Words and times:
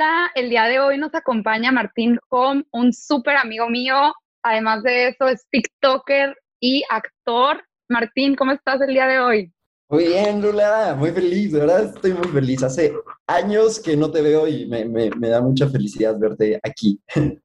Hola, 0.00 0.30
el 0.34 0.48
día 0.48 0.64
de 0.64 0.80
hoy 0.80 0.96
nos 0.96 1.14
acompaña 1.14 1.70
Martín 1.72 2.18
Hom, 2.30 2.64
un 2.70 2.90
súper 2.90 3.36
amigo 3.36 3.68
mío. 3.68 4.14
Además 4.42 4.82
de 4.82 5.08
eso, 5.08 5.28
es 5.28 5.46
TikToker 5.50 6.34
y 6.58 6.82
actor. 6.88 7.62
Martín, 7.86 8.34
¿cómo 8.34 8.52
estás 8.52 8.80
el 8.80 8.94
día 8.94 9.06
de 9.06 9.18
hoy? 9.18 9.52
Muy 9.90 10.06
bien, 10.06 10.40
Lula, 10.40 10.96
muy 10.98 11.10
feliz, 11.10 11.52
de 11.52 11.60
verdad 11.60 11.84
estoy 11.94 12.14
muy 12.14 12.28
feliz. 12.28 12.62
Hace 12.62 12.94
años 13.26 13.78
que 13.78 13.94
no 13.94 14.10
te 14.10 14.22
veo 14.22 14.48
y 14.48 14.64
me, 14.64 14.86
me 14.86 15.28
da 15.28 15.42
mucha 15.42 15.68
felicidad 15.68 16.18
verte 16.18 16.58
aquí. 16.62 16.98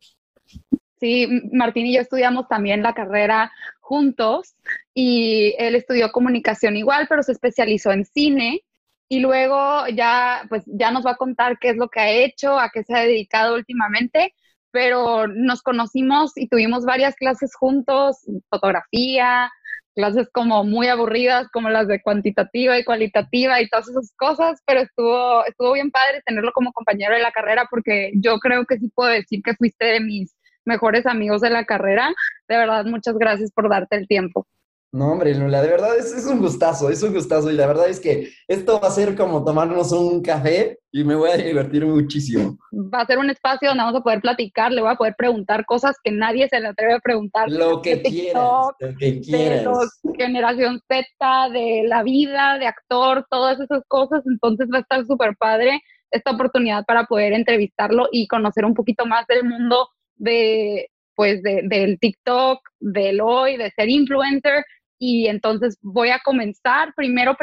Sí, 0.98 1.28
Martín 1.52 1.86
y 1.88 1.96
yo 1.96 2.02
estudiamos 2.02 2.48
también 2.48 2.82
la 2.82 2.94
carrera 2.94 3.52
juntos 3.82 4.56
y 4.94 5.54
él 5.60 5.76
estudió 5.76 6.10
comunicación 6.14 6.78
igual, 6.78 7.06
pero 7.10 7.22
se 7.22 7.34
especializó 7.34 7.92
en 7.92 8.06
cine 8.06 8.62
y 9.08 9.20
luego 9.20 9.88
ya, 9.88 10.44
pues 10.50 10.64
ya 10.66 10.92
nos 10.92 11.06
va 11.06 11.12
a 11.12 11.18
contar 11.18 11.58
qué 11.60 11.70
es 11.70 11.78
lo 11.78 11.90
que 11.90 12.00
ha 12.00 12.10
hecho, 12.10 12.60
a 12.60 12.70
qué 12.74 12.84
se 12.84 12.96
ha 12.96 13.02
dedicado 13.02 13.56
últimamente, 13.56 14.34
pero 14.72 15.28
nos 15.28 15.62
conocimos 15.62 16.34
y 16.36 16.48
tuvimos 16.48 16.86
varias 16.86 17.16
clases 17.16 17.56
juntos, 17.56 18.18
fotografía, 18.50 19.52
clases 19.96 20.30
como 20.32 20.64
muy 20.66 20.88
aburridas 20.88 21.48
como 21.52 21.70
las 21.70 21.88
de 21.88 22.02
cuantitativa 22.02 22.78
y 22.78 22.84
cualitativa 22.84 23.62
y 23.62 23.70
todas 23.70 23.88
esas 23.88 24.14
cosas, 24.18 24.62
pero 24.66 24.82
estuvo, 24.82 25.46
estuvo 25.46 25.74
bien 25.74 25.92
padre 25.92 26.22
tenerlo 26.26 26.52
como 26.54 26.74
compañero 26.74 27.16
de 27.16 27.22
la 27.22 27.32
carrera 27.32 27.68
porque 27.70 28.12
yo 28.16 28.38
creo 28.40 28.66
que 28.66 28.78
sí 28.78 28.92
puedo 28.94 29.10
decir 29.10 29.42
que 29.44 29.56
fuiste 29.56 29.86
de 29.86 30.02
mis 30.02 30.36
mejores 30.66 31.06
amigos 31.06 31.42
de 31.42 31.52
la 31.52 31.66
carrera. 31.66 32.14
De 32.48 32.58
verdad, 32.58 32.86
muchas 32.86 33.18
gracias 33.18 33.52
por 33.52 33.70
darte 33.70 33.96
el 33.96 34.08
tiempo. 34.08 34.48
No, 34.96 35.12
hombre, 35.12 35.36
Lula, 35.36 35.62
de 35.62 35.68
verdad 35.68 35.98
es, 35.98 36.14
es, 36.14 36.26
un 36.26 36.40
gustazo, 36.40 36.90
es 36.90 37.04
un 37.04 37.14
gustazo. 37.14 37.52
Y 37.52 37.56
la 37.56 37.68
verdad 37.68 37.90
es 37.90 38.00
que 38.00 38.30
esto 38.48 38.80
va 38.80 38.88
a 38.88 38.92
ser 38.92 39.14
como 39.14 39.44
tomarnos 39.44 39.92
un 39.92 40.22
café 40.22 40.80
y 40.90 41.04
me 41.04 41.16
voy 41.16 41.32
a 41.32 41.36
divertir 41.36 41.86
muchísimo. 41.86 42.58
Va 42.72 43.02
a 43.02 43.06
ser 43.06 43.18
un 43.18 43.30
espacio 43.30 43.68
donde 43.68 43.84
vamos 43.84 44.00
a 44.00 44.04
poder 44.04 44.22
platicar, 44.22 44.72
le 44.72 44.82
voy 44.82 44.92
a 44.92 44.96
poder 44.96 45.14
preguntar 45.18 45.66
cosas 45.66 45.98
que 46.02 46.12
nadie 46.12 46.48
se 46.48 46.62
le 46.62 46.70
atreve 46.70 46.94
a 46.94 47.00
preguntar. 47.00 47.52
Lo 47.52 47.82
que 47.82 48.02
quieras, 48.02 48.68
lo 48.80 48.96
que 48.98 49.20
quieras. 49.20 50.00
De 50.02 50.16
generación 50.18 50.80
Z, 50.88 51.50
de 51.52 51.84
la 51.86 52.02
vida, 52.02 52.58
de 52.58 52.68
actor, 52.68 53.26
todas 53.30 53.60
esas 53.60 53.84
cosas. 53.90 54.24
Entonces 54.26 54.70
va 54.74 54.78
a 54.78 54.82
estar 54.82 55.06
súper 55.06 55.36
padre 55.38 55.82
esta 56.10 56.32
oportunidad 56.32 56.86
para 56.86 57.04
poder 57.04 57.34
entrevistarlo 57.34 58.08
y 58.14 58.28
conocer 58.28 58.64
un 58.64 58.74
poquito 58.74 59.06
más 59.06 59.28
del 59.28 59.44
mundo 59.44 59.90
de 60.16 60.90
pues 61.16 61.42
del 61.42 61.98
TikTok, 62.00 62.60
del 62.80 63.22
hoy, 63.22 63.58
de 63.58 63.72
ser 63.72 63.90
influencer 63.90 64.64
y 65.00 65.28
entonces 65.28 65.78
voy 65.82 66.10
a 66.10 66.20
comenzar 66.24 66.94
primero 66.96 67.36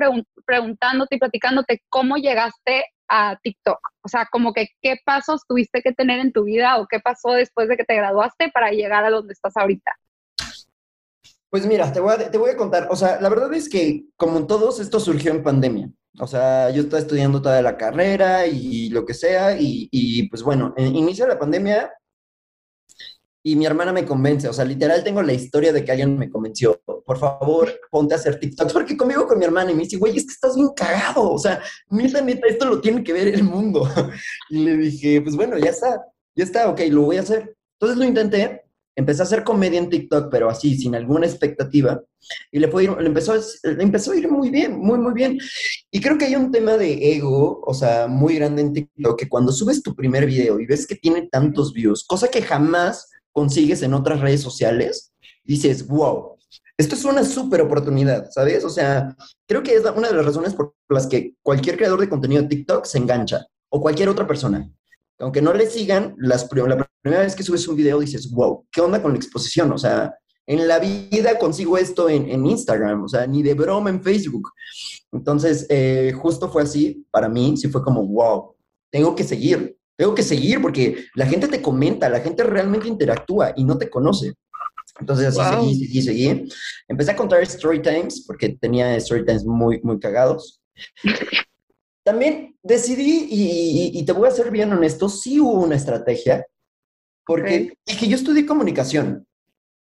preguntándote 0.46 1.16
y 1.16 1.18
platicándote 1.18 1.82
cómo 1.88 2.16
llegaste 2.16 2.84
a 3.08 3.38
TikTok. 3.42 3.78
O 4.02 4.08
sea, 4.08 4.26
como 4.30 4.52
que 4.52 4.68
qué 4.80 4.96
pasos 5.04 5.42
tuviste 5.46 5.82
que 5.82 5.92
tener 5.92 6.20
en 6.20 6.32
tu 6.32 6.44
vida 6.44 6.78
o 6.78 6.86
qué 6.86 6.98
pasó 7.00 7.32
después 7.32 7.68
de 7.68 7.76
que 7.76 7.84
te 7.84 7.94
graduaste 7.94 8.50
para 8.50 8.70
llegar 8.70 9.04
a 9.04 9.10
donde 9.10 9.32
estás 9.32 9.56
ahorita. 9.56 9.92
Pues 11.50 11.66
mira, 11.66 11.92
te 11.92 12.00
voy 12.00 12.14
a, 12.14 12.30
te 12.30 12.38
voy 12.38 12.50
a 12.50 12.56
contar. 12.56 12.88
O 12.90 12.96
sea, 12.96 13.20
la 13.20 13.28
verdad 13.28 13.52
es 13.52 13.68
que 13.68 14.04
como 14.16 14.46
todos, 14.46 14.80
esto 14.80 14.98
surgió 14.98 15.32
en 15.32 15.42
pandemia. 15.42 15.90
O 16.18 16.26
sea, 16.26 16.70
yo 16.70 16.82
estaba 16.82 17.00
estudiando 17.00 17.42
toda 17.42 17.60
la 17.60 17.76
carrera 17.76 18.46
y, 18.46 18.88
lo 18.88 19.04
que 19.04 19.14
sea, 19.14 19.58
y, 19.58 19.88
y 19.90 20.28
pues 20.28 20.42
bueno, 20.42 20.74
inicia 20.76 21.26
la 21.26 21.38
pandemia, 21.38 21.90
y 23.44 23.56
mi 23.56 23.66
hermana 23.66 23.92
me 23.92 24.04
convence, 24.04 24.48
o 24.48 24.52
sea, 24.52 24.64
literal 24.64 25.02
tengo 25.02 25.20
la 25.22 25.32
historia 25.32 25.72
de 25.72 25.84
que 25.84 25.90
alguien 25.90 26.16
me 26.16 26.30
convenció, 26.30 26.80
por 27.04 27.18
favor, 27.18 27.72
ponte 27.90 28.14
a 28.14 28.16
hacer 28.16 28.38
TikTok, 28.38 28.72
porque 28.72 28.96
conmigo 28.96 29.26
con 29.26 29.38
mi 29.38 29.44
hermana 29.44 29.72
y 29.72 29.74
me 29.74 29.82
dice, 29.82 29.96
güey, 29.96 30.16
es 30.16 30.24
que 30.24 30.32
estás 30.32 30.54
bien 30.54 30.68
cagado, 30.76 31.32
o 31.32 31.38
sea, 31.38 31.60
neta, 31.90 32.20
neta, 32.20 32.46
esto 32.46 32.66
lo 32.66 32.80
tiene 32.80 33.02
que 33.02 33.12
ver 33.12 33.28
el 33.28 33.42
mundo. 33.42 33.88
Y 34.50 34.64
le 34.64 34.76
dije, 34.76 35.20
pues 35.22 35.34
bueno, 35.34 35.58
ya 35.58 35.70
está, 35.70 36.04
ya 36.36 36.44
está, 36.44 36.68
ok, 36.68 36.80
lo 36.90 37.02
voy 37.02 37.16
a 37.16 37.22
hacer. 37.22 37.56
Entonces 37.80 37.98
lo 37.98 38.04
intenté, 38.04 38.62
empecé 38.94 39.22
a 39.22 39.24
hacer 39.24 39.42
comedia 39.42 39.78
en 39.78 39.90
TikTok, 39.90 40.30
pero 40.30 40.48
así, 40.48 40.76
sin 40.76 40.94
alguna 40.94 41.26
expectativa, 41.26 42.00
y 42.52 42.60
le, 42.60 42.68
fue 42.68 42.84
le, 42.84 43.06
empezó, 43.06 43.34
le 43.34 43.82
empezó 43.82 44.12
a 44.12 44.16
ir 44.16 44.30
muy 44.30 44.50
bien, 44.50 44.78
muy, 44.78 44.98
muy 44.98 45.12
bien. 45.12 45.38
Y 45.90 46.00
creo 46.00 46.16
que 46.16 46.26
hay 46.26 46.36
un 46.36 46.52
tema 46.52 46.76
de 46.76 47.14
ego, 47.14 47.60
o 47.66 47.74
sea, 47.74 48.06
muy 48.06 48.36
grande 48.36 48.62
en 48.62 48.72
TikTok, 48.72 49.18
que 49.18 49.28
cuando 49.28 49.50
subes 49.52 49.82
tu 49.82 49.94
primer 49.94 50.26
video 50.26 50.60
y 50.60 50.66
ves 50.66 50.86
que 50.86 50.94
tiene 50.94 51.28
tantos 51.30 51.72
views, 51.72 52.04
cosa 52.06 52.28
que 52.28 52.42
jamás 52.42 53.08
consigues 53.32 53.82
en 53.82 53.94
otras 53.94 54.20
redes 54.20 54.40
sociales, 54.40 55.12
dices, 55.44 55.86
wow, 55.86 56.36
esto 56.76 56.94
es 56.94 57.04
una 57.04 57.24
súper 57.24 57.60
oportunidad, 57.60 58.30
¿sabes? 58.30 58.64
O 58.64 58.70
sea, 58.70 59.16
creo 59.46 59.62
que 59.62 59.74
es 59.74 59.82
una 59.96 60.08
de 60.08 60.14
las 60.14 60.24
razones 60.24 60.54
por 60.54 60.74
las 60.88 61.06
que 61.06 61.34
cualquier 61.42 61.76
creador 61.76 62.00
de 62.00 62.08
contenido 62.08 62.42
de 62.42 62.48
TikTok 62.48 62.84
se 62.84 62.98
engancha, 62.98 63.46
o 63.68 63.80
cualquier 63.80 64.08
otra 64.08 64.26
persona. 64.26 64.70
Aunque 65.18 65.42
no 65.42 65.54
le 65.54 65.66
sigan, 65.66 66.14
las, 66.18 66.48
la 66.52 66.88
primera 67.00 67.22
vez 67.22 67.36
que 67.36 67.42
subes 67.42 67.68
un 67.68 67.76
video 67.76 68.00
dices, 68.00 68.30
wow, 68.30 68.66
¿qué 68.70 68.80
onda 68.80 69.00
con 69.00 69.12
la 69.12 69.18
exposición? 69.18 69.70
O 69.72 69.78
sea, 69.78 70.14
en 70.46 70.66
la 70.66 70.78
vida 70.78 71.38
consigo 71.38 71.78
esto 71.78 72.08
en, 72.08 72.28
en 72.28 72.44
Instagram, 72.46 73.04
o 73.04 73.08
sea, 73.08 73.26
ni 73.26 73.42
de 73.42 73.54
broma 73.54 73.90
en 73.90 74.02
Facebook. 74.02 74.50
Entonces, 75.12 75.66
eh, 75.68 76.12
justo 76.20 76.50
fue 76.50 76.62
así, 76.62 77.06
para 77.10 77.28
mí, 77.28 77.56
sí 77.56 77.68
fue 77.68 77.82
como, 77.82 78.04
wow, 78.06 78.56
tengo 78.90 79.14
que 79.14 79.24
seguir, 79.24 79.76
tengo 79.96 80.14
que 80.14 80.22
seguir 80.22 80.60
porque 80.60 81.06
la 81.14 81.26
gente 81.26 81.48
te 81.48 81.62
comenta, 81.62 82.08
la 82.08 82.20
gente 82.20 82.42
realmente 82.44 82.88
interactúa 82.88 83.52
y 83.56 83.64
no 83.64 83.78
te 83.78 83.90
conoce. 83.90 84.34
Entonces 85.00 85.26
así 85.26 85.40
seguí, 85.40 85.86
seguí, 85.86 86.02
seguí. 86.02 86.48
Empecé 86.88 87.12
a 87.12 87.16
contar 87.16 87.42
story 87.42 87.80
times 87.80 88.24
porque 88.26 88.50
tenía 88.60 88.96
story 88.96 89.24
times 89.24 89.44
muy, 89.44 89.80
muy 89.82 89.98
cagados. 89.98 90.60
También 92.04 92.56
decidí, 92.62 93.28
y, 93.30 94.04
te 94.04 94.12
voy 94.12 94.28
a 94.28 94.32
ser 94.32 94.50
bien 94.50 94.72
honesto, 94.72 95.08
sí 95.08 95.38
hubo 95.38 95.62
una 95.62 95.76
estrategia, 95.76 96.44
porque 97.24 97.74
dije, 97.86 98.08
yo 98.08 98.16
estudié 98.16 98.44
comunicación. 98.44 99.26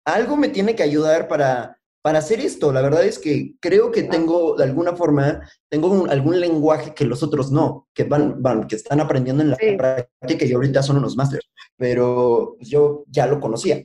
Algo 0.04 0.36
me 0.36 0.50
tiene 0.50 0.76
que 0.76 0.84
ayudar 0.84 1.30
para 1.30 1.79
para 2.02 2.20
hacer 2.20 2.40
esto. 2.40 2.72
La 2.72 2.82
verdad 2.82 3.04
es 3.06 3.20
que 3.20 3.56
creo 3.60 3.92
que 3.92 4.04
tengo, 4.04 4.56
de 4.56 4.64
alguna 4.64 4.96
forma, 4.96 5.42
tengo 5.70 6.06
algún 6.10 6.40
lenguaje 6.40 6.94
que 6.94 7.06
los 7.06 7.24
otros 7.24 7.52
no, 7.52 7.88
que 7.94 8.04
van, 8.04 8.42
van 8.42 8.68
que 8.68 8.76
están 8.76 9.00
aprendiendo 9.00 9.44
en 9.44 9.52
la 9.52 9.58
práctica 9.58 10.46
y 10.46 10.54
ahorita 10.54 10.84
son 10.84 10.98
unos 10.98 11.16
másteres, 11.16 11.46
pero 11.78 12.58
yo 12.60 13.04
ya 13.08 13.28
lo 13.28 13.40
conocía. 13.40 13.84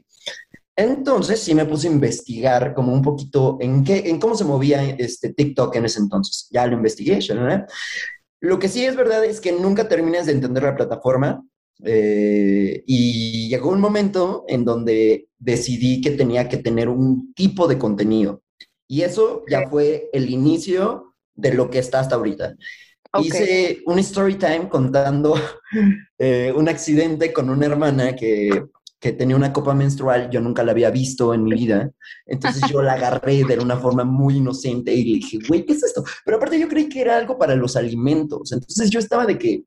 Entonces 0.76 1.40
sí 1.40 1.54
me 1.54 1.66
puse 1.66 1.86
a 1.86 1.92
investigar 1.92 2.74
como 2.74 2.92
un 2.92 3.02
poquito 3.02 3.58
en 3.60 3.84
qué, 3.84 4.08
en 4.10 4.18
cómo 4.18 4.34
se 4.34 4.44
movía 4.44 4.82
este 4.98 5.32
TikTok 5.32 5.76
en 5.76 5.84
ese 5.84 6.00
entonces. 6.00 6.48
Ya 6.50 6.66
lo 6.66 6.74
investigué, 6.74 7.20
¿no? 7.34 7.66
Lo 8.40 8.58
que 8.58 8.68
sí 8.68 8.84
es 8.84 8.96
verdad 8.96 9.24
es 9.24 9.40
que 9.40 9.52
nunca 9.52 9.88
terminas 9.88 10.26
de 10.26 10.32
entender 10.32 10.64
la 10.64 10.74
plataforma 10.76 11.42
eh, 11.82 12.82
y 12.86 13.48
llegó 13.48 13.70
un 13.70 13.80
momento 13.80 14.44
en 14.48 14.64
donde 14.64 15.28
decidí 15.38 16.00
que 16.00 16.12
tenía 16.12 16.48
que 16.48 16.58
tener 16.58 16.88
un 16.88 17.34
tipo 17.34 17.66
de 17.66 17.78
contenido. 17.78 18.42
Y 18.86 19.02
eso 19.02 19.44
ya 19.50 19.68
fue 19.68 20.08
el 20.12 20.30
inicio 20.30 21.14
de 21.34 21.54
lo 21.54 21.70
que 21.70 21.78
está 21.78 22.00
hasta 22.00 22.14
ahorita. 22.14 22.54
Hice 23.20 23.82
un 23.86 23.98
story 24.00 24.36
time 24.36 24.68
contando 24.68 25.34
eh, 26.18 26.52
un 26.54 26.68
accidente 26.68 27.32
con 27.32 27.48
una 27.48 27.66
hermana 27.66 28.16
que, 28.16 28.64
que, 28.98 29.12
tenía 29.12 29.36
una 29.36 29.52
copa 29.52 29.72
menstrual, 29.72 30.30
yo 30.30 30.40
nunca 30.40 30.64
la 30.64 30.72
había 30.72 30.90
visto 30.90 31.32
en 31.32 31.44
mi 31.44 31.52
vida, 31.52 31.92
entonces 32.26 32.62
yo 32.68 32.82
la 32.82 32.94
agarré 32.94 33.44
de 33.44 33.58
una 33.58 33.76
forma 33.76 34.02
muy 34.02 34.38
inocente 34.38 34.92
y 34.92 35.04
le 35.04 35.14
dije, 35.18 35.38
güey, 35.46 35.64
¿qué 35.64 35.74
es 35.74 35.84
esto? 35.84 36.02
Pero 36.24 36.38
aparte 36.38 36.58
yo 36.58 36.68
creí 36.68 36.88
que 36.88 37.02
era 37.02 37.16
algo 37.16 37.38
para 37.38 37.54
los 37.54 37.76
alimentos, 37.76 38.50
entonces 38.50 38.90
yo 38.90 38.98
estaba 38.98 39.26
de 39.26 39.38
que, 39.38 39.62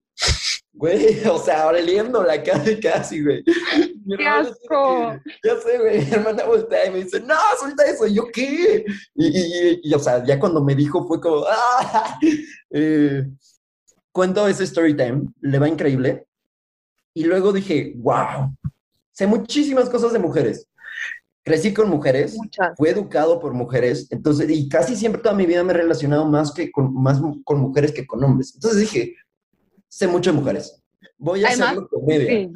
Güey, 0.78 1.26
o 1.28 1.40
sea, 1.40 1.72
la 1.72 2.44
casi, 2.44 2.80
casi, 2.80 3.24
güey. 3.24 3.44
¡Qué 3.44 4.28
asco! 4.28 5.20
ya 5.44 5.60
sé, 5.60 5.80
güey, 5.80 6.06
mi 6.06 6.12
hermana 6.12 6.46
voltea 6.46 6.86
y 6.86 6.92
me 6.92 7.04
dice, 7.04 7.20
no, 7.20 7.36
suelta 7.60 7.84
eso, 7.84 8.06
¿y 8.06 8.14
yo 8.14 8.28
qué? 8.32 8.86
Y, 9.16 9.94
o 9.94 10.00
sea, 10.00 10.24
ya 10.24 10.40
cuando 10.40 10.64
me 10.64 10.76
dijo 10.76 11.08
fue 11.08 11.20
como, 11.20 11.46
¡ah! 11.50 12.20
Eh, 12.70 13.28
cuento 14.12 14.48
ese 14.48 14.66
story 14.66 14.96
time, 14.96 15.24
le 15.42 15.58
va 15.58 15.68
increíble. 15.68 16.28
Y 17.16 17.24
luego 17.24 17.52
dije, 17.52 17.94
wow, 17.98 18.56
sé 19.12 19.26
muchísimas 19.26 19.90
cosas 19.90 20.14
de 20.14 20.20
mujeres. 20.20 20.68
Crecí 21.44 21.74
con 21.74 21.90
mujeres, 21.90 22.36
Muchas. 22.36 22.76
fui 22.78 22.90
educado 22.90 23.40
por 23.40 23.54
mujeres, 23.54 24.08
entonces, 24.12 24.50
y 24.52 24.70
casi 24.70 24.96
siempre 24.96 25.22
toda 25.22 25.34
mi 25.34 25.46
vida 25.46 25.64
me 25.64 25.72
he 25.74 25.78
relacionado 25.78 26.26
más, 26.26 26.52
que 26.52 26.70
con, 26.72 26.94
más 26.94 27.20
con 27.46 27.62
mujeres 27.62 27.94
que 27.94 28.06
con 28.06 28.24
hombres. 28.24 28.54
Entonces 28.54 28.82
dije, 28.82 29.16
sé 29.88 30.08
mucho 30.08 30.32
de 30.32 30.38
mujeres. 30.38 30.84
Voy 31.18 31.44
a 31.44 31.50
hacerlo 31.50 31.88
comedia. 31.88 32.50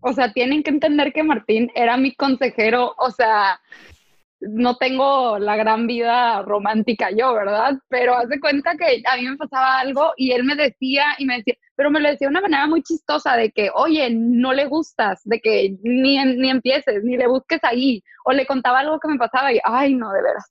O 0.00 0.12
sea, 0.12 0.32
tienen 0.32 0.62
que 0.62 0.70
entender 0.70 1.12
que 1.12 1.22
Martín 1.22 1.70
era 1.74 1.96
mi 1.96 2.14
consejero, 2.14 2.94
o 2.98 3.10
sea, 3.10 3.60
no 4.40 4.76
tengo 4.76 5.38
la 5.38 5.56
gran 5.56 5.86
vida 5.86 6.42
romántica 6.42 7.10
yo, 7.10 7.34
¿verdad? 7.34 7.78
Pero 7.88 8.14
hace 8.14 8.40
cuenta 8.40 8.76
que 8.76 9.02
a 9.06 9.16
mí 9.16 9.28
me 9.28 9.36
pasaba 9.36 9.78
algo 9.78 10.12
y 10.16 10.32
él 10.32 10.44
me 10.44 10.56
decía 10.56 11.04
y 11.18 11.26
me 11.26 11.38
decía, 11.38 11.54
pero 11.76 11.90
me 11.90 12.00
lo 12.00 12.08
decía 12.10 12.26
de 12.26 12.32
una 12.32 12.40
manera 12.40 12.66
muy 12.66 12.82
chistosa 12.82 13.36
de 13.36 13.50
que, 13.50 13.70
oye, 13.74 14.10
no 14.10 14.52
le 14.52 14.66
gustas, 14.66 15.20
de 15.24 15.40
que 15.40 15.76
ni, 15.82 16.22
ni 16.36 16.50
empieces, 16.50 17.02
ni 17.04 17.16
le 17.16 17.26
busques 17.26 17.60
ahí, 17.62 18.02
o 18.24 18.32
le 18.32 18.46
contaba 18.46 18.80
algo 18.80 18.98
que 18.98 19.08
me 19.08 19.18
pasaba 19.18 19.52
y, 19.52 19.60
ay, 19.64 19.94
no, 19.94 20.10
de 20.12 20.22
veras. 20.22 20.50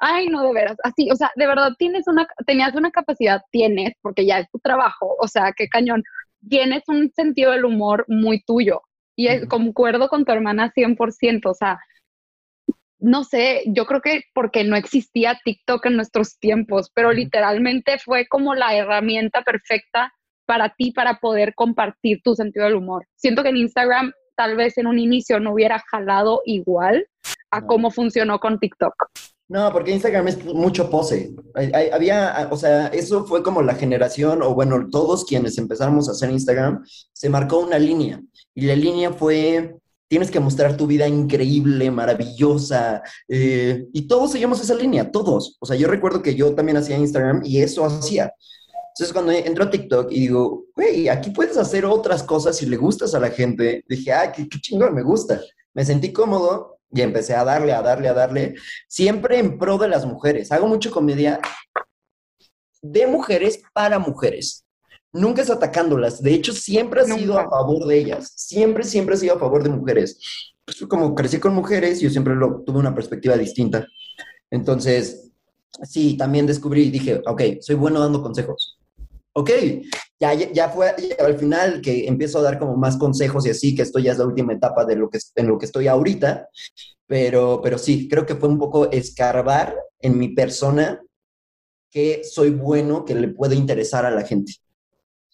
Ay, 0.00 0.28
no, 0.28 0.42
de 0.42 0.52
veras, 0.52 0.76
así, 0.82 1.10
o 1.10 1.16
sea, 1.16 1.30
de 1.36 1.46
verdad 1.46 1.72
tienes 1.78 2.06
una, 2.08 2.26
tenías 2.46 2.74
una 2.74 2.90
capacidad, 2.90 3.42
tienes, 3.50 3.92
porque 4.02 4.26
ya 4.26 4.40
es 4.40 4.50
tu 4.50 4.58
trabajo, 4.58 5.16
o 5.18 5.28
sea, 5.28 5.52
qué 5.56 5.68
cañón, 5.68 6.02
tienes 6.48 6.82
un 6.88 7.10
sentido 7.14 7.52
del 7.52 7.64
humor 7.64 8.04
muy 8.08 8.42
tuyo. 8.42 8.82
Y 9.16 9.46
concuerdo 9.48 10.08
con 10.08 10.24
tu 10.24 10.30
hermana 10.32 10.72
100%, 10.72 11.50
o 11.50 11.54
sea, 11.54 11.80
no 13.00 13.24
sé, 13.24 13.62
yo 13.66 13.86
creo 13.86 14.00
que 14.00 14.22
porque 14.34 14.64
no 14.64 14.76
existía 14.76 15.40
TikTok 15.44 15.86
en 15.86 15.96
nuestros 15.96 16.38
tiempos, 16.38 16.90
pero 16.94 17.12
literalmente 17.12 17.98
fue 17.98 18.26
como 18.26 18.54
la 18.54 18.76
herramienta 18.76 19.42
perfecta 19.42 20.12
para 20.46 20.70
ti 20.70 20.92
para 20.92 21.18
poder 21.18 21.54
compartir 21.54 22.20
tu 22.22 22.34
sentido 22.34 22.64
del 22.66 22.76
humor. 22.76 23.06
Siento 23.16 23.42
que 23.42 23.50
en 23.50 23.58
Instagram 23.58 24.12
tal 24.36 24.56
vez 24.56 24.78
en 24.78 24.86
un 24.86 24.98
inicio 24.98 25.40
no 25.40 25.52
hubiera 25.52 25.78
jalado 25.90 26.42
igual 26.44 27.06
a 27.50 27.66
cómo 27.66 27.90
funcionó 27.90 28.38
con 28.38 28.58
TikTok. 28.58 28.94
No, 29.48 29.72
porque 29.72 29.92
Instagram 29.92 30.28
es 30.28 30.44
mucho 30.44 30.90
pose. 30.90 31.34
Había, 31.92 32.48
o 32.50 32.56
sea, 32.56 32.88
eso 32.88 33.24
fue 33.24 33.42
como 33.42 33.62
la 33.62 33.74
generación, 33.74 34.42
o 34.42 34.54
bueno, 34.54 34.88
todos 34.90 35.24
quienes 35.24 35.56
empezamos 35.56 36.08
a 36.08 36.12
hacer 36.12 36.30
Instagram, 36.30 36.84
se 37.14 37.30
marcó 37.30 37.60
una 37.60 37.78
línea. 37.78 38.22
Y 38.54 38.66
la 38.66 38.76
línea 38.76 39.10
fue, 39.10 39.76
tienes 40.06 40.30
que 40.30 40.38
mostrar 40.38 40.76
tu 40.76 40.86
vida 40.86 41.08
increíble, 41.08 41.90
maravillosa. 41.90 43.02
Eh, 43.26 43.86
y 43.94 44.06
todos 44.06 44.32
seguimos 44.32 44.60
esa 44.60 44.74
línea, 44.74 45.10
todos. 45.10 45.56
O 45.60 45.66
sea, 45.66 45.76
yo 45.76 45.88
recuerdo 45.88 46.20
que 46.20 46.34
yo 46.34 46.54
también 46.54 46.76
hacía 46.76 46.98
Instagram 46.98 47.40
y 47.42 47.62
eso 47.62 47.86
hacía. 47.86 48.30
Entonces, 48.90 49.14
cuando 49.14 49.32
entro 49.32 49.64
a 49.64 49.70
TikTok 49.70 50.12
y 50.12 50.20
digo, 50.20 50.66
güey, 50.76 51.08
aquí 51.08 51.30
puedes 51.30 51.56
hacer 51.56 51.86
otras 51.86 52.22
cosas 52.22 52.56
si 52.56 52.66
le 52.66 52.76
gustas 52.76 53.14
a 53.14 53.20
la 53.20 53.30
gente, 53.30 53.82
dije, 53.88 54.12
ah, 54.12 54.30
qué, 54.30 54.46
qué 54.46 54.60
chingón, 54.60 54.94
me 54.94 55.02
gusta. 55.02 55.40
Me 55.72 55.86
sentí 55.86 56.12
cómodo 56.12 56.77
y 56.90 57.02
empecé 57.02 57.34
a 57.34 57.44
darle, 57.44 57.72
a 57.72 57.82
darle, 57.82 58.08
a 58.08 58.14
darle, 58.14 58.54
siempre 58.88 59.38
en 59.38 59.58
pro 59.58 59.78
de 59.78 59.88
las 59.88 60.06
mujeres. 60.06 60.50
Hago 60.52 60.66
mucho 60.66 60.90
comedia 60.90 61.40
de 62.82 63.06
mujeres 63.06 63.60
para 63.72 63.98
mujeres. 63.98 64.64
Nunca 65.12 65.42
es 65.42 65.50
atacándolas. 65.50 66.22
De 66.22 66.34
hecho, 66.34 66.52
siempre 66.52 67.00
ha 67.00 67.04
sido 67.04 67.38
a 67.38 67.48
favor 67.48 67.86
de 67.86 67.98
ellas. 67.98 68.32
Siempre, 68.36 68.84
siempre 68.84 69.14
ha 69.14 69.18
sido 69.18 69.34
a 69.34 69.38
favor 69.38 69.62
de 69.62 69.70
mujeres. 69.70 70.18
Pues, 70.64 70.78
como 70.88 71.14
crecí 71.14 71.38
con 71.38 71.54
mujeres, 71.54 72.00
yo 72.00 72.10
siempre 72.10 72.34
lo, 72.34 72.62
tuve 72.62 72.78
una 72.78 72.94
perspectiva 72.94 73.36
distinta. 73.36 73.86
Entonces, 74.50 75.30
sí, 75.82 76.16
también 76.16 76.46
descubrí 76.46 76.84
y 76.84 76.90
dije, 76.90 77.22
ok, 77.26 77.42
soy 77.60 77.74
bueno 77.76 78.00
dando 78.00 78.22
consejos 78.22 78.77
ok, 79.32 79.50
ya, 80.20 80.34
ya 80.34 80.68
fue 80.68 80.94
al 81.18 81.38
final 81.38 81.80
que 81.80 82.06
empiezo 82.06 82.38
a 82.38 82.42
dar 82.42 82.58
como 82.58 82.76
más 82.76 82.96
consejos 82.96 83.46
y 83.46 83.50
así, 83.50 83.74
que 83.74 83.82
esto 83.82 83.98
ya 83.98 84.12
es 84.12 84.18
la 84.18 84.26
última 84.26 84.52
etapa 84.52 84.84
de 84.84 84.96
lo 84.96 85.08
que, 85.10 85.18
en 85.36 85.46
lo 85.46 85.58
que 85.58 85.66
estoy 85.66 85.86
ahorita, 85.86 86.48
pero, 87.06 87.60
pero 87.62 87.78
sí, 87.78 88.08
creo 88.08 88.26
que 88.26 88.34
fue 88.34 88.48
un 88.48 88.58
poco 88.58 88.90
escarbar 88.90 89.76
en 90.00 90.18
mi 90.18 90.30
persona 90.30 91.02
que 91.90 92.22
soy 92.24 92.50
bueno, 92.50 93.04
que 93.04 93.14
le 93.14 93.28
puede 93.28 93.54
interesar 93.54 94.04
a 94.04 94.10
la 94.10 94.22
gente, 94.22 94.54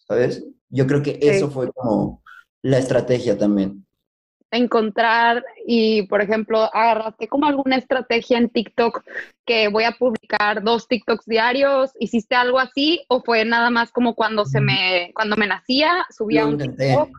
¿sabes? 0.06 0.44
Yo 0.69 0.87
creo 0.87 1.02
que 1.02 1.19
eso 1.20 1.50
fue 1.50 1.73
como 1.73 2.23
la 2.62 2.79
estrategia 2.79 3.37
también 3.37 3.84
encontrar 4.56 5.45
y, 5.67 6.03
por 6.03 6.23
ejemplo, 6.23 6.62
agarraste 6.75 7.29
como 7.29 7.47
alguna 7.47 7.77
estrategia 7.77 8.39
en 8.39 8.49
TikTok 8.49 9.03
que 9.45 9.69
voy 9.69 9.85
a 9.85 9.93
publicar 9.93 10.62
dos 10.62 10.89
TikToks 10.89 11.27
diarios? 11.27 11.91
¿Hiciste 11.99 12.35
algo 12.35 12.59
así 12.59 13.05
o 13.09 13.23
fue 13.23 13.45
nada 13.45 13.71
más 13.71 13.91
como 13.91 14.15
cuando 14.15 14.45
se 14.45 14.61
me, 14.61 15.12
cuando 15.15 15.37
me 15.37 15.47
nacía, 15.47 16.06
subía 16.11 16.47
un 16.47 16.59
TikTok? 16.59 17.11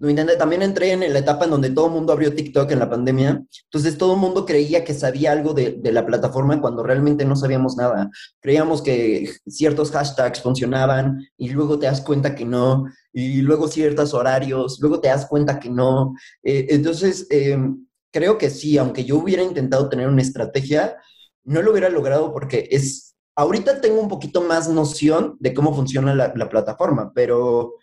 Lo 0.00 0.08
intenté, 0.08 0.36
también 0.36 0.62
entré 0.62 0.92
en 0.92 1.12
la 1.12 1.18
etapa 1.18 1.44
en 1.44 1.50
donde 1.50 1.70
todo 1.70 1.86
el 1.86 1.92
mundo 1.92 2.12
abrió 2.12 2.34
TikTok 2.34 2.70
en 2.70 2.78
la 2.78 2.88
pandemia, 2.88 3.42
entonces 3.64 3.98
todo 3.98 4.14
el 4.14 4.20
mundo 4.20 4.46
creía 4.46 4.82
que 4.82 4.94
sabía 4.94 5.32
algo 5.32 5.52
de, 5.52 5.78
la 5.82 6.06
plataforma 6.06 6.58
cuando 6.60 6.82
realmente 6.82 7.24
no 7.24 7.36
sabíamos 7.36 7.76
nada. 7.76 8.10
Creíamos 8.40 8.80
que 8.80 9.30
ciertos 9.46 9.90
hashtags 9.90 10.40
funcionaban 10.40 11.26
y 11.36 11.50
luego 11.50 11.78
te 11.78 11.86
das 11.86 12.00
cuenta 12.00 12.34
que 12.34 12.46
no, 12.46 12.86
y 13.18 13.42
luego 13.42 13.68
ciertos 13.68 14.14
horarios, 14.14 14.78
luego 14.80 15.00
te 15.00 15.08
das 15.08 15.26
cuenta 15.26 15.58
que 15.58 15.70
no. 15.70 16.14
Eh, 16.42 16.66
entonces, 16.70 17.26
em, 17.30 17.86
creo 18.10 18.38
que 18.38 18.50
sí, 18.50 18.78
aunque 18.78 19.04
yo 19.04 19.18
hubiera 19.18 19.42
intentado 19.42 19.88
tener 19.88 20.08
una 20.08 20.22
estrategia, 20.22 20.96
no 21.44 21.62
lo 21.62 21.72
hubiera 21.72 21.88
logrado 21.88 22.32
porque 22.32 22.68
es, 22.70 23.16
ahorita 23.36 23.80
tengo 23.80 24.00
un 24.00 24.08
poquito 24.08 24.42
más 24.42 24.68
noción 24.68 25.36
de 25.40 25.54
cómo 25.54 25.74
funciona 25.74 26.14
la, 26.14 26.32
la 26.34 26.48
plataforma, 26.48 27.12
pero 27.14 27.74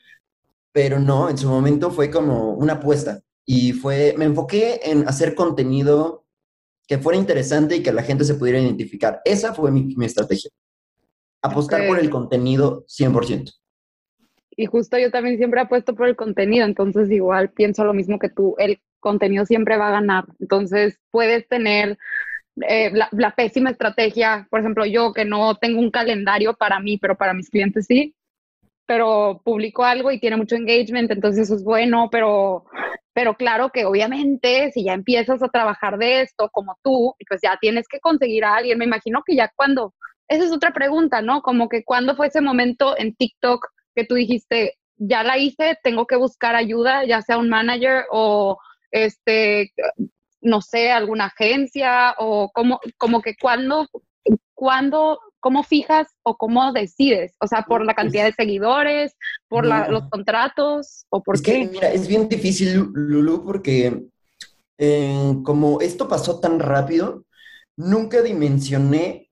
pero 0.75 0.99
no, 0.99 1.29
en 1.29 1.37
su 1.37 1.47
momento 1.47 1.89
fue 1.89 2.11
como 2.11 2.51
una 2.51 2.73
apuesta 2.73 3.21
y 3.45 3.71
fue, 3.71 4.13
me 4.17 4.25
enfoqué 4.25 4.81
en 4.83 5.07
hacer 5.07 5.33
contenido 5.33 6.25
que 6.85 6.97
fuera 6.97 7.17
interesante 7.17 7.77
y 7.77 7.81
que 7.81 7.93
la 7.93 8.03
gente 8.03 8.25
se 8.25 8.35
pudiera 8.35 8.59
identificar. 8.59 9.21
Esa 9.23 9.53
fue 9.53 9.71
mi, 9.71 9.95
estrategia. 10.05 10.51
Apostar 11.41 11.87
por 11.87 11.97
el 11.97 12.09
contenido 12.09 12.83
100%. 12.87 13.53
Y 14.55 14.65
justo 14.67 14.97
yo 14.97 15.11
también 15.11 15.37
siempre 15.37 15.59
apuesto 15.61 15.95
por 15.95 16.07
el 16.07 16.15
contenido, 16.15 16.65
entonces 16.65 17.11
igual 17.11 17.49
pienso 17.49 17.83
lo 17.83 17.93
mismo 17.93 18.19
que 18.19 18.29
tú, 18.29 18.55
el 18.57 18.79
contenido 18.99 19.45
siempre 19.45 19.77
va 19.77 19.89
a 19.89 19.91
ganar. 19.91 20.25
Entonces 20.39 20.99
puedes 21.11 21.47
tener 21.47 21.97
eh, 22.67 22.91
la, 22.93 23.35
pésima 23.35 23.69
estrategia, 23.69 24.47
por 24.49 24.61
ejemplo, 24.61 24.85
yo 24.85 25.13
que 25.13 25.25
no 25.25 25.55
tengo 25.55 25.79
un 25.79 25.91
calendario 25.91 26.53
para 26.53 26.79
mí, 26.79 26.97
pero 26.97 27.17
para 27.17 27.33
mis 27.33 27.49
clientes 27.49 27.85
sí, 27.85 28.15
pero 28.85 29.41
publico 29.43 29.83
algo 29.83 30.11
y 30.11 30.19
tiene 30.19 30.37
mucho 30.37 30.55
engagement, 30.55 31.11
entonces 31.11 31.43
eso 31.43 31.55
es 31.55 31.63
bueno, 31.63 32.09
pero, 32.11 32.65
pero 33.13 33.35
claro 33.35 33.71
que 33.71 33.85
obviamente 33.85 34.71
si 34.71 34.85
ya 34.85 34.93
empiezas 34.93 35.43
a 35.43 35.49
trabajar 35.49 35.97
de 35.97 36.21
esto 36.21 36.49
como 36.51 36.77
tú, 36.83 37.15
pues 37.27 37.41
ya 37.43 37.57
tienes 37.59 37.87
que 37.87 37.99
conseguir 37.99 38.45
a 38.45 38.55
alguien. 38.55 38.77
Me 38.77 38.85
imagino 38.85 39.21
que 39.25 39.35
ya 39.35 39.51
cuando, 39.55 39.93
esa 40.27 40.45
es 40.45 40.51
otra 40.51 40.71
pregunta, 40.73 41.21
¿no? 41.21 41.41
Como 41.41 41.67
que 41.69 41.83
cuando 41.83 42.15
fue 42.15 42.27
ese 42.27 42.41
momento 42.41 42.97
en 42.97 43.15
TikTok 43.15 43.67
que 43.95 44.05
tú 44.05 44.15
dijiste, 44.15 44.77
ya 44.97 45.23
la 45.23 45.37
hice, 45.37 45.77
tengo 45.83 46.05
que 46.05 46.15
buscar 46.15 46.55
ayuda, 46.55 47.05
ya 47.05 47.21
sea 47.21 47.37
un 47.37 47.49
manager 47.49 48.05
o 48.11 48.57
este, 48.91 49.73
no 50.41 50.61
sé, 50.61 50.91
alguna 50.91 51.25
agencia 51.25 52.15
o 52.19 52.51
como, 52.53 52.79
como 52.97 53.21
que 53.21 53.35
cuando, 53.35 53.87
cuando 54.53 55.19
¿cómo 55.45 55.61
fijas 55.61 56.07
o 56.23 56.37
cómo 56.37 56.73
decides? 56.73 57.35
O 57.39 57.45
sea, 57.45 57.65
por 57.67 57.85
la 57.85 57.93
cantidad 57.93 58.25
de 58.25 58.33
seguidores, 58.33 59.15
por 59.47 59.63
los 59.63 60.09
contratos 60.09 61.05
o 61.09 61.21
por 61.21 61.35
es 61.35 61.43
qué? 61.43 61.51
Que, 61.51 61.67
mira, 61.67 61.91
es 61.91 62.07
bien 62.07 62.27
difícil, 62.27 62.89
Lulu, 62.93 63.43
porque 63.43 64.07
eh, 64.79 65.33
como 65.43 65.81
esto 65.81 66.07
pasó 66.07 66.39
tan 66.39 66.59
rápido, 66.59 67.25
nunca 67.77 68.23
dimensioné 68.23 69.29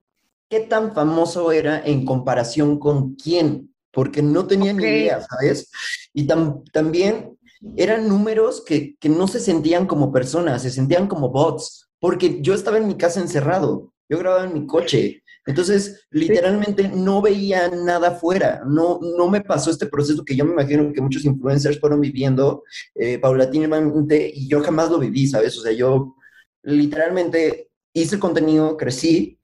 qué 0.50 0.60
tan 0.60 0.94
famoso 0.94 1.52
era 1.52 1.84
en 1.84 2.06
comparación 2.06 2.78
con 2.78 3.16
quién, 3.16 3.73
porque 3.94 4.22
no 4.22 4.48
tenía 4.48 4.74
ni 4.74 4.84
idea, 4.84 5.22
¿sabes? 5.22 5.70
Y 6.14 6.28
también 6.28 7.38
eran 7.78 8.10
números 8.10 8.64
que, 8.66 8.96
que 9.00 9.08
no 9.08 9.28
se 9.28 9.40
sentían 9.40 9.88
como 9.88 10.12
personas, 10.12 10.64
se 10.64 10.72
sentían 10.72 11.08
como 11.08 11.30
bots, 11.30 11.90
porque 12.00 12.42
yo 12.42 12.54
estaba 12.54 12.78
en 12.78 12.88
mi 12.88 12.96
casa 12.98 13.22
encerrado, 13.22 13.94
yo 14.10 14.18
grababa 14.18 14.46
en 14.46 14.54
mi 14.54 14.66
coche, 14.68 15.24
entonces, 15.46 16.08
literalmente 16.10 16.88
no 16.88 17.22
veía 17.22 17.68
nada 17.68 18.10
afuera, 18.10 18.64
no, 18.66 19.00
no 19.02 19.30
me 19.30 19.42
pasó 19.42 19.72
este 19.72 19.88
proceso 19.88 20.24
que 20.24 20.36
yo 20.36 20.46
me 20.46 20.54
imagino 20.54 20.92
que 20.94 21.02
muchos 21.02 21.26
influencers 21.26 21.80
fueron 21.80 22.00
viviendo 22.00 22.64
eh, 22.96 23.20
paulatinamente 23.20 24.32
y 24.34 24.48
yo 24.48 24.62
jamás 24.62 24.90
lo 24.90 25.00
viví, 25.00 25.28
¿sabes? 25.28 25.58
O 25.58 25.62
sea, 25.62 25.74
yo 25.74 26.16
literalmente 26.64 27.70
hice 27.94 28.16
el 28.16 28.22
contenido, 28.22 28.78
crecí 28.78 29.38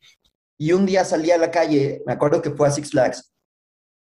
y 0.57 0.71
un 0.71 0.85
día 0.85 1.03
salí 1.03 1.31
a 1.31 1.37
la 1.37 1.51
calle, 1.51 2.01
me 2.05 2.13
acuerdo 2.13 2.41
que 2.41 2.51
fue 2.51 2.69
a 2.69 2.71
Six 2.71 2.91
Flags 2.91 3.33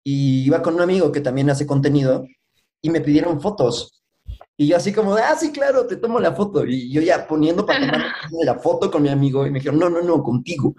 y 0.09 0.45
iba 0.47 0.63
con 0.63 0.75
un 0.75 0.83
amigo 0.83 1.11
que 1.11 1.21
también 1.21 1.51
hace 1.51 1.67
contenido 1.67 2.25
y 2.81 2.91
me 2.91 3.01
pidieron 3.01 3.41
fotos 3.41 3.97
y 4.59 4.69
yo 4.69 4.77
así 4.77 4.93
como, 4.93 5.15
ah, 5.15 5.37
sí, 5.39 5.53
claro, 5.53 5.87
te 5.87 5.97
tomo 5.97 6.19
la 6.19 6.33
foto. 6.33 6.65
Y 6.65 6.91
yo 6.91 7.03
ya 7.03 7.27
poniendo 7.29 7.67
para 7.67 7.81
tomar 7.81 8.07
la 8.45 8.55
foto 8.59 8.91
con 8.91 9.03
mi 9.03 9.11
amigo 9.11 9.47
y 9.47 9.51
me 9.51 9.59
dijeron, 9.59 9.79
no, 9.79 9.91
no, 9.91 10.01
no, 10.01 10.23
contigo. 10.23 10.75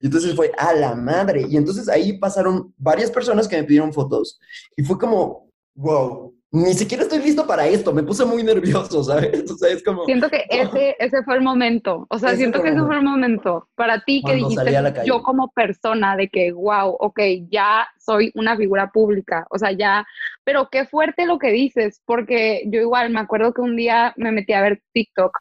Y 0.00 0.06
entonces 0.06 0.34
fue, 0.34 0.50
a 0.58 0.74
la 0.74 0.96
madre. 0.96 1.46
Y 1.48 1.56
entonces 1.56 1.88
ahí 1.88 2.18
pasaron 2.18 2.74
varias 2.76 3.10
personas 3.10 3.46
que 3.46 3.56
me 3.56 3.64
pidieron 3.64 3.92
fotos 3.92 4.40
y 4.76 4.82
fue 4.82 4.98
como, 4.98 5.48
wow, 5.76 6.34
ni 6.52 6.74
siquiera 6.74 7.04
estoy 7.04 7.20
listo 7.20 7.46
para 7.46 7.66
esto, 7.66 7.92
me 7.92 8.02
puse 8.02 8.24
muy 8.24 8.42
nervioso, 8.42 9.04
¿sabes? 9.04 9.48
O 9.50 9.56
sea, 9.56 9.70
es 9.70 9.82
como... 9.84 10.04
Siento 10.04 10.28
que 10.28 10.44
ese, 10.50 10.96
ese 10.98 11.22
fue 11.22 11.36
el 11.36 11.42
momento, 11.42 12.06
o 12.10 12.18
sea, 12.18 12.34
siento 12.34 12.60
que 12.62 12.70
ese 12.70 12.80
fue 12.80 12.96
el 12.96 13.02
momento. 13.02 13.68
para 13.76 14.00
ti 14.00 14.22
que 14.26 14.34
dijiste, 14.34 15.04
yo 15.04 15.22
como 15.22 15.50
persona, 15.52 16.16
de 16.16 16.28
que, 16.28 16.52
wow, 16.52 16.96
ok, 16.98 17.20
ya 17.48 17.88
soy 17.98 18.32
una 18.34 18.56
figura 18.56 18.90
pública, 18.90 19.46
o 19.50 19.58
sea, 19.58 19.72
ya, 19.72 20.04
pero 20.44 20.68
qué 20.70 20.86
fuerte 20.86 21.26
lo 21.26 21.38
que 21.38 21.52
dices, 21.52 22.02
porque 22.04 22.64
yo 22.66 22.80
igual 22.80 23.10
me 23.10 23.20
acuerdo 23.20 23.54
que 23.54 23.60
un 23.60 23.76
día 23.76 24.12
me 24.16 24.32
metí 24.32 24.52
a 24.52 24.62
ver 24.62 24.82
TikTok 24.92 25.38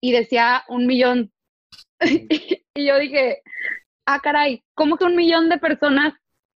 y 0.00 0.12
decía 0.12 0.62
un 0.68 0.86
millón, 0.86 1.32
y 2.00 2.86
yo 2.86 2.98
dije, 2.98 3.42
ah, 4.06 4.20
caray, 4.22 4.62
¿cómo 4.74 4.98
que 4.98 5.04
un 5.04 5.16
millón 5.16 5.48
de 5.48 5.58
personas 5.58 6.12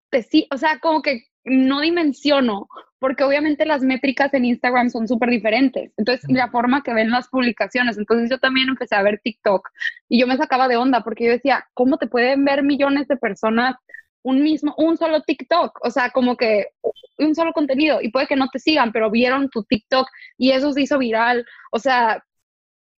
te 0.10 0.24
sí, 0.24 0.46
o 0.52 0.58
sea, 0.58 0.80
como 0.80 1.02
que 1.02 1.24
no 1.46 1.80
dimensiono 1.80 2.68
porque 3.02 3.24
obviamente 3.24 3.66
las 3.66 3.82
métricas 3.82 4.32
en 4.36 4.46
Instagram 4.46 4.92
son 4.92 5.08
súper 5.08 5.32
diferentes. 5.32 5.92
Entonces, 5.98 6.30
la 6.30 6.52
forma 6.52 6.84
que 6.84 6.94
ven 6.94 7.10
las 7.10 7.28
publicaciones. 7.30 7.98
Entonces, 7.98 8.30
yo 8.30 8.38
también 8.38 8.70
empecé 8.70 8.96
a 8.96 9.02
ver 9.02 9.20
TikTok 9.24 9.68
y 10.08 10.20
yo 10.20 10.28
me 10.28 10.38
sacaba 10.38 10.68
de 10.68 10.78
onda 10.78 11.04
porque 11.04 11.26
yo 11.26 11.32
decía, 11.32 11.66
¿cómo 11.74 11.98
te 11.98 12.06
pueden 12.06 12.46
ver 12.46 12.62
millones 12.62 13.08
de 13.08 13.18
personas 13.18 13.76
un 14.22 14.44
mismo, 14.44 14.76
un 14.78 14.98
solo 14.98 15.24
TikTok, 15.24 15.80
o 15.84 15.90
sea, 15.90 16.12
como 16.12 16.38
que 16.38 16.68
un 17.18 17.34
solo 17.34 17.54
contenido 17.54 18.04
y 18.04 18.12
puede 18.12 18.28
que 18.28 18.36
no 18.36 18.50
te 18.50 18.60
sigan, 18.60 18.92
pero 18.92 19.10
vieron 19.10 19.50
tu 19.50 19.64
TikTok 19.64 20.08
y 20.38 20.52
eso 20.52 20.72
se 20.72 20.82
hizo 20.82 21.00
viral, 21.00 21.44
o 21.72 21.80
sea, 21.80 22.24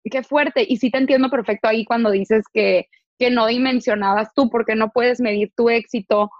qué 0.04 0.22
fuerte. 0.22 0.66
Y 0.68 0.76
sí 0.76 0.90
te 0.90 0.98
entiendo 0.98 1.30
perfecto 1.30 1.66
ahí 1.66 1.86
cuando 1.86 2.10
dices 2.10 2.44
que, 2.52 2.88
que 3.18 3.30
no 3.30 3.46
dimensionabas 3.46 4.34
tú 4.34 4.50
porque 4.50 4.74
no 4.74 4.90
puedes 4.90 5.18
medir 5.18 5.50
tu 5.56 5.70
éxito. 5.70 6.30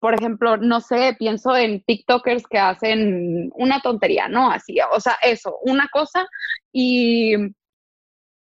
Por 0.00 0.14
ejemplo, 0.14 0.56
no 0.56 0.80
sé, 0.80 1.16
pienso 1.18 1.56
en 1.56 1.82
TikTokers 1.82 2.44
que 2.48 2.58
hacen 2.58 3.50
una 3.54 3.80
tontería, 3.80 4.28
¿no? 4.28 4.50
Así, 4.50 4.76
o 4.92 5.00
sea, 5.00 5.16
eso, 5.22 5.58
una 5.62 5.88
cosa 5.92 6.26
y 6.72 7.34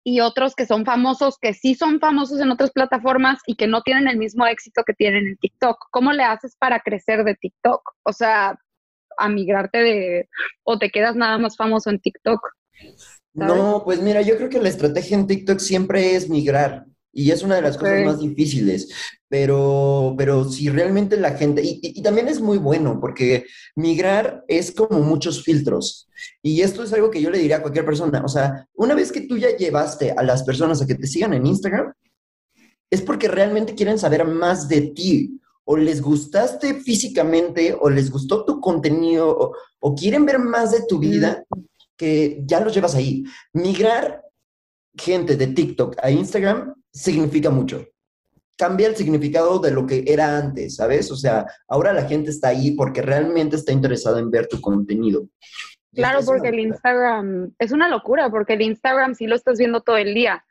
y 0.04 0.20
otros 0.20 0.56
que 0.56 0.66
son 0.66 0.86
famosos, 0.86 1.38
que 1.40 1.54
sí 1.54 1.76
son 1.76 2.00
famosos 2.00 2.40
en 2.40 2.52
otras 2.52 2.72
plataformas 2.72 3.40
y 3.46 3.56
que 3.56 3.68
no 3.68 3.82
tienen 3.82 4.08
el 4.08 4.18
mismo 4.18 4.46
éxito 4.48 4.84
que 4.86 4.94
tienen 4.94 5.28
en 5.28 5.38
TikTok. 5.38 5.78
¿Cómo 5.92 6.12
le 6.12 6.24
haces 6.24 6.56
para 6.58 6.80
crecer 6.80 7.24
de 7.24 7.36
TikTok? 7.36 7.82
O 8.04 8.14
sea, 8.14 8.60
a 9.18 9.30
migrarte 9.30 9.78
de, 9.78 10.30
o 10.64 10.80
te 10.80 10.90
quedas 10.90 11.16
nada 11.16 11.38
más 11.38 11.56
famoso 11.56 11.90
en 11.90 12.00
TikTok. 12.00 12.40
No, 13.34 13.84
pues 13.86 14.02
mira, 14.02 14.22
yo 14.22 14.38
creo 14.38 14.50
que 14.50 14.62
la 14.62 14.70
estrategia 14.70 15.16
en 15.16 15.28
TikTok 15.28 15.60
siempre 15.60 16.16
es 16.16 16.30
migrar. 16.30 16.86
Y 17.14 17.32
es 17.32 17.44
una 17.44 17.56
de 17.56 17.62
las 17.62 17.78
cosas 17.78 18.06
más 18.06 18.20
difíciles, 18.20 18.90
pero, 19.28 20.16
pero 20.18 20.46
si 20.46 20.70
realmente 20.70 21.18
la 21.18 21.32
gente, 21.32 21.62
y, 21.64 22.02
también 22.02 22.28
es 22.28 22.40
muy 22.40 22.58
bueno, 22.58 23.00
porque 23.02 23.46
migrar 23.76 24.46
es 24.48 24.72
como 24.72 25.00
muchos 25.02 25.44
filtros. 25.44 26.10
Y 26.42 26.62
esto 26.62 26.84
es 26.84 26.94
algo 26.94 27.12
que 27.12 27.22
yo 27.22 27.30
le 27.30 27.40
diría 27.40 27.58
a 27.58 27.62
cualquier 27.62 27.86
persona. 27.86 28.22
O 28.24 28.30
sea, 28.30 28.68
una 28.76 28.96
vez 28.96 29.12
que 29.12 29.22
tú 29.22 29.38
ya 29.38 29.56
llevaste 29.56 30.12
a 30.12 30.24
las 30.24 30.44
personas 30.44 30.82
a 30.82 30.88
que 30.88 30.96
te 30.96 31.08
sigan 31.08 31.34
en 31.34 31.46
Instagram, 31.46 31.94
es 32.90 33.02
porque 33.02 33.28
realmente 33.28 33.76
quieren 33.76 34.00
saber 34.00 34.26
más 34.26 34.68
de 34.68 34.82
ti. 34.82 35.38
O 35.64 35.78
les 35.78 36.02
gustaste 36.02 36.74
físicamente, 36.76 37.76
o 37.80 37.90
les 37.90 38.10
gustó 38.10 38.46
tu 38.46 38.60
contenido, 38.60 39.30
o, 39.30 39.56
o 39.80 39.96
quieren 39.96 40.26
ver 40.26 40.40
más 40.40 40.72
de 40.72 40.84
tu 40.88 40.98
vida, 40.98 41.44
que 41.96 42.42
ya 42.46 42.60
los 42.60 42.74
llevas 42.74 42.96
ahí. 42.96 43.24
Migrar 43.54 44.24
gente 44.98 45.38
de 45.38 45.48
TikTok 45.48 45.96
a 46.02 46.12
Instagram 46.12 46.74
significa 46.94 47.50
mucho. 47.50 47.86
Cambia 48.58 48.88
el 48.88 48.96
significado 48.96 49.60
de 49.60 49.72
lo 49.72 49.88
que 49.88 50.04
era 50.06 50.38
antes, 50.38 50.76
¿sabes? 50.76 51.10
O 51.12 51.16
sea, 51.16 51.46
ahora 51.68 51.94
la 51.94 52.08
gente 52.08 52.30
está 52.30 52.50
ahí 52.50 52.72
porque 52.72 53.02
realmente 53.02 53.56
está 53.56 53.72
interesada 53.72 54.20
en 54.20 54.30
ver 54.30 54.48
tu 54.48 54.62
contenido. 54.62 55.28
Claro, 55.94 56.20
porque 56.26 56.50
el 56.50 56.60
Instagram 56.60 57.54
es 57.60 57.72
una 57.72 57.90
locura, 57.90 58.30
porque 58.30 58.54
el 58.54 58.62
Instagram 58.62 59.16
sí 59.16 59.28
lo 59.28 59.36
estás 59.36 59.58
viendo 59.58 59.82
todo 59.82 59.98
el 59.98 60.14
día. 60.14 60.46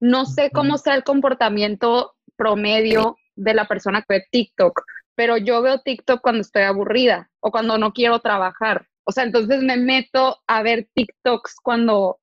No 0.00 0.24
sé 0.24 0.50
cómo 0.50 0.78
sea 0.78 0.94
el 0.94 1.04
comportamiento 1.04 2.14
promedio 2.36 3.16
de 3.36 3.54
la 3.54 3.68
persona 3.68 4.00
que 4.00 4.14
ve 4.14 4.24
TikTok, 4.30 4.82
pero 5.14 5.36
yo 5.36 5.60
veo 5.62 5.80
TikTok 5.80 6.20
cuando 6.22 6.40
estoy 6.40 6.62
aburrida 6.62 7.30
o 7.40 7.50
cuando 7.50 7.78
no 7.78 7.92
quiero 7.92 8.20
trabajar. 8.20 8.86
O 9.04 9.12
sea, 9.12 9.24
entonces 9.24 9.62
me 9.62 9.76
meto 9.76 10.38
a 10.46 10.62
ver 10.62 10.88
TikToks 10.94 11.56
cuando 11.62 12.19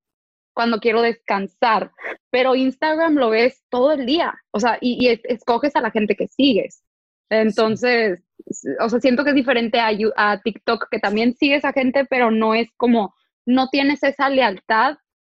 cuando 0.58 0.80
quiero 0.80 1.04
descansar, 1.04 1.92
pero 2.32 2.56
Instagram 2.56 3.14
lo 3.14 3.30
ves 3.30 3.64
todo 3.70 3.92
el 3.92 4.08
día, 4.08 4.34
o 4.50 4.60
sea, 4.60 4.80
y, 4.82 5.08
escoges 5.26 5.76
a 5.76 5.82
la 5.82 5.92
gente 5.92 6.16
que 6.16 6.28
sigues. 6.28 6.82
Entonces, 7.30 8.24
o 8.80 8.90
sea, 8.90 9.00
siento 9.00 9.24
que 9.24 9.30
es 9.30 9.36
diferente 9.36 9.80
a, 9.80 9.92
a 10.16 10.42
TikTok, 10.42 10.88
que 10.90 10.98
también 10.98 11.36
sigues 11.36 11.64
a 11.64 11.74
gente, 11.74 12.06
pero 12.10 12.32
no 12.32 12.56
es 12.56 12.70
como, 12.76 13.14
no 13.46 13.68
tienes 13.70 14.02
esa 14.02 14.30
lealtad 14.30 14.98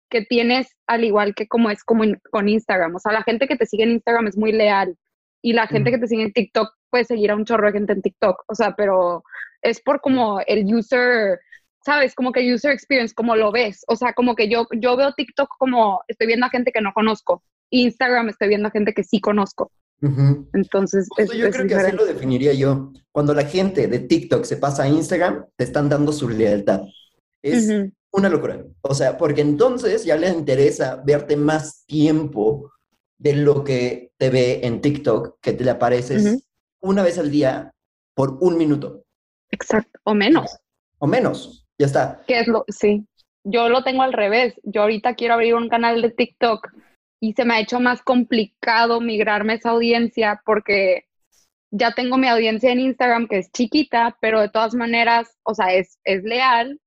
que 0.09 0.23
tienes 0.23 0.69
al 0.87 1.03
igual 1.03 1.35
que 1.35 1.49
como 1.49 1.69
es 1.69 1.83
como 1.83 2.05
con 2.31 2.49
Instagram. 2.49 2.95
O 2.95 3.01
sea, 3.01 3.11
la 3.11 3.25
gente 3.25 3.49
que 3.49 3.57
te 3.57 3.67
sigue 3.67 3.83
en 3.83 3.91
Instagram 3.91 4.29
es 4.29 4.37
muy 4.37 4.53
leal 4.53 4.97
y 5.43 5.53
la 5.53 5.67
gente 5.67 5.91
que 5.91 5.99
te 5.99 6.07
sigue 6.07 6.23
en 6.23 6.33
TikTok 6.33 6.73
puede 6.91 7.05
seguir 7.05 7.33
a 7.33 7.35
un 7.35 7.45
chorro 7.45 7.67
de 7.67 7.73
gente 7.73 7.93
en 7.93 8.03
TikTok. 8.03 8.45
O 8.47 8.55
sea, 8.55 8.77
pero 8.77 9.25
es 9.63 9.81
por 9.81 10.01
como 10.01 10.41
el 10.47 10.73
user 10.73 11.41
¿sabes? 11.89 12.15
Como 12.15 12.33
que 12.33 12.53
user 12.53 12.71
experience, 12.71 13.15
como 13.15 13.35
lo 13.35 13.51
ves. 13.51 13.83
O 13.89 13.97
sea, 13.97 14.13
como 14.13 14.35
que 14.35 14.51
yo, 14.51 14.67
yo 14.77 14.95
veo 14.95 15.15
TikTok 15.15 15.49
como 15.59 16.03
estoy 16.07 16.27
viendo 16.27 16.45
a 16.45 16.51
gente 16.51 16.71
que 16.71 16.83
no 16.83 16.93
conozco. 16.93 17.43
Instagram 17.71 18.29
estoy 18.29 18.49
viendo 18.49 18.69
a 18.69 18.71
gente 18.71 18.93
que 18.93 19.05
sí 19.05 19.23
conozco. 19.23 19.73
Entonces, 20.53 21.09
yo 21.35 21.51
creo 21.51 21.67
que 21.67 21.75
así 21.75 21.97
lo 21.97 22.05
definiría 22.05 22.53
yo. 22.53 22.93
Cuando 23.11 23.33
la 23.33 23.45
gente 23.45 23.89
de 23.89 24.01
TikTok 24.01 24.45
se 24.45 24.59
pasa 24.59 24.83
a 24.83 24.89
Instagram, 24.89 25.47
te 25.57 25.65
están 25.65 25.89
dando 25.89 26.13
su 26.13 26.29
lealtad. 26.29 26.83
Es 27.43 27.71
una 28.11 28.29
locura. 28.29 28.63
O 28.83 28.95
sea, 28.95 29.17
porque 29.17 29.41
entonces 29.41 30.05
ya 30.05 30.17
les 30.17 30.35
interesa 30.35 31.03
verte 31.07 31.37
más 31.37 31.87
tiempo 31.87 32.71
de 33.17 33.33
lo 33.33 33.65
que 33.65 34.13
te 34.19 34.29
ve 34.29 34.61
en 34.63 34.83
TikTok, 34.83 35.39
que 35.41 35.55
te 35.55 35.65
le 35.65 35.71
apareces 35.71 36.47
una 36.81 37.03
vez 37.03 37.19
al 37.19 37.31
día 37.31 37.73
por 38.15 38.37
un 38.43 38.59
minuto. 38.59 39.05
Exacto, 39.51 39.99
o 40.05 40.15
menos. 40.15 40.55
O 40.99 41.07
menos. 41.07 41.65
Ya 41.79 41.87
está. 41.87 42.23
¿Qué 42.27 42.41
es 42.41 42.49
lo? 42.49 42.65
Sí. 42.69 43.07
Yo 43.45 43.69
lo 43.69 43.83
tengo 43.83 44.03
al 44.03 44.13
revés. 44.13 44.55
Yo 44.65 44.83
ahorita 44.83 45.15
quiero 45.15 45.35
abrir 45.35 45.55
un 45.55 45.69
canal 45.69 46.03
de 46.03 46.11
TikTok 46.11 46.69
y 47.21 47.33
se 47.33 47.45
me 47.45 47.55
ha 47.55 47.61
hecho 47.61 47.81
más 47.81 48.03
complicado 48.03 49.01
migrarme 49.01 49.55
esa 49.55 49.71
audiencia 49.71 50.43
porque 50.45 51.07
ya 51.71 51.93
tengo 51.93 52.17
mi 52.17 52.29
audiencia 52.29 52.73
en 52.73 52.81
Instagram 52.81 53.29
que 53.29 53.39
es 53.39 53.53
chiquita, 53.53 54.17
pero 54.21 54.41
de 54.41 54.49
todas 54.49 54.75
maneras, 54.75 55.37
o 55.45 55.55
sea, 55.55 55.73
es, 55.75 55.99
es 56.05 56.23
leal 56.25 56.81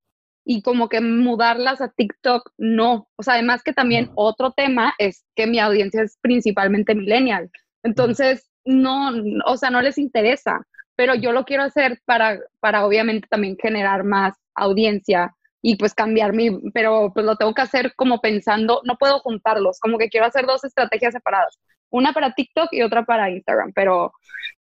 y 0.44 0.62
como 0.64 0.90
que 0.90 1.02
mudarlas 1.02 1.82
a 1.82 1.90
TikTok, 1.90 2.52
no. 2.58 3.08
O 3.16 3.24
sea, 3.24 3.36
además 3.36 3.64
que 3.64 3.74
también 3.74 4.12
otro 4.16 4.52
tema 4.52 4.94
es 4.98 5.24
que 5.36 5.48
mi 5.48 5.60
audiencia 5.60 6.02
es 6.02 6.18
principalmente 6.22 6.96
millennial. 6.96 7.50
Entonces, 7.84 8.50
no, 8.66 9.12
o 9.46 9.58
sea, 9.58 9.70
no 9.70 9.82
les 9.82 9.98
interesa, 9.98 10.66
pero 10.96 11.16
yo 11.16 11.32
lo 11.32 11.46
quiero 11.46 11.64
hacer 11.64 12.02
para, 12.06 12.40
para 12.60 12.86
obviamente 12.86 13.28
también 13.30 13.58
generar 13.62 14.04
más 14.04 14.36
audiencia 14.63 15.36
y 15.62 15.75
pues 15.75 15.94
cambiar 15.94 16.34
mi, 16.34 16.50
pero 16.74 17.12
pues 17.13 17.25
lo 17.25 17.36
tengo 17.36 17.53
que 17.53 17.62
hacer 17.62 17.94
como 17.96 18.20
pensando, 18.20 18.82
no 18.84 18.98
puedo 18.98 19.20
juntarlos, 19.20 19.80
como 19.80 19.98
que 19.98 20.10
quiero 20.10 20.25
hacer 20.25 20.46
dos 20.46 20.63
estrategias 20.63 21.13
separadas, 21.13 21.60
una 21.89 22.13
para 22.13 22.34
TikTok 22.34 22.70
y 22.72 22.82
otra 22.82 23.06
para 23.06 23.30
Instagram, 23.30 23.72
pero 23.74 24.12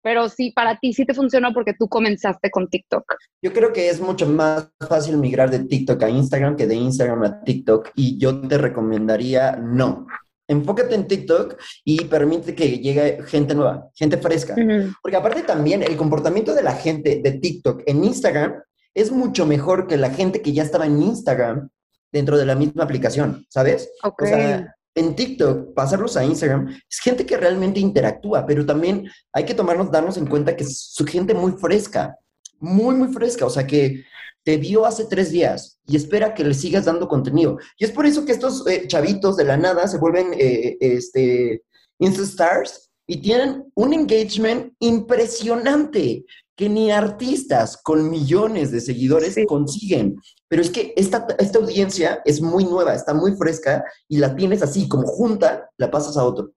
pero 0.04 0.28
sí, 0.28 0.52
para 0.52 0.78
ti 0.78 0.94
sí 0.94 1.06
te 1.06 1.14
funcionó 1.14 1.54
porque 1.54 1.74
tú 1.74 1.88
comenzaste 1.88 2.52
con 2.52 2.68
TikTok. 2.68 3.06
Yo 3.42 3.54
creo 3.54 3.72
que 3.72 3.88
es 3.88 4.02
mucho 4.02 4.28
más 4.28 4.70
fácil 4.88 5.18
migrar 5.18 5.50
de 5.50 5.60
TikTok 5.60 6.04
a 6.04 6.10
Instagram 6.10 6.58
que 6.58 6.68
de 6.68 6.76
Instagram 6.76 7.24
a 7.24 7.42
TikTok 7.42 7.92
y 7.96 8.20
yo 8.20 8.42
te 8.42 8.58
recomendaría 8.58 9.56
no. 9.56 10.06
Enfócate 10.46 10.96
en 10.96 11.08
TikTok 11.08 11.58
y 11.86 12.04
permite 12.04 12.54
que 12.54 12.80
llegue 12.80 13.20
gente 13.28 13.56
nueva, 13.56 13.88
gente 13.96 14.18
fresca. 14.18 14.56
Porque 15.02 15.16
aparte 15.16 15.44
también 15.44 15.82
el 15.82 15.96
comportamiento 15.96 16.54
de 16.54 16.64
la 16.64 16.74
gente 16.74 17.22
de 17.24 17.32
TikTok 17.40 17.84
en 17.86 18.04
Instagram 18.04 18.62
es 18.94 19.12
mucho 19.12 19.46
mejor 19.46 19.88
que 19.88 19.98
la 19.98 20.12
gente 20.12 20.42
que 20.42 20.54
ya 20.54 20.64
estaba 20.64 20.86
en 20.86 21.02
Instagram 21.02 21.70
dentro 22.12 22.38
de 22.38 22.46
la 22.46 22.56
misma 22.56 22.84
aplicación, 22.84 23.46
¿sabes? 23.50 23.90
O 24.04 24.14
sea, 24.26 24.76
en 24.96 25.16
TikTok, 25.16 25.74
pasarlos 25.74 26.16
a 26.16 26.24
Instagram, 26.24 26.70
es 26.70 27.00
gente 27.00 27.26
que 27.26 27.38
realmente 27.38 27.80
interactúa, 27.80 28.46
pero 28.46 28.66
también 28.66 29.10
hay 29.34 29.46
que 29.46 29.56
tomarnos, 29.56 29.92
darnos 29.92 30.18
en 30.18 30.28
cuenta 30.28 30.56
que 30.56 30.64
es 30.64 30.80
su 30.92 31.06
gente 31.06 31.34
muy 31.34 31.54
fresca, 31.54 32.16
muy, 32.60 32.96
muy 32.96 33.08
fresca, 33.08 33.46
o 33.46 33.50
sea, 33.50 33.66
que 33.66 34.06
te 34.44 34.58
vio 34.58 34.86
hace 34.86 35.06
tres 35.06 35.32
días 35.32 35.80
y 35.88 35.96
espera 35.96 36.34
que 36.34 36.44
le 36.44 36.54
sigas 36.54 36.86
dando 36.86 37.08
contenido. 37.08 37.58
Y 37.78 37.86
es 37.86 37.92
por 37.92 38.06
eso 38.06 38.26
que 38.26 38.34
estos 38.34 38.68
eh, 38.68 38.88
chavitos 38.88 39.38
de 39.38 39.46
la 39.46 39.58
nada 39.58 39.88
se 39.88 39.98
vuelven 39.98 40.34
eh, 40.38 40.78
este, 40.80 41.64
Insta 42.00 42.24
Stars 42.24 42.92
y 43.08 43.18
tienen 43.22 43.66
un 43.76 43.94
engagement 43.94 44.74
impresionante 44.80 46.26
que 46.56 46.70
ni 46.70 46.92
artistas 46.92 47.78
con 47.78 48.10
millones 48.10 48.72
de 48.72 48.82
seguidores 48.82 49.36
consiguen. 49.48 50.16
Pero 50.48 50.62
es 50.62 50.70
que 50.70 50.94
esta, 50.96 51.26
esta 51.40 51.60
audiencia 51.60 52.22
es 52.26 52.42
muy 52.42 52.66
nueva, 52.66 52.94
está 52.94 53.14
muy 53.14 53.36
fresca 53.36 53.84
y 54.08 54.18
la 54.18 54.36
tienes 54.36 54.62
así, 54.62 54.88
como 54.88 55.08
junta, 55.08 55.70
la 55.78 55.90
pasas 55.90 56.18
a 56.18 56.24
otro. 56.24 56.52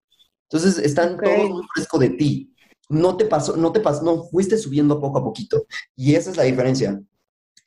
Entonces 0.50 0.79
están 0.79 1.19
todos 1.19 1.50
muy 1.50 1.65
fresco 1.75 1.99
de 1.99 2.11
ti. 2.11 2.53
No 2.88 3.17
te 3.17 3.25
pasó, 3.25 3.57
no 3.57 3.73
te 3.73 3.81
pasó, 3.81 4.05
no 4.05 4.25
fuiste 4.25 4.59
subiendo 4.59 5.00
poco 5.00 5.19
a 5.19 5.25
poquito. 5.25 5.67
Y 5.97 6.15
esa 6.15 6.31
es 6.31 6.37
la 6.37 6.45
diferencia. 6.45 7.00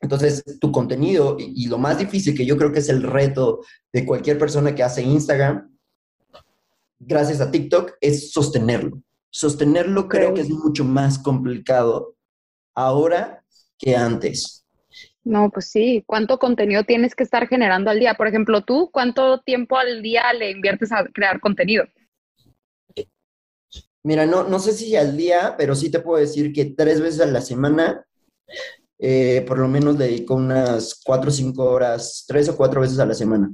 Entonces, 0.02 0.44
tu 0.62 0.72
contenido 0.72 1.36
y, 1.38 1.68
lo 1.68 1.78
más 1.78 1.98
difícil 1.98 2.36
que 2.36 2.46
yo 2.46 2.58
creo 2.58 2.72
que 2.72 2.80
es 2.80 2.88
el 2.88 3.04
reto 3.04 3.60
de 3.92 4.06
cualquier 4.06 4.38
persona 4.38 4.74
que 4.74 4.84
hace 4.84 5.02
Instagram, 5.02 5.76
gracias 7.00 7.42
a 7.42 7.52
TikTok, 7.52 7.94
es 8.00 8.32
sostenerlo. 8.32 9.02
Sostenerlo 9.30 10.08
creo 10.08 10.34
que 10.34 10.42
es 10.42 10.50
mucho 10.50 10.86
más 10.86 11.20
complicado 11.20 12.16
ahora 12.80 13.44
que 13.78 13.96
antes. 13.96 14.66
No, 15.24 15.52
pues 15.52 15.70
sí, 15.70 16.04
¿cuánto 16.08 16.40
contenido 16.40 16.84
tienes 16.84 17.14
que 17.14 17.24
estar 17.24 17.48
generando 17.48 17.90
al 17.90 18.00
día? 18.00 18.16
Por 18.16 18.28
ejemplo, 18.28 18.64
tú, 18.64 18.90
¿cuánto 18.92 19.42
tiempo 19.42 19.78
al 19.78 20.02
día 20.02 20.34
le 20.34 20.52
inviertes 20.52 20.92
a 20.92 21.06
crear 21.06 21.40
contenido? 21.40 21.86
Mira, 24.02 24.26
no, 24.26 24.44
no 24.44 24.60
sé 24.60 24.72
si 24.72 24.96
al 24.96 25.18
día, 25.18 25.56
pero 25.58 25.76
sí 25.76 25.92
te 25.92 26.00
puedo 26.00 26.20
decir 26.20 26.54
que 26.54 26.66
tres 26.66 27.02
veces 27.02 27.20
a 27.22 27.26
la 27.26 27.42
semana, 27.42 28.06
eh, 28.98 29.44
por 29.46 29.60
lo 29.60 29.68
menos 29.68 29.98
le 29.98 30.06
dedico 30.06 30.36
unas 30.36 31.00
cuatro 31.04 31.30
o 31.30 31.34
cinco 31.34 31.66
horas, 31.66 32.24
tres 32.28 32.48
o 32.48 32.56
cuatro 32.56 32.82
veces 32.82 32.98
a 33.00 33.06
la 33.06 33.14
semana. 33.14 33.52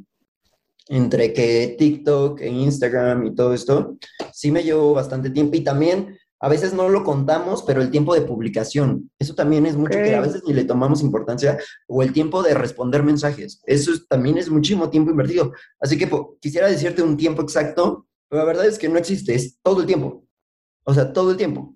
Entre 0.88 1.34
que 1.34 1.76
TikTok 1.80 2.42
e 2.42 2.48
Instagram 2.48 3.26
y 3.26 3.36
todo 3.36 3.56
esto, 3.56 3.98
sí 4.32 4.52
me 4.52 4.64
llevo 4.64 4.94
bastante 4.94 5.32
tiempo. 5.32 5.56
Y 5.56 5.64
también 5.64 6.16
a 6.46 6.48
veces 6.48 6.76
no 6.76 6.90
lo 6.90 7.04
contamos, 7.04 7.64
pero 7.64 7.82
el 7.82 7.90
tiempo 7.90 8.14
de 8.14 8.22
publicación, 8.22 9.10
eso 9.18 9.34
también 9.34 9.66
es 9.66 9.76
mucho 9.76 9.98
que 9.98 10.14
a 10.14 10.22
veces 10.22 10.44
ni 10.46 10.54
le 10.54 10.64
tomamos 10.64 11.02
importancia, 11.02 11.58
o 11.88 12.04
el 12.04 12.14
tiempo 12.14 12.44
de 12.44 12.54
responder 12.54 13.02
mensajes, 13.02 13.64
eso 13.66 13.92
también 14.08 14.38
es 14.38 14.48
muchísimo 14.48 14.92
tiempo 14.92 15.10
invertido. 15.10 15.54
Así 15.80 15.98
que 15.98 16.08
quisiera 16.40 16.68
decirte 16.68 17.02
un 17.02 17.18
tiempo 17.18 17.42
exacto, 17.42 18.06
pero 18.30 18.44
la 18.44 18.46
verdad 18.46 18.68
es 18.68 18.78
que 18.78 18.88
no 18.88 19.00
existe, 19.00 19.34
es 19.34 19.60
todo 19.64 19.82
el 19.82 19.88
tiempo. 19.88 20.24
O 20.86 20.94
sea, 20.94 21.12
todo 21.12 21.32
el 21.32 21.38
tiempo. 21.38 21.76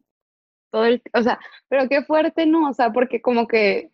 Todo 0.72 0.86
el, 0.86 1.02
o 1.16 1.24
sea, 1.24 1.40
pero 1.68 1.90
qué 1.90 2.04
fuerte, 2.04 2.46
¿no? 2.46 2.70
O 2.70 2.74
sea, 2.74 2.94
porque 2.94 3.24
como 3.24 3.48
que 3.48 3.90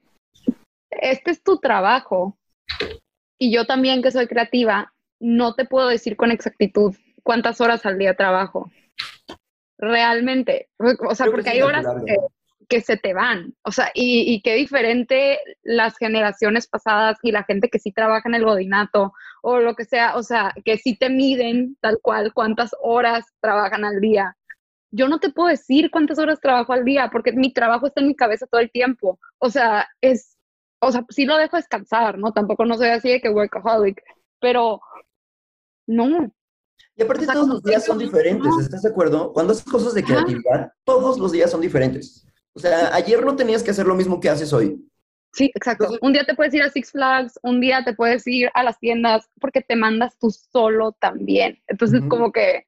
este 0.89 1.32
es 1.32 1.41
tu 1.41 1.58
trabajo. 1.58 2.38
Y 3.39 3.50
yo 3.50 3.65
también 3.65 4.01
que 4.01 4.12
soy 4.12 4.27
creativa, 4.27 4.94
no 5.22 5.53
te 5.53 5.63
puedo 5.63 5.88
decir 5.88 6.17
con 6.17 6.32
exactitud 6.32 6.94
cuántas 7.24 7.62
horas 7.62 7.86
al 7.86 7.98
día 7.98 8.17
trabajo. 8.17 8.70
Realmente. 9.77 10.70
O 10.77 11.15
sea, 11.15 11.27
porque 11.27 11.50
hay 11.50 11.62
horas 11.62 11.86
que, 12.67 12.82
se 12.82 12.98
te 12.98 13.13
van. 13.13 13.53
O 13.63 13.72
sea, 13.72 13.91
y, 13.94 14.34
y, 14.34 14.41
qué 14.41 14.55
diferente 14.55 15.39
las 15.63 15.98
generaciones 15.98 16.67
pasadas 16.67 17.17
y 17.22 17.32
la 17.32 17.44
gente 17.44 17.70
que 17.70 17.79
sí 17.79 17.91
trabaja 17.91 18.27
en 18.27 18.36
el 18.36 18.46
godinato 18.46 19.13
o 19.48 19.60
lo 19.60 19.75
que 19.75 19.86
sea, 19.86 20.15
o 20.15 20.24
sea, 20.24 20.55
que 20.65 20.77
sí 20.77 20.96
te 20.98 21.08
miden 21.10 21.77
tal 21.79 22.00
cual 22.01 22.34
cuántas 22.34 22.75
horas 22.82 23.25
trabajan 23.41 23.86
al 23.86 24.01
día. 24.01 24.36
Yo 24.89 25.08
no 25.08 25.20
te 25.20 25.29
puedo 25.29 25.50
decir 25.50 25.91
cuántas 25.91 26.17
horas 26.17 26.39
trabajo 26.41 26.74
al 26.74 26.84
día 26.84 27.10
porque 27.12 27.32
mi 27.32 27.53
trabajo 27.53 27.86
está 27.86 28.01
en 28.01 28.08
mi 28.08 28.15
cabeza 28.15 28.48
todo 28.48 28.62
el 28.62 28.72
tiempo. 28.72 29.20
O 29.38 29.51
sea, 29.51 29.88
es, 30.01 30.36
o 30.79 30.91
sea, 30.91 31.05
sí 31.10 31.25
lo 31.25 31.38
dejo 31.38 31.58
descansar, 31.58 32.17
¿no? 32.17 32.34
Tampoco 32.34 32.65
no 32.65 32.75
soy 32.75 32.88
así 32.89 33.10
de 33.10 33.22
que 33.22 33.29
workaholic, 33.29 34.01
pero 34.39 34.82
no. 35.86 36.32
Y 36.95 37.03
aparte 37.03 37.25
todos 37.25 37.47
los 37.47 37.63
días 37.63 37.85
son 37.85 37.97
diferentes, 37.97 38.51
¿estás 38.59 38.83
de 38.83 38.89
acuerdo? 38.89 39.33
Cuando 39.33 39.51
haces 39.51 39.65
cosas 39.65 39.93
de 39.93 40.03
creatividad, 40.03 40.71
todos 40.83 41.19
los 41.19 41.31
días 41.31 41.51
son 41.51 41.61
diferentes. 41.61 42.25
O 42.53 42.59
sea, 42.59 42.93
ayer 42.95 43.23
no 43.23 43.35
tenías 43.35 43.63
que 43.63 43.71
hacer 43.71 43.85
lo 43.85 43.95
mismo 43.95 44.19
que 44.19 44.29
haces 44.29 44.53
hoy. 44.53 44.81
Sí, 45.33 45.51
exacto. 45.53 45.89
un 46.01 46.13
día 46.13 46.23
te 46.23 46.33
puedes 46.33 46.53
ir 46.53 46.63
a 46.63 46.69
Six 46.69 46.91
Flags, 46.91 47.37
un 47.43 47.59
día 47.59 47.83
te 47.83 47.93
puedes 47.93 48.25
ir 48.25 48.49
a 48.53 48.63
las 48.63 48.79
tiendas 48.79 49.29
porque 49.41 49.61
te 49.61 49.75
mandas 49.75 50.17
tú 50.17 50.31
solo 50.31 50.93
también. 50.93 51.61
Entonces, 51.67 52.01
como 52.07 52.31
que 52.31 52.65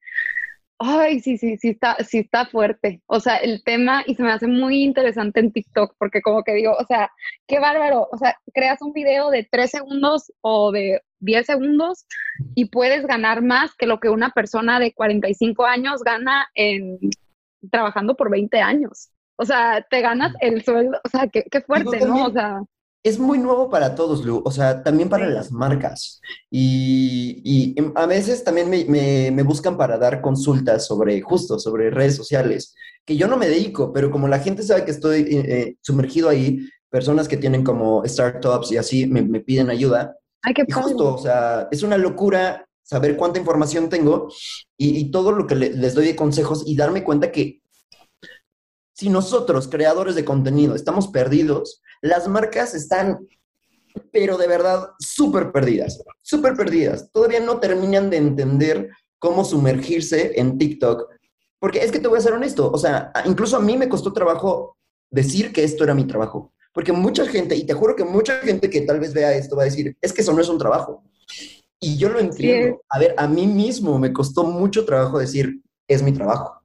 Ay, 0.80 1.20
sí, 1.22 1.38
sí, 1.40 1.58
sí 1.58 1.70
está, 1.70 1.96
sí 2.04 2.20
está 2.20 2.46
fuerte. 2.46 3.02
O 3.08 3.20
sea, 3.20 3.38
el 3.38 3.64
tema 3.64 4.04
y 4.06 4.14
se 4.14 4.22
me 4.22 4.32
hace 4.32 4.46
muy 4.46 4.84
interesante 4.84 5.40
en 5.40 5.52
TikTok 5.52 5.96
porque 5.98 6.22
como 6.22 6.44
que 6.44 6.54
digo, 6.54 6.74
o 6.78 6.86
sea, 6.86 7.10
qué 7.48 7.60
bárbaro. 7.60 8.08
O 8.12 8.18
sea, 8.18 8.38
creas 8.54 8.82
un 8.82 8.94
video 8.94 9.32
de 9.32 9.48
tres 9.50 9.72
segundos 9.72 10.32
o 10.42 10.72
de 10.72 11.02
10 11.20 11.46
segundos 11.46 12.06
y 12.56 12.66
puedes 12.66 13.06
ganar 13.06 13.42
más 13.42 13.76
que 13.76 13.88
lo 13.88 14.00
que 14.00 14.10
una 14.10 14.32
persona 14.32 14.80
de 14.80 14.94
45 14.94 15.66
años 15.66 16.04
gana 16.04 16.48
en 16.56 17.00
trabajando 17.72 18.16
por 18.16 18.30
20 18.30 18.60
años. 18.60 19.10
O 19.36 19.46
sea, 19.46 19.86
te 19.90 20.02
ganas 20.02 20.34
el 20.40 20.64
sueldo, 20.64 21.00
o 21.04 21.10
sea, 21.10 21.28
qué, 21.28 21.44
qué 21.50 21.62
fuerte, 21.62 22.00
¿no? 22.06 22.26
O 22.26 22.32
sea 22.32 22.62
es 23.08 23.20
muy 23.20 23.38
nuevo 23.38 23.70
para 23.70 23.96
todos, 23.96 24.26
Lu, 24.26 24.42
o 24.44 24.52
sea, 24.52 24.84
también 24.84 25.08
para 25.08 25.30
las 25.30 25.52
marcas. 25.52 26.20
Y, 26.52 27.76
a 27.96 28.06
veces 28.06 28.44
también 28.44 28.70
me, 28.70 29.44
buscan 29.44 29.78
para 29.78 29.98
dar 29.98 30.22
consultas 30.22 30.86
sobre, 30.86 31.22
justo, 31.22 31.58
sobre 31.60 31.90
redes 31.90 32.16
sociales, 32.16 32.76
que 33.06 33.16
yo 33.16 33.28
no 33.28 33.38
me 33.38 33.48
dedico, 33.48 33.94
pero 33.94 34.12
como 34.12 34.28
la 34.28 34.40
gente 34.40 34.64
sabe 34.64 34.84
que 34.84 34.92
estoy 34.92 35.22
eh, 35.22 35.46
eh, 35.48 35.76
sumergido 35.82 36.28
ahí, 36.28 36.68
personas 36.90 37.28
que 37.28 37.38
tienen 37.38 37.64
como 37.64 38.06
startups 38.06 38.72
y 38.72 38.78
así 38.78 39.08
me, 39.08 39.24
piden 39.40 39.70
ayuda. 39.70 40.16
Ay, 40.48 40.54
qué 40.54 40.64
y 40.66 40.72
justo, 40.72 41.16
o 41.16 41.18
sea, 41.18 41.68
es 41.72 41.84
una 41.84 41.98
locura 41.98 42.66
saber 42.82 43.18
cuánta 43.18 43.38
información 43.38 43.90
tengo 43.90 44.30
y, 44.78 45.12
todo 45.12 45.34
lo 45.34 45.46
que 45.46 45.56
les 45.56 45.94
doy 45.94 46.06
de 46.06 46.16
consejos 46.16 46.64
y 46.66 46.78
darme 46.78 47.04
cuenta 47.04 47.34
que 47.34 47.62
si 48.94 49.10
nosotros, 49.10 49.68
creadores 49.68 50.16
de 50.16 50.24
contenido, 50.24 50.74
estamos 50.74 51.10
perdidos, 51.10 51.82
las 52.02 52.30
marcas 52.30 52.74
están, 52.76 53.28
pero 54.14 54.38
de 54.38 54.48
verdad, 54.48 54.92
súper 55.00 55.52
perdidas, 55.52 56.02
súper 56.22 56.56
perdidas. 56.56 57.12
Todavía 57.12 57.42
no 57.42 57.60
terminan 57.60 58.10
de 58.10 58.16
entender 58.16 58.90
cómo 59.20 59.44
sumergirse 59.44 60.40
en 60.40 60.58
TikTok. 60.58 61.10
Porque 61.60 61.84
es 61.84 61.92
que 61.92 62.00
te 62.00 62.08
voy 62.08 62.20
a 62.20 62.22
ser 62.22 62.34
honesto, 62.34 62.72
o 62.72 62.78
sea, 62.78 63.12
incluso 63.26 63.58
a 63.58 63.62
mí 63.62 63.78
me 63.78 63.90
costó 63.90 64.14
trabajo 64.14 64.78
decir 65.10 65.52
que 65.52 65.66
esto 65.66 65.84
era 65.84 65.94
mi 65.94 66.06
trabajo. 66.06 66.54
Porque 66.78 66.92
mucha 66.92 67.26
gente, 67.26 67.56
y 67.56 67.66
te 67.66 67.74
juro 67.74 67.96
que 67.96 68.04
mucha 68.04 68.36
gente 68.38 68.70
que 68.70 68.82
tal 68.82 69.00
vez 69.00 69.12
vea 69.12 69.34
esto 69.34 69.56
va 69.56 69.64
a 69.64 69.66
decir, 69.66 69.98
es 70.00 70.14
que 70.14 70.22
eso 70.22 70.32
no 70.32 70.42
es 70.42 70.48
un 70.48 70.60
trabajo. 70.60 71.04
Y 71.80 71.98
yo 71.98 72.08
lo 72.08 72.20
entiendo. 72.20 72.84
A 72.88 73.00
ver, 73.00 73.16
a 73.18 73.28
mí 73.28 73.48
mismo 73.48 73.98
me 73.98 74.14
costó 74.14 74.44
mucho 74.44 74.86
trabajo 74.86 75.18
decir, 75.18 75.60
es 75.88 76.04
mi 76.04 76.12
trabajo. 76.12 76.62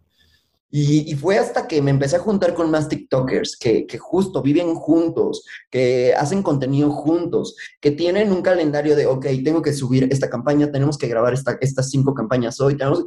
Y, 0.71 1.15
fue 1.15 1.39
hasta 1.39 1.67
que 1.67 1.81
me 1.81 1.91
empecé 1.91 2.17
a 2.17 2.19
juntar 2.19 2.53
con 2.53 2.71
más 2.71 2.91
TikTokers 2.91 3.57
que, 3.57 3.87
justo 3.99 4.43
viven 4.43 4.75
juntos, 4.75 5.47
que 5.71 6.13
hacen 6.15 6.43
contenido 6.43 6.91
juntos, 6.91 7.57
que 7.81 7.91
tienen 7.91 8.33
un 8.33 8.43
calendario 8.43 8.95
de, 8.95 9.07
ok, 9.07 9.25
tengo 9.43 9.63
que 9.63 9.73
subir 9.73 10.09
esta 10.11 10.29
campaña, 10.29 10.71
tenemos 10.71 10.99
que 10.99 11.09
grabar 11.09 11.33
estas 11.33 11.89
cinco 11.91 12.13
campañas 12.13 12.61
hoy, 12.61 12.77
tenemos... 12.77 13.03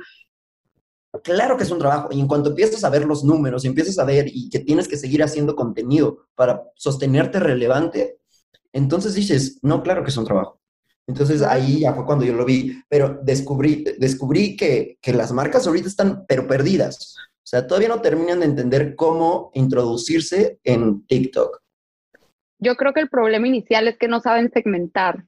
Claro 1.23 1.57
que 1.57 1.63
es 1.63 1.71
un 1.71 1.79
trabajo. 1.79 2.09
Y 2.11 2.19
en 2.19 2.27
cuanto 2.27 2.49
empiezas 2.49 2.83
a 2.83 2.89
ver 2.89 3.05
los 3.05 3.23
números, 3.23 3.65
empiezas 3.65 3.99
a 3.99 4.05
ver 4.05 4.27
y 4.27 4.49
que 4.49 4.59
tienes 4.59 4.87
que 4.87 4.97
seguir 4.97 5.23
haciendo 5.23 5.55
contenido 5.55 6.27
para 6.35 6.63
sostenerte 6.75 7.39
relevante, 7.39 8.19
entonces 8.73 9.13
dices, 9.13 9.59
no, 9.61 9.83
claro 9.83 10.03
que 10.03 10.09
es 10.09 10.17
un 10.17 10.25
trabajo. 10.25 10.59
Entonces 11.07 11.41
ahí 11.41 11.81
ya 11.81 11.93
fue 11.93 12.05
cuando 12.05 12.25
yo 12.25 12.33
lo 12.33 12.45
vi, 12.45 12.81
pero 12.89 13.19
descubrí, 13.23 13.85
descubrí 13.97 14.57
que, 14.57 14.97
que 15.01 15.13
las 15.13 15.31
marcas 15.31 15.67
ahorita 15.67 15.87
están 15.87 16.25
pero 16.27 16.47
perdidas. 16.47 17.15
O 17.17 17.47
sea, 17.47 17.67
todavía 17.67 17.89
no 17.89 18.01
terminan 18.01 18.39
de 18.39 18.47
entender 18.47 18.95
cómo 18.95 19.51
introducirse 19.53 20.59
en 20.63 21.05
TikTok. 21.05 21.61
Yo 22.57 22.75
creo 22.75 22.93
que 22.93 23.01
el 23.01 23.09
problema 23.09 23.47
inicial 23.47 23.87
es 23.87 23.97
que 23.97 24.07
no 24.07 24.19
saben 24.19 24.49
segmentar. 24.51 25.25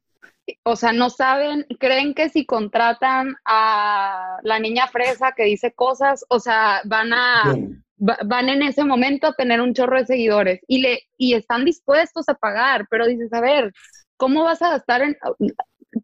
O 0.64 0.76
sea, 0.76 0.92
no 0.94 1.10
saben, 1.10 1.66
creen 1.80 2.14
que 2.14 2.30
si 2.30 2.46
contratan 2.46 3.36
a 3.46 4.38
la 4.44 4.60
niña 4.60 4.88
fresa 4.88 5.34
que 5.36 5.44
dice 5.44 5.74
cosas, 5.74 6.26
o 6.30 6.40
sea, 6.40 6.82
van 6.86 7.14
a, 7.14 7.56
van 7.98 8.50
en 8.50 8.62
ese 8.62 8.84
momento 8.84 9.28
a 9.28 9.34
tener 9.34 9.62
un 9.62 9.74
chorro 9.74 9.98
de 9.98 10.06
seguidores 10.06 10.60
y, 10.68 10.82
le, 10.82 11.02
y 11.18 11.34
están 11.34 11.66
dispuestos 11.66 12.30
a 12.30 12.36
pagar, 12.36 12.88
pero 12.90 13.08
dices, 13.08 13.32
a 13.34 13.42
ver, 13.42 13.74
¿cómo 14.18 14.44
vas 14.44 14.62
a 14.62 14.72
gastar 14.72 15.02
en...? 15.02 15.18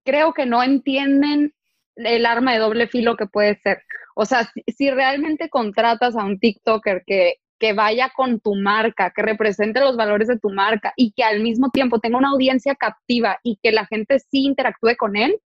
Creo 0.03 0.33
que 0.33 0.45
no 0.45 0.63
entienden 0.63 1.53
el 1.95 2.25
arma 2.25 2.53
de 2.53 2.59
doble 2.59 2.87
filo 2.87 3.15
que 3.15 3.27
puede 3.27 3.59
ser. 3.61 3.83
O 4.15 4.25
sea, 4.25 4.49
si, 4.75 4.89
realmente 4.89 5.49
contratas 5.49 6.15
a 6.15 6.23
un 6.23 6.39
TikToker 6.39 7.03
que, 7.05 7.35
que 7.59 7.73
vaya 7.73 8.11
con 8.15 8.39
tu 8.39 8.55
marca, 8.55 9.11
que 9.15 9.21
represente 9.21 9.79
los 9.79 9.95
valores 9.95 10.27
de 10.27 10.39
tu 10.39 10.49
marca 10.49 10.93
y 10.95 11.11
que 11.13 11.23
al 11.23 11.41
mismo 11.41 11.69
tiempo 11.69 11.99
tenga 11.99 12.17
una 12.17 12.29
audiencia 12.29 12.75
captiva 12.75 13.39
y 13.43 13.57
que 13.61 13.71
la 13.71 13.85
gente 13.85 14.19
sí 14.19 14.45
interactúe 14.45 14.95
con 14.97 15.15
él, 15.15 15.39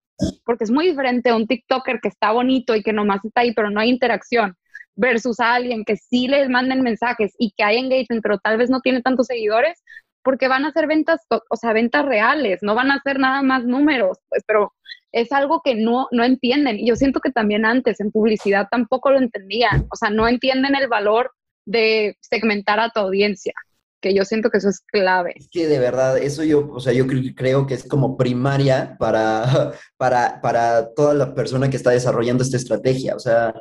porque 0.45 0.63
es 0.63 0.71
muy 0.71 0.87
diferente 0.87 1.29
a 1.29 1.35
un 1.35 1.47
TikToker 1.47 1.99
que 2.01 2.07
está 2.07 2.31
bonito 2.31 2.75
y 2.75 2.83
que 2.83 2.93
nomás 2.93 3.23
está 3.25 3.41
ahí, 3.41 3.53
pero 3.53 3.69
no 3.69 3.79
hay 3.79 3.89
interacción, 3.89 4.55
versus 4.95 5.39
a 5.39 5.53
alguien 5.53 5.83
que 5.83 5.97
sí 5.97 6.27
les 6.27 6.49
manden 6.49 6.81
mensajes 6.81 7.33
y 7.37 7.51
que 7.55 7.63
hay 7.63 7.77
engagement, 7.77 8.23
pero 8.23 8.37
tal 8.37 8.57
vez 8.57 8.69
no 8.69 8.79
tiene 8.81 9.01
tantos 9.01 9.27
seguidores, 9.27 9.83
porque 10.23 10.47
van 10.47 10.65
a 10.65 10.69
hacer 10.69 10.87
ventas, 10.87 11.21
o 11.29 11.55
sea, 11.55 11.71
ventas 11.71 12.03
reales, 12.03 12.59
no 12.63 12.73
van 12.73 12.89
a 12.89 12.95
hacer 12.95 13.19
nada 13.19 13.43
más 13.43 13.63
números, 13.63 14.17
pues, 14.27 14.43
pero 14.47 14.73
es 15.11 15.31
algo 15.31 15.61
que 15.63 15.75
no, 15.75 16.07
no 16.11 16.23
entienden. 16.23 16.79
Y 16.79 16.87
yo 16.87 16.95
siento 16.95 17.19
que 17.19 17.31
también 17.31 17.63
antes 17.63 17.99
en 17.99 18.11
publicidad 18.11 18.67
tampoco 18.71 19.11
lo 19.11 19.19
entendían, 19.19 19.85
o 19.91 19.95
sea, 19.95 20.09
no 20.09 20.27
entienden 20.27 20.75
el 20.75 20.87
valor 20.87 21.31
de 21.65 22.17
segmentar 22.21 22.79
a 22.79 22.89
tu 22.89 22.99
audiencia, 22.99 23.53
que 24.01 24.13
yo 24.13 24.23
siento 24.23 24.49
que 24.49 24.57
eso 24.57 24.69
es 24.69 24.81
clave. 24.81 25.33
Es 25.35 25.47
que 25.49 25.67
de 25.67 25.79
verdad, 25.79 26.17
eso 26.17 26.43
yo, 26.43 26.69
o 26.71 26.79
sea, 26.79 26.93
yo 26.93 27.05
creo 27.07 27.65
que 27.65 27.73
es 27.73 27.87
como 27.87 28.17
primaria 28.17 28.95
para, 28.99 29.73
para, 29.97 30.41
para 30.41 30.93
toda 30.93 31.13
la 31.13 31.33
persona 31.33 31.69
que 31.69 31.77
está 31.77 31.91
desarrollando 31.91 32.43
esta 32.43 32.57
estrategia, 32.57 33.15
o 33.15 33.19
sea, 33.19 33.53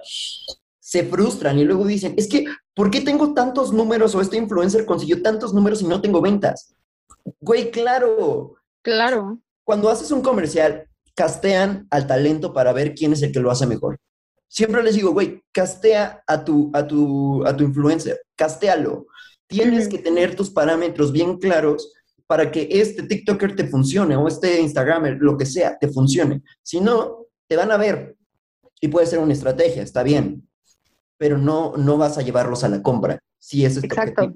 se 0.78 1.04
frustran 1.04 1.58
y 1.58 1.64
luego 1.64 1.86
dicen, 1.86 2.14
es 2.16 2.28
que, 2.28 2.44
¿por 2.74 2.90
qué 2.90 3.00
tengo 3.00 3.32
tantos 3.32 3.72
números 3.72 4.14
o 4.14 4.20
este 4.20 4.36
influencer 4.36 4.84
consiguió 4.84 5.22
tantos 5.22 5.54
números 5.54 5.80
y 5.82 5.86
no 5.86 6.00
tengo 6.00 6.20
ventas? 6.20 6.74
Güey, 7.40 7.70
claro. 7.70 8.54
Claro. 8.82 9.40
Cuando 9.64 9.88
haces 9.88 10.10
un 10.10 10.20
comercial, 10.20 10.86
castean 11.14 11.86
al 11.90 12.06
talento 12.06 12.52
para 12.52 12.72
ver 12.72 12.94
quién 12.94 13.12
es 13.12 13.22
el 13.22 13.32
que 13.32 13.40
lo 13.40 13.50
hace 13.50 13.66
mejor. 13.66 13.98
Siempre 14.48 14.82
les 14.82 14.94
digo, 14.94 15.12
güey, 15.12 15.42
castea 15.52 16.22
a 16.26 16.44
tu, 16.44 16.70
a 16.74 16.86
tu, 16.86 17.44
a 17.44 17.56
tu 17.56 17.64
influencer, 17.64 18.20
castéalo. 18.36 19.06
Tienes 19.46 19.88
que 19.88 19.98
tener 19.98 20.34
tus 20.34 20.50
parámetros 20.50 21.12
bien 21.12 21.38
claros 21.38 21.92
para 22.26 22.50
que 22.50 22.68
este 22.70 23.02
TikToker 23.02 23.54
te 23.54 23.66
funcione 23.66 24.16
o 24.16 24.28
este 24.28 24.60
Instagramer, 24.60 25.18
lo 25.20 25.36
que 25.36 25.46
sea, 25.46 25.76
te 25.78 25.88
funcione. 25.88 26.42
Si 26.62 26.80
no, 26.80 27.26
te 27.46 27.56
van 27.56 27.70
a 27.70 27.76
ver 27.76 28.16
y 28.80 28.88
puede 28.88 29.06
ser 29.06 29.18
una 29.18 29.32
estrategia, 29.32 29.82
está 29.82 30.02
bien, 30.02 30.48
pero 31.16 31.38
no, 31.38 31.76
no 31.76 31.96
vas 31.96 32.18
a 32.18 32.22
llevarlos 32.22 32.64
a 32.64 32.68
la 32.68 32.82
compra, 32.82 33.18
si 33.38 33.64
ese 33.64 33.78
es 33.78 33.84
Exacto. 33.84 34.32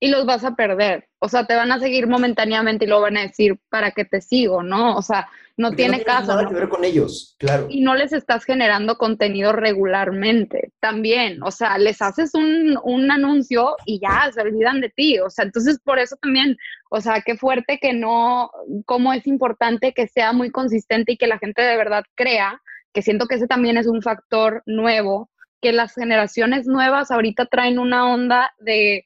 Y 0.00 0.08
los 0.08 0.24
vas 0.24 0.44
a 0.44 0.56
perder. 0.56 1.08
O 1.18 1.28
sea, 1.28 1.46
te 1.46 1.54
van 1.54 1.70
a 1.70 1.78
seguir 1.78 2.08
momentáneamente 2.08 2.86
y 2.86 2.88
luego 2.88 3.02
van 3.02 3.18
a 3.18 3.22
decir, 3.22 3.60
¿para 3.68 3.90
qué 3.90 4.06
te 4.06 4.22
sigo? 4.22 4.62
¿No? 4.62 4.96
O 4.96 5.02
sea, 5.02 5.28
no 5.58 5.72
tiene 5.72 5.98
no 5.98 6.04
caso. 6.04 6.28
nada 6.28 6.48
que 6.48 6.54
ver 6.54 6.70
con 6.70 6.84
ellos, 6.84 7.36
claro. 7.38 7.66
Y 7.68 7.82
no 7.82 7.94
les 7.94 8.14
estás 8.14 8.44
generando 8.44 8.96
contenido 8.96 9.52
regularmente 9.52 10.72
también. 10.80 11.42
O 11.42 11.50
sea, 11.50 11.76
les 11.76 12.00
haces 12.00 12.34
un, 12.34 12.78
un 12.82 13.10
anuncio 13.10 13.76
y 13.84 14.00
ya 14.00 14.30
se 14.32 14.40
olvidan 14.40 14.80
de 14.80 14.88
ti. 14.88 15.18
O 15.18 15.28
sea, 15.28 15.44
entonces 15.44 15.78
por 15.84 15.98
eso 15.98 16.16
también, 16.16 16.56
o 16.88 17.02
sea, 17.02 17.20
qué 17.20 17.36
fuerte 17.36 17.78
que 17.78 17.92
no, 17.92 18.50
cómo 18.86 19.12
es 19.12 19.26
importante 19.26 19.92
que 19.92 20.08
sea 20.08 20.32
muy 20.32 20.50
consistente 20.50 21.12
y 21.12 21.16
que 21.18 21.26
la 21.26 21.38
gente 21.38 21.60
de 21.60 21.76
verdad 21.76 22.04
crea, 22.14 22.62
que 22.94 23.02
siento 23.02 23.26
que 23.26 23.34
ese 23.34 23.46
también 23.46 23.76
es 23.76 23.86
un 23.86 24.00
factor 24.00 24.62
nuevo, 24.64 25.30
que 25.60 25.72
las 25.72 25.94
generaciones 25.94 26.66
nuevas 26.66 27.10
ahorita 27.10 27.44
traen 27.46 27.78
una 27.78 28.10
onda 28.10 28.50
de 28.58 29.04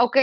ok, 0.00 0.16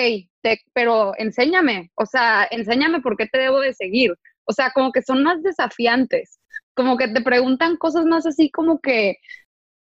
pero 0.73 1.13
enséñame, 1.17 1.91
o 1.95 2.05
sea, 2.05 2.47
enséñame 2.49 3.01
por 3.01 3.15
qué 3.15 3.27
te 3.27 3.37
debo 3.37 3.59
de 3.59 3.73
seguir. 3.73 4.13
O 4.45 4.53
sea, 4.53 4.71
como 4.71 4.91
que 4.91 5.01
son 5.01 5.23
más 5.23 5.43
desafiantes, 5.43 6.39
como 6.73 6.97
que 6.97 7.07
te 7.09 7.21
preguntan 7.21 7.77
cosas 7.77 8.05
más 8.05 8.25
así 8.25 8.49
como 8.49 8.79
que 8.79 9.17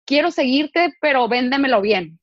quiero 0.04 0.30
seguirte, 0.30 0.94
pero 1.00 1.28
véndemelo 1.28 1.80
bien. 1.80 2.18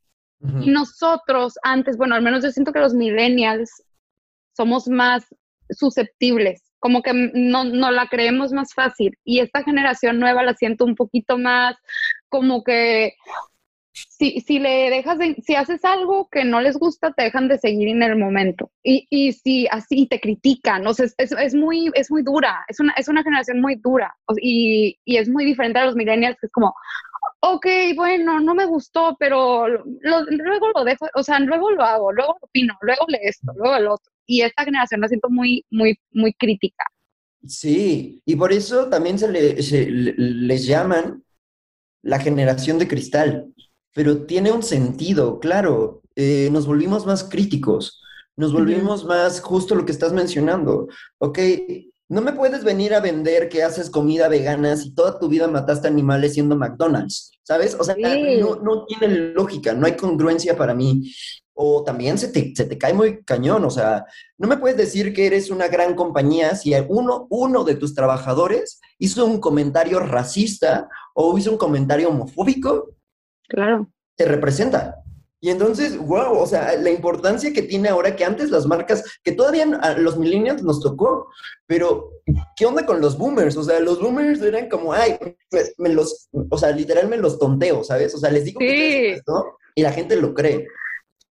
Y 0.59 0.71
nosotros 0.71 1.53
antes, 1.63 1.95
bueno, 1.95 2.15
al 2.15 2.21
menos 2.21 2.43
yo 2.43 2.51
siento 2.51 2.73
que 2.73 2.79
los 2.81 2.93
millennials 2.93 3.81
somos 4.57 4.89
más 4.89 5.25
susceptibles, 5.69 6.62
como 6.79 7.01
que 7.01 7.13
no, 7.13 7.63
no 7.63 7.91
la 7.91 8.07
creemos 8.09 8.51
más 8.51 8.73
fácil. 8.73 9.17
Y 9.23 9.39
esta 9.39 9.63
generación 9.63 10.19
nueva 10.19 10.43
la 10.43 10.53
siento 10.53 10.83
un 10.83 10.95
poquito 10.95 11.38
más 11.38 11.77
como 12.27 12.62
que 12.65 13.13
si, 14.23 14.39
si 14.39 14.59
le 14.59 14.89
dejas 14.89 15.17
de, 15.17 15.36
si 15.45 15.55
haces 15.55 15.83
algo 15.83 16.29
que 16.31 16.45
no 16.45 16.62
les 16.62 16.77
gusta, 16.77 17.12
te 17.12 17.23
dejan 17.23 17.49
de 17.49 17.57
seguir 17.57 17.89
en 17.89 18.01
el 18.03 18.15
momento. 18.15 18.71
Y, 18.81 19.05
y 19.09 19.33
si 19.33 19.67
así 19.69 20.07
te 20.07 20.21
critican, 20.21 20.88
o 20.88 20.93
sea, 20.93 21.07
es, 21.17 21.31
es, 21.33 21.53
muy, 21.53 21.91
es 21.93 22.09
muy 22.09 22.23
dura, 22.23 22.63
es 22.69 22.79
una, 22.79 22.93
es 22.93 23.09
una 23.09 23.21
generación 23.21 23.59
muy 23.59 23.75
dura 23.75 24.15
y, 24.38 24.97
y, 25.03 25.17
es 25.17 25.27
muy 25.27 25.43
diferente 25.43 25.79
a 25.79 25.86
los 25.86 25.95
millennials, 25.95 26.38
que 26.39 26.45
es 26.45 26.51
como, 26.53 26.73
ok, 27.41 27.65
bueno, 27.97 28.39
no 28.39 28.55
me 28.55 28.65
gustó, 28.65 29.17
pero 29.19 29.67
luego 29.67 30.71
lo 30.73 30.86
dejo, 30.86 31.05
o 31.15 31.23
sea, 31.23 31.39
luego 31.39 31.71
lo 31.71 31.83
hago, 31.83 32.13
luego 32.13 32.38
lo 32.39 32.47
opino, 32.47 32.73
luego 32.81 33.05
le 33.09 33.19
esto, 33.23 33.51
luego 33.57 33.75
el 33.75 33.88
otro. 33.88 34.09
Y 34.25 34.41
esta 34.41 34.63
generación 34.63 35.01
la 35.01 35.09
siento 35.09 35.29
muy, 35.29 35.65
muy, 35.69 35.99
muy 36.12 36.33
crítica. 36.33 36.86
Sí, 37.45 38.21
y 38.25 38.38
por 38.38 38.53
eso 38.53 38.88
también 38.88 39.19
se, 39.19 39.29
le, 39.29 39.62
se 39.62 39.86
les 39.91 40.65
llaman 40.65 41.23
la 42.01 42.19
generación 42.19 42.79
de 42.79 42.88
cristal, 42.88 43.53
pero 43.93 44.25
tiene 44.25 44.51
un 44.51 44.63
sentido, 44.63 45.39
claro, 45.39 46.01
eh, 46.15 46.49
nos 46.51 46.65
volvimos 46.65 47.06
más 47.06 47.23
críticos, 47.23 48.01
nos 48.36 48.51
volvimos 48.51 49.06
más 49.06 49.41
justo 49.41 49.75
lo 49.75 49.86
que 49.86 49.91
estás 49.91 50.13
mencionando, 50.13 50.88
ok, 51.19 51.39
no 52.10 52.21
me 52.21 52.34
puedes 52.34 52.63
venir 52.63 52.93
a 52.93 52.99
vender 52.99 53.49
que 53.49 53.63
haces 53.63 53.89
comida 53.89 54.27
vegana 54.27 54.75
si 54.75 54.93
toda 54.93 55.19
tu 55.19 55.27
vida 55.27 55.47
mataste 55.47 55.88
animales 55.88 56.34
siendo 56.34 56.56
McDonald's, 56.56 57.32
¿sabes? 57.43 57.75
O 57.79 57.84
sea, 57.84 57.95
no, 57.95 58.56
no, 58.58 58.86
tiene 58.86 59.08
lógica, 59.34 59.73
no 59.73 59.86
hay 59.86 59.95
congruencia 59.95 60.56
para 60.58 60.73
mí. 60.73 61.12
O 61.56 61.84
también 61.84 62.17
se 62.17 62.29
te, 62.29 62.51
se 62.56 62.65
te, 62.65 62.79
cae 62.79 62.93
muy 62.93 63.23
cañón, 63.23 63.63
o 63.63 63.69
sea, 63.69 64.06
no 64.39 64.47
me 64.47 64.58
puedes 64.58 64.75
decir 64.75 65.13
que 65.13 65.27
eres 65.27 65.51
una 65.51 65.67
gran 65.67 65.93
compañía 65.93 66.56
si 66.56 66.73
uno, 66.89 67.27
uno 67.29 67.63
de 67.63 67.75
tus 67.75 67.93
trabajadores 67.93 68.79
hizo 68.97 69.23
un 69.25 69.39
comentario 69.39 69.99
racista 69.99 70.89
o 71.13 71.38
hizo 71.38 71.51
un 71.51 71.58
comentario 71.58 72.10
homofóbico 72.10 72.95
Claro. 73.53 73.87
Te 74.17 74.25
representa. 74.25 74.95
Y 75.39 75.49
entonces, 75.49 75.97
wow, 75.97 76.37
o 76.37 76.47
sea, 76.47 76.75
la 76.77 76.89
importancia 76.89 77.51
que 77.53 77.61
tiene 77.61 77.89
ahora 77.89 78.15
que 78.15 78.23
antes 78.23 78.49
las 78.49 78.65
marcas, 78.65 79.03
que 79.23 79.33
todavía 79.33 79.65
a 79.81 79.93
los 79.97 80.17
millennials 80.17 80.63
nos 80.63 80.79
tocó, 80.79 81.29
pero 81.67 82.21
¿qué 82.55 82.65
onda 82.65 82.85
con 82.85 82.99
los 83.01 83.17
boomers? 83.17 83.57
O 83.57 83.63
sea, 83.63 83.79
los 83.79 83.99
boomers 83.99 84.41
eran 84.41 84.69
como, 84.69 84.93
ay, 84.93 85.17
pues, 85.49 85.75
me 85.77 85.89
los, 85.89 86.29
o 86.49 86.57
sea, 86.57 86.71
literal 86.71 87.09
me 87.09 87.17
los 87.17 87.37
tonteo, 87.37 87.83
¿sabes? 87.83 88.15
O 88.15 88.17
sea, 88.17 88.31
les 88.31 88.45
digo 88.45 88.59
que 88.59 89.13
esto 89.13 89.57
y 89.75 89.83
la 89.83 89.91
gente 89.91 90.15
lo 90.15 90.33
cree. 90.33 90.65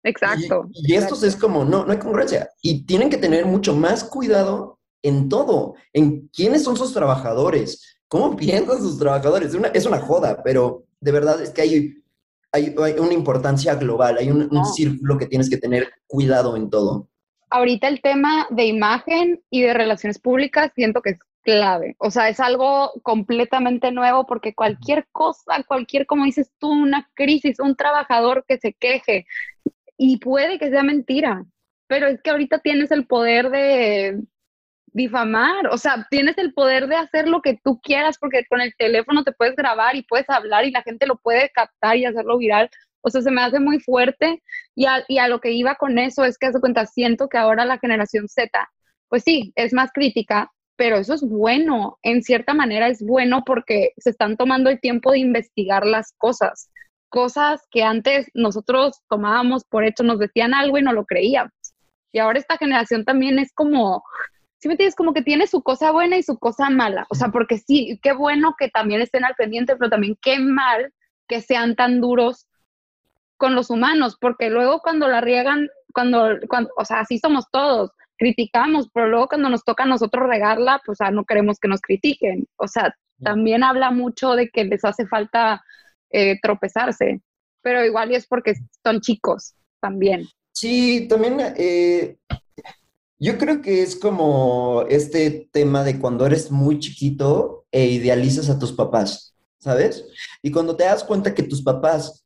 Exacto. 0.03 0.69
Y, 0.71 0.95
estos 0.95 1.21
es 1.23 1.35
como, 1.35 1.65
no, 1.65 1.85
no 1.85 1.91
hay 1.91 1.99
congruencia. 1.99 2.49
Y 2.61 2.85
tienen 2.85 3.09
que 3.09 3.17
tener 3.17 3.45
mucho 3.45 3.75
más 3.75 4.05
cuidado 4.05 4.79
en 5.03 5.27
todo, 5.27 5.75
en 5.93 6.29
quiénes 6.29 6.63
son 6.63 6.77
sus 6.77 6.93
trabajadores, 6.93 7.97
cómo 8.07 8.35
piensan 8.37 8.79
sus 8.79 8.97
trabajadores. 8.97 9.49
Es 9.49 9.55
una, 9.55 9.67
es 9.67 9.85
una 9.85 9.99
joda, 9.99 10.41
pero 10.43 10.85
de 11.01 11.11
verdad 11.11 11.41
es 11.41 11.49
que 11.49 11.61
hay, 11.61 12.03
hay, 12.57 12.95
una 12.99 13.13
importancia 13.13 13.75
global, 13.75 14.17
hay 14.17 14.29
un, 14.29 14.65
círculo 14.65 15.17
que 15.17 15.27
tienes 15.27 15.49
que 15.49 15.57
tener 15.57 15.89
cuidado 16.07 16.55
en 16.55 16.69
todo. 16.69 17.07
Ahorita 17.49 17.87
el 17.87 18.01
tema 18.01 18.47
de 18.49 18.65
imagen 18.65 19.41
y 19.49 19.61
de 19.61 19.73
relaciones 19.73 20.19
públicas 20.19 20.71
siento 20.75 21.01
que 21.01 21.11
es 21.11 21.19
clave. 21.43 21.95
O 21.99 22.11
sea, 22.11 22.27
es 22.27 22.41
algo 22.41 22.91
completamente 23.03 23.91
nuevo 23.91 24.25
porque 24.25 24.53
cualquier 24.53 25.07
cosa, 25.13 25.63
cualquier, 25.65 26.05
como 26.05 26.25
dices 26.25 26.51
tú, 26.59 26.69
una 26.69 27.09
crisis, 27.13 27.59
un 27.59 27.75
trabajador 27.75 28.43
que 28.45 28.57
se 28.57 28.73
queje, 28.73 29.25
y 29.97 30.17
puede 30.17 30.59
que 30.59 30.69
sea 30.69 30.83
mentira, 30.83 31.45
pero 31.87 32.07
es 32.07 32.21
que 32.21 32.29
ahorita 32.29 32.59
tienes 32.59 32.91
el 32.91 33.07
poder 33.07 33.49
de 33.49 34.21
difamar, 34.97 35.67
o 35.67 35.77
sea, 35.77 36.07
tienes 36.09 36.37
el 36.39 36.53
poder 36.53 36.87
de 36.87 36.95
hacer 36.95 37.27
lo 37.27 37.41
que 37.41 37.59
tú 37.63 37.79
quieras 37.81 38.17
porque 38.19 38.43
con 38.49 38.61
el 38.61 38.73
teléfono 38.77 39.23
te 39.23 39.31
puedes 39.31 39.55
grabar 39.55 39.95
y 39.95 40.01
puedes 40.01 40.27
hablar 40.29 40.65
y 40.65 40.71
la 40.71 40.81
gente 40.81 41.05
lo 41.05 41.17
puede 41.17 41.51
captar 41.51 41.97
y 41.97 42.05
hacerlo 42.05 42.37
viral. 42.39 42.69
O 43.01 43.09
sea, 43.11 43.21
se 43.21 43.29
me 43.29 43.41
hace 43.41 43.59
muy 43.59 43.79
fuerte 43.79 44.41
y 44.75 44.87
a, 44.87 45.27
lo 45.27 45.39
que 45.39 45.51
iba 45.51 45.75
con 45.75 45.99
eso 45.99 46.25
es 46.25 46.37
que, 46.37 46.47
hace 46.47 46.59
cuenta, 46.59 46.87
siento 46.87 47.29
que 47.29 47.37
ahora 47.37 47.63
la 47.63 47.77
generación 47.77 48.27
Z, 48.27 48.49
pues 49.07 49.23
sí, 49.23 49.53
es 49.55 49.71
más 49.71 49.91
crítica, 49.93 50.51
pero 50.75 50.97
eso 50.97 51.13
es 51.13 51.21
bueno, 51.21 51.99
en 52.01 52.23
cierta 52.23 52.55
manera 52.55 52.87
es 52.87 53.03
bueno 53.05 53.43
porque 53.45 53.91
se 53.97 54.09
están 54.09 54.35
tomando 54.35 54.69
el 54.71 54.79
tiempo 54.79 55.11
de 55.11 55.19
investigar 55.19 55.85
las 55.85 56.13
cosas, 56.17 56.71
cosas 57.09 57.61
que 57.69 57.83
antes 57.83 58.27
nosotros 58.33 58.99
tomábamos 59.09 59.63
por 59.63 59.85
hecho, 59.85 60.03
nos 60.03 60.17
decían 60.17 60.55
algo 60.55 60.79
y 60.79 60.81
no 60.81 60.91
lo 60.91 61.05
creíamos. 61.05 61.53
Y 62.11 62.19
ahora 62.19 62.39
esta 62.39 62.57
generación 62.57 63.05
también 63.05 63.37
es 63.37 63.53
como, 63.53 64.03
¿sí 64.59 64.67
me 64.67 64.73
entiendes? 64.73 64.95
Como 64.95 65.13
que 65.13 65.21
tiene 65.21 65.47
su 65.47 65.61
cosa 65.61 65.91
buena 65.91 66.17
y 66.17 66.23
su 66.23 66.37
cosa 66.37 66.69
mala. 66.69 67.05
O 67.09 67.15
sea, 67.15 67.29
porque 67.29 67.57
sí, 67.57 67.99
qué 68.01 68.13
bueno 68.13 68.55
que 68.57 68.69
también 68.69 69.01
estén 69.01 69.25
al 69.25 69.35
pendiente, 69.35 69.75
pero 69.75 69.89
también 69.89 70.17
qué 70.21 70.39
mal 70.39 70.93
que 71.27 71.41
sean 71.41 71.75
tan 71.75 72.01
duros 72.01 72.47
con 73.37 73.53
los 73.53 73.69
humanos, 73.69 74.17
porque 74.19 74.49
luego 74.49 74.79
cuando 74.81 75.07
la 75.07 75.21
riegan, 75.21 75.69
cuando, 75.93 76.37
cuando 76.49 76.71
o 76.75 76.85
sea, 76.85 77.01
así 77.01 77.19
somos 77.19 77.45
todos, 77.51 77.91
criticamos, 78.17 78.89
pero 78.91 79.07
luego 79.07 79.27
cuando 79.27 79.49
nos 79.49 79.63
toca 79.63 79.83
a 79.83 79.87
nosotros 79.87 80.27
regarla, 80.27 80.81
pues 80.85 80.97
no 81.11 81.23
queremos 81.23 81.59
que 81.59 81.67
nos 81.67 81.81
critiquen. 81.81 82.47
O 82.55 82.67
sea, 82.67 82.95
también 83.21 83.63
habla 83.63 83.91
mucho 83.91 84.35
de 84.35 84.49
que 84.49 84.65
les 84.65 84.83
hace 84.83 85.05
falta 85.07 85.63
eh, 86.09 86.39
tropezarse, 86.41 87.21
pero 87.61 87.85
igual 87.85 88.11
y 88.11 88.15
es 88.15 88.27
porque 88.27 88.53
son 88.83 89.01
chicos 89.01 89.53
también. 89.79 90.25
Sí, 90.51 91.07
también 91.07 91.37
eh, 91.57 92.17
yo 93.19 93.37
creo 93.37 93.61
que 93.61 93.81
es 93.81 93.95
como 93.95 94.85
este 94.89 95.49
tema 95.51 95.83
de 95.83 95.99
cuando 95.99 96.25
eres 96.25 96.51
muy 96.51 96.79
chiquito 96.79 97.65
e 97.71 97.85
idealizas 97.87 98.49
a 98.49 98.59
tus 98.59 98.71
papás, 98.71 99.35
¿sabes? 99.59 100.05
Y 100.41 100.51
cuando 100.51 100.75
te 100.75 100.83
das 100.83 101.03
cuenta 101.03 101.33
que 101.33 101.43
tus 101.43 101.63
papás 101.63 102.25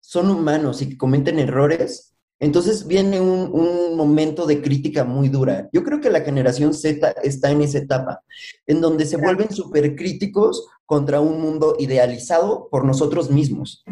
son 0.00 0.30
humanos 0.30 0.80
y 0.80 0.88
que 0.88 0.96
cometen 0.96 1.38
errores, 1.38 2.14
entonces 2.38 2.86
viene 2.86 3.20
un, 3.20 3.50
un, 3.52 3.96
momento 3.96 4.46
de 4.46 4.60
crítica 4.60 5.04
muy 5.04 5.30
dura. 5.30 5.70
Yo 5.72 5.82
creo 5.82 6.00
que 6.00 6.10
la 6.10 6.20
generación 6.20 6.74
Z 6.74 7.14
está 7.22 7.50
en 7.50 7.62
esa 7.62 7.78
etapa, 7.78 8.22
en 8.66 8.82
donde 8.82 9.06
se 9.06 9.16
vuelven 9.16 9.50
súper 9.50 9.96
críticos 9.96 10.66
contra 10.84 11.20
un 11.20 11.40
mundo 11.40 11.76
idealizado 11.78 12.68
por 12.70 12.84
nosotros 12.84 13.30
mismos. 13.30 13.84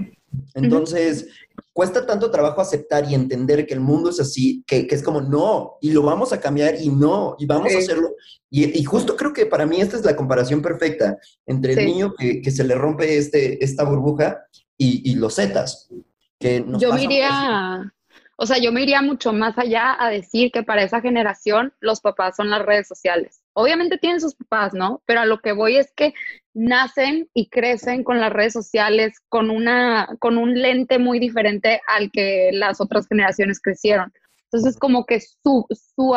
Entonces, 0.55 1.29
cuesta 1.73 2.07
tanto 2.07 2.31
trabajo 2.31 2.61
aceptar 2.61 3.11
y 3.11 3.15
entender 3.15 3.67
que 3.67 3.75
el 3.75 3.81
mundo 3.81 4.11
es 4.11 4.21
así, 4.21 4.65
que, 4.67 4.87
es 4.89 5.03
como 5.03 5.21
no, 5.21 5.79
y 5.81 5.91
lo 5.91 6.03
vamos 6.03 6.33
a 6.33 6.41
cambiar 6.41 6.81
y 6.81 6.89
no, 6.89 7.37
y 7.39 7.47
vamos 7.47 7.75
a 7.75 7.79
hacerlo. 7.79 8.15
Y, 8.51 8.85
justo 8.85 9.17
creo 9.17 9.33
que 9.33 9.47
para 9.47 9.67
mí 9.67 9.81
esta 9.81 9.97
es 9.97 10.05
la 10.05 10.15
comparación 10.15 10.63
perfecta 10.63 11.19
entre 11.47 11.73
el 11.73 11.87
niño 11.87 12.15
que, 12.17 12.51
se 12.51 12.65
le 12.65 12.75
rompe 12.75 13.19
este, 13.19 13.63
esta 13.65 13.85
burbuja 13.85 14.45
y, 14.79 15.15
los 15.17 15.35
zetas. 15.35 15.91
Que 16.39 16.65
Yo 16.79 16.93
me 16.93 17.05
iría, 17.05 17.94
o 18.37 18.47
sea, 18.47 18.59
yo 18.59 18.73
me 18.73 18.83
iría 18.83 19.01
mucho 19.01 19.33
más 19.33 19.57
allá 19.59 19.97
a 19.99 20.11
decir 20.11 20.51
que 20.51 20.63
para 20.63 20.83
esa 20.83 21.01
generación 21.01 21.73
los 21.81 22.01
papás 22.01 22.37
son 22.37 22.51
las 22.51 22.65
redes 22.65 22.89
sociales. 22.89 23.43
Obviamente 23.53 23.99
tienen 23.99 24.21
sus 24.21 24.35
papás, 24.35 24.75
¿no? 24.75 25.03
Pero 25.07 25.21
a 25.21 25.27
lo 25.27 25.41
que 25.41 25.53
voy 25.53 25.77
es 25.77 25.93
que 25.95 26.15
nacen 26.53 27.29
y 27.33 27.49
crecen 27.49 28.03
con 28.03 28.21
las 28.21 28.33
redes 28.33 28.53
sociales 28.53 29.21
con, 29.29 29.51
una, 29.51 30.09
con 30.19 30.39
un 30.39 30.61
lente 30.61 30.99
muy 30.99 31.21
diferente 31.21 31.81
al 31.87 32.11
que 32.11 32.51
las 32.53 32.81
otras 32.81 33.07
generaciones 33.07 33.61
crecieron. 33.61 34.13
Entonces, 34.45 34.79
como 34.79 35.05
que 35.07 35.21
su, 35.21 35.67
su, 35.71 36.15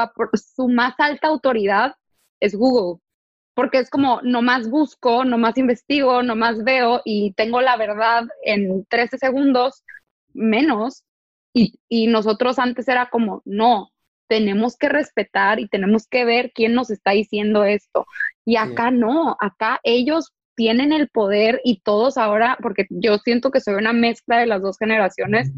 su 0.55 0.69
más 0.69 0.95
alta 0.99 1.27
autoridad 1.27 1.95
es 2.39 2.55
Google, 2.55 2.99
porque 3.55 3.79
es 3.79 3.89
como, 3.89 4.21
nomás 4.21 4.69
busco, 4.69 5.25
nomás 5.25 5.57
investigo, 5.57 6.21
nomás 6.23 6.63
veo 6.63 7.01
y 7.05 7.33
tengo 7.33 7.61
la 7.61 7.77
verdad 7.77 8.25
en 8.43 8.85
13 8.85 9.17
segundos 9.17 9.83
menos 10.33 11.03
Y, 11.53 11.79
y 11.89 12.07
nosotros 12.07 12.59
antes 12.59 12.87
era 12.87 13.09
como, 13.09 13.41
no, 13.45 13.91
tenemos 14.27 14.77
que 14.77 14.89
respetar 14.89 15.59
y 15.59 15.67
tenemos 15.67 16.07
que 16.07 16.25
ver 16.25 16.51
quién 16.53 16.73
nos 16.73 16.89
está 16.89 17.11
diciendo 17.11 17.63
esto. 17.63 18.05
Y 18.45 18.57
acá 18.57 18.91
no, 18.91 19.35
acá 19.39 19.79
ellos 19.83 20.33
tienen 20.55 20.91
el 20.91 21.07
poder 21.07 21.61
y 21.63 21.81
todos 21.81 22.17
ahora, 22.17 22.57
porque 22.61 22.87
yo 22.89 23.17
siento 23.19 23.51
que 23.51 23.61
soy 23.61 23.75
una 23.75 23.93
mezcla 23.93 24.39
de 24.39 24.47
las 24.47 24.61
dos 24.61 24.77
generaciones. 24.77 25.51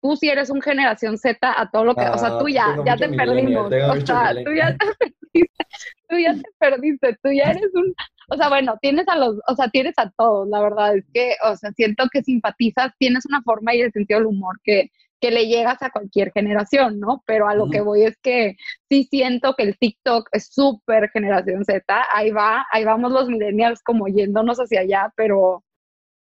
Tú 0.00 0.16
sí 0.16 0.28
eres 0.28 0.50
un 0.50 0.60
generación 0.60 1.16
Z 1.16 1.38
a 1.40 1.70
todo 1.70 1.84
lo 1.84 1.94
que, 1.94 2.06
o 2.06 2.18
sea, 2.18 2.38
tú 2.38 2.48
ya, 2.48 2.76
ya 2.84 2.96
te 2.96 3.08
perdimos. 3.08 3.72
O 3.72 4.06
sea, 4.06 4.34
tú 4.44 4.52
ya 4.52 4.76
te 4.76 4.86
perdiste, 4.98 5.64
tú 6.08 6.18
ya 6.18 6.34
te 6.34 6.50
perdiste, 6.58 7.18
tú 7.22 7.30
ya 7.30 7.50
eres 7.50 7.70
un, 7.74 7.94
o 8.28 8.36
sea, 8.36 8.48
bueno, 8.48 8.76
tienes 8.82 9.08
a 9.08 9.16
los, 9.16 9.38
o 9.46 9.54
sea, 9.54 9.68
tienes 9.68 9.94
a 9.96 10.10
todos, 10.10 10.48
la 10.48 10.60
verdad 10.60 10.96
es 10.96 11.04
que, 11.14 11.36
o 11.44 11.56
sea, 11.56 11.70
siento 11.72 12.04
que 12.12 12.22
simpatizas, 12.22 12.92
tienes 12.98 13.24
una 13.26 13.42
forma 13.42 13.74
y 13.74 13.80
el 13.80 13.92
sentido 13.92 14.20
del 14.20 14.26
humor 14.26 14.58
que, 14.64 14.90
que 15.22 15.30
le 15.30 15.46
llegas 15.46 15.80
a 15.82 15.90
cualquier 15.90 16.32
generación, 16.32 16.98
¿no? 16.98 17.22
Pero 17.26 17.48
a 17.48 17.54
lo 17.54 17.70
que 17.70 17.80
voy 17.80 18.02
es 18.02 18.18
que 18.20 18.56
sí 18.90 19.04
siento 19.04 19.54
que 19.54 19.62
el 19.62 19.78
TikTok 19.78 20.28
es 20.32 20.48
súper 20.52 21.10
generación 21.10 21.64
Z, 21.64 21.84
ahí 22.12 22.32
va, 22.32 22.66
ahí 22.72 22.84
vamos 22.84 23.12
los 23.12 23.28
millennials 23.28 23.82
como 23.84 24.08
yéndonos 24.08 24.58
hacia 24.58 24.80
allá, 24.80 25.12
pero, 25.16 25.64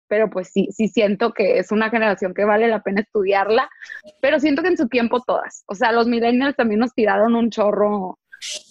pero 0.08 0.28
pues 0.28 0.48
sí, 0.48 0.68
sí 0.72 0.88
siento 0.88 1.32
que 1.32 1.58
es 1.60 1.70
una 1.70 1.90
generación 1.90 2.34
que 2.34 2.44
vale 2.44 2.66
la 2.66 2.82
pena 2.82 3.02
estudiarla, 3.02 3.70
pero 4.20 4.40
siento 4.40 4.62
que 4.62 4.68
en 4.68 4.76
su 4.76 4.88
tiempo 4.88 5.22
todas, 5.24 5.62
o 5.68 5.76
sea, 5.76 5.92
los 5.92 6.08
millennials 6.08 6.56
también 6.56 6.80
nos 6.80 6.92
tiraron 6.92 7.36
un 7.36 7.50
chorro 7.50 8.18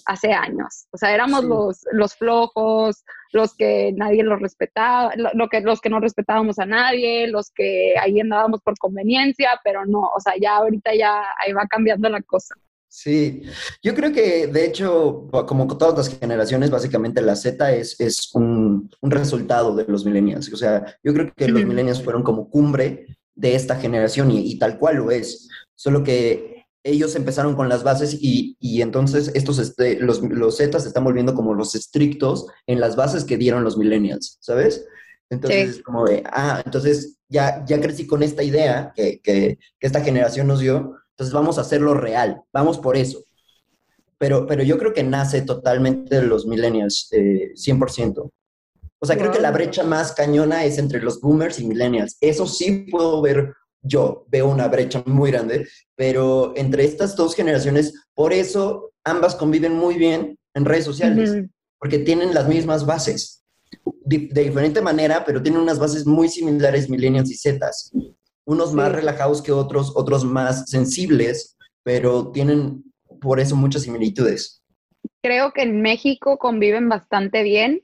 hace 0.05 0.33
años. 0.33 0.87
O 0.91 0.97
sea, 0.97 1.13
éramos 1.13 1.43
los, 1.43 1.81
los 1.91 2.15
flojos, 2.15 3.03
los 3.31 3.55
que 3.55 3.93
nadie 3.95 4.23
los 4.23 4.39
respetaba, 4.39 5.13
lo, 5.15 5.47
que, 5.49 5.61
los 5.61 5.81
que 5.81 5.89
no 5.89 5.99
respetábamos 5.99 6.59
a 6.59 6.65
nadie, 6.65 7.27
los 7.27 7.51
que 7.51 7.95
ahí 7.99 8.19
andábamos 8.19 8.61
por 8.61 8.77
conveniencia, 8.77 9.59
pero 9.63 9.85
no, 9.85 10.01
o 10.15 10.19
sea, 10.19 10.33
ya 10.39 10.57
ahorita 10.57 10.95
ya 10.95 11.23
ahí 11.43 11.53
va 11.53 11.67
cambiando 11.67 12.09
la 12.09 12.21
cosa. 12.21 12.55
Sí, 12.89 13.43
yo 13.83 13.93
creo 13.93 14.13
que 14.13 14.47
de 14.47 14.65
hecho, 14.65 15.27
como 15.45 15.67
todas 15.77 15.97
las 15.97 16.19
generaciones, 16.19 16.71
básicamente 16.71 17.21
la 17.21 17.35
Z 17.35 17.73
es, 17.73 17.99
es 17.99 18.33
un, 18.33 18.89
un 19.01 19.11
resultado 19.11 19.75
de 19.75 19.85
los 19.85 20.05
millennials. 20.05 20.51
O 20.53 20.57
sea, 20.57 20.97
yo 21.03 21.13
creo 21.13 21.31
que 21.35 21.47
los 21.49 21.65
millennials 21.65 22.01
fueron 22.01 22.23
como 22.23 22.49
cumbre 22.49 23.05
de 23.35 23.55
esta 23.55 23.75
generación 23.75 24.31
y, 24.31 24.51
y 24.51 24.57
tal 24.57 24.79
cual 24.79 24.95
lo 24.95 25.11
es. 25.11 25.49
Solo 25.75 26.03
que 26.03 26.56
ellos 26.87 27.15
empezaron 27.15 27.55
con 27.55 27.69
las 27.69 27.83
bases 27.83 28.17
y, 28.19 28.55
y 28.59 28.81
entonces 28.81 29.31
estos, 29.35 29.59
este, 29.59 29.99
los, 29.99 30.21
los 30.21 30.57
Zetas 30.57 30.83
se 30.83 30.87
están 30.87 31.03
volviendo 31.03 31.33
como 31.33 31.53
los 31.53 31.75
estrictos 31.75 32.47
en 32.65 32.79
las 32.79 32.95
bases 32.95 33.23
que 33.23 33.37
dieron 33.37 33.63
los 33.63 33.77
millennials, 33.77 34.37
¿sabes? 34.39 34.85
Entonces, 35.29 35.81
como 35.83 36.05
de, 36.05 36.23
ah, 36.31 36.61
entonces 36.65 37.17
ya, 37.27 37.65
ya 37.65 37.81
crecí 37.81 38.07
con 38.07 38.23
esta 38.23 38.43
idea 38.43 38.93
que, 38.95 39.19
que, 39.21 39.59
que, 39.79 39.87
esta 39.87 40.01
generación 40.01 40.47
nos 40.47 40.59
dio, 40.59 40.95
entonces 41.11 41.33
vamos 41.33 41.57
a 41.57 41.61
hacerlo 41.61 41.93
real, 41.93 42.41
vamos 42.53 42.77
por 42.77 42.95
eso. 42.95 43.23
Pero, 44.17 44.47
pero 44.47 44.63
yo 44.63 44.77
creo 44.77 44.93
que 44.93 45.03
nace 45.03 45.41
totalmente 45.41 46.15
de 46.15 46.27
los 46.27 46.47
millennials, 46.47 47.09
eh, 47.11 47.51
100%. 47.55 48.31
O 48.99 49.05
sea, 49.05 49.17
creo 49.17 49.31
que 49.31 49.41
la 49.41 49.51
brecha 49.51 49.83
más 49.83 50.13
cañona 50.13 50.65
es 50.65 50.79
entre 50.79 51.01
los 51.01 51.21
boomers 51.21 51.59
y 51.59 51.67
millennials. 51.67 52.17
Eso 52.19 52.47
sí 52.47 52.87
puedo 52.89 53.21
ver 53.21 53.53
yo 53.81 54.25
veo 54.29 54.47
una 54.47 54.67
brecha 54.67 55.03
muy 55.05 55.31
grande, 55.31 55.67
pero 55.95 56.53
entre 56.55 56.83
estas 56.83 57.15
dos 57.15 57.35
generaciones, 57.35 57.93
por 58.13 58.33
eso 58.33 58.91
ambas 59.03 59.35
conviven 59.35 59.73
muy 59.73 59.95
bien 59.95 60.37
en 60.53 60.65
redes 60.65 60.85
sociales, 60.85 61.45
porque 61.79 61.99
tienen 61.99 62.33
las 62.33 62.47
mismas 62.47 62.85
bases, 62.85 63.43
de, 64.05 64.29
diferente 64.43 64.81
manera, 64.81 65.23
pero 65.25 65.41
tienen 65.41 65.61
unas 65.61 65.79
bases 65.79 66.05
muy 66.05 66.29
similares, 66.29 66.89
millennials 66.89 67.29
y 67.29 67.37
zetas, 67.37 67.91
unos 68.45 68.73
más 68.73 68.91
relajados 68.91 69.41
que 69.41 69.51
otros, 69.51 69.91
otros 69.95 70.23
más 70.23 70.69
sensibles, 70.69 71.57
pero 71.83 72.31
tienen 72.31 72.83
por 73.21 73.39
eso 73.39 73.55
muchas 73.55 73.83
similitudes. 73.83 74.63
Creo 75.21 75.51
que 75.51 75.63
en 75.63 75.81
México 75.81 76.37
conviven 76.37 76.89
bastante 76.89 77.43
bien. 77.43 77.83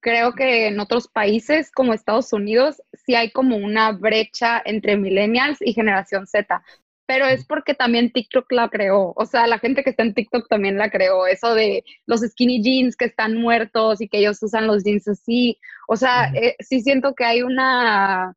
Creo 0.00 0.34
que 0.34 0.68
en 0.68 0.78
otros 0.78 1.08
países 1.08 1.70
como 1.72 1.92
Estados 1.92 2.32
Unidos 2.32 2.80
sí 3.06 3.14
hay 3.14 3.30
como 3.30 3.56
una 3.56 3.92
brecha 3.92 4.60
entre 4.64 4.96
millennials 4.96 5.58
y 5.60 5.72
generación 5.72 6.26
Z, 6.26 6.62
pero 7.06 7.26
es 7.26 7.46
porque 7.46 7.74
también 7.74 8.10
TikTok 8.12 8.50
la 8.52 8.68
creó, 8.68 9.12
o 9.16 9.26
sea, 9.26 9.46
la 9.46 9.58
gente 9.58 9.84
que 9.84 9.90
está 9.90 10.02
en 10.02 10.14
TikTok 10.14 10.48
también 10.48 10.76
la 10.76 10.90
creó, 10.90 11.26
eso 11.26 11.54
de 11.54 11.84
los 12.06 12.20
skinny 12.20 12.62
jeans 12.62 12.96
que 12.96 13.06
están 13.06 13.36
muertos 13.40 14.00
y 14.00 14.08
que 14.08 14.18
ellos 14.18 14.42
usan 14.42 14.66
los 14.66 14.84
jeans 14.84 15.06
así, 15.08 15.58
o 15.88 15.96
sea, 15.96 16.32
eh, 16.34 16.56
sí 16.60 16.80
siento 16.80 17.14
que 17.14 17.24
hay 17.24 17.42
una, 17.42 18.34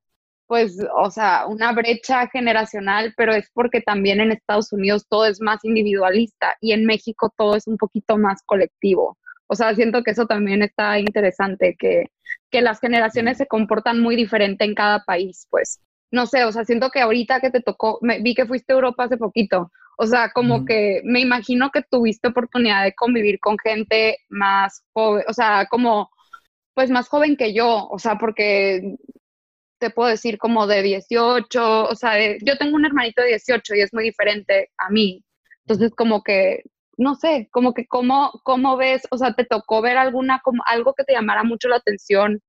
pues, 0.48 0.78
o 0.96 1.12
sea, 1.12 1.48
una 1.48 1.74
brecha 1.74 2.28
generacional, 2.28 3.14
pero 3.18 3.34
es 3.34 3.50
porque 3.54 3.82
también 3.82 4.20
en 4.22 4.32
Estados 4.32 4.72
Unidos 4.74 5.06
todo 5.10 5.26
es 5.26 5.42
más 5.42 5.64
individualista 5.66 6.56
y 6.62 6.72
en 6.74 6.86
México 6.86 7.34
todo 7.38 7.56
es 7.56 7.68
un 7.68 7.78
poquito 7.78 8.18
más 8.18 8.42
colectivo. 8.46 9.18
O 9.48 9.56
sea, 9.56 9.74
siento 9.76 10.04
que 10.04 10.12
eso 10.12 10.28
también 10.28 10.62
está 10.62 11.00
interesante, 11.00 11.76
que, 11.78 12.06
que 12.52 12.62
las 12.62 12.80
generaciones 12.80 13.38
se 13.38 13.48
comportan 13.48 14.00
muy 14.00 14.16
diferente 14.16 14.66
en 14.66 14.76
cada 14.76 15.04
país, 15.06 15.48
pues. 15.50 15.80
No 16.12 16.26
sé, 16.26 16.44
o 16.44 16.52
sea, 16.52 16.66
siento 16.66 16.90
que 16.90 17.02
ahorita 17.02 17.40
que 17.40 17.52
te 17.52 17.62
tocó, 17.62 18.00
me, 18.02 18.20
vi 18.22 18.34
que 18.34 18.48
fuiste 18.48 18.74
a 18.74 18.76
Europa 18.76 19.04
hace 19.04 19.18
poquito, 19.18 19.72
o 19.98 20.08
sea, 20.08 20.32
como 20.32 20.66
que 20.66 21.02
me 21.04 21.20
imagino 21.20 21.72
que 21.72 21.84
tuviste 21.84 22.30
oportunidad 22.30 22.84
de 22.84 22.96
convivir 22.96 23.40
con 23.40 23.58
gente 23.60 24.20
más 24.30 24.84
joven, 24.94 25.26
o 25.28 25.34
sea, 25.34 25.68
como, 25.70 26.10
pues 26.74 26.90
más 26.90 27.10
joven 27.10 27.36
que 27.36 27.54
yo, 27.54 27.88
o 27.90 28.00
sea, 28.00 28.18
porque 28.18 28.96
te 29.80 29.90
puedo 29.90 30.10
decir 30.10 30.38
como 30.38 30.68
de 30.68 30.84
18, 30.84 31.84
o 31.86 31.96
sea, 31.96 32.14
yo 32.42 32.58
tengo 32.58 32.76
un 32.76 32.86
hermanito 32.86 33.22
de 33.22 33.30
18 33.30 33.76
y 33.76 33.82
es 33.82 33.94
muy 33.94 34.06
diferente 34.06 34.70
a 34.78 34.90
mí. 34.90 35.24
Entonces, 35.66 35.94
como 35.96 36.24
que 36.24 36.64
no 37.00 37.16
sé, 37.16 37.48
como 37.52 37.74
que 37.74 37.88
cómo, 37.88 38.32
cómo 38.44 38.76
ves, 38.76 39.04
o 39.10 39.18
sea, 39.18 39.34
te 39.34 39.46
tocó 39.46 39.82
ver 39.82 39.98
alguna, 39.98 40.42
como 40.44 40.62
algo 40.66 40.94
que 40.94 41.06
te 41.06 41.14
llamara 41.14 41.44
mucho 41.44 41.70
la 41.70 41.78
atención 41.78 42.42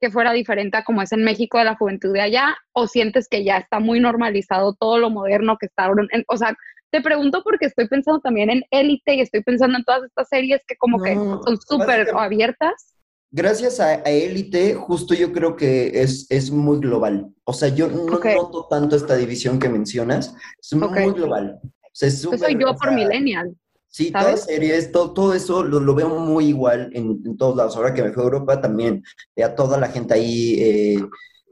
que 0.00 0.10
fuera 0.10 0.32
diferente 0.32 0.76
a 0.76 0.84
como 0.84 1.00
es 1.00 1.12
en 1.12 1.22
México 1.22 1.58
de 1.58 1.64
la 1.64 1.76
juventud 1.76 2.12
de 2.12 2.20
allá, 2.20 2.56
o 2.72 2.88
sientes 2.88 3.28
que 3.28 3.44
ya 3.44 3.58
está 3.58 3.78
muy 3.78 4.00
normalizado 4.00 4.74
todo 4.74 4.98
lo 4.98 5.10
moderno 5.10 5.56
que 5.58 5.66
está, 5.66 5.86
en, 5.86 6.24
o 6.26 6.36
sea, 6.36 6.54
te 6.90 7.00
pregunto 7.00 7.42
porque 7.44 7.66
estoy 7.66 7.88
pensando 7.88 8.20
también 8.20 8.50
en 8.50 8.64
Élite 8.70 9.14
y 9.14 9.20
estoy 9.20 9.42
pensando 9.42 9.78
en 9.78 9.84
todas 9.84 10.02
estas 10.04 10.28
series 10.28 10.62
que 10.66 10.76
como 10.76 11.00
que 11.00 11.14
son 11.14 11.58
súper 11.66 12.08
abiertas. 12.16 12.94
Gracias 13.30 13.80
a, 13.80 13.94
Élite, 13.94 14.74
justo 14.74 15.14
yo 15.14 15.32
creo 15.32 15.56
que 15.56 16.02
es, 16.02 16.26
es 16.30 16.50
muy 16.50 16.78
global. 16.78 17.32
O 17.44 17.52
sea, 17.52 17.68
yo 17.68 17.88
no 17.88 18.06
noto 18.06 18.66
tanto 18.68 18.94
esta 18.96 19.16
división 19.16 19.58
que 19.58 19.68
mencionas, 19.68 20.36
es 20.60 20.72
muy 20.74 21.12
global. 21.12 21.60
O 21.62 21.70
sea, 21.92 22.08
es 22.08 22.20
soy 22.20 22.58
yo 22.58 22.74
por 22.76 22.92
millennial. 22.92 23.56
Sí, 23.94 24.10
todas 24.10 24.46
series, 24.46 24.90
todo, 24.90 25.12
todo 25.12 25.34
eso 25.34 25.62
lo, 25.62 25.94
veo 25.94 26.08
muy 26.08 26.46
igual 26.46 26.90
en, 26.94 27.36
todos 27.36 27.54
lados. 27.54 27.76
Ahora 27.76 27.94
que 27.94 28.02
me 28.02 28.10
fui 28.10 28.22
a 28.22 28.24
Europa 28.24 28.60
también, 28.60 29.04
a 29.40 29.54
toda 29.54 29.78
la 29.78 29.86
gente 29.86 30.14
ahí 30.14 30.56
eh, 30.58 31.06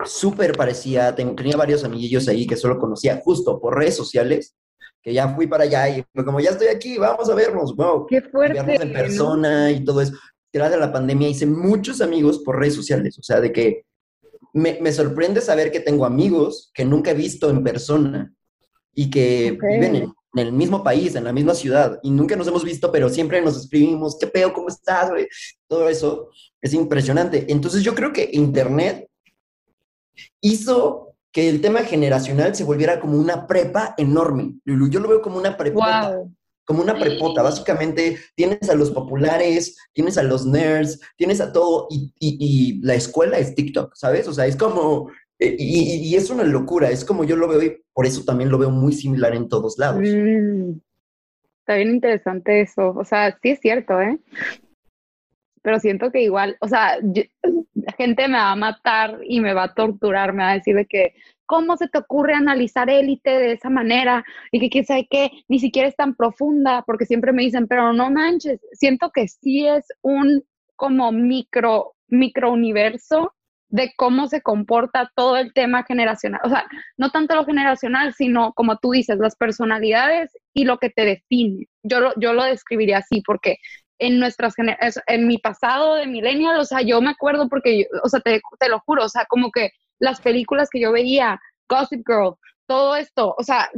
súper 0.04 0.56
parecía. 0.56 1.14
tenía 1.14 1.56
varios 1.56 1.84
amiguillos 1.84 2.26
ahí 2.26 2.44
que 2.44 2.56
solo 2.56 2.80
conocía 2.80 3.20
justo 3.22 3.60
por 3.60 3.78
redes 3.78 3.94
sociales, 3.94 4.56
que 5.00 5.12
ya 5.12 5.28
fui 5.28 5.46
para 5.46 5.62
allá 5.62 5.88
y 5.88 6.04
como 6.24 6.40
ya 6.40 6.50
estoy 6.50 6.66
aquí, 6.66 6.98
vamos 6.98 7.30
a 7.30 7.36
vernos. 7.36 7.76
Wow, 7.76 8.06
Qué 8.08 8.20
fuerte. 8.22 8.60
Vernos 8.60 8.86
en 8.86 8.92
persona 8.92 9.70
y 9.70 9.84
todo 9.84 10.00
eso. 10.00 10.14
Gracias 10.52 10.82
a 10.82 10.86
la 10.86 10.92
pandemia 10.92 11.28
hice 11.28 11.46
muchos 11.46 12.00
amigos 12.00 12.40
por 12.40 12.58
redes 12.58 12.74
sociales, 12.74 13.16
o 13.20 13.22
sea, 13.22 13.40
de 13.40 13.52
que 13.52 13.84
me, 14.52 14.80
me 14.80 14.90
sorprende 14.90 15.40
saber 15.40 15.70
que 15.70 15.78
tengo 15.78 16.04
amigos 16.04 16.72
que 16.74 16.84
nunca 16.84 17.12
he 17.12 17.14
visto 17.14 17.48
en 17.50 17.62
persona 17.62 18.34
y 18.92 19.10
que 19.10 19.56
viven 19.62 19.94
en 19.94 20.12
en 20.34 20.46
el 20.46 20.52
mismo 20.52 20.82
país, 20.82 21.14
en 21.14 21.24
la 21.24 21.32
misma 21.32 21.54
ciudad, 21.54 21.98
y 22.02 22.10
nunca 22.10 22.36
nos 22.36 22.46
hemos 22.46 22.64
visto, 22.64 22.90
pero 22.90 23.08
siempre 23.08 23.42
nos 23.42 23.56
escribimos, 23.56 24.16
¿qué 24.18 24.26
pedo? 24.26 24.52
¿Cómo 24.52 24.68
estás? 24.68 25.10
Todo 25.66 25.88
eso 25.88 26.30
es 26.60 26.72
impresionante. 26.72 27.46
Entonces 27.48 27.82
yo 27.82 27.94
creo 27.94 28.12
que 28.12 28.30
Internet 28.32 29.08
hizo 30.40 31.14
que 31.32 31.48
el 31.48 31.60
tema 31.60 31.80
generacional 31.80 32.54
se 32.54 32.64
volviera 32.64 33.00
como 33.00 33.18
una 33.18 33.46
prepa 33.46 33.94
enorme. 33.96 34.54
Yo 34.64 35.00
lo 35.00 35.08
veo 35.08 35.22
como 35.22 35.38
una 35.38 35.56
prepota. 35.56 36.22
Como 36.64 36.82
una 36.82 36.98
prepota. 36.98 37.42
Básicamente 37.42 38.18
tienes 38.36 38.70
a 38.70 38.74
los 38.74 38.90
populares, 38.90 39.76
tienes 39.92 40.16
a 40.16 40.22
los 40.22 40.46
nerds, 40.46 41.00
tienes 41.16 41.40
a 41.40 41.52
todo, 41.52 41.88
y, 41.90 42.12
y 42.20 42.80
la 42.82 42.94
escuela 42.94 43.38
es 43.38 43.54
TikTok, 43.54 43.94
¿sabes? 43.94 44.28
O 44.28 44.32
sea, 44.32 44.46
es 44.46 44.56
como 44.56 45.10
eh, 45.42 45.56
y, 45.58 46.14
es 46.14 46.30
una 46.30 46.44
locura, 46.44 46.90
es 46.90 47.04
como 47.04 47.24
yo 47.24 47.34
lo 47.34 47.48
veo 47.48 47.62
y 47.62 47.82
por 47.92 48.06
eso 48.06 48.24
también 48.24 48.50
lo 48.50 48.58
veo 48.58 48.70
muy 48.70 48.92
similar 48.92 49.34
en 49.34 49.48
todos 49.48 49.76
lados. 49.76 50.00
Mm, 50.00 50.78
está 51.60 51.74
bien 51.76 51.90
interesante 51.90 52.60
eso, 52.60 52.90
o 52.90 53.04
sea, 53.04 53.36
sí 53.42 53.50
es 53.50 53.60
cierto, 53.60 54.00
¿eh? 54.00 54.18
Pero 55.62 55.80
siento 55.80 56.12
que 56.12 56.22
igual, 56.22 56.56
o 56.60 56.68
sea, 56.68 56.98
gente 57.96 58.28
me 58.28 58.36
va 58.36 58.52
a 58.52 58.56
matar 58.56 59.18
y 59.24 59.40
me 59.40 59.52
va 59.52 59.64
a 59.64 59.74
torturar, 59.74 60.32
me 60.32 60.44
va 60.44 60.50
a 60.50 60.54
decir 60.54 60.76
de 60.76 60.86
que, 60.86 61.14
¿cómo 61.46 61.76
se 61.76 61.88
te 61.88 61.98
ocurre 61.98 62.34
analizar 62.34 62.88
élite 62.88 63.30
de 63.30 63.52
esa 63.52 63.68
manera? 63.68 64.24
Y 64.52 64.60
que 64.60 64.70
quién 64.70 64.84
sabe 64.84 65.08
qué, 65.10 65.30
ni 65.48 65.58
siquiera 65.58 65.88
es 65.88 65.96
tan 65.96 66.14
profunda, 66.14 66.84
porque 66.86 67.06
siempre 67.06 67.32
me 67.32 67.42
dicen, 67.42 67.66
pero 67.66 67.92
no 67.92 68.10
manches, 68.10 68.60
siento 68.72 69.10
que 69.10 69.26
sí 69.26 69.66
es 69.66 69.86
un 70.02 70.44
como 70.76 71.10
micro, 71.12 71.94
micro 72.08 72.52
universo 72.52 73.32
de 73.72 73.92
cómo 73.96 74.28
se 74.28 74.42
comporta 74.42 75.10
todo 75.16 75.38
el 75.38 75.54
tema 75.54 75.82
generacional. 75.84 76.42
O 76.44 76.50
sea, 76.50 76.66
no 76.98 77.10
tanto 77.10 77.34
lo 77.34 77.46
generacional, 77.46 78.12
sino 78.12 78.52
como 78.52 78.76
tú 78.76 78.90
dices, 78.90 79.18
las 79.18 79.34
personalidades 79.34 80.30
y 80.52 80.64
lo 80.64 80.76
que 80.78 80.90
te 80.90 81.06
define. 81.06 81.66
Yo 81.82 82.00
lo, 82.00 82.12
yo 82.16 82.34
lo 82.34 82.44
describiría 82.44 82.98
así 82.98 83.22
porque 83.22 83.56
en 83.98 84.18
nuestras 84.18 84.54
en 85.06 85.26
mi 85.26 85.38
pasado 85.38 85.94
de 85.94 86.06
millennial, 86.06 86.60
o 86.60 86.64
sea, 86.64 86.82
yo 86.82 87.00
me 87.00 87.10
acuerdo 87.10 87.48
porque, 87.48 87.86
o 88.04 88.08
sea, 88.08 88.20
te, 88.20 88.42
te 88.60 88.68
lo 88.68 88.80
juro, 88.80 89.04
o 89.04 89.08
sea, 89.08 89.24
como 89.26 89.50
que 89.50 89.70
las 89.98 90.20
películas 90.20 90.68
que 90.70 90.80
yo 90.80 90.92
veía, 90.92 91.40
Gossip 91.68 92.02
Girl, 92.06 92.34
todo 92.66 92.96
esto, 92.96 93.34
o 93.38 93.42
sea, 93.42 93.70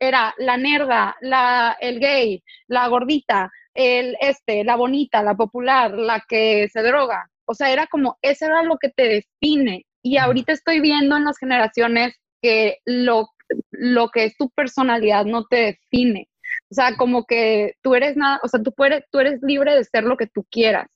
era 0.00 0.34
la 0.38 0.56
nerda, 0.56 1.16
la, 1.20 1.76
el 1.80 2.00
gay, 2.00 2.42
la 2.66 2.88
gordita, 2.88 3.52
el 3.74 4.16
este, 4.20 4.64
la 4.64 4.74
bonita, 4.74 5.22
la 5.22 5.34
popular, 5.36 5.92
la 5.92 6.24
que 6.28 6.68
se 6.72 6.82
droga. 6.82 7.30
O 7.48 7.54
sea, 7.54 7.72
era 7.72 7.86
como, 7.86 8.18
eso 8.22 8.44
era 8.46 8.62
lo 8.62 8.76
que 8.78 8.90
te 8.90 9.04
define. 9.08 9.86
Y 10.02 10.18
ahorita 10.18 10.52
estoy 10.52 10.80
viendo 10.80 11.16
en 11.16 11.24
las 11.24 11.38
generaciones 11.38 12.14
que 12.42 12.78
lo, 12.84 13.28
lo 13.70 14.10
que 14.10 14.24
es 14.24 14.36
tu 14.36 14.50
personalidad 14.50 15.24
no 15.24 15.46
te 15.46 15.56
define. 15.56 16.28
O 16.70 16.74
sea, 16.74 16.96
como 16.96 17.24
que 17.24 17.74
tú 17.82 17.94
eres 17.94 18.16
nada, 18.16 18.40
o 18.42 18.48
sea, 18.48 18.62
tú, 18.62 18.72
puedes, 18.72 19.04
tú 19.10 19.20
eres 19.20 19.40
libre 19.42 19.74
de 19.74 19.84
ser 19.84 20.04
lo 20.04 20.16
que 20.18 20.26
tú 20.26 20.46
quieras. 20.50 20.88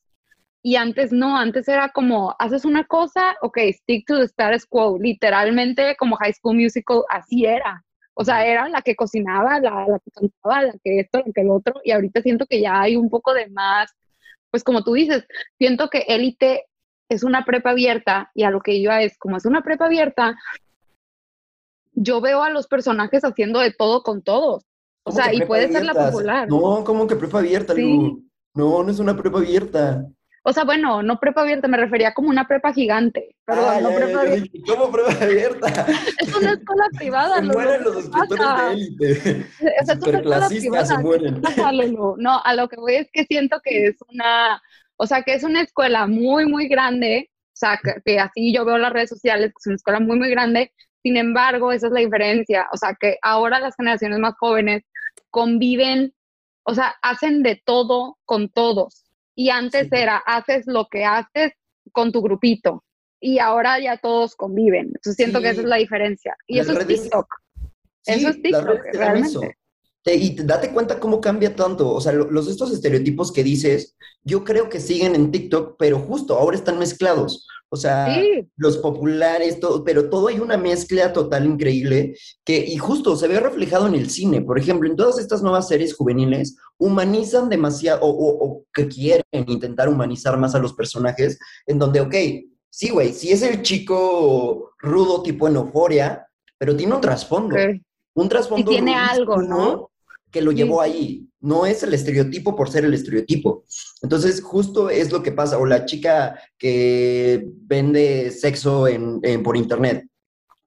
Y 0.62 0.77
antes 0.77 1.12
no, 1.12 1.37
antes 1.38 1.69
era 1.69 1.88
como, 1.91 2.37
haces 2.38 2.65
una 2.65 2.85
cosa, 2.85 3.35
ok, 3.43 3.59
stick 3.73 4.07
to 4.07 4.19
the 4.19 4.25
status 4.25 4.67
quo. 4.67 4.99
Literalmente 5.01 5.97
como 5.99 6.17
High 6.17 6.35
School 6.35 6.57
Musical, 6.57 7.03
así 7.09 7.47
era. 7.47 7.83
O 8.15 8.25
sea, 8.25 8.47
era 8.47 8.69
la 8.69 8.83
que 8.83 8.95
cocinaba, 8.95 9.59
la, 9.59 9.87
la 9.88 9.99
que 10.05 10.11
cantaba, 10.12 10.62
la 10.65 10.75
que 10.85 11.01
esto, 11.01 11.19
la 11.25 11.33
que 11.35 11.41
el 11.41 11.51
otro. 11.51 11.81
Y 11.83 11.93
ahorita 11.93 12.21
siento 12.23 12.47
que 12.47 12.61
ya 12.61 12.83
hay 12.83 12.97
un 12.97 13.09
poco 13.11 13.33
de 13.35 13.49
más, 13.49 13.91
pues 14.53 14.62
como 14.62 14.85
tú 14.85 14.93
dices, 14.93 15.27
siento 15.59 15.88
que 15.88 16.05
élite 16.07 16.67
es 17.09 17.25
una 17.25 17.45
prepa 17.45 17.71
abierta 17.71 18.31
y 18.35 18.45
a 18.45 18.51
lo 18.51 18.61
que 18.61 18.75
iba 18.75 19.03
es, 19.03 19.19
como 19.19 19.37
es 19.37 19.47
una 19.47 19.62
prepa 19.62 19.87
abierta, 19.87 20.37
yo 21.95 22.21
veo 22.21 22.43
a 22.43 22.51
los 22.51 22.69
personajes 22.69 23.25
haciendo 23.25 23.59
de 23.59 23.73
todo 23.73 24.03
con 24.03 24.23
todos. 24.23 24.65
O 25.05 25.11
sea, 25.11 25.35
y 25.35 25.41
puede 25.41 25.73
ser 25.73 25.85
la 25.85 25.95
popular. 25.95 26.49
No, 26.49 26.85
¿cómo 26.85 27.09
que 27.09 27.17
prepa 27.17 27.41
abierta? 27.41 27.75
No, 27.75 28.83
no 28.85 28.88
es 28.91 28.99
una 28.99 29.17
prepa 29.17 29.38
abierta. 29.38 30.07
O 30.44 30.52
sea, 30.52 30.64
bueno, 30.64 31.05
no 31.05 31.20
prepa 31.20 31.42
abierta, 31.42 31.68
me 31.68 31.76
refería 31.76 32.14
como 32.14 32.28
una 32.28 32.48
prepa 32.48 32.72
gigante. 32.72 33.37
Perdón, 33.44 33.64
ah, 33.68 33.81
no 33.81 33.94
prepa 33.94 34.20
abierta. 34.22 34.59
¿Cómo 34.66 34.90
prepa 34.90 35.24
abierta? 35.24 35.87
es 36.18 36.35
una 36.35 36.52
escuela 36.52 36.85
privada. 36.98 37.37
Se 37.37 37.42
mueren 37.42 37.85
los 37.85 37.96
escritores 37.96 38.59
de 38.59 38.72
élite. 38.72 39.46
O 39.81 39.87
sea, 39.87 39.94
Superclasistas 39.94 40.88
se 40.88 40.98
mueren. 40.98 41.42
No, 42.18 42.42
a 42.42 42.55
lo 42.55 42.68
que 42.68 42.76
voy 42.76 42.94
es 42.96 43.09
que 43.12 43.24
siento 43.24 43.61
que 43.62 43.87
es 43.87 43.96
una, 44.09 44.61
o 44.96 45.07
sea, 45.07 45.22
que 45.22 45.35
es 45.35 45.44
una 45.44 45.62
escuela 45.62 46.09
muy, 46.09 46.44
muy 46.46 46.66
grande. 46.66 47.31
O 47.31 47.57
sea, 47.62 47.78
que, 48.05 48.18
así 48.18 48.52
yo 48.52 48.64
veo 48.64 48.78
las 48.78 48.92
redes 48.92 49.11
sociales, 49.11 49.50
que 49.50 49.61
es 49.61 49.66
una 49.66 49.76
escuela 49.76 50.00
muy, 50.00 50.18
muy 50.18 50.31
grande. 50.31 50.72
Sin 51.05 51.16
embargo, 51.16 51.70
esa 51.70 51.87
es 51.87 51.92
la 51.92 52.00
diferencia. 52.00 52.66
O 52.72 52.76
sea, 52.76 52.96
que 52.98 53.16
ahora 53.22 53.61
las 53.61 53.76
generaciones 53.76 54.18
más 54.18 54.35
jóvenes 54.38 54.83
conviven, 55.31 56.12
o 56.64 56.74
sea, 56.74 56.96
hacen 57.00 57.44
de 57.44 57.62
todo 57.64 58.18
con 58.24 58.48
todos 58.48 59.02
y 59.35 59.51
antes 59.51 59.90
era, 59.92 60.18
haces 60.18 60.66
lo 60.66 60.87
que 60.90 61.05
haces 61.05 61.53
con 61.92 62.12
tu 62.12 62.23
grupito. 62.23 62.85
Y 63.21 63.38
ahora 63.38 63.79
ya 63.79 63.97
todos 63.99 64.35
conviven. 64.35 64.87
Entonces 64.87 65.16
siento 65.16 65.40
que 65.40 65.51
esa 65.51 65.61
es 65.61 65.66
la 65.66 65.77
diferencia. 65.77 66.37
Y 66.47 66.59
eso 66.59 66.73
es 66.73 66.87
TikTok. 66.87 67.27
eso 68.07 68.29
es 68.29 68.42
TikTok, 68.42 68.81
realmente. 68.92 69.57
y 70.07 70.35
date 70.42 70.73
cuenta 70.73 70.99
cómo 70.99 71.21
cambia 71.21 71.55
tanto. 71.55 71.88
O 71.92 72.01
sea, 72.01 72.12
los 72.12 72.49
estos 72.49 72.73
estereotipos 72.73 73.33
que 73.33 73.45
dices, 73.45 73.97
yo 74.25 74.42
creo 74.42 74.68
que 74.68 74.81
siguen 74.81 75.14
en 75.14 75.31
TikTok, 75.31 75.77
pero 75.79 76.01
justo 76.01 76.37
ahora 76.37 76.57
están 76.57 76.81
mezclados. 76.81 77.47
O 77.75 77.77
sea, 77.77 78.23
los 78.59 78.77
populares, 78.77 79.59
todo, 79.59 79.83
pero 79.83 80.11
todo 80.11 80.29
hay 80.29 80.39
una 80.41 80.59
mezcla 80.59 81.11
total 81.11 81.47
increíble 81.47 82.15
que, 82.45 82.59
y 82.59 82.77
justo 82.77 83.17
se 83.17 83.29
ve 83.29 83.41
reflejado 83.41 83.87
en 83.87 83.95
el 83.95 84.11
cine. 84.11 84.43
Por 84.43 84.59
ejemplo, 84.59 84.87
en 84.87 84.95
todas 84.95 85.19
estas 85.19 85.43
nuevas 85.43 85.69
series 85.69 85.95
juveniles, 85.95 86.59
humanizan 86.77 87.49
demasiado, 87.49 88.01
o, 88.03 88.67
que 88.75 88.89
quieren 88.89 89.25
intentar 89.47 89.89
humanizar 89.89 90.37
más 90.37 90.55
a 90.55 90.59
los 90.59 90.75
personajes, 90.75 91.39
en 91.65 91.79
donde, 91.79 92.03
ok, 92.03 92.15
sí, 92.69 92.91
güey, 92.91 93.15
sí 93.15 93.31
es 93.33 93.41
el 93.41 93.63
chico 93.63 94.73
rudo 94.79 95.23
tipo 95.23 95.49
en 95.49 95.57
euforia, 95.57 96.27
pero 96.59 96.77
tiene 96.77 96.95
un 96.95 97.01
trasfondo. 97.01 97.57
Un 98.15 98.29
trasfondo. 98.29 98.71
Y 98.71 98.75
tiene 98.75 98.95
algo, 98.95 99.41
¿no? 99.41 99.93
que 100.33 100.41
lo 100.41 100.51
llevó 100.51 100.81
ahí. 100.81 101.29
No 101.42 101.66
es 101.66 101.83
el 101.83 101.92
estereotipo 101.92 102.57
por 102.57 102.70
ser 102.70 102.85
el 102.85 102.94
estereotipo. 102.94 103.64
Entonces, 104.00 104.40
justo 104.40 104.88
es 104.88 105.12
lo 105.12 105.22
que 105.22 105.33
pasa. 105.33 105.59
O 105.59 105.66
la 105.66 105.85
chica 105.85 106.40
que 106.57 107.44
vende 107.44 108.31
sexo 108.31 108.88
en, 108.88 109.20
por 109.42 109.57
internet. 109.57 110.07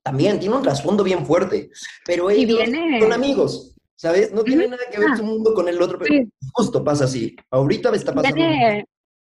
También 0.03 0.39
tiene 0.39 0.55
un 0.55 0.61
trasfondo 0.61 1.03
bien 1.03 1.25
fuerte. 1.25 1.69
Pero 2.05 2.29
ellos 2.29 2.59
son 2.99 3.13
amigos. 3.13 3.75
¿Sabes? 3.95 4.31
No 4.33 4.43
tiene 4.43 4.67
nada 4.67 4.83
que 4.91 4.99
ver 4.99 5.15
su 5.15 5.23
mundo 5.23 5.53
con 5.53 5.69
el 5.69 5.81
otro, 5.81 5.97
pero 5.97 6.25
justo 6.51 6.83
pasa 6.83 7.05
así. 7.05 7.35
Ahorita 7.49 7.89
me 7.91 7.97
está 7.97 8.13
pasando. 8.13 8.43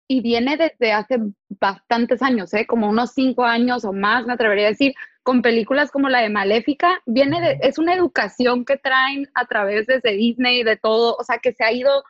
y 0.06 0.20
viene 0.20 0.56
desde 0.56 0.92
hace 0.92 1.18
bastantes 1.48 2.22
años, 2.22 2.52
¿eh? 2.54 2.66
como 2.66 2.88
unos 2.88 3.12
cinco 3.12 3.44
años 3.44 3.84
o 3.84 3.92
más, 3.92 4.26
me 4.26 4.34
atrevería 4.34 4.66
a 4.66 4.70
decir, 4.70 4.94
con 5.28 5.42
películas 5.42 5.90
como 5.90 6.08
la 6.08 6.22
de 6.22 6.30
Maléfica, 6.30 7.02
viene 7.04 7.42
de, 7.42 7.58
es 7.60 7.76
una 7.76 7.92
educación 7.92 8.64
que 8.64 8.78
traen 8.78 9.28
a 9.34 9.44
través 9.44 9.86
desde 9.86 10.16
Disney, 10.16 10.62
de 10.62 10.78
todo, 10.78 11.16
o 11.18 11.22
sea, 11.22 11.36
que 11.36 11.52
se 11.52 11.64
ha 11.64 11.70
ido 11.70 12.02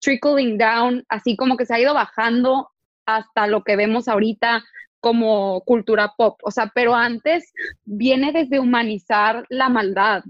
trickling 0.00 0.58
down, 0.58 1.04
así 1.08 1.36
como 1.36 1.56
que 1.56 1.66
se 1.66 1.74
ha 1.74 1.78
ido 1.78 1.94
bajando 1.94 2.72
hasta 3.06 3.46
lo 3.46 3.62
que 3.62 3.76
vemos 3.76 4.08
ahorita 4.08 4.64
como 4.98 5.60
cultura 5.60 6.14
pop, 6.16 6.40
o 6.42 6.50
sea, 6.50 6.72
pero 6.74 6.96
antes 6.96 7.52
viene 7.84 8.32
desde 8.32 8.58
humanizar 8.58 9.46
la 9.50 9.68
maldad 9.68 10.24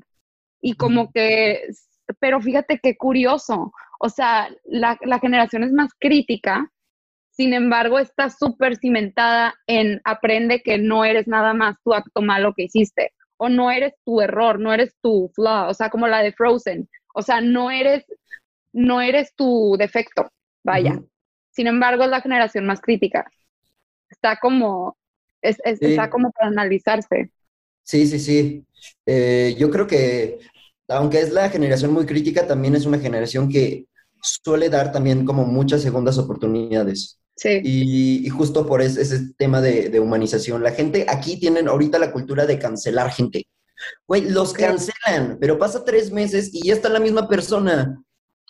y 0.60 0.74
como 0.74 1.12
que, 1.12 1.62
pero 2.18 2.42
fíjate 2.42 2.78
qué 2.78 2.94
curioso, 2.94 3.72
o 3.98 4.10
sea, 4.10 4.50
la, 4.64 4.98
la 5.00 5.18
generación 5.18 5.64
es 5.64 5.72
más 5.72 5.92
crítica 5.98 6.70
sin 7.36 7.52
embargo, 7.52 7.98
está 7.98 8.30
súper 8.30 8.76
cimentada 8.76 9.54
en 9.66 10.00
aprende 10.04 10.62
que 10.62 10.78
no 10.78 11.04
eres 11.04 11.26
nada 11.26 11.52
más 11.52 11.76
tu 11.82 11.92
acto 11.92 12.22
malo 12.22 12.54
que 12.56 12.64
hiciste, 12.64 13.12
o 13.36 13.48
no 13.48 13.70
eres 13.72 13.92
tu 14.04 14.20
error, 14.20 14.60
no 14.60 14.72
eres 14.72 14.94
tu 15.02 15.30
flaw, 15.34 15.68
o 15.68 15.74
sea, 15.74 15.90
como 15.90 16.06
la 16.06 16.22
de 16.22 16.32
Frozen, 16.32 16.88
o 17.12 17.22
sea, 17.22 17.40
no 17.40 17.70
eres, 17.70 18.04
no 18.72 19.00
eres 19.00 19.34
tu 19.34 19.76
defecto, 19.78 20.30
vaya. 20.64 21.00
Sin 21.50 21.66
embargo, 21.66 22.04
es 22.04 22.10
la 22.10 22.20
generación 22.20 22.66
más 22.66 22.80
crítica. 22.80 23.24
Está 24.08 24.38
como, 24.40 24.96
es, 25.42 25.58
está 25.64 26.10
como 26.10 26.30
para 26.30 26.48
analizarse. 26.48 27.30
Sí, 27.82 28.06
sí, 28.06 28.18
sí. 28.18 28.66
Eh, 29.06 29.54
yo 29.58 29.70
creo 29.70 29.86
que, 29.86 30.38
aunque 30.88 31.20
es 31.20 31.32
la 31.32 31.50
generación 31.50 31.92
muy 31.92 32.06
crítica, 32.06 32.46
también 32.46 32.74
es 32.74 32.86
una 32.86 32.98
generación 32.98 33.48
que 33.48 33.86
suele 34.22 34.70
dar 34.70 34.90
también 34.90 35.24
como 35.24 35.44
muchas 35.44 35.82
segundas 35.82 36.18
oportunidades. 36.18 37.20
Sí. 37.36 37.60
Y, 37.64 38.28
justo 38.28 38.66
por 38.66 38.80
ese, 38.80 39.34
tema 39.36 39.60
de, 39.60 39.98
humanización. 39.98 40.62
La 40.62 40.72
gente, 40.72 41.06
aquí 41.08 41.38
tienen 41.38 41.68
ahorita 41.68 41.98
la 41.98 42.12
cultura 42.12 42.46
de 42.46 42.58
cancelar 42.58 43.10
gente. 43.10 43.46
Güey, 44.06 44.30
los 44.30 44.52
cancelan, 44.52 45.38
pero 45.40 45.58
pasa 45.58 45.84
tres 45.84 46.12
meses 46.12 46.50
y 46.52 46.66
ya 46.66 46.74
está 46.74 46.88
la 46.88 47.00
misma 47.00 47.28
persona. 47.28 48.00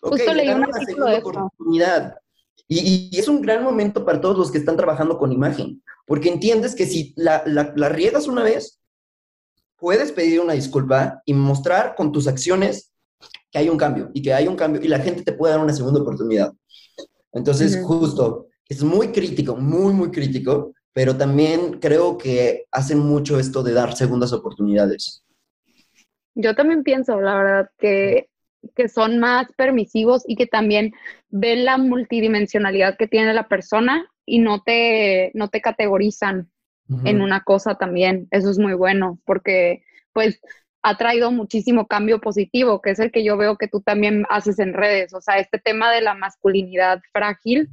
Justo 0.00 0.34
leí 0.34 0.50
una 0.50 0.68
segunda 0.72 1.18
oportunidad. 1.18 2.14
Y, 2.68 3.10
es 3.18 3.28
un 3.28 3.40
gran 3.40 3.62
momento 3.62 4.04
para 4.04 4.20
todos 4.20 4.36
los 4.36 4.50
que 4.50 4.58
están 4.58 4.76
trabajando 4.76 5.18
con 5.18 5.32
imagen, 5.32 5.82
porque 6.06 6.28
entiendes 6.28 6.74
que 6.74 6.86
si 6.86 7.14
la, 7.16 7.42
la, 7.46 7.72
la 7.76 7.88
riegas 7.88 8.26
una 8.26 8.42
vez, 8.42 8.80
puedes 9.76 10.12
pedir 10.12 10.40
una 10.40 10.54
disculpa 10.54 11.22
y 11.24 11.34
mostrar 11.34 11.94
con 11.94 12.12
tus 12.12 12.26
acciones 12.26 12.92
que 13.50 13.58
hay 13.58 13.68
un 13.68 13.76
cambio 13.76 14.10
y 14.14 14.22
que 14.22 14.32
hay 14.32 14.48
un 14.48 14.56
cambio 14.56 14.82
y 14.82 14.88
la 14.88 14.98
gente 14.98 15.22
te 15.22 15.32
puede 15.32 15.54
dar 15.54 15.62
una 15.62 15.72
segunda 15.72 16.00
oportunidad. 16.00 16.52
Entonces, 17.32 17.80
justo, 17.82 18.46
es 18.68 18.82
muy 18.82 19.08
crítico, 19.08 19.56
muy, 19.56 19.92
muy 19.92 20.10
crítico, 20.10 20.72
pero 20.92 21.16
también 21.16 21.80
creo 21.80 22.16
que 22.16 22.64
hacen 22.70 22.98
mucho 22.98 23.38
esto 23.38 23.62
de 23.62 23.72
dar 23.72 23.94
segundas 23.94 24.32
oportunidades. 24.32 25.24
Yo 26.34 26.54
también 26.54 26.82
pienso, 26.82 27.20
la 27.20 27.34
verdad, 27.36 27.70
que, 27.78 28.28
que 28.74 28.88
son 28.88 29.18
más 29.18 29.46
permisivos 29.56 30.24
y 30.26 30.36
que 30.36 30.46
también 30.46 30.92
ven 31.30 31.64
la 31.64 31.78
multidimensionalidad 31.78 32.96
que 32.96 33.06
tiene 33.08 33.34
la 33.34 33.48
persona 33.48 34.06
y 34.26 34.38
no 34.38 34.62
te, 34.62 35.30
no 35.34 35.48
te 35.48 35.60
categorizan 35.60 36.50
en 37.04 37.22
una 37.22 37.42
cosa 37.42 37.76
también. 37.76 38.28
Eso 38.30 38.50
es 38.50 38.58
muy 38.58 38.74
bueno, 38.74 39.18
porque 39.24 39.82
pues 40.12 40.40
ha 40.86 40.98
traído 40.98 41.32
muchísimo 41.32 41.86
cambio 41.86 42.20
positivo, 42.20 42.82
que 42.82 42.90
es 42.90 42.98
el 42.98 43.10
que 43.10 43.24
yo 43.24 43.38
veo 43.38 43.56
que 43.56 43.68
tú 43.68 43.80
también 43.80 44.26
haces 44.28 44.58
en 44.58 44.74
redes. 44.74 45.14
O 45.14 45.22
sea, 45.22 45.38
este 45.38 45.58
tema 45.58 45.90
de 45.90 46.02
la 46.02 46.14
masculinidad 46.14 47.00
frágil, 47.10 47.70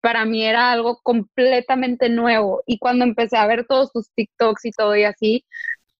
para 0.00 0.24
mí 0.24 0.44
era 0.44 0.70
algo 0.70 1.00
completamente 1.02 2.08
nuevo. 2.08 2.62
Y 2.64 2.78
cuando 2.78 3.04
empecé 3.04 3.36
a 3.38 3.46
ver 3.48 3.66
todos 3.66 3.90
tus 3.92 4.08
TikToks 4.14 4.66
y 4.66 4.70
todo 4.70 4.94
y 4.94 5.02
así, 5.02 5.44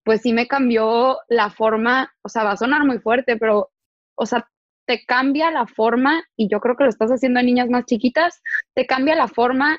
pues 0.05 0.21
sí 0.21 0.33
me 0.33 0.47
cambió 0.47 1.19
la 1.29 1.51
forma, 1.51 2.15
o 2.23 2.29
sea, 2.29 2.45
va 2.45 2.53
a 2.53 2.57
sonar 2.57 2.85
muy 2.85 3.01
fuerte, 3.01 3.37
pero, 3.37 3.73
o 4.15 4.25
sea, 4.25 4.49
te 4.87 5.05
cambia 5.05 5.51
la 5.51 5.67
forma, 5.67 6.23
y 6.37 6.49
yo 6.49 6.61
creo 6.61 6.77
que 6.77 6.85
lo 6.85 6.91
estás 6.91 7.11
haciendo 7.11 7.41
a 7.41 7.43
niñas 7.43 7.69
más 7.69 7.85
chiquitas, 7.85 8.43
te 8.75 8.87
cambia 8.87 9.17
la 9.17 9.27
forma 9.27 9.79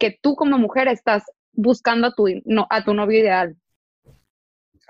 que 0.00 0.18
tú 0.20 0.34
como 0.34 0.58
mujer 0.58 0.88
estás 0.88 1.22
buscando 1.52 2.08
a 2.08 2.14
tu, 2.14 2.24
no, 2.44 2.66
a 2.70 2.82
tu 2.82 2.92
novio 2.92 3.20
ideal. 3.20 3.56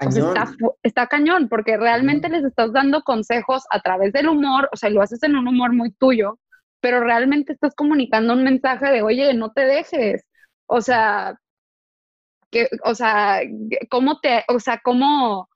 Está, 0.01 0.55
está, 0.83 1.07
cañón, 1.07 1.49
porque 1.49 1.77
realmente 1.77 2.29
les 2.29 2.45
estás 2.45 2.73
dando 2.73 3.03
consejos 3.03 3.65
a 3.71 3.81
través 3.81 4.13
del 4.13 4.29
humor, 4.29 4.69
o 4.73 4.77
sea, 4.77 4.91
lo 4.91 5.03
haces 5.03 5.23
en 5.23 5.37
un 5.37 5.49
humor 5.49 5.73
muy 5.73 5.91
tuyo, 5.93 6.39
pero 6.81 7.01
realmente 7.01 7.53
estás 7.53 7.75
comunicando 7.75 8.33
un 8.35 8.45
mensaje 8.45 8.91
de, 8.91 9.03
oye, 9.03 9.35
no 9.35 9.53
te 9.53 9.63
dejes. 9.63 10.25
O 10.67 10.81
sea, 10.81 11.39
que, 12.51 12.69
o 12.85 12.95
sea, 12.95 13.41
¿cómo 13.91 14.21
te, 14.21 14.45
o 14.49 14.61
sea, 14.61 14.81
cómo, 14.83 15.49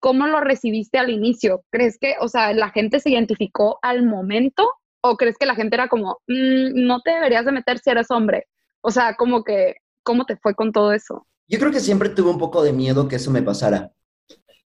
cómo 0.00 0.26
lo 0.26 0.40
recibiste 0.40 0.98
al 0.98 1.10
inicio? 1.10 1.64
¿Crees 1.70 1.98
que, 1.98 2.16
o 2.20 2.28
sea, 2.28 2.52
la 2.52 2.70
gente 2.70 3.00
se 3.00 3.10
identificó 3.10 3.78
al 3.82 4.04
momento 4.04 4.70
o 5.00 5.16
crees 5.16 5.36
que 5.38 5.46
la 5.46 5.54
gente 5.54 5.76
era 5.76 5.88
como, 5.88 6.18
mm, 6.26 6.86
no 6.86 7.00
te 7.00 7.12
deberías 7.12 7.44
de 7.44 7.52
meter 7.52 7.78
si 7.78 7.90
eres 7.90 8.10
hombre? 8.10 8.46
O 8.82 8.90
sea, 8.90 9.14
como 9.16 9.44
que, 9.44 9.76
¿cómo 10.02 10.24
te 10.26 10.36
fue 10.36 10.54
con 10.54 10.72
todo 10.72 10.92
eso? 10.92 11.26
Yo 11.48 11.58
creo 11.58 11.72
que 11.72 11.80
siempre 11.80 12.10
tuve 12.10 12.30
un 12.30 12.38
poco 12.38 12.62
de 12.62 12.72
miedo 12.72 13.08
que 13.08 13.16
eso 13.16 13.30
me 13.30 13.42
pasara. 13.42 13.90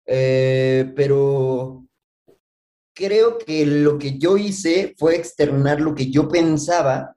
Eh, 0.06 0.92
pero 0.96 1.86
creo 2.96 3.38
que 3.38 3.66
lo 3.66 3.98
que 3.98 4.18
yo 4.18 4.38
hice 4.38 4.96
fue 4.98 5.16
externar 5.16 5.82
lo 5.82 5.94
que 5.94 6.10
yo 6.10 6.28
pensaba, 6.28 7.16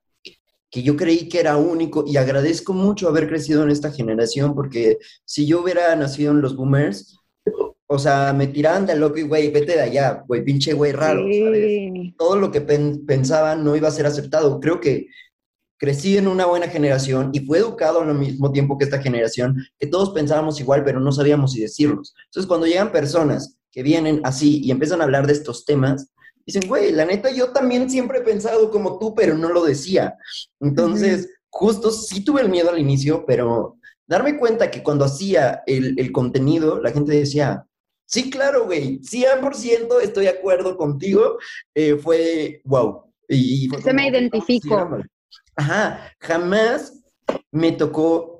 que 0.71 0.83
yo 0.83 0.97
creí 0.97 1.29
que 1.29 1.41
era 1.41 1.57
único 1.57 2.05
y 2.07 2.17
agradezco 2.17 2.73
mucho 2.73 3.09
haber 3.09 3.29
crecido 3.29 3.63
en 3.63 3.71
esta 3.71 3.91
generación 3.91 4.55
porque 4.55 4.99
si 5.25 5.47
yo 5.47 5.63
hubiera 5.63 5.95
nacido 5.97 6.33
en 6.33 6.41
los 6.41 6.57
boomers, 6.57 7.19
o 7.87 7.99
sea, 7.99 8.33
me 8.33 8.47
tiraban 8.47 8.87
de 8.87 8.97
loco 8.97 9.19
y 9.19 9.23
güey, 9.23 9.51
vete 9.51 9.73
de 9.73 9.83
allá, 9.83 10.25
güey, 10.27 10.43
pinche 10.43 10.73
güey 10.73 10.93
raro, 10.93 11.25
Todo 12.17 12.37
lo 12.37 12.51
que 12.51 12.63
pensaban 12.63 13.63
no 13.63 13.77
iba 13.77 13.89
a 13.89 13.93
ser 13.93 14.07
aceptado. 14.07 14.61
Creo 14.61 14.81
que 14.81 15.09
crecí 15.83 16.17
en 16.17 16.29
una 16.29 16.47
buena 16.47 16.69
generación 16.69 17.31
y 17.33 17.41
fue 17.41 17.59
educado 17.59 18.03
al 18.03 18.15
mismo 18.15 18.53
tiempo 18.53 18.79
que 18.79 18.85
esta 18.85 19.03
generación, 19.03 19.67
que 19.81 19.89
todos 19.89 20.11
pensábamos 20.11 20.61
igual, 20.61 20.85
pero 20.85 21.01
no 21.01 21.11
sabíamos 21.11 21.55
si 21.55 21.61
decirlos. 21.61 22.15
Entonces, 22.27 22.47
cuando 22.47 22.69
llegan 22.69 22.93
personas 22.93 23.59
que 23.73 23.83
vienen 23.83 24.21
así 24.23 24.61
y 24.63 24.71
empiezan 24.71 25.01
a 25.01 25.05
hablar 25.05 25.27
de 25.27 25.33
estos 25.33 25.65
temas, 25.65 26.13
dicen, 26.47 26.69
güey, 26.69 26.93
la 26.93 27.05
neta, 27.05 27.33
yo 27.33 27.51
también 27.51 27.91
siempre 27.91 28.19
he 28.19 28.23
pensado 28.23 28.71
como 28.71 29.01
tú, 29.01 29.13
pero 29.13 29.37
no 29.37 29.49
lo 29.49 29.65
decía. 29.65 30.15
Entonces, 30.61 31.29
justo 31.51 31.91
sí 31.91 32.23
tuve 32.23 32.43
el 32.43 32.49
miedo 32.49 32.71
al 32.71 32.79
inicio, 32.79 33.25
pero 33.27 33.77
darme 34.07 34.39
cuenta 34.39 34.71
que 34.71 34.85
cuando 34.85 35.05
hacía 35.05 35.65
el, 35.67 36.13
contenido, 36.13 36.81
la 36.81 36.93
gente 36.93 37.11
decía, 37.11 37.67
sí, 38.07 38.31
claro, 38.31 38.67
güey, 38.67 39.01
100% 39.01 40.01
estoy 40.01 40.27
de 40.27 40.31
acuerdo 40.31 40.77
contigo, 40.77 41.39
eh, 41.75 41.97
fue 41.97 42.61
wow. 42.67 43.03
Y, 43.29 43.69
Se 43.83 43.93
me 43.93 44.07
identificó. 44.07 45.03
Ajá, 45.57 46.13
jamás 46.21 47.03
me 47.51 47.73
tocó 47.73 48.33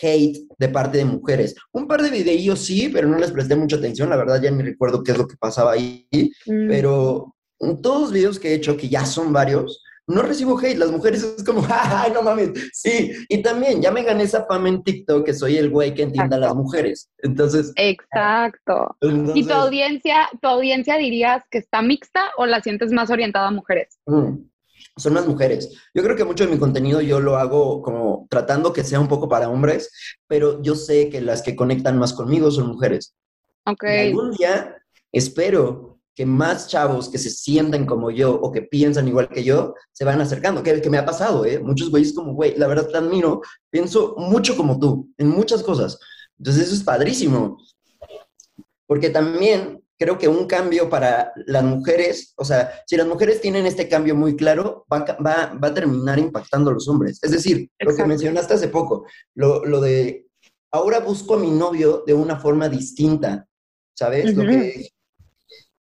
hate 0.00 0.46
de 0.58 0.68
parte 0.68 0.98
de 0.98 1.04
mujeres. 1.04 1.54
Un 1.72 1.86
par 1.86 2.02
de 2.02 2.10
videillos 2.10 2.60
sí, 2.60 2.88
pero 2.88 3.08
no 3.08 3.18
les 3.18 3.32
presté 3.32 3.56
mucha 3.56 3.76
atención, 3.76 4.10
la 4.10 4.16
verdad 4.16 4.40
ya 4.40 4.50
ni 4.50 4.62
recuerdo 4.62 5.02
qué 5.02 5.12
es 5.12 5.18
lo 5.18 5.26
que 5.26 5.36
pasaba 5.36 5.72
ahí, 5.72 6.06
mm. 6.46 6.68
pero 6.68 7.34
en 7.60 7.80
todos 7.80 8.02
los 8.02 8.12
videos 8.12 8.38
que 8.38 8.50
he 8.50 8.54
hecho, 8.54 8.76
que 8.76 8.88
ya 8.88 9.04
son 9.04 9.32
varios, 9.32 9.82
no 10.06 10.22
recibo 10.22 10.58
hate, 10.58 10.78
las 10.78 10.90
mujeres 10.90 11.22
es 11.22 11.44
como, 11.44 11.64
ay, 11.70 12.12
no 12.12 12.22
mames, 12.22 12.50
sí, 12.72 13.12
y 13.28 13.42
también 13.42 13.80
ya 13.80 13.90
me 13.90 14.02
gané 14.02 14.24
esa 14.24 14.44
fama 14.46 14.68
en 14.68 14.82
TikTok 14.82 15.24
que 15.24 15.34
soy 15.34 15.56
el 15.56 15.70
güey 15.70 15.94
que 15.94 16.02
entienda 16.02 16.36
a 16.36 16.40
las 16.40 16.54
mujeres, 16.54 17.10
entonces. 17.18 17.72
Exacto. 17.76 18.96
¿Y 19.34 19.46
tu 19.46 19.52
audiencia, 19.52 20.28
tu 20.40 20.48
audiencia 20.48 20.96
dirías 20.96 21.44
que 21.50 21.58
está 21.58 21.82
mixta 21.82 22.30
o 22.36 22.46
la 22.46 22.60
sientes 22.60 22.92
más 22.92 23.10
orientada 23.10 23.48
a 23.48 23.52
mujeres? 23.52 23.98
Mm 24.06 24.51
son 24.96 25.14
las 25.14 25.26
mujeres. 25.26 25.70
Yo 25.94 26.02
creo 26.02 26.16
que 26.16 26.24
mucho 26.24 26.44
de 26.44 26.52
mi 26.52 26.58
contenido 26.58 27.00
yo 27.00 27.20
lo 27.20 27.36
hago 27.36 27.82
como 27.82 28.26
tratando 28.30 28.72
que 28.72 28.84
sea 28.84 29.00
un 29.00 29.08
poco 29.08 29.28
para 29.28 29.48
hombres, 29.48 29.90
pero 30.26 30.62
yo 30.62 30.74
sé 30.74 31.08
que 31.08 31.20
las 31.20 31.42
que 31.42 31.56
conectan 31.56 31.98
más 31.98 32.12
conmigo 32.12 32.50
son 32.50 32.68
mujeres. 32.68 33.14
Ok. 33.64 33.84
Y 33.84 34.08
algún 34.08 34.32
día 34.32 34.76
espero 35.12 36.00
que 36.14 36.26
más 36.26 36.68
chavos 36.68 37.08
que 37.08 37.16
se 37.16 37.30
sientan 37.30 37.86
como 37.86 38.10
yo 38.10 38.34
o 38.34 38.52
que 38.52 38.62
piensan 38.62 39.08
igual 39.08 39.30
que 39.30 39.44
yo 39.44 39.74
se 39.92 40.04
van 40.04 40.20
acercando, 40.20 40.62
que, 40.62 40.82
que 40.82 40.90
me 40.90 40.98
ha 40.98 41.06
pasado, 41.06 41.46
¿eh? 41.46 41.58
Muchos 41.58 41.90
güeyes 41.90 42.12
como, 42.12 42.34
güey, 42.34 42.54
la 42.58 42.66
verdad 42.66 42.88
te 42.88 42.98
admiro, 42.98 43.40
pienso 43.70 44.14
mucho 44.18 44.56
como 44.56 44.78
tú, 44.78 45.10
en 45.16 45.28
muchas 45.28 45.62
cosas. 45.62 45.98
Entonces 46.38 46.66
eso 46.66 46.74
es 46.74 46.82
padrísimo. 46.82 47.58
Porque 48.86 49.08
también 49.08 49.82
creo 50.02 50.18
que 50.18 50.26
un 50.26 50.46
cambio 50.46 50.90
para 50.90 51.32
las 51.46 51.62
mujeres, 51.62 52.34
o 52.36 52.44
sea, 52.44 52.72
si 52.86 52.96
las 52.96 53.06
mujeres 53.06 53.40
tienen 53.40 53.66
este 53.66 53.88
cambio 53.88 54.16
muy 54.16 54.34
claro, 54.34 54.84
va, 54.92 55.04
va, 55.24 55.54
va 55.54 55.68
a 55.68 55.74
terminar 55.74 56.18
impactando 56.18 56.70
a 56.70 56.74
los 56.74 56.88
hombres. 56.88 57.20
Es 57.22 57.30
decir, 57.30 57.70
lo 57.78 57.94
que 57.94 58.04
mencionaste 58.04 58.54
hace 58.54 58.66
poco, 58.66 59.06
lo, 59.36 59.64
lo, 59.64 59.80
de 59.80 60.26
ahora 60.72 60.98
busco 60.98 61.34
a 61.34 61.38
mi 61.38 61.52
novio 61.52 62.02
de 62.04 62.14
una 62.14 62.36
forma 62.36 62.68
distinta, 62.68 63.46
¿sabes? 63.96 64.34
lo 64.34 64.44
que, 64.44 64.88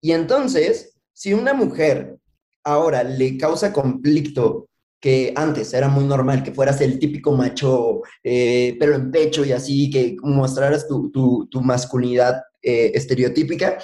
y 0.00 0.12
entonces, 0.12 0.96
si 1.12 1.34
una 1.34 1.52
mujer 1.52 2.16
ahora 2.62 3.02
le 3.02 3.36
causa 3.36 3.72
conflicto 3.72 4.68
que 5.00 5.32
antes 5.34 5.74
era 5.74 5.88
muy 5.88 6.04
normal 6.04 6.44
que 6.44 6.54
fueras 6.54 6.80
el 6.80 7.00
típico 7.00 7.32
macho, 7.32 8.02
eh, 8.22 8.76
pero 8.78 8.94
en 8.94 9.10
pecho 9.10 9.44
y 9.44 9.50
así, 9.50 9.90
que 9.90 10.16
mostraras 10.22 10.86
tu, 10.86 11.10
tu, 11.10 11.48
tu 11.50 11.60
masculinidad 11.60 12.40
eh, 12.68 12.90
estereotípica, 12.94 13.78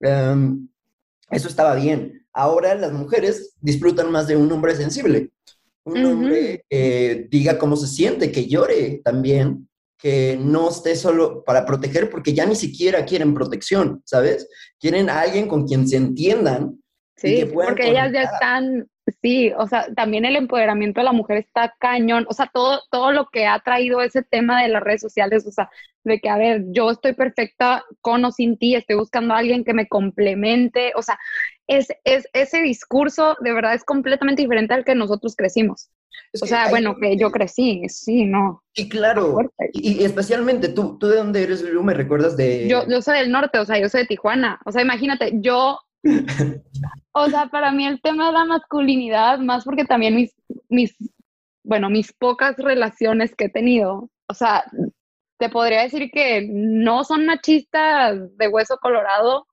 em, 0.00 0.68
eso 1.28 1.48
estaba 1.48 1.74
bien. 1.74 2.24
Ahora 2.32 2.76
las 2.76 2.92
mujeres 2.92 3.56
disfrutan 3.60 4.12
más 4.12 4.28
de 4.28 4.36
un 4.36 4.50
hombre 4.52 4.76
sensible, 4.76 5.32
un 5.82 6.04
hombre 6.04 6.64
que 6.70 7.26
diga 7.28 7.58
cómo 7.58 7.74
se 7.74 7.88
siente, 7.88 8.30
que 8.30 8.46
llore 8.46 9.00
también, 9.02 9.68
que 9.98 10.38
no 10.40 10.70
esté 10.70 10.94
solo 10.94 11.42
para 11.42 11.66
proteger, 11.66 12.08
porque 12.10 12.32
ya 12.32 12.46
ni 12.46 12.54
siquiera 12.54 13.04
quieren 13.04 13.34
protección, 13.34 14.02
¿sabes? 14.04 14.48
Quieren 14.78 15.10
a 15.10 15.20
alguien 15.22 15.48
con 15.48 15.66
quien 15.66 15.88
se 15.88 15.96
entiendan. 15.96 16.80
Sí, 17.16 17.44
porque 17.52 17.90
ellas 17.90 18.12
ya 18.12 18.22
están 18.22 18.88
Sí, 19.22 19.52
o 19.56 19.66
sea, 19.66 19.86
también 19.94 20.24
el 20.24 20.36
empoderamiento 20.36 21.00
de 21.00 21.04
la 21.04 21.12
mujer 21.12 21.38
está 21.38 21.74
cañón, 21.78 22.26
o 22.28 22.34
sea, 22.34 22.50
todo, 22.52 22.80
todo 22.90 23.12
lo 23.12 23.28
que 23.28 23.46
ha 23.46 23.58
traído 23.60 24.02
ese 24.02 24.22
tema 24.22 24.62
de 24.62 24.68
las 24.68 24.82
redes 24.82 25.00
sociales, 25.00 25.46
o 25.46 25.50
sea, 25.50 25.70
de 26.04 26.20
que, 26.20 26.28
a 26.28 26.36
ver, 26.36 26.64
yo 26.68 26.90
estoy 26.90 27.14
perfecta 27.14 27.84
con 28.00 28.24
o 28.24 28.32
sin 28.32 28.58
ti, 28.58 28.74
estoy 28.74 28.96
buscando 28.96 29.34
a 29.34 29.38
alguien 29.38 29.64
que 29.64 29.74
me 29.74 29.88
complemente, 29.88 30.92
o 30.94 31.02
sea, 31.02 31.18
es, 31.66 31.88
es, 32.04 32.28
ese 32.32 32.62
discurso 32.62 33.36
de 33.40 33.52
verdad 33.52 33.74
es 33.74 33.84
completamente 33.84 34.42
diferente 34.42 34.74
al 34.74 34.84
que 34.84 34.94
nosotros 34.94 35.36
crecimos. 35.36 35.90
o 36.40 36.46
sea, 36.46 36.68
bueno, 36.68 36.96
que 37.00 37.16
yo 37.16 37.30
crecí, 37.30 37.82
sí, 37.88 38.24
¿no? 38.24 38.62
Y 38.74 38.88
claro, 38.88 39.38
y, 39.72 40.04
especialmente 40.04 40.68
tú, 40.68 40.98
¿tú 40.98 41.08
de 41.08 41.16
dónde 41.16 41.42
eres, 41.42 41.62
Lu? 41.62 41.82
¿Me 41.82 41.94
recuerdas 41.94 42.36
de...? 42.36 42.68
Yo, 42.68 42.86
yo 42.88 43.00
soy 43.00 43.18
del 43.18 43.30
norte, 43.30 43.58
o 43.58 43.64
sea, 43.64 43.78
yo 43.78 43.88
soy 43.88 44.02
de 44.02 44.06
Tijuana, 44.06 44.60
o 44.64 44.72
sea, 44.72 44.82
imagínate, 44.82 45.32
yo 45.34 45.78
o 47.20 47.30
sea, 47.30 47.46
para 47.46 47.72
mí 47.72 47.86
el 47.86 48.00
tema 48.00 48.28
de 48.28 48.32
la 48.32 48.44
masculinidad, 48.44 49.38
más 49.38 49.64
porque 49.64 49.84
también 49.84 50.14
mis, 50.16 50.34
mis, 50.68 50.96
bueno, 51.62 51.90
mis 51.90 52.12
pocas 52.12 52.56
relaciones 52.56 53.34
que 53.34 53.46
he 53.46 53.50
tenido, 53.50 54.10
o 54.28 54.34
sea, 54.34 54.64
te 55.38 55.48
podría 55.48 55.82
decir 55.82 56.10
que 56.10 56.46
no 56.50 57.04
son 57.04 57.26
machistas 57.26 58.36
de 58.36 58.48
hueso 58.48 58.78
colorado, 58.78 59.46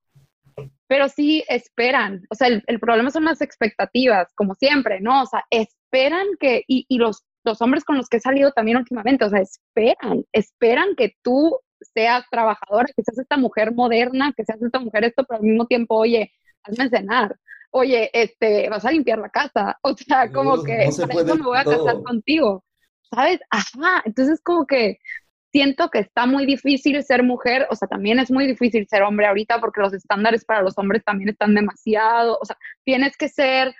pero 0.87 1.09
sí 1.09 1.43
esperan. 1.47 2.23
O 2.29 2.35
sea, 2.35 2.47
el, 2.47 2.79
problema 2.79 3.11
son 3.11 3.25
las 3.25 3.41
expectativas, 3.41 4.33
como 4.35 4.55
siempre, 4.55 5.01
¿no? 5.01 5.23
O 5.23 5.25
sea, 5.25 5.43
esperan 5.49 6.27
que, 6.39 6.63
y, 6.67 6.85
y 6.87 6.97
los, 6.97 7.23
los 7.43 7.61
hombres 7.61 7.83
con 7.83 7.97
los 7.97 8.09
que 8.09 8.17
he 8.17 8.21
salido 8.21 8.51
también 8.51 8.77
últimamente, 8.77 9.25
o 9.25 9.29
sea, 9.29 9.39
esperan, 9.39 10.23
esperan 10.31 10.95
que 10.95 11.15
tú 11.21 11.59
seas 11.93 12.25
trabajadora, 12.31 12.87
que 12.95 13.03
seas 13.03 13.19
esta 13.19 13.37
mujer 13.37 13.73
moderna, 13.73 14.33
que 14.35 14.43
seas 14.45 14.61
esta 14.61 14.79
mujer 14.79 15.05
esto, 15.05 15.23
pero 15.27 15.39
al 15.39 15.45
mismo 15.45 15.67
tiempo, 15.67 15.95
oye, 15.95 16.31
hazme 16.63 16.89
cenar, 16.89 17.35
oye, 17.77 18.09
este, 18.13 18.69
vas 18.69 18.85
a 18.85 18.91
limpiar 18.91 19.19
la 19.19 19.29
casa, 19.29 19.77
o 19.81 19.93
sea, 19.97 20.31
como 20.31 20.63
que 20.63 20.89
por 21.11 21.21
eso 21.21 21.35
me 21.35 21.43
voy 21.43 21.57
a 21.57 21.65
casar 21.65 22.01
contigo, 22.03 22.63
¿sabes? 23.13 23.41
Ajá, 23.49 24.01
entonces 24.05 24.39
como 24.41 24.65
que 24.65 24.99
siento 25.51 25.89
que 25.89 25.99
está 25.99 26.25
muy 26.25 26.45
difícil 26.45 27.03
ser 27.03 27.21
mujer, 27.21 27.67
o 27.69 27.75
sea, 27.75 27.89
también 27.89 28.19
es 28.19 28.31
muy 28.31 28.47
difícil 28.47 28.87
ser 28.87 29.03
hombre 29.03 29.27
ahorita 29.27 29.59
porque 29.59 29.81
los 29.81 29.93
estándares 29.93 30.45
para 30.45 30.61
los 30.61 30.77
hombres 30.77 31.03
también 31.03 31.31
están 31.31 31.53
demasiado, 31.53 32.37
o 32.41 32.45
sea, 32.45 32.57
tienes 32.85 33.17
que 33.17 33.27
ser 33.27 33.75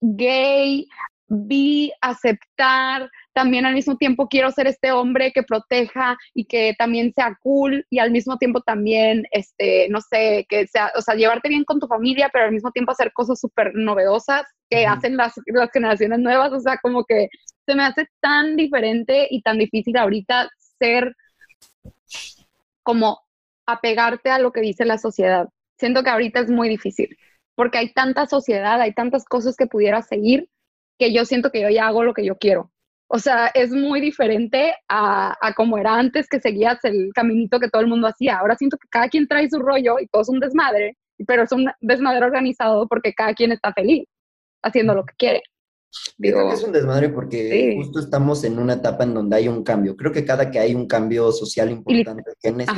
gay, 0.00 0.88
vi, 1.28 1.92
aceptar, 2.00 3.08
también 3.32 3.66
al 3.66 3.74
mismo 3.74 3.96
tiempo 3.96 4.28
quiero 4.28 4.50
ser 4.50 4.66
este 4.66 4.92
hombre 4.92 5.32
que 5.32 5.42
proteja 5.42 6.16
y 6.34 6.46
que 6.46 6.74
también 6.78 7.12
sea 7.14 7.38
cool 7.42 7.86
y 7.90 7.98
al 7.98 8.10
mismo 8.10 8.38
tiempo 8.38 8.60
también, 8.60 9.24
este, 9.30 9.88
no 9.88 10.00
sé, 10.00 10.46
que 10.48 10.66
sea, 10.66 10.92
o 10.96 11.02
sea, 11.02 11.14
llevarte 11.14 11.48
bien 11.48 11.64
con 11.64 11.80
tu 11.80 11.86
familia, 11.86 12.30
pero 12.32 12.46
al 12.46 12.52
mismo 12.52 12.70
tiempo 12.72 12.92
hacer 12.92 13.12
cosas 13.12 13.40
súper 13.40 13.72
novedosas 13.74 14.44
que 14.68 14.86
hacen 14.86 15.16
las, 15.16 15.34
las 15.46 15.70
generaciones 15.72 16.18
nuevas, 16.18 16.52
o 16.52 16.60
sea, 16.60 16.78
como 16.78 17.04
que 17.04 17.28
se 17.66 17.74
me 17.74 17.84
hace 17.84 18.06
tan 18.20 18.56
diferente 18.56 19.28
y 19.30 19.42
tan 19.42 19.58
difícil 19.58 19.96
ahorita 19.96 20.48
ser 20.78 21.14
como 22.82 23.20
apegarte 23.66 24.30
a 24.30 24.38
lo 24.38 24.52
que 24.52 24.60
dice 24.60 24.84
la 24.84 24.98
sociedad. 24.98 25.48
Siento 25.78 26.02
que 26.02 26.10
ahorita 26.10 26.40
es 26.40 26.50
muy 26.50 26.68
difícil 26.68 27.16
porque 27.54 27.78
hay 27.78 27.92
tanta 27.92 28.26
sociedad, 28.26 28.80
hay 28.80 28.94
tantas 28.94 29.24
cosas 29.26 29.54
que 29.56 29.66
pudiera 29.66 30.02
seguir 30.02 30.48
que 30.98 31.12
yo 31.12 31.24
siento 31.24 31.50
que 31.50 31.60
yo 31.60 31.68
ya 31.68 31.86
hago 31.88 32.04
lo 32.04 32.14
que 32.14 32.24
yo 32.24 32.38
quiero. 32.38 32.70
O 33.12 33.18
sea, 33.18 33.48
es 33.48 33.72
muy 33.72 34.00
diferente 34.00 34.72
a, 34.88 35.36
a 35.40 35.52
como 35.54 35.76
era 35.76 35.96
antes 35.96 36.28
que 36.28 36.40
seguías 36.40 36.78
el 36.84 37.10
caminito 37.12 37.58
que 37.58 37.68
todo 37.68 37.82
el 37.82 37.88
mundo 37.88 38.06
hacía. 38.06 38.38
Ahora 38.38 38.54
siento 38.56 38.76
que 38.78 38.86
cada 38.88 39.08
quien 39.08 39.26
trae 39.26 39.50
su 39.50 39.58
rollo 39.58 39.98
y 39.98 40.06
todo 40.06 40.22
es 40.22 40.28
un 40.28 40.38
desmadre, 40.38 40.96
pero 41.26 41.42
es 41.42 41.50
un 41.50 41.68
desmadre 41.80 42.24
organizado 42.24 42.86
porque 42.86 43.12
cada 43.12 43.34
quien 43.34 43.50
está 43.50 43.72
feliz 43.72 44.06
haciendo 44.62 44.94
lo 44.94 45.04
que 45.04 45.14
quiere. 45.18 45.42
Digo, 46.18 46.38
creo 46.38 46.48
que 46.50 46.54
es 46.54 46.62
un 46.62 46.72
desmadre 46.72 47.08
porque 47.08 47.74
justo 47.76 47.98
estamos 47.98 48.44
en 48.44 48.60
una 48.60 48.74
etapa 48.74 49.02
en 49.02 49.14
donde 49.14 49.34
hay 49.34 49.48
un 49.48 49.64
cambio. 49.64 49.96
Creo 49.96 50.12
que 50.12 50.24
cada 50.24 50.48
que 50.48 50.60
hay 50.60 50.76
un 50.76 50.86
cambio 50.86 51.32
social 51.32 51.68
importante, 51.68 52.30
que 52.40 52.50
en 52.50 52.60
este 52.60 52.72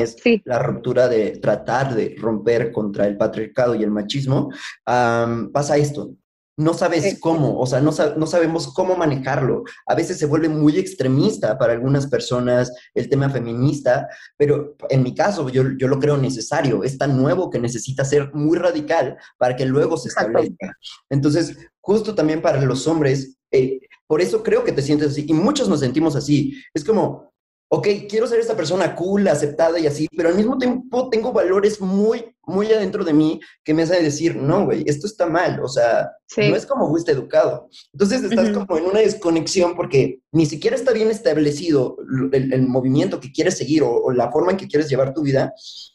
es 0.00 0.16
la 0.44 0.60
ruptura 0.60 1.08
de 1.08 1.38
tratar 1.38 1.92
de 1.96 2.14
romper 2.20 2.70
contra 2.70 3.08
el 3.08 3.16
patriarcado 3.16 3.74
y 3.74 3.82
el 3.82 3.90
machismo, 3.90 4.50
pasa 4.84 5.76
esto 5.76 6.12
no 6.60 6.74
sabes 6.74 7.18
cómo, 7.20 7.58
o 7.58 7.66
sea, 7.66 7.80
no, 7.80 7.90
no, 8.16 8.26
sabemos 8.26 8.74
cómo 8.74 8.94
manejarlo. 8.94 9.64
A 9.86 9.94
veces 9.94 10.18
se 10.18 10.26
vuelve 10.26 10.50
muy 10.50 10.78
extremista 10.78 11.56
para 11.56 11.72
algunas 11.72 12.06
personas 12.06 12.70
el 12.92 13.08
tema 13.08 13.30
feminista, 13.30 14.06
pero 14.36 14.76
en 14.90 15.02
mi 15.02 15.14
caso 15.14 15.48
yo, 15.48 15.64
yo 15.78 15.88
lo 15.88 15.98
creo 15.98 16.18
necesario, 16.18 16.84
es 16.84 16.98
tan 16.98 17.16
nuevo 17.16 17.48
que 17.48 17.58
necesita 17.58 18.04
ser 18.04 18.30
muy 18.34 18.58
radical 18.58 19.16
para 19.38 19.56
que 19.56 19.64
luego 19.64 19.96
se 19.96 20.08
establezca. 20.08 20.76
Entonces, 21.08 21.56
justo 21.80 22.14
también 22.14 22.42
para 22.42 22.60
los 22.60 22.86
hombres, 22.86 23.38
eh, 23.50 23.80
por 24.06 24.20
eso 24.20 24.42
creo 24.42 24.62
que 24.62 24.72
te 24.72 24.82
sientes 24.82 25.12
así, 25.12 25.24
y 25.26 25.32
muchos 25.32 25.66
nos 25.66 25.80
sentimos 25.80 26.14
así. 26.14 26.62
Es 26.74 26.84
como, 26.84 27.32
ok, 27.70 27.88
quiero 28.06 28.26
ser 28.26 28.38
esta 28.38 28.56
persona 28.56 28.94
cool, 28.94 29.26
aceptada 29.28 29.78
y 29.78 29.86
así, 29.86 30.08
pero 30.14 30.28
al 30.28 30.34
mismo 30.34 30.58
tiempo 30.58 31.08
tengo 31.08 31.32
valores 31.32 31.80
muy, 31.80 32.36
muy 32.50 32.72
adentro 32.72 33.04
de 33.04 33.12
mí 33.12 33.40
que 33.64 33.72
me 33.72 33.82
hacen 33.82 34.02
decir, 34.02 34.36
no, 34.36 34.64
güey, 34.64 34.84
esto 34.86 35.06
está 35.06 35.26
mal, 35.26 35.60
o 35.62 35.68
sea, 35.68 36.10
no 36.36 36.56
es 36.56 36.66
como 36.66 36.88
fuiste 36.88 37.12
educado. 37.12 37.68
Entonces 37.92 38.22
estás 38.22 38.50
como 38.50 38.76
en 38.76 38.84
una 38.84 39.00
desconexión 39.00 39.74
porque 39.76 40.20
ni 40.32 40.46
siquiera 40.46 40.76
está 40.76 40.92
bien 40.92 41.10
establecido 41.10 41.96
el, 42.32 42.62
movimiento 42.66 43.20
que 43.20 43.32
quieres 43.32 43.56
seguir 43.56 43.82
o, 43.82 44.10
la 44.12 44.30
forma 44.30 44.52
en 44.52 44.56
que 44.56 44.68
quieres 44.68 44.88
llevar 44.88 45.14
tu 45.14 45.22
vida, 45.22 45.52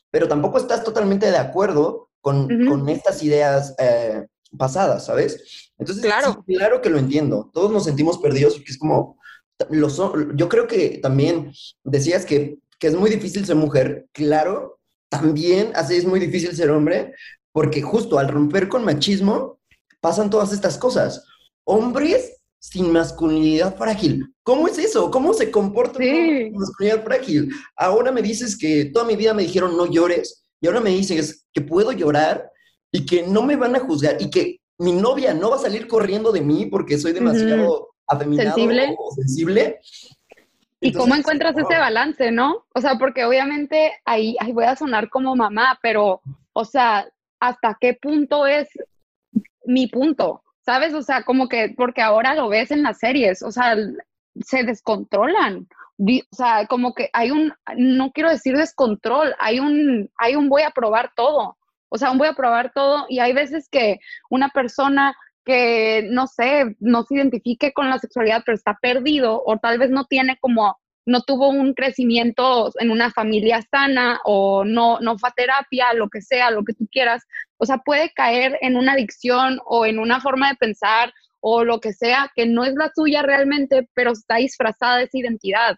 pero 0.09 0.27
tampoco 0.27 0.57
estás 0.57 0.83
totalmente 0.83 1.29
de 1.29 1.37
acuerdo 1.37 2.09
con, 2.21 2.47
con 2.67 2.89
estas 2.89 3.21
ideas 3.21 3.75
eh, 3.77 4.25
pasadas, 4.57 5.05
¿sabes? 5.05 5.71
Entonces, 5.77 6.03
claro. 6.03 6.43
claro 6.45 6.81
que 6.81 6.89
lo 6.89 6.97
entiendo. 6.97 7.51
Todos 7.53 7.71
nos 7.71 7.83
sentimos 7.83 8.17
perdidos 8.17 8.55
porque 8.55 8.71
es 8.71 8.77
como, 8.77 9.17
yo 10.35 10.49
creo 10.49 10.67
que 10.67 10.99
también 11.01 11.51
decías 11.83 12.25
que, 12.25 12.57
es 12.81 12.95
muy 12.95 13.09
difícil 13.09 13.43
ser 13.47 13.55
mujer, 13.55 14.05
claro, 14.11 14.74
también 15.19 15.71
así 15.75 15.95
es 15.95 16.05
muy 16.05 16.19
difícil 16.19 16.55
ser 16.55 16.71
hombre, 16.71 17.13
porque 17.51 17.81
justo 17.81 18.19
al 18.19 18.27
romper 18.27 18.67
con 18.67 18.83
machismo 18.83 19.59
pasan 20.01 20.29
todas 20.29 20.53
estas 20.53 20.77
cosas. 20.77 21.23
Hombres 21.63 22.35
sin 22.59 22.91
masculinidad 22.91 23.75
frágil. 23.77 24.25
¿Cómo 24.43 24.67
es 24.67 24.77
eso? 24.77 25.11
¿Cómo 25.11 25.33
se 25.33 25.51
comporta 25.51 25.99
sí. 25.99 26.51
masculinidad 26.53 27.03
frágil? 27.03 27.51
Ahora 27.75 28.11
me 28.11 28.21
dices 28.21 28.57
que 28.57 28.85
toda 28.85 29.05
mi 29.05 29.15
vida 29.15 29.33
me 29.33 29.43
dijeron 29.43 29.77
no 29.77 29.85
llores 29.85 30.45
y 30.59 30.67
ahora 30.67 30.81
me 30.81 30.89
dices 30.89 31.45
que 31.53 31.61
puedo 31.61 31.91
llorar 31.91 32.49
y 32.91 33.05
que 33.05 33.23
no 33.23 33.43
me 33.43 33.55
van 33.55 33.75
a 33.75 33.79
juzgar 33.79 34.17
y 34.19 34.29
que 34.29 34.59
mi 34.77 34.91
novia 34.91 35.33
no 35.33 35.49
va 35.49 35.57
a 35.57 35.59
salir 35.59 35.87
corriendo 35.87 36.31
de 36.31 36.41
mí 36.41 36.65
porque 36.65 36.97
soy 36.97 37.13
demasiado 37.13 37.89
sensible. 38.37 38.95
o 38.97 39.11
sensible. 39.15 39.79
¿Y 40.85 40.93
cómo 40.93 41.15
encuentras 41.15 41.57
ese 41.57 41.77
balance, 41.77 42.31
no? 42.31 42.65
O 42.73 42.81
sea, 42.81 42.95
porque 42.97 43.25
obviamente 43.25 43.93
ahí, 44.05 44.35
ahí 44.39 44.51
voy 44.51 44.65
a 44.65 44.75
sonar 44.75 45.09
como 45.09 45.35
mamá, 45.35 45.79
pero, 45.81 46.21
o 46.53 46.65
sea, 46.65 47.07
¿hasta 47.39 47.77
qué 47.79 47.93
punto 47.93 48.45
es 48.45 48.69
mi 49.65 49.87
punto? 49.87 50.43
¿Sabes? 50.65 50.93
O 50.93 51.01
sea, 51.01 51.23
como 51.23 51.47
que, 51.47 51.73
porque 51.75 52.01
ahora 52.01 52.35
lo 52.35 52.49
ves 52.49 52.71
en 52.71 52.83
las 52.83 52.99
series, 52.99 53.41
o 53.43 53.51
sea, 53.51 53.75
se 54.41 54.63
descontrolan. 54.63 55.67
O 55.97 56.35
sea, 56.35 56.67
como 56.67 56.93
que 56.93 57.09
hay 57.13 57.31
un, 57.31 57.53
no 57.77 58.11
quiero 58.11 58.29
decir 58.29 58.57
descontrol, 58.57 59.33
hay 59.39 59.59
un, 59.59 60.09
hay 60.17 60.35
un 60.35 60.49
voy 60.49 60.63
a 60.63 60.71
probar 60.71 61.11
todo. 61.15 61.57
O 61.89 61.97
sea, 61.97 62.11
un 62.11 62.17
voy 62.17 62.27
a 62.27 62.33
probar 62.33 62.73
todo 62.73 63.05
y 63.09 63.19
hay 63.19 63.33
veces 63.33 63.69
que 63.69 63.99
una 64.29 64.49
persona 64.49 65.15
que, 65.45 66.07
no 66.09 66.27
sé, 66.27 66.75
no 66.79 67.03
se 67.03 67.15
identifique 67.15 67.71
con 67.71 67.89
la 67.89 67.99
sexualidad, 67.99 68.43
pero 68.45 68.55
está 68.55 68.77
perdido 68.81 69.41
o 69.45 69.57
tal 69.57 69.77
vez 69.77 69.89
no 69.89 70.05
tiene 70.05 70.37
como, 70.41 70.77
no 71.05 71.21
tuvo 71.21 71.49
un 71.49 71.73
crecimiento 71.73 72.71
en 72.79 72.89
una 72.89 73.11
familia 73.11 73.61
sana 73.69 74.19
o 74.25 74.65
no, 74.65 74.99
no 74.99 75.17
fue 75.17 75.29
a 75.29 75.33
terapia, 75.33 75.93
lo 75.93 76.09
que 76.09 76.21
sea, 76.21 76.51
lo 76.51 76.63
que 76.63 76.73
tú 76.73 76.87
quieras. 76.91 77.23
O 77.57 77.65
sea, 77.65 77.77
puede 77.77 78.11
caer 78.13 78.57
en 78.61 78.75
una 78.75 78.93
adicción 78.93 79.59
o 79.65 79.85
en 79.85 79.99
una 79.99 80.19
forma 80.19 80.49
de 80.49 80.55
pensar 80.55 81.13
o 81.39 81.63
lo 81.63 81.79
que 81.79 81.93
sea 81.93 82.31
que 82.35 82.47
no 82.47 82.63
es 82.65 82.73
la 82.73 82.91
suya 82.95 83.21
realmente, 83.21 83.87
pero 83.93 84.11
está 84.11 84.37
disfrazada 84.37 84.97
de 84.97 85.03
esa 85.03 85.19
identidad. 85.19 85.77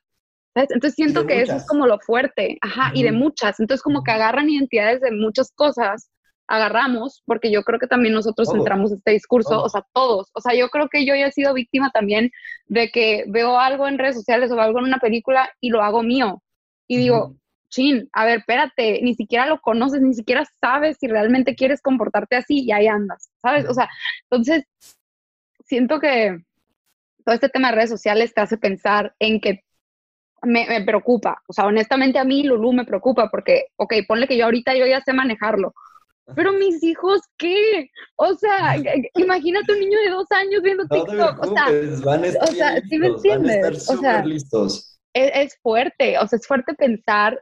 Entonces 0.56 0.96
siento 0.96 1.28
que 1.28 1.42
eso 1.42 1.56
es 1.56 1.68
como 1.68 1.86
lo 1.86 2.00
fuerte, 2.00 2.58
ajá, 2.62 2.92
y 2.94 3.04
de 3.04 3.12
muchas. 3.12 3.60
Entonces 3.60 3.84
como 3.84 4.04
que 4.04 4.12
agarran 4.12 4.50
identidades 4.50 5.02
de 5.02 5.12
muchas 5.12 5.52
cosas 5.52 6.10
agarramos, 6.48 7.24
porque 7.26 7.52
yo 7.52 7.64
creo 7.64 7.80
que 7.80 7.88
también 7.88 8.14
nosotros 8.14 8.54
entramos 8.54 8.92
este 8.92 9.12
discurso, 9.12 9.62
o 9.62 9.70
sea, 9.70 9.86
todos, 9.94 10.30
o 10.34 10.42
sea, 10.42 10.56
yo 10.56 10.70
creo 10.70 10.88
que 10.90 11.06
yo 11.06 11.14
ya 11.16 11.28
he 11.28 11.32
sido 11.32 11.54
víctima 11.54 11.92
también 11.92 12.32
de 12.68 12.90
que 12.90 13.26
veo 13.28 13.60
algo 13.60 13.88
en 13.88 13.98
redes 13.98 14.16
sociales 14.16 14.52
o 14.52 14.60
algo 14.60 14.80
en 14.80 14.86
una 14.86 15.00
película 15.00 15.50
y 15.60 15.70
lo 15.70 15.84
hago 15.84 16.04
mío. 16.04 16.42
Y 16.88 16.98
digo, 16.98 17.36
chin, 17.70 18.10
a 18.14 18.26
ver, 18.26 18.40
espérate, 18.40 19.02
ni 19.04 19.14
siquiera 19.16 19.46
lo 19.46 19.60
conoces, 19.60 20.02
ni 20.02 20.14
siquiera 20.14 20.46
sabes 20.62 20.98
si 21.00 21.08
realmente 21.08 21.56
quieres 21.56 21.82
comportarte 21.82 22.38
así 22.38 22.64
y 22.64 22.72
ahí 22.72 22.88
andas, 22.88 23.30
¿sabes? 23.42 23.68
O 23.68 23.74
sea, 23.74 23.90
entonces, 24.30 24.64
siento 25.66 26.00
que 26.00 26.40
todo 27.26 27.36
este 27.36 27.50
tema 27.50 27.70
de 27.70 27.76
redes 27.76 27.90
sociales 27.90 28.34
te 28.34 28.42
hace 28.42 28.58
pensar 28.58 29.14
en 29.20 29.42
que 29.42 29.64
me, 30.44 30.66
me, 30.68 30.82
preocupa. 30.84 31.42
O 31.48 31.54
sea, 31.54 31.66
honestamente 31.66 32.20
a 32.20 32.24
mí 32.24 32.44
Lulu 32.44 32.72
me 32.72 32.86
preocupa 32.86 33.30
porque, 33.30 33.66
ok, 33.76 33.96
ponle 34.08 34.28
que 34.28 34.38
yo 34.38 34.46
ahorita 34.46 34.76
yo 34.76 34.86
ya 34.86 35.02
sé 35.02 35.12
manejarlo, 35.12 35.74
pero 36.36 36.52
mis 36.54 36.84
hijos, 36.84 37.22
¿qué? 37.38 37.90
O 38.16 38.34
sea, 38.36 38.76
imagínate 39.16 39.74
un 39.74 39.80
niño 39.80 40.00
de 40.00 40.10
dos 40.10 40.32
años 40.32 40.62
viendo 40.62 40.88
TikTok. 40.88 41.40
o 41.40 41.54
sea, 41.54 41.66
van 42.04 42.24
a 42.24 42.28
estar 42.28 42.50
o 42.50 42.52
sea 42.54 42.82
¿sí 42.82 42.98
me 42.98 43.08
entiendes? 43.08 43.90
o 43.90 43.98
sea, 43.98 44.24
listos. 44.26 45.00
Es, 45.14 45.32
es, 45.34 45.60
fuerte, 45.62 46.18
o 46.20 46.28
sea, 46.28 46.38
es 46.38 46.48
fuerte 46.48 46.74
pensar 46.74 47.42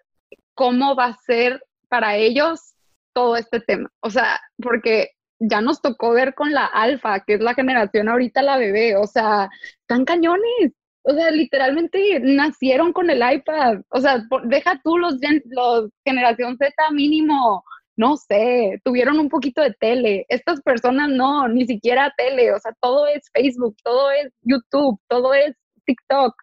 cómo 0.54 0.96
va 0.96 1.06
a 1.08 1.18
ser 1.26 1.62
para 1.90 2.16
ellos 2.16 2.76
todo 3.14 3.36
este 3.36 3.60
tema. 3.60 3.90
O 4.02 4.10
sea, 4.10 4.40
porque 4.58 5.12
ya 5.40 5.62
nos 5.62 5.82
tocó 5.82 6.12
ver 6.12 6.34
con 6.36 6.54
la 6.54 6.66
alfa, 6.66 7.20
que 7.22 7.36
es 7.36 7.42
la 7.42 7.54
generación 7.54 8.08
ahorita 8.08 8.42
la 8.42 8.58
bebé, 8.58 8.96
o 8.96 9.08
sea, 9.08 9.50
están 9.82 10.06
cañones. 10.06 10.74
O 11.08 11.14
sea, 11.14 11.30
literalmente 11.30 12.20
nacieron 12.20 12.92
con 12.92 13.12
el 13.12 13.22
iPad. 13.22 13.82
O 13.90 14.02
sea, 14.02 14.24
deja 14.46 14.82
tú 14.84 14.98
los, 14.98 15.16
los 15.46 15.92
generación 16.04 16.58
Z 16.58 16.74
mínimo 16.92 17.64
no 17.98 18.18
sé, 18.18 18.82
tuvieron 18.84 19.20
un 19.20 19.30
poquito 19.30 19.62
de 19.62 19.76
tele. 19.80 20.26
Estas 20.30 20.62
personas 20.62 21.10
no, 21.10 21.48
ni 21.48 21.66
siquiera 21.66 22.14
tele, 22.18 22.54
o 22.54 22.60
sea, 22.60 22.74
todo 22.82 23.08
es 23.08 23.30
Facebook, 23.34 23.76
todo 23.84 24.12
es 24.12 24.32
YouTube, 24.42 25.00
todo 25.08 25.34
es 25.34 25.56
TikTok. 25.86 26.34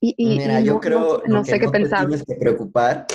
Y, 0.00 0.38
Mira, 0.38 0.60
yo 0.60 0.78
creo 0.78 1.22
no, 1.26 1.44
sé 1.44 1.58
qué 1.58 1.68
pensar. 1.68 2.06
Tienes 2.06 2.24
que 2.24 2.36
preocupar, 2.36 3.06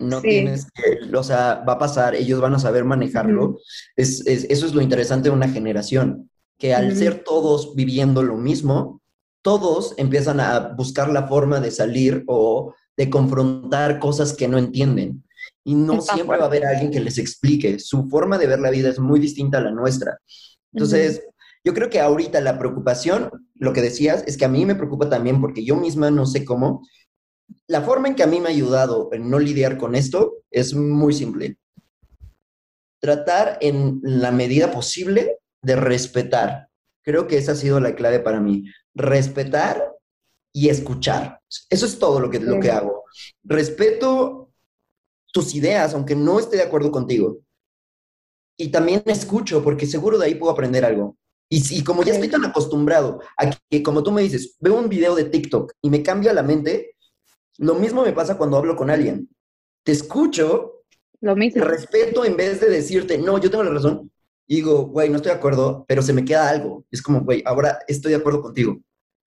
no 0.00 0.20
tienes 0.20 0.66
que, 0.72 1.16
o 1.16 1.22
sea, 1.22 1.62
va 1.68 1.74
a 1.74 1.78
pasar, 1.78 2.16
ellos 2.16 2.40
van 2.40 2.54
a 2.54 2.58
saber 2.58 2.84
manejarlo. 2.84 3.58
es, 3.94 4.26
eso 4.26 4.66
es 4.66 4.74
lo 4.74 4.80
interesante 4.80 5.28
de 5.28 5.34
una 5.34 5.48
generación, 5.48 6.30
que 6.58 6.74
al 6.74 6.96
ser 6.96 7.22
todos 7.22 7.76
viviendo 7.76 8.22
lo 8.22 8.36
mismo, 8.36 9.00
todos 9.42 9.94
empiezan 9.98 10.40
a 10.40 10.58
buscar 10.74 11.10
la 11.10 11.28
forma 11.28 11.60
de 11.60 11.70
salir 11.70 12.24
o 12.26 12.74
de 12.96 13.10
confrontar 13.10 13.98
cosas 13.98 14.32
que 14.32 14.48
no 14.48 14.58
entienden 14.58 15.24
y 15.64 15.74
no 15.74 16.02
siempre 16.02 16.36
va 16.36 16.44
a 16.44 16.46
haber 16.46 16.66
alguien 16.66 16.90
que 16.90 17.00
les 17.00 17.18
explique. 17.18 17.78
Su 17.78 18.08
forma 18.08 18.36
de 18.38 18.46
ver 18.46 18.60
la 18.60 18.70
vida 18.70 18.90
es 18.90 18.98
muy 18.98 19.18
distinta 19.18 19.58
a 19.58 19.62
la 19.62 19.70
nuestra. 19.70 20.18
Entonces, 20.72 21.22
yo 21.64 21.72
creo 21.72 21.88
que 21.88 22.00
ahorita 22.00 22.40
la 22.42 22.58
preocupación, 22.58 23.30
lo 23.54 23.72
que 23.72 23.80
decías, 23.80 24.22
es 24.26 24.36
que 24.36 24.44
a 24.44 24.48
mí 24.48 24.66
me 24.66 24.74
preocupa 24.74 25.08
también 25.08 25.40
porque 25.40 25.64
yo 25.64 25.76
misma 25.76 26.10
no 26.10 26.26
sé 26.26 26.44
cómo. 26.44 26.86
La 27.66 27.80
forma 27.80 28.08
en 28.08 28.14
que 28.14 28.22
a 28.22 28.26
mí 28.26 28.40
me 28.40 28.48
ha 28.48 28.52
ayudado 28.52 29.08
en 29.12 29.30
no 29.30 29.38
lidiar 29.38 29.78
con 29.78 29.94
esto 29.94 30.42
es 30.50 30.74
muy 30.74 31.14
simple. 31.14 31.56
Tratar 33.00 33.58
en 33.62 34.00
la 34.02 34.30
medida 34.30 34.70
posible 34.70 35.38
de 35.62 35.76
respetar. 35.76 36.68
Creo 37.02 37.26
que 37.26 37.38
esa 37.38 37.52
ha 37.52 37.56
sido 37.56 37.80
la 37.80 37.94
clave 37.94 38.20
para 38.20 38.40
mí. 38.40 38.64
Respetar 38.94 39.94
y 40.52 40.68
escuchar. 40.68 41.40
Eso 41.70 41.86
es 41.86 41.98
todo 41.98 42.20
lo 42.20 42.30
que, 42.30 42.40
lo 42.40 42.60
que 42.60 42.70
hago. 42.70 43.04
Respeto 43.42 44.43
tus 45.34 45.52
ideas, 45.56 45.92
aunque 45.94 46.14
no 46.14 46.38
esté 46.38 46.58
de 46.58 46.62
acuerdo 46.62 46.92
contigo. 46.92 47.40
Y 48.56 48.68
también 48.68 49.02
escucho, 49.06 49.64
porque 49.64 49.84
seguro 49.84 50.16
de 50.16 50.26
ahí 50.26 50.36
puedo 50.36 50.52
aprender 50.52 50.84
algo. 50.84 51.16
Y, 51.50 51.60
y 51.76 51.82
como 51.82 52.04
ya 52.04 52.14
estoy 52.14 52.28
tan 52.28 52.44
acostumbrado 52.44 53.20
a 53.36 53.50
que, 53.68 53.82
como 53.82 54.04
tú 54.04 54.12
me 54.12 54.22
dices, 54.22 54.56
veo 54.60 54.78
un 54.78 54.88
video 54.88 55.16
de 55.16 55.24
TikTok 55.24 55.72
y 55.82 55.90
me 55.90 56.04
cambia 56.04 56.32
la 56.32 56.44
mente, 56.44 56.96
lo 57.58 57.74
mismo 57.74 58.04
me 58.04 58.12
pasa 58.12 58.38
cuando 58.38 58.56
hablo 58.56 58.76
con 58.76 58.90
alguien. 58.90 59.28
Te 59.82 59.90
escucho, 59.90 60.84
lo 61.20 61.34
mismo. 61.34 61.62
Te 61.62 61.68
respeto 61.68 62.24
en 62.24 62.36
vez 62.36 62.60
de 62.60 62.70
decirte, 62.70 63.18
no, 63.18 63.38
yo 63.38 63.50
tengo 63.50 63.64
la 63.64 63.72
razón. 63.72 64.10
Y 64.46 64.56
digo, 64.56 64.86
güey, 64.86 65.08
no 65.08 65.16
estoy 65.16 65.32
de 65.32 65.38
acuerdo, 65.38 65.84
pero 65.88 66.00
se 66.00 66.12
me 66.12 66.24
queda 66.24 66.48
algo. 66.48 66.84
Es 66.92 67.02
como, 67.02 67.22
güey, 67.22 67.42
ahora 67.44 67.80
estoy 67.88 68.12
de 68.12 68.18
acuerdo 68.18 68.40
contigo. 68.40 68.78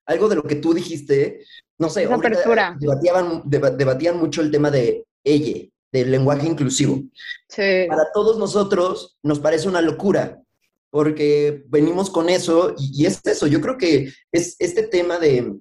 algo 0.06 0.30
de 0.30 0.36
lo 0.38 0.44
que 0.44 0.56
tú 0.56 0.74
dijiste, 0.74 1.44
no 1.78 1.90
sé, 1.90 2.08
debatían, 2.08 3.44
debatían 3.46 4.18
mucho 4.18 4.42
el 4.42 4.52
tema 4.52 4.72
de 4.72 5.06
ella, 5.26 5.68
del 5.92 6.12
lenguaje 6.12 6.48
inclusivo. 6.48 7.02
Sí. 7.50 7.86
Para 7.88 8.12
todos 8.14 8.38
nosotros 8.38 9.18
nos 9.24 9.40
parece 9.40 9.68
una 9.68 9.82
locura, 9.82 10.42
porque 10.90 11.64
venimos 11.68 12.10
con 12.10 12.30
eso 12.30 12.74
y, 12.78 13.04
y 13.04 13.06
es 13.06 13.20
eso, 13.26 13.48
yo 13.48 13.62
creo 13.62 13.78
que 13.78 14.12
es 14.32 14.56
este 14.60 14.84
tema 14.84 15.20
de, 15.20 15.54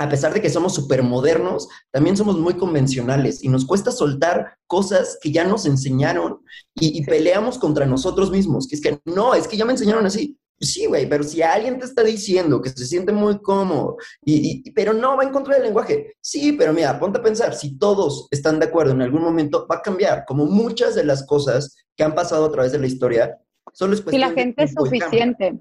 a 0.00 0.08
pesar 0.08 0.32
de 0.32 0.40
que 0.40 0.48
somos 0.48 0.74
súper 0.74 1.02
modernos, 1.02 1.68
también 1.90 2.16
somos 2.16 2.38
muy 2.38 2.54
convencionales 2.54 3.44
y 3.44 3.48
nos 3.48 3.66
cuesta 3.66 3.92
soltar 3.92 4.56
cosas 4.66 5.18
que 5.20 5.30
ya 5.30 5.44
nos 5.44 5.66
enseñaron 5.66 6.38
y, 6.74 7.04
peleamos 7.04 7.58
contra 7.58 7.84
nosotros 7.84 8.30
mismos, 8.30 8.66
que 8.66 8.76
es 8.76 8.80
que 8.80 8.98
no, 9.04 9.34
es 9.34 9.46
que 9.46 9.58
ya 9.58 9.66
me 9.66 9.72
enseñaron 9.72 10.06
así. 10.06 10.38
Sí, 10.62 10.84
güey, 10.84 11.08
pero 11.08 11.24
si 11.24 11.40
alguien 11.40 11.78
te 11.78 11.86
está 11.86 12.02
diciendo 12.02 12.60
que 12.60 12.68
se 12.68 12.84
siente 12.84 13.12
muy 13.12 13.40
cómodo, 13.40 13.96
y, 14.22 14.70
pero 14.72 14.92
no 14.92 15.16
va 15.16 15.24
en 15.24 15.30
contra 15.30 15.54
del 15.54 15.64
lenguaje, 15.64 16.16
sí, 16.20 16.52
pero 16.52 16.74
mira, 16.74 16.98
ponte 17.00 17.18
a 17.18 17.22
pensar, 17.22 17.54
si 17.54 17.78
todos 17.78 18.28
están 18.30 18.58
de 18.60 18.66
acuerdo 18.66 18.92
en 18.92 19.00
algún 19.00 19.22
momento, 19.22 19.66
va 19.70 19.76
a 19.76 19.82
cambiar, 19.82 20.24
como 20.26 20.44
muchas 20.44 20.94
de 20.94 21.04
las 21.04 21.26
cosas 21.26 21.76
que 21.96 22.04
han 22.04 22.14
pasado 22.14 22.44
a 22.44 22.52
través 22.52 22.72
de 22.72 22.78
la 22.78 22.86
historia, 22.86 23.38
solo 23.72 23.94
es 23.94 24.04
Si 24.06 24.18
la 24.18 24.32
gente 24.32 24.64
es 24.64 24.74
suficiente. 24.74 25.58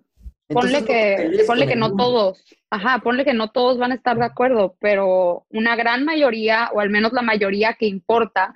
Ponle 0.47 0.83
que, 0.83 1.43
ponle 1.45 1.67
que 1.67 1.75
no 1.75 1.95
todos, 1.95 2.43
ajá, 2.71 2.99
ponle 3.03 3.23
que 3.23 3.35
no 3.35 3.51
todos 3.51 3.77
van 3.77 3.91
a 3.91 3.95
estar 3.95 4.17
de 4.17 4.25
acuerdo, 4.25 4.75
pero 4.79 5.45
una 5.51 5.75
gran 5.75 6.03
mayoría, 6.05 6.71
o 6.73 6.79
al 6.79 6.89
menos 6.89 7.13
la 7.13 7.21
mayoría 7.21 7.75
que 7.75 7.85
importa, 7.85 8.55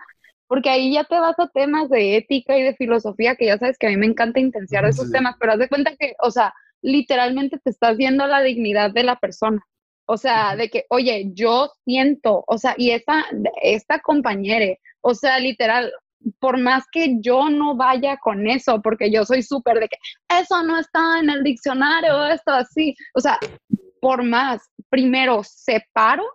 porque 0.54 0.70
ahí 0.70 0.94
ya 0.94 1.04
te 1.04 1.20
vas 1.20 1.34
a 1.40 1.48
temas 1.48 1.90
de 1.90 2.16
ética 2.16 2.56
y 2.56 2.62
de 2.62 2.76
filosofía, 2.76 3.36
que 3.36 3.48
ya 3.48 3.58
sabes 3.58 3.76
que 3.80 3.88
a 3.88 3.90
mí 3.90 3.98
me 3.98 4.06
encanta 4.06 4.40
intensiar 4.40 4.86
esos 4.86 5.12
temas, 5.12 5.36
pero 5.40 5.54
haz 5.54 5.58
de 5.58 5.68
cuenta 5.68 5.96
que, 5.96 6.14
o 6.20 6.30
sea, 6.30 6.54
literalmente 6.84 7.58
te 7.58 7.72
estás 7.72 7.98
viendo 7.98 8.28
la 8.28 8.44
dignidad 8.44 8.92
de 8.92 9.02
la 9.02 9.16
persona. 9.16 9.66
O 10.06 10.16
sea, 10.16 10.56
de 10.56 10.70
que, 10.70 10.86
oye, 10.90 11.32
yo 11.34 11.72
siento, 11.84 12.44
o 12.46 12.60
sea, 12.60 12.76
y 12.78 12.92
esta, 12.92 13.26
esta 13.64 13.98
compañera, 13.98 14.78
o 15.02 15.16
sea, 15.16 15.40
literal, 15.40 15.92
por 16.38 16.60
más 16.60 16.84
que 16.92 17.16
yo 17.20 17.50
no 17.50 17.76
vaya 17.76 18.18
con 18.18 18.48
eso, 18.48 18.80
porque 18.80 19.10
yo 19.10 19.26
soy 19.26 19.42
súper 19.42 19.80
de 19.80 19.90
que 19.90 19.98
eso 20.40 20.62
no 20.62 20.78
está 20.78 21.20
en 21.20 21.32
el 21.32 21.44
diccionario, 21.44 22.28
esto 22.28 22.52
así, 22.52 22.96
o 23.16 23.20
sea, 23.20 23.40
por 24.00 24.22
más, 24.22 24.62
primero 24.92 25.42
separo, 25.44 26.26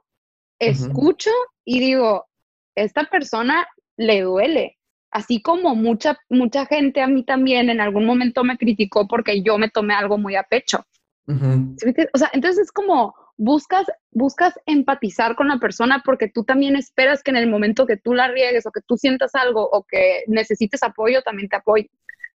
escucho 0.59 1.31
y 1.65 1.79
digo, 1.79 2.27
esta 2.75 3.05
persona 3.05 3.65
le 3.99 4.23
duele, 4.23 4.79
así 5.11 5.43
como 5.43 5.75
mucha, 5.75 6.19
mucha 6.31 6.65
gente 6.65 7.03
a 7.03 7.09
mí 7.09 7.25
también 7.25 7.69
en 7.69 7.81
algún 7.81 8.07
momento 8.07 8.45
me 8.45 8.57
criticó 8.57 9.07
porque 9.07 9.43
yo 9.43 9.59
me 9.59 9.69
tomé 9.69 9.93
algo 9.93 10.17
muy 10.17 10.37
a 10.37 10.45
pecho. 10.45 10.87
O 11.27 12.19
sea, 12.19 12.31
entonces 12.33 12.65
es 12.65 12.73
como, 12.73 13.15
buscas, 13.37 13.87
buscas 14.11 14.59
empatizar 14.65 15.37
con 15.37 15.49
la 15.49 15.59
persona 15.59 16.03
porque 16.03 16.29
tú 16.29 16.45
también 16.45 16.75
esperas 16.75 17.23
que 17.23 17.33
en 17.33 17.37
el 17.37 17.51
momento 17.51 17.87
que 17.87 17.99
tú 17.99 18.15
la 18.15 18.29
riegues 18.29 18.65
o 18.65 18.71
que 18.71 18.81
tú 18.87 18.97
sientas 18.97 19.35
algo 19.35 19.69
o 19.71 19.85
que 19.85 20.25
necesites 20.27 20.83
apoyo, 20.83 21.21
también 21.23 21.51
te 21.51 21.57
apoye. 21.57 21.91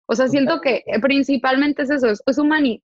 O 0.05 0.15
sea, 0.15 0.27
siento 0.27 0.61
que 0.61 0.83
principalmente 1.01 1.83
es 1.83 1.89
eso, 1.89 2.07
es, 2.07 2.21
es, 2.27 2.37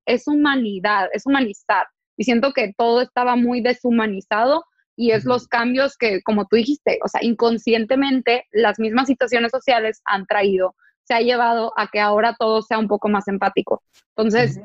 es 0.06 0.28
humanidad, 0.28 1.10
es 1.14 1.26
humanizar. 1.28 1.86
Y 2.18 2.24
siento 2.24 2.54
que 2.54 2.74
todo 2.76 3.02
estaba 3.02 3.36
muy 3.36 3.62
deshumanizado 3.62 4.66
y 5.00 5.12
es 5.12 5.24
los 5.24 5.48
cambios 5.48 5.96
que, 5.96 6.22
como 6.24 6.46
tú 6.46 6.58
dijiste, 6.58 7.00
o 7.06 7.08
sea, 7.08 7.24
inconscientemente 7.24 8.48
las 8.52 8.80
mismas 8.80 9.08
situaciones 9.08 9.50
sociales 9.50 10.02
han 10.04 10.26
traído, 10.26 10.76
se 11.06 11.14
ha 11.14 11.22
llevado 11.22 11.72
a 11.78 11.88
que 11.88 12.02
ahora 12.02 12.36
todo 12.38 12.62
sea 12.62 12.80
un 12.80 12.90
poco 12.90 13.08
más 13.08 13.30
empático. 13.30 13.82
Entonces, 14.18 14.60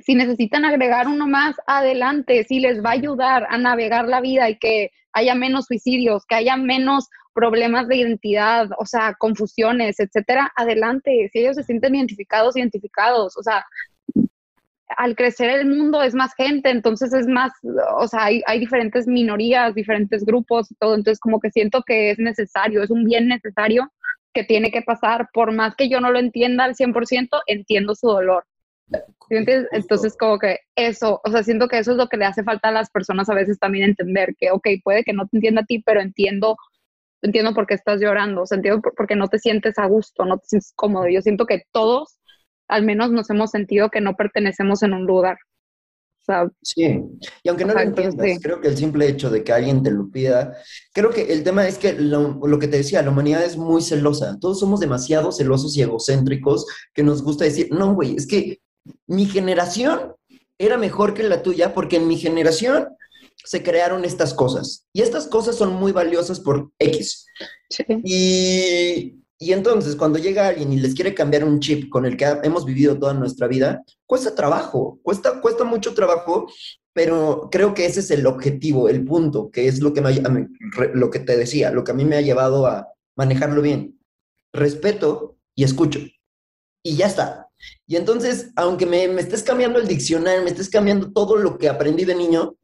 si 0.00 0.14
necesitan 0.14 0.64
agregar 0.64 1.06
uno 1.06 1.26
más, 1.26 1.54
adelante, 1.66 2.44
si 2.44 2.60
les 2.60 2.82
va 2.82 2.90
a 2.90 2.94
ayudar 2.94 3.46
a 3.50 3.58
navegar 3.58 4.08
la 4.08 4.22
vida 4.22 4.48
y 4.48 4.56
que 4.56 4.90
haya 5.12 5.34
menos 5.34 5.66
suicidios, 5.66 6.24
que 6.24 6.36
haya 6.36 6.56
menos 6.56 7.10
problemas 7.34 7.88
de 7.88 7.96
identidad, 7.96 8.70
o 8.78 8.86
sea, 8.86 9.16
confusiones, 9.18 10.00
etcétera, 10.00 10.50
adelante. 10.56 11.28
Si 11.30 11.40
ellos 11.40 11.56
se 11.56 11.64
sienten 11.64 11.94
identificados, 11.94 12.56
identificados, 12.56 13.36
o 13.36 13.42
sea, 13.42 13.66
al 14.96 15.16
crecer 15.16 15.50
el 15.50 15.66
mundo 15.66 16.02
es 16.02 16.14
más 16.14 16.34
gente, 16.34 16.70
entonces 16.70 17.12
es 17.12 17.26
más, 17.26 17.52
o 17.96 18.08
sea, 18.08 18.24
hay, 18.24 18.42
hay 18.46 18.60
diferentes 18.60 19.06
minorías, 19.06 19.74
diferentes 19.74 20.24
grupos 20.24 20.70
y 20.70 20.74
todo, 20.76 20.94
entonces 20.94 21.20
como 21.20 21.40
que 21.40 21.50
siento 21.50 21.82
que 21.86 22.10
es 22.10 22.18
necesario, 22.18 22.82
es 22.82 22.90
un 22.90 23.04
bien 23.04 23.28
necesario 23.28 23.92
que 24.32 24.44
tiene 24.44 24.70
que 24.70 24.82
pasar, 24.82 25.28
por 25.32 25.52
más 25.52 25.76
que 25.76 25.88
yo 25.88 26.00
no 26.00 26.10
lo 26.10 26.18
entienda 26.18 26.64
al 26.64 26.74
100%, 26.74 27.28
entiendo 27.46 27.94
su 27.94 28.08
dolor. 28.08 28.44
Entonces, 29.30 30.16
como 30.18 30.38
que 30.38 30.58
eso, 30.76 31.20
o 31.24 31.30
sea, 31.30 31.42
siento 31.42 31.68
que 31.68 31.78
eso 31.78 31.92
es 31.92 31.96
lo 31.96 32.08
que 32.08 32.16
le 32.16 32.26
hace 32.26 32.42
falta 32.42 32.68
a 32.68 32.72
las 32.72 32.90
personas 32.90 33.28
a 33.28 33.34
veces 33.34 33.58
también 33.58 33.84
entender 33.84 34.34
que, 34.38 34.50
ok, 34.50 34.66
puede 34.82 35.04
que 35.04 35.12
no 35.12 35.26
te 35.26 35.38
entienda 35.38 35.62
a 35.62 35.64
ti, 35.64 35.82
pero 35.84 36.00
entiendo, 36.00 36.56
entiendo 37.22 37.54
por 37.54 37.66
qué 37.66 37.74
estás 37.74 38.00
llorando, 38.00 38.42
o 38.42 38.46
sea, 38.46 38.56
entiendo 38.56 38.82
por, 38.82 38.94
porque 38.94 39.16
no 39.16 39.28
te 39.28 39.38
sientes 39.38 39.78
a 39.78 39.86
gusto, 39.86 40.24
no 40.26 40.38
te 40.38 40.46
sientes 40.46 40.72
cómodo. 40.76 41.08
Yo 41.08 41.22
siento 41.22 41.46
que 41.46 41.62
todos, 41.72 42.18
al 42.68 42.84
menos, 42.84 43.10
nos 43.10 43.28
hemos 43.30 43.50
sentido 43.50 43.90
que 43.90 44.00
no 44.00 44.14
pertenecemos 44.16 44.82
en 44.82 44.94
un 44.94 45.06
lugar. 45.06 45.38
O 46.20 46.24
sea, 46.24 46.50
sí, 46.62 47.02
y 47.42 47.48
aunque 47.50 47.66
no 47.66 47.74
lo 47.74 47.80
entiendas, 47.80 48.38
creo 48.42 48.58
que 48.58 48.68
el 48.68 48.78
simple 48.78 49.06
hecho 49.06 49.28
de 49.28 49.44
que 49.44 49.52
alguien 49.52 49.82
te 49.82 49.90
lo 49.90 50.10
pida, 50.10 50.56
creo 50.94 51.10
que 51.10 51.30
el 51.30 51.44
tema 51.44 51.68
es 51.68 51.76
que 51.76 51.92
lo, 51.92 52.40
lo, 52.46 52.58
que 52.58 52.66
te 52.66 52.78
decía, 52.78 53.02
la 53.02 53.10
humanidad 53.10 53.44
es 53.44 53.58
muy 53.58 53.82
celosa, 53.82 54.38
todos 54.40 54.58
somos 54.58 54.80
demasiado 54.80 55.32
celosos 55.32 55.76
y 55.76 55.82
egocéntricos 55.82 56.64
que 56.94 57.02
nos 57.02 57.22
gusta 57.22 57.44
decir, 57.44 57.68
no, 57.72 57.94
güey, 57.94 58.16
es 58.16 58.26
que 58.26 58.62
mi 59.06 59.26
generación 59.26 60.14
era 60.58 60.78
mejor 60.78 61.12
que 61.12 61.24
la 61.24 61.42
tuya 61.42 61.74
porque 61.74 61.96
en 61.96 62.08
mi 62.08 62.16
generación 62.16 62.88
se 63.36 63.62
crearon 63.62 64.06
estas 64.06 64.32
cosas 64.32 64.86
y 64.94 65.02
estas 65.02 65.26
cosas 65.26 65.56
son 65.56 65.74
muy 65.74 65.92
valiosas 65.92 66.40
por 66.40 66.70
X. 66.78 67.26
Y, 68.02 69.23
y, 69.38 69.52
entonces 69.52 69.96
cuando 69.96 70.18
llega 70.18 70.48
alguien 70.48 70.72
y 70.72 70.80
les 70.80 70.94
quiere 70.94 71.14
cambiar 71.14 71.44
un 71.44 71.60
chip 71.60 71.88
con 71.90 72.06
el 72.06 72.16
que 72.16 72.24
hemos 72.42 72.64
vivido 72.64 72.98
toda 72.98 73.14
nuestra 73.14 73.46
vida, 73.46 73.82
cuesta 74.06 74.34
trabajo, 74.34 74.98
cuesta, 75.02 75.40
cuesta 75.40 75.64
mucho 75.64 75.94
trabajo, 75.94 76.46
pero 76.92 77.48
creo 77.50 77.74
que 77.74 77.86
ese 77.86 78.00
es 78.00 78.10
el 78.10 78.26
objetivo, 78.26 78.88
el 78.88 79.04
punto, 79.04 79.50
que 79.50 79.66
es 79.66 79.80
lo 79.80 79.92
que, 79.92 80.00
me, 80.00 80.48
lo 80.94 81.10
que 81.10 81.18
te 81.18 81.36
decía, 81.36 81.70
lo 81.70 81.84
que 81.84 81.90
a 81.90 81.94
mí 81.94 82.04
me 82.04 82.16
ha 82.16 82.20
llevado 82.20 82.66
a 82.66 82.88
manejarlo 83.16 83.62
bien. 83.62 83.98
Respeto 84.52 85.36
y 85.56 85.64
escucho. 85.64 86.00
Y 86.84 86.96
ya 86.96 87.06
está, 87.06 87.44
y 87.86 87.96
entonces, 87.96 88.50
aunque 88.56 88.86
me, 88.86 89.08
me, 89.08 89.20
estés 89.20 89.42
cambiando 89.42 89.78
el 89.78 89.86
diccionario, 89.86 90.42
me 90.42 90.50
estés 90.50 90.68
cambiando 90.68 91.12
todo 91.12 91.36
lo 91.36 91.58
que 91.58 91.68
aprendí 91.68 92.04
de 92.04 92.14
niño, 92.14 92.56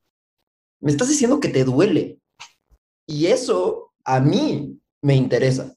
me 0.81 0.91
estás 0.91 1.09
diciendo 1.09 1.41
que 1.41 1.49
te 1.49 1.65
duele. 1.65 2.19
Y 3.07 3.27
eso 3.27 3.93
a 4.05 4.21
mí 4.21 4.79
me 5.03 5.15
interesa. 5.15 5.75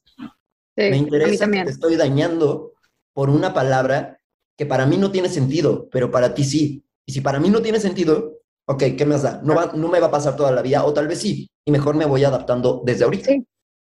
Me 0.76 0.98
interesa 0.98 1.50
que 1.50 1.64
te 1.64 1.72
estoy 1.72 1.96
dañando 1.96 2.74
por 3.14 3.30
una 3.30 3.54
palabra 3.54 4.20
que 4.58 4.66
para 4.66 4.86
mí 4.86 4.98
no 4.98 5.12
tiene 5.12 5.30
sentido, 5.30 5.88
pero 5.92 6.12
para 6.12 6.34
ti 6.34 6.44
sí. 6.44 6.84
Y 7.06 7.14
si 7.14 7.22
para 7.22 7.40
mí 7.40 7.50
no 7.50 7.62
tiene 7.62 7.80
sentido, 7.80 8.40
ok, 8.66 8.84
¿qué 8.98 9.06
me 9.06 9.18
da? 9.18 9.42
No, 9.44 9.56
va, 9.56 9.72
no 9.74 9.88
me 9.88 10.00
va 10.00 10.08
a 10.08 10.12
pasar 10.12 10.36
toda 10.36 10.52
la 10.52 10.62
vida, 10.62 10.86
o 10.86 10.94
tal 10.94 11.08
vez 11.08 11.20
sí, 11.20 11.50
y 11.66 11.72
mejor 11.72 11.96
me 11.96 12.06
voy 12.06 12.24
adaptando 12.24 12.82
desde 12.86 13.04
ahorita. 13.04 13.26
Sí. 13.26 13.46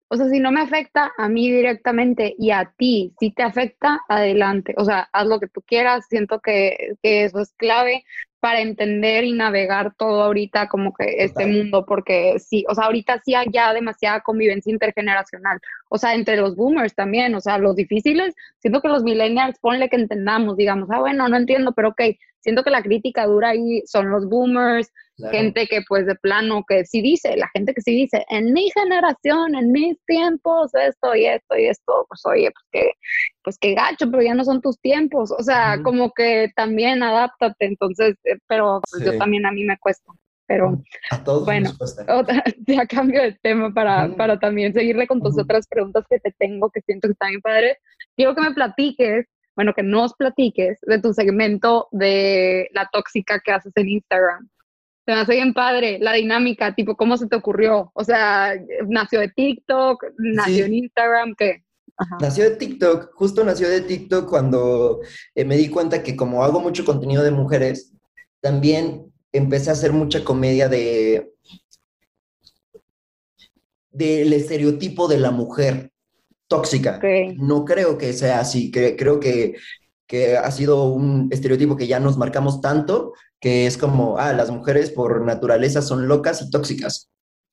O 0.09 0.15
sea, 0.17 0.27
si 0.27 0.39
no 0.39 0.51
me 0.51 0.61
afecta 0.61 1.11
a 1.17 1.29
mí 1.29 1.51
directamente 1.51 2.35
y 2.37 2.51
a 2.51 2.73
ti, 2.77 3.13
si 3.19 3.31
te 3.31 3.43
afecta, 3.43 4.01
adelante. 4.09 4.73
O 4.77 4.83
sea, 4.83 5.07
haz 5.13 5.27
lo 5.27 5.39
que 5.39 5.47
tú 5.47 5.61
quieras. 5.61 6.05
Siento 6.09 6.39
que, 6.39 6.95
que 7.03 7.25
eso 7.25 7.39
es 7.39 7.53
clave 7.53 8.03
para 8.39 8.61
entender 8.61 9.23
y 9.23 9.33
navegar 9.33 9.93
todo 9.95 10.23
ahorita 10.23 10.67
como 10.69 10.93
que 10.93 11.23
este 11.23 11.45
mundo, 11.45 11.85
porque 11.85 12.39
sí, 12.39 12.65
o 12.69 12.75
sea, 12.75 12.85
ahorita 12.85 13.21
sí 13.23 13.35
hay 13.35 13.47
ya 13.51 13.73
demasiada 13.73 14.21
convivencia 14.21 14.71
intergeneracional, 14.71 15.59
o 15.89 15.97
sea, 15.97 16.15
entre 16.15 16.37
los 16.37 16.55
boomers 16.55 16.95
también, 16.95 17.35
o 17.35 17.41
sea, 17.41 17.57
los 17.57 17.75
difíciles, 17.75 18.33
siento 18.59 18.81
que 18.81 18.87
los 18.87 19.03
millennials, 19.03 19.59
ponle 19.59 19.89
que 19.89 19.97
entendamos, 19.97 20.55
digamos, 20.55 20.89
ah, 20.91 20.99
bueno, 20.99 21.27
no 21.27 21.37
entiendo, 21.37 21.73
pero 21.73 21.89
ok, 21.89 22.01
siento 22.39 22.63
que 22.63 22.69
la 22.69 22.81
crítica 22.81 23.25
dura 23.25 23.49
ahí 23.49 23.83
son 23.85 24.09
los 24.09 24.27
boomers, 24.27 24.91
gente 25.31 25.67
que 25.67 25.81
pues 25.87 26.05
de 26.05 26.15
plano, 26.15 26.63
que 26.67 26.85
sí 26.85 27.01
dice, 27.01 27.35
la 27.37 27.49
gente 27.53 27.73
que 27.73 27.81
sí 27.81 27.93
dice, 27.93 28.25
en 28.29 28.53
mi 28.53 28.69
generación, 28.71 29.55
en 29.55 29.71
mis 29.71 29.97
tiempos, 30.05 30.73
esto 30.75 31.15
y 31.15 31.25
esto 31.25 31.57
y 31.57 31.65
esto, 31.65 32.05
pues 32.07 32.21
oye, 32.25 32.51
pues 32.51 32.65
que, 32.71 32.91
pues 33.43 33.57
que 33.57 33.73
gacho, 33.73 34.09
pero 34.09 34.23
ya 34.23 34.33
no 34.33 34.43
son 34.43 34.61
tus 34.61 34.79
tiempos, 34.79 35.31
o 35.31 35.43
sea, 35.43 35.81
como 35.83 36.11
que 36.11 36.51
también 36.55 37.03
adáptate, 37.03 37.65
entonces, 37.65 38.15
eh, 38.23 38.37
pero 38.47 38.81
pues, 38.89 39.03
yo 39.03 39.17
también 39.17 39.45
a 39.45 39.51
mí 39.51 39.63
me 39.63 39.77
cuesta. 39.77 40.11
Pero 40.47 40.81
a 41.11 41.23
todos 41.23 41.45
bueno, 41.45 41.69
ya 42.67 42.87
cambio 42.87 43.21
de 43.21 43.37
tema 43.43 43.71
para, 43.71 44.15
para 44.15 44.39
también 44.39 44.73
seguirle 44.73 45.05
con 45.05 45.21
tus 45.21 45.37
otras 45.37 45.67
preguntas 45.67 46.05
que 46.09 46.19
te 46.19 46.31
tengo, 46.31 46.71
que 46.71 46.81
siento 46.81 47.07
que 47.07 47.11
están 47.11 47.29
bien 47.29 47.41
padres. 47.41 47.77
Quiero 48.15 48.33
que 48.33 48.41
me 48.41 48.53
platiques 48.55 49.27
bueno, 49.59 49.73
que 49.73 49.83
nos 49.83 50.13
platiques 50.13 50.79
de 50.83 51.01
tu 51.01 51.11
segmento 51.13 51.89
de 51.91 52.69
la 52.71 52.87
tóxica 52.93 53.41
que 53.41 53.51
haces 53.51 53.73
en 53.75 53.89
Instagram. 53.89 54.49
Se 55.09 55.15
me 55.15 55.21
hace 55.21 55.33
bien 55.33 55.55
padre 55.55 55.97
la 55.99 56.13
dinámica, 56.13 56.75
tipo, 56.75 56.95
¿cómo 56.95 57.17
se 57.17 57.25
te 57.25 57.35
ocurrió? 57.35 57.89
O 57.95 58.03
sea, 58.03 58.53
¿nació 58.87 59.21
de 59.21 59.29
TikTok? 59.29 60.05
¿Nació 60.19 60.65
en 60.65 60.75
Instagram? 60.75 61.33
¿Qué? 61.35 61.63
Nació 62.21 62.43
de 62.43 62.57
TikTok, 62.57 63.11
justo 63.15 63.43
nació 63.43 63.69
de 63.69 63.81
TikTok 63.81 64.29
cuando 64.29 64.99
eh, 65.33 65.45
me 65.45 65.57
di 65.57 65.67
cuenta 65.69 66.03
que 66.03 66.15
como 66.15 66.43
hago 66.43 66.59
mucho 66.59 66.85
contenido 66.85 67.23
de 67.23 67.31
mujeres, 67.31 67.91
también 68.39 69.11
empecé 69.31 69.71
a 69.71 69.73
hacer 69.73 69.93
mucha 69.93 70.23
comedia 70.23 70.69
de 70.69 71.33
del 73.89 74.31
estereotipo 74.31 75.07
de 75.07 75.17
la 75.17 75.31
mujer 75.31 75.91
tóxica. 76.47 77.01
No 77.35 77.65
creo 77.65 77.97
que 77.97 78.13
sea 78.13 78.41
así, 78.41 78.69
creo 78.69 79.19
que, 79.19 79.55
que 80.05 80.37
ha 80.37 80.51
sido 80.51 80.83
un 80.93 81.29
estereotipo 81.31 81.75
que 81.75 81.87
ya 81.87 81.99
nos 81.99 82.15
marcamos 82.15 82.61
tanto 82.61 83.13
que 83.39 83.65
es 83.65 83.77
como, 83.77 84.17
ah, 84.17 84.33
las 84.33 84.49
mujeres 84.51 84.91
por 84.91 85.21
naturaleza 85.21 85.81
son 85.81 86.07
locas 86.07 86.41
y 86.41 86.49
tóxicas. 86.49 87.09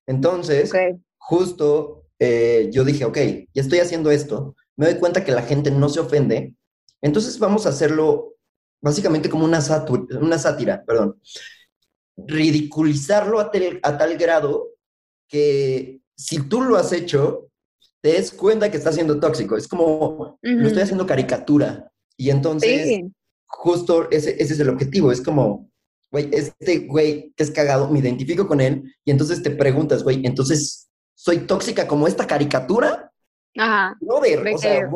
Entonces, 0.07 0.73
justo 1.19 2.07
eh, 2.19 2.71
yo 2.73 2.85
dije, 2.85 3.05
ok, 3.05 3.19
ya 3.53 3.63
estoy 3.63 3.79
haciendo 3.81 4.11
esto, 4.11 4.55
me 4.77 4.87
doy 4.87 4.99
cuenta 4.99 5.25
que 5.25 5.33
la 5.33 5.43
gente 5.43 5.71
no 5.71 5.89
se 5.89 6.01
ofende, 6.01 6.55
entonces 7.03 7.39
vamos 7.39 7.67
a 7.67 7.71
hacerlo 7.71 8.35
básicamente 8.81 9.29
como 9.29 9.45
una, 9.45 9.61
una 10.21 10.39
sátira, 10.39 10.85
perdón. 10.85 11.21
Ridiculizarlo 12.17 13.41
a, 13.41 13.51
a 13.83 13.99
tal 13.99 14.17
grado 14.17 14.71
que 15.29 16.01
si 16.17 16.49
tú 16.49 16.63
lo 16.63 16.77
has 16.77 16.93
hecho, 16.93 17.49
te 18.01 18.13
des 18.13 18.31
cuenta 18.31 18.71
que 18.71 18.77
está 18.77 18.93
siendo 18.93 19.21
tóxico. 19.21 19.57
Es 19.57 19.69
como, 19.69 20.39
lo 20.41 20.67
estoy 20.67 20.83
haciendo 20.83 21.07
caricatura. 21.07 21.91
Y 22.17 22.31
entonces, 22.31 23.03
justo 23.47 24.11
ese, 24.11 24.41
ese, 24.43 24.55
es 24.55 24.61
el 24.61 24.71
objetivo. 24.71 25.13
Es 25.13 25.21
como, 25.21 25.71
güey, 26.17 26.31
este 26.33 26.79
güey 26.79 27.33
que 27.37 27.43
es 27.43 27.51
cagado, 27.51 27.91
me 27.91 27.99
identifico 27.99 28.49
con 28.49 28.63
él. 28.63 28.95
Y 29.05 29.11
entonces 29.11 29.43
te 29.43 29.51
preguntas, 29.51 30.03
güey, 30.03 30.25
entonces, 30.25 30.91
¿soy 31.15 31.41
tóxica 31.41 31.87
como 31.87 32.09
esta 32.09 32.27
caricatura? 32.27 33.13
Ajá. 33.59 33.95
No, 34.01 34.15
o 34.17 34.59
sea, 34.59 34.89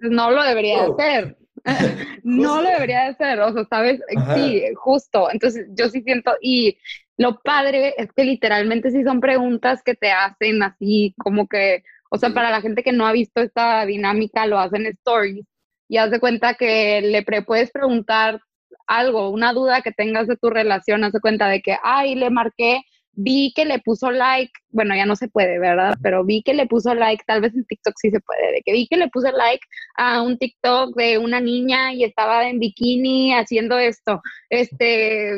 no 0.00 0.30
lo 0.30 0.42
debería 0.44 0.84
hacer. 0.84 1.36
no 2.22 2.62
lo 2.62 2.68
debería 2.68 3.08
hacer, 3.08 3.40
o 3.40 3.52
sea, 3.52 3.64
¿sabes? 3.68 4.00
Sí, 4.34 4.62
justo. 4.76 5.28
Entonces, 5.32 5.66
yo 5.70 5.88
sí 5.88 6.02
siento, 6.02 6.32
y 6.40 6.78
lo 7.16 7.40
padre 7.40 7.94
es 7.98 8.12
que 8.12 8.22
literalmente 8.22 8.92
sí 8.92 9.02
son 9.02 9.20
preguntas 9.20 9.82
que 9.82 9.94
te 9.94 10.12
hacen 10.12 10.62
así, 10.62 11.14
como 11.18 11.48
que, 11.48 11.82
o 12.10 12.18
sea, 12.18 12.30
para 12.30 12.50
la 12.50 12.60
gente 12.60 12.84
que 12.84 12.92
no 12.92 13.04
ha 13.04 13.12
visto 13.12 13.40
esta 13.40 13.84
dinámica, 13.84 14.46
lo 14.46 14.60
hacen 14.60 14.86
stories 14.86 15.44
y 15.88 15.96
haz 15.96 16.12
de 16.12 16.20
cuenta 16.20 16.54
que 16.54 17.00
le 17.00 17.42
puedes 17.42 17.72
preguntar 17.72 18.40
algo, 18.88 19.30
una 19.30 19.52
duda 19.52 19.82
que 19.82 19.92
tengas 19.92 20.26
de 20.26 20.36
tu 20.36 20.50
relación, 20.50 21.04
haz 21.04 21.12
de 21.12 21.20
cuenta 21.20 21.48
de 21.48 21.60
que, 21.60 21.76
ay, 21.82 22.14
le 22.16 22.30
marqué, 22.30 22.82
vi 23.12 23.52
que 23.54 23.64
le 23.64 23.80
puso 23.80 24.10
like, 24.10 24.52
bueno, 24.70 24.94
ya 24.94 25.04
no 25.04 25.16
se 25.16 25.28
puede, 25.28 25.58
¿verdad? 25.58 25.96
Pero 26.02 26.24
vi 26.24 26.42
que 26.42 26.54
le 26.54 26.66
puso 26.66 26.94
like, 26.94 27.22
tal 27.26 27.40
vez 27.40 27.54
en 27.54 27.64
TikTok 27.66 27.94
sí 28.00 28.10
se 28.10 28.20
puede, 28.20 28.52
de 28.52 28.62
que 28.64 28.72
vi 28.72 28.86
que 28.86 28.96
le 28.96 29.08
puso 29.08 29.30
like 29.32 29.64
a 29.96 30.22
un 30.22 30.38
TikTok 30.38 30.96
de 30.96 31.18
una 31.18 31.40
niña 31.40 31.92
y 31.92 32.04
estaba 32.04 32.48
en 32.48 32.60
bikini 32.60 33.34
haciendo 33.34 33.78
esto, 33.78 34.22
este, 34.50 35.32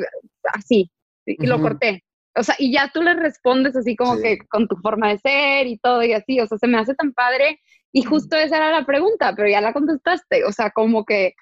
así, 0.52 0.90
y 1.26 1.46
lo 1.46 1.60
corté. 1.60 2.04
O 2.36 2.42
sea, 2.42 2.54
y 2.58 2.72
ya 2.72 2.90
tú 2.92 3.02
le 3.02 3.14
respondes 3.14 3.74
así 3.76 3.96
como 3.96 4.20
que 4.20 4.38
con 4.48 4.68
tu 4.68 4.76
forma 4.76 5.08
de 5.08 5.18
ser 5.18 5.66
y 5.66 5.78
todo 5.78 6.02
y 6.04 6.12
así, 6.12 6.38
o 6.40 6.46
sea, 6.46 6.58
se 6.58 6.68
me 6.68 6.78
hace 6.78 6.94
tan 6.94 7.12
padre 7.12 7.60
y 7.92 8.02
justo 8.02 8.36
esa 8.36 8.58
era 8.58 8.70
la 8.70 8.86
pregunta, 8.86 9.34
pero 9.34 9.48
ya 9.48 9.60
la 9.60 9.72
contestaste, 9.72 10.44
o 10.44 10.52
sea, 10.52 10.70
como 10.70 11.04
que 11.04 11.34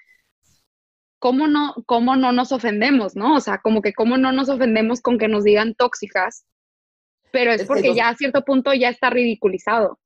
¿cómo 1.19 1.47
no, 1.47 1.75
cómo 1.85 2.15
no 2.15 2.31
nos 2.31 2.51
ofendemos, 2.51 3.15
no? 3.15 3.35
O 3.35 3.41
sea, 3.41 3.59
como 3.59 3.81
que 3.81 3.93
cómo 3.93 4.17
no 4.17 4.31
nos 4.31 4.49
ofendemos 4.49 5.01
con 5.01 5.17
que 5.17 5.27
nos 5.27 5.43
digan 5.43 5.75
tóxicas, 5.75 6.45
pero 7.31 7.51
es, 7.51 7.65
porque 7.65 7.93
ya 7.93 8.09
a 8.09 8.15
cierto 8.15 8.43
punto 8.43 8.73
ya 8.73 8.89
está 8.89 9.09
ridiculizado. 9.09 9.99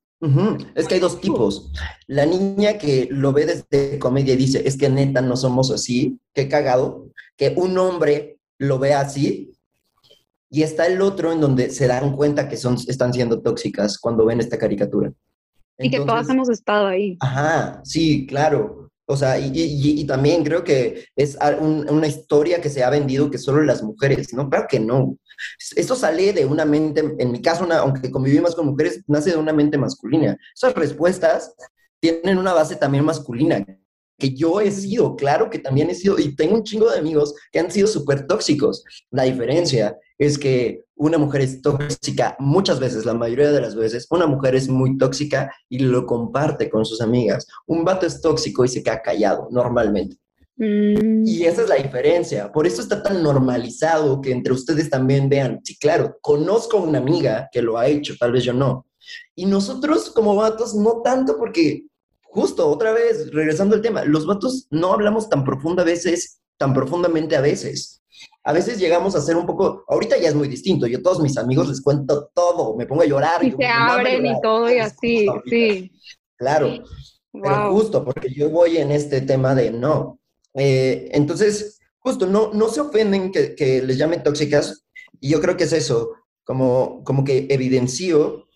Es 0.75 0.87
que 0.87 0.95
hay 0.95 0.99
dos 1.01 1.19
tipos. 1.19 1.69
La 2.07 2.25
niña 2.25 2.77
que 2.77 3.09
lo 3.11 3.33
ve 3.33 3.45
desde 3.45 3.99
comedia 3.99 4.33
y 4.33 4.37
dice, 4.37 4.65
es 4.65 4.77
que 4.77 4.87
neta 4.89 5.21
no 5.21 5.35
somos 5.35 5.69
así, 5.69 6.17
qué 6.33 6.47
cagado, 6.47 7.09
que 7.35 7.53
un 7.57 7.77
hombre 7.77 8.37
lo 8.57 8.79
ve 8.79 8.93
así 8.93 9.51
y 10.49 10.63
está 10.63 10.87
el 10.87 11.01
otro 11.01 11.33
en 11.33 11.41
donde 11.41 11.71
se 11.71 11.87
dan 11.87 12.15
cuenta 12.15 12.47
que 12.47 12.55
son, 12.55 12.77
están 12.87 13.11
siendo 13.11 13.41
tóxicas 13.41 13.99
cuando 13.99 14.25
ven 14.25 14.39
esta 14.39 14.57
caricatura. 14.57 15.11
y 15.77 15.89
que 15.89 15.99
todas 15.99 16.29
hemos 16.29 16.47
estado 16.49 16.87
ahí. 16.87 17.17
Ajá, 17.19 17.81
sí, 17.83 18.25
claro. 18.25 18.82
O 19.05 19.17
sea, 19.17 19.37
y, 19.37 20.05
también 20.05 20.43
creo 20.43 20.63
que 20.63 21.05
es 21.15 21.37
una 21.59 22.07
historia 22.07 22.61
que 22.61 22.69
se 22.69 22.83
ha 22.83 22.89
vendido 22.89 23.29
que 23.29 23.37
solo 23.37 23.61
las 23.63 23.83
mujeres, 23.83 24.33
¿no? 24.33 24.49
Claro 24.49 24.67
que 24.69 24.79
no. 24.79 25.17
Esto 25.75 25.95
sale 25.95 26.31
de 26.31 26.45
una 26.45 26.65
mente, 26.65 27.03
en 27.19 27.31
mi 27.31 27.41
caso, 27.41 27.67
aunque 27.71 28.09
convivimos 28.09 28.55
con 28.55 28.67
mujeres, 28.67 29.01
nace 29.07 29.31
de 29.31 29.37
una 29.37 29.53
mente 29.53 29.77
masculina. 29.77 30.37
Esas 30.55 30.73
respuestas 30.73 31.53
tienen 31.99 32.37
una 32.37 32.53
base 32.53 32.75
también 32.75 33.03
masculina 33.03 33.65
que 34.17 34.33
yo 34.33 34.61
he 34.61 34.71
sido, 34.71 35.15
claro 35.15 35.49
que 35.49 35.59
también 35.59 35.89
he 35.89 35.95
sido, 35.95 36.17
y 36.19 36.35
tengo 36.35 36.55
un 36.55 36.63
chingo 36.63 36.89
de 36.89 36.99
amigos 36.99 37.33
que 37.51 37.59
han 37.59 37.71
sido 37.71 37.87
súper 37.87 38.25
tóxicos. 38.25 38.83
La 39.11 39.23
diferencia 39.23 39.97
es 40.25 40.37
que 40.37 40.85
una 40.95 41.17
mujer 41.17 41.41
es 41.41 41.61
tóxica 41.61 42.35
muchas 42.39 42.79
veces, 42.79 43.05
la 43.05 43.13
mayoría 43.13 43.51
de 43.51 43.61
las 43.61 43.75
veces, 43.75 44.07
una 44.09 44.27
mujer 44.27 44.55
es 44.55 44.69
muy 44.69 44.97
tóxica 44.97 45.51
y 45.69 45.79
lo 45.79 46.05
comparte 46.05 46.69
con 46.69 46.85
sus 46.85 47.01
amigas. 47.01 47.47
Un 47.65 47.83
vato 47.83 48.05
es 48.05 48.21
tóxico 48.21 48.63
y 48.63 48.69
se 48.69 48.83
queda 48.83 49.01
callado 49.01 49.47
normalmente. 49.51 50.17
Mm. 50.57 51.25
Y 51.25 51.43
esa 51.45 51.63
es 51.63 51.69
la 51.69 51.75
diferencia. 51.75 52.51
Por 52.51 52.67
eso 52.67 52.81
está 52.81 53.01
tan 53.01 53.23
normalizado 53.23 54.21
que 54.21 54.31
entre 54.31 54.53
ustedes 54.53 54.89
también 54.89 55.29
vean, 55.29 55.61
sí, 55.63 55.77
claro, 55.77 56.17
conozco 56.21 56.77
a 56.77 56.83
una 56.83 56.99
amiga 56.99 57.49
que 57.51 57.61
lo 57.61 57.77
ha 57.77 57.87
hecho, 57.87 58.15
tal 58.19 58.31
vez 58.31 58.43
yo 58.43 58.53
no. 58.53 58.85
Y 59.35 59.45
nosotros 59.45 60.11
como 60.11 60.35
vatos 60.35 60.75
no 60.75 61.01
tanto 61.01 61.37
porque 61.37 61.85
justo, 62.21 62.67
otra 62.67 62.93
vez, 62.93 63.31
regresando 63.31 63.75
al 63.75 63.81
tema, 63.81 64.03
los 64.05 64.25
vatos 64.25 64.67
no 64.69 64.93
hablamos 64.93 65.29
tan 65.29 65.43
profunda 65.43 65.83
a 65.83 65.85
veces, 65.85 66.39
tan 66.57 66.73
profundamente 66.73 67.35
a 67.35 67.41
veces. 67.41 68.02
A 68.43 68.51
veces 68.51 68.77
llegamos 68.77 69.15
a 69.15 69.21
ser 69.21 69.37
un 69.37 69.45
poco, 69.45 69.85
ahorita 69.87 70.17
ya 70.17 70.29
es 70.29 70.35
muy 70.35 70.47
distinto, 70.47 70.85
yo 70.85 70.99
a 70.99 71.01
todos 71.01 71.21
mis 71.21 71.37
amigos 71.37 71.69
les 71.69 71.81
cuento 71.81 72.29
todo, 72.33 72.75
me 72.75 72.85
pongo 72.85 73.03
a 73.03 73.05
llorar. 73.05 73.43
Y, 73.43 73.51
se 73.51 73.65
abren 73.65 74.25
y 74.25 74.41
todo 74.41 74.71
y 74.71 74.79
así, 74.79 75.27
sí. 75.45 75.91
Claro, 76.35 76.69
pero 77.31 77.71
justo, 77.71 78.03
porque 78.03 78.33
yo 78.33 78.49
voy 78.49 78.77
en 78.77 78.91
este 78.91 79.21
tema 79.21 79.55
de 79.55 79.71
no. 79.71 80.19
Eh, 80.53 81.09
entonces, 81.13 81.79
justo, 81.99 82.27
no, 82.27 82.51
no 82.53 82.67
se 82.69 82.81
ofenden 82.81 83.31
que, 83.31 83.55
que, 83.55 83.81
les 83.81 83.97
llamen 83.97 84.23
tóxicas, 84.23 84.85
y 85.21 85.29
yo 85.29 85.39
creo 85.39 85.55
que 85.55 85.63
es 85.63 85.73
eso, 85.73 86.11
como, 86.43 87.03
como 87.03 87.23
que 87.23 87.47
evidencio 87.49 88.47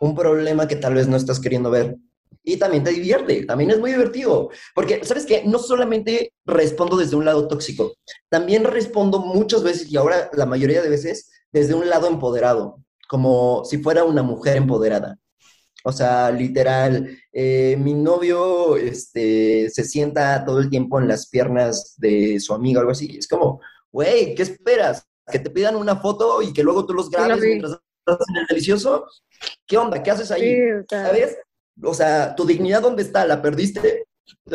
un 0.00 0.14
problema 0.14 0.68
que 0.68 0.76
tal 0.76 0.94
vez 0.94 1.06
no 1.06 1.16
estás 1.16 1.40
queriendo 1.40 1.70
ver 1.70 1.96
y 2.42 2.56
también 2.56 2.84
te 2.84 2.90
divierte, 2.90 3.44
también 3.44 3.70
es 3.70 3.78
muy 3.78 3.92
divertido, 3.92 4.50
porque, 4.74 5.04
¿sabes 5.04 5.26
qué? 5.26 5.42
No 5.44 5.58
solamente 5.58 6.32
respondo 6.46 6.96
desde 6.96 7.16
un 7.16 7.24
lado 7.24 7.46
tóxico, 7.46 7.94
también 8.28 8.64
respondo 8.64 9.18
muchas 9.18 9.62
veces, 9.62 9.90
y 9.90 9.96
ahora 9.96 10.30
la 10.32 10.46
mayoría 10.46 10.82
de 10.82 10.88
veces, 10.88 11.30
desde 11.52 11.74
un 11.74 11.88
lado 11.88 12.08
empoderado, 12.08 12.82
como 13.08 13.64
si 13.64 13.78
fuera 13.78 14.04
una 14.04 14.22
mujer 14.22 14.56
empoderada. 14.56 15.18
O 15.84 15.92
sea, 15.92 16.30
literal, 16.30 17.16
eh, 17.32 17.76
mi 17.78 17.94
novio 17.94 18.76
este, 18.76 19.70
se 19.70 19.84
sienta 19.84 20.44
todo 20.44 20.58
el 20.58 20.68
tiempo 20.68 20.98
en 20.98 21.08
las 21.08 21.28
piernas 21.28 21.94
de 21.96 22.40
su 22.40 22.52
amigo 22.52 22.80
algo 22.80 22.92
así. 22.92 23.16
Es 23.18 23.28
como, 23.28 23.60
güey, 23.90 24.34
¿qué 24.34 24.42
esperas? 24.42 25.06
¿Que 25.30 25.38
te 25.38 25.50
pidan 25.50 25.76
una 25.76 25.96
foto 25.96 26.42
y 26.42 26.52
que 26.52 26.62
luego 26.62 26.84
tú 26.84 26.94
los 26.94 27.08
grabes 27.08 27.40
mientras 27.40 27.78
estás 28.06 28.28
en 28.28 28.36
el 28.36 28.46
delicioso? 28.46 29.06
¿Qué 29.66 29.78
onda? 29.78 30.02
¿Qué 30.02 30.10
haces 30.10 30.30
ahí? 30.30 30.58
¿Sabes? 30.90 31.38
O 31.82 31.94
sea, 31.94 32.34
tu 32.34 32.44
dignidad, 32.44 32.82
¿dónde 32.82 33.02
está? 33.02 33.26
¿La 33.26 33.42
perdiste? 33.42 34.04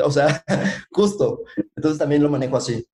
O 0.04 0.12
sea, 0.12 0.44
justo. 0.92 1.42
Entonces 1.76 2.00
también 2.00 2.24
lo 2.24 2.30
manejo 2.30 2.58
así. 2.58 2.86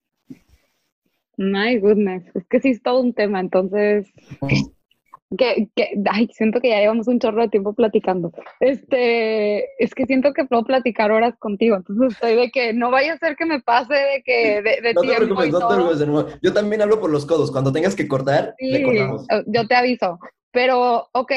My 1.37 1.77
goodness, 1.77 2.23
es 2.35 2.45
que 2.47 2.59
sí 2.59 2.71
es 2.71 2.83
todo 2.83 2.99
un 2.99 3.13
tema, 3.13 3.39
entonces, 3.39 4.11
que, 5.37 5.69
que, 5.73 5.93
ay, 6.11 6.27
siento 6.33 6.59
que 6.59 6.67
ya 6.67 6.79
llevamos 6.79 7.07
un 7.07 7.17
chorro 7.17 7.43
de 7.43 7.47
tiempo 7.47 7.71
platicando. 7.71 8.33
Este, 8.59 9.63
es 9.81 9.95
que 9.95 10.05
siento 10.05 10.33
que 10.33 10.43
puedo 10.43 10.65
platicar 10.65 11.13
horas 11.13 11.37
contigo, 11.39 11.77
entonces 11.77 12.11
estoy 12.11 12.35
de 12.35 12.51
que 12.51 12.73
no 12.73 12.91
vaya 12.91 13.13
a 13.13 13.17
ser 13.19 13.37
que 13.37 13.45
me 13.45 13.61
pase 13.61 13.93
de 13.93 14.21
que 14.25 14.61
de, 14.61 14.81
de 14.81 14.93
no 14.93 15.01
Te 15.01 15.15
preocupes, 15.15 15.51
no 15.51 15.59
te 15.59 15.75
preocupes, 15.75 16.39
Yo 16.41 16.51
también 16.51 16.81
hablo 16.81 16.99
por 16.99 17.09
los 17.09 17.25
codos, 17.25 17.53
cuando 17.53 17.71
tengas 17.71 17.95
que 17.95 18.09
cortar, 18.09 18.53
sí, 18.57 18.83
cortamos. 18.83 19.25
Yo 19.47 19.65
te 19.65 19.75
aviso, 19.75 20.19
pero, 20.51 21.07
ok, 21.13 21.31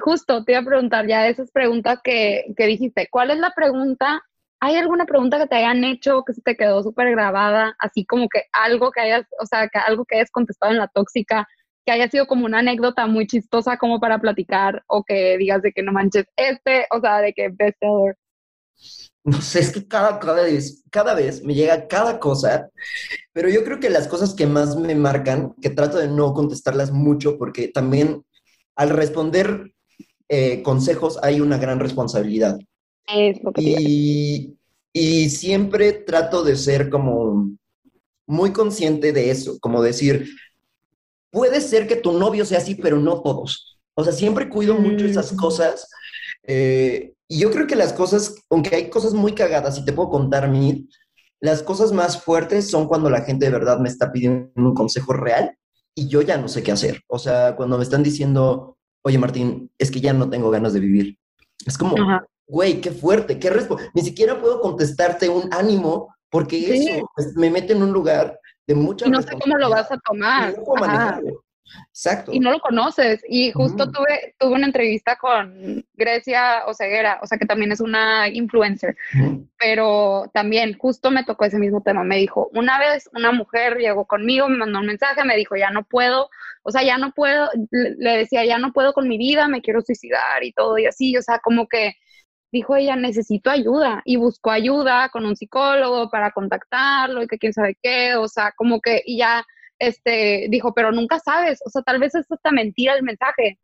justo 0.00 0.44
te 0.44 0.52
iba 0.52 0.60
a 0.60 0.64
preguntar 0.64 1.06
ya 1.06 1.28
esas 1.28 1.50
preguntas 1.50 2.00
que, 2.02 2.46
que 2.56 2.66
dijiste. 2.66 3.08
¿Cuál 3.10 3.30
es 3.30 3.38
la 3.38 3.52
pregunta? 3.54 4.22
¿Hay 4.60 4.76
alguna 4.76 5.04
pregunta 5.04 5.38
que 5.38 5.46
te 5.46 5.56
hayan 5.56 5.84
hecho 5.84 6.24
que 6.24 6.32
se 6.32 6.42
te 6.42 6.56
quedó 6.56 6.82
súper 6.82 7.10
grabada? 7.10 7.76
Así 7.78 8.04
como 8.04 8.28
que 8.28 8.44
algo 8.52 8.90
que 8.90 9.00
hayas, 9.00 9.26
o 9.40 9.46
sea, 9.46 9.68
que 9.68 9.78
algo 9.78 10.04
que 10.04 10.16
hayas 10.16 10.30
contestado 10.30 10.72
en 10.72 10.78
la 10.78 10.88
tóxica, 10.88 11.46
que 11.84 11.92
haya 11.92 12.08
sido 12.08 12.26
como 12.26 12.46
una 12.46 12.58
anécdota 12.58 13.06
muy 13.06 13.26
chistosa 13.26 13.76
como 13.76 14.00
para 14.00 14.18
platicar 14.18 14.82
o 14.88 15.04
que 15.04 15.38
digas 15.38 15.62
de 15.62 15.72
que 15.72 15.82
no 15.82 15.92
manches 15.92 16.26
este, 16.36 16.86
o 16.90 17.00
sea, 17.00 17.20
de 17.20 17.32
que 17.32 17.48
bestseller. 17.50 18.16
No 19.22 19.40
sé, 19.40 19.60
es 19.60 19.72
que 19.72 19.86
cada, 19.86 20.18
cada, 20.18 20.42
vez, 20.42 20.84
cada 20.90 21.14
vez 21.14 21.42
me 21.42 21.54
llega 21.54 21.88
cada 21.88 22.20
cosa, 22.20 22.70
pero 23.32 23.48
yo 23.48 23.64
creo 23.64 23.80
que 23.80 23.90
las 23.90 24.06
cosas 24.06 24.34
que 24.34 24.46
más 24.46 24.76
me 24.76 24.94
marcan, 24.94 25.54
que 25.60 25.70
trato 25.70 25.98
de 25.98 26.08
no 26.08 26.32
contestarlas 26.32 26.92
mucho 26.92 27.38
porque 27.38 27.68
también 27.68 28.24
al 28.76 28.90
responder 28.90 29.72
eh, 30.28 30.62
consejos 30.62 31.18
hay 31.22 31.40
una 31.40 31.58
gran 31.58 31.80
responsabilidad. 31.80 32.58
y, 33.56 34.56
y 34.92 35.30
siempre 35.30 35.92
trato 35.92 36.42
de 36.42 36.56
ser 36.56 36.90
como 36.90 37.50
muy 38.26 38.52
consciente 38.52 39.12
de 39.12 39.30
eso, 39.30 39.58
como 39.60 39.82
decir, 39.82 40.28
puede 41.30 41.60
ser 41.60 41.86
que 41.86 41.96
tu 41.96 42.12
novio 42.12 42.44
sea 42.44 42.58
así, 42.58 42.74
pero 42.74 42.98
no 42.98 43.22
todos. 43.22 43.78
O 43.94 44.04
sea, 44.04 44.12
siempre 44.12 44.48
cuido 44.48 44.74
mucho 44.74 45.04
esas 45.06 45.32
Mm. 45.32 45.36
cosas. 45.36 45.88
eh, 46.48 47.12
y 47.28 47.40
yo 47.40 47.50
creo 47.50 47.66
que 47.66 47.74
las 47.74 47.92
cosas, 47.92 48.36
aunque 48.50 48.76
hay 48.76 48.88
cosas 48.88 49.12
muy 49.12 49.32
cagadas 49.34 49.78
y 49.78 49.84
te 49.84 49.92
puedo 49.92 50.10
contar 50.10 50.48
mil, 50.48 50.88
las 51.40 51.60
cosas 51.62 51.90
más 51.92 52.22
fuertes 52.22 52.70
son 52.70 52.86
cuando 52.86 53.10
la 53.10 53.22
gente 53.22 53.46
de 53.46 53.50
verdad 53.52 53.80
me 53.80 53.88
está 53.88 54.12
pidiendo 54.12 54.50
un 54.56 54.74
consejo 54.74 55.12
real 55.12 55.56
y 55.94 56.06
yo 56.08 56.22
ya 56.22 56.36
no 56.38 56.46
sé 56.48 56.62
qué 56.62 56.70
hacer. 56.72 57.00
O 57.08 57.18
sea, 57.18 57.56
cuando 57.56 57.78
me 57.78 57.82
están 57.84 58.02
diciendo, 58.04 58.75
oye 59.06 59.18
Martín, 59.18 59.70
es 59.78 59.90
que 59.92 60.00
ya 60.00 60.12
no 60.12 60.28
tengo 60.28 60.50
ganas 60.50 60.72
de 60.72 60.80
vivir. 60.80 61.16
Es 61.64 61.78
como, 61.78 61.96
Ajá. 61.96 62.26
güey, 62.48 62.80
qué 62.80 62.90
fuerte, 62.90 63.38
qué 63.38 63.50
respo 63.50 63.76
Ni 63.94 64.02
siquiera 64.02 64.40
puedo 64.40 64.60
contestarte 64.60 65.28
un 65.28 65.48
ánimo 65.54 66.12
porque 66.28 66.56
Sí. 66.58 66.88
eso 66.88 67.08
pues, 67.14 67.36
me 67.36 67.48
mete 67.50 67.72
en 67.72 67.82
un 67.84 67.92
lugar 67.92 68.38
de 68.66 68.74
mucha 68.74 69.06
Y 69.06 69.10
no 69.10 69.22
sé 69.22 69.28
cómo 69.40 69.56
lo 69.56 69.70
vas 69.70 69.90
a 69.92 69.98
tomar. 69.98 70.56
no 70.58 70.64
puedo 70.64 70.80
manejarlo. 70.84 71.44
Exacto. 71.88 72.32
y 72.32 72.40
no 72.40 72.50
lo 72.50 72.60
conoces. 72.60 73.22
Y 73.28 73.52
justo 73.52 73.84
Ujú. 73.84 73.92
tuve, 73.92 74.34
tuve 74.38 74.54
una 74.54 74.66
entrevista 74.66 75.16
con 75.16 75.84
Grecia 75.94 76.64
Oseguera, 76.66 77.20
o 77.22 77.26
sea, 77.26 77.38
que 77.38 77.46
también 77.46 77.72
es 77.72 77.80
una 77.80 78.28
influencer, 78.28 78.96
Ujú. 79.14 79.48
pero 79.58 80.30
también 80.32 80.76
justo 80.78 81.10
me 81.10 81.24
tocó 81.24 81.44
ese 81.44 81.58
mismo 81.58 81.82
tema. 81.82 82.04
Me 82.04 82.16
dijo, 82.16 82.48
una 82.52 82.78
vez 82.78 83.08
una 83.14 83.32
mujer 83.32 83.78
llegó 83.78 84.06
conmigo, 84.06 84.48
me 84.48 84.58
mandó 84.58 84.80
un 84.80 84.86
mensaje, 84.86 85.24
me 85.24 85.36
dijo, 85.36 85.56
ya 85.56 85.70
no 85.70 85.84
puedo, 85.84 86.30
o 86.62 86.70
sea, 86.70 86.82
ya 86.82 86.98
no 86.98 87.12
puedo, 87.12 87.48
le 87.70 88.16
decía, 88.18 88.44
ya 88.44 88.58
no 88.58 88.72
puedo 88.72 88.92
con 88.92 89.08
mi 89.08 89.18
vida, 89.18 89.48
me 89.48 89.62
quiero 89.62 89.82
suicidar 89.82 90.42
y 90.44 90.52
todo 90.52 90.78
y 90.78 90.86
así, 90.86 91.16
o 91.16 91.22
sea, 91.22 91.38
como 91.38 91.68
que 91.68 91.94
dijo 92.52 92.76
ella, 92.76 92.96
necesito 92.96 93.50
ayuda 93.50 94.02
y 94.04 94.16
buscó 94.16 94.50
ayuda 94.50 95.08
con 95.10 95.26
un 95.26 95.36
psicólogo 95.36 96.10
para 96.10 96.30
contactarlo 96.30 97.22
y 97.22 97.26
que 97.26 97.38
quién 97.38 97.52
sabe 97.52 97.76
qué, 97.82 98.14
o 98.16 98.28
sea, 98.28 98.52
como 98.56 98.80
que, 98.80 99.02
y 99.04 99.18
ya, 99.18 99.44
este, 99.78 100.46
dijo, 100.50 100.74
pero 100.74 100.92
nunca 100.92 101.18
sabes, 101.18 101.60
o 101.64 101.70
sea, 101.70 101.82
tal 101.82 101.98
vez 101.98 102.14
es 102.14 102.30
hasta 102.30 102.52
mentira 102.52 102.94
el 102.94 103.02
mensaje. 103.02 103.58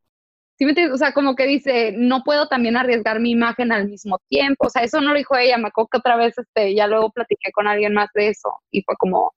¿Sí 0.58 0.66
me? 0.66 0.92
O 0.92 0.96
sea, 0.96 1.12
como 1.12 1.34
que 1.34 1.46
dice, 1.46 1.92
no 1.96 2.22
puedo 2.24 2.46
también 2.48 2.76
arriesgar 2.76 3.20
mi 3.20 3.30
imagen 3.32 3.72
al 3.72 3.88
mismo 3.88 4.18
tiempo, 4.28 4.66
o 4.66 4.70
sea, 4.70 4.82
eso 4.82 5.00
no 5.00 5.10
lo 5.12 5.18
dijo 5.18 5.36
ella, 5.36 5.58
me 5.58 5.68
acuerdo 5.68 5.88
que 5.92 5.98
otra 5.98 6.16
vez, 6.16 6.36
este, 6.38 6.74
ya 6.74 6.86
luego 6.86 7.10
platiqué 7.10 7.50
con 7.52 7.66
alguien 7.66 7.94
más 7.94 8.10
de 8.14 8.28
eso 8.28 8.50
y 8.70 8.82
fue 8.82 8.96
como, 8.98 9.32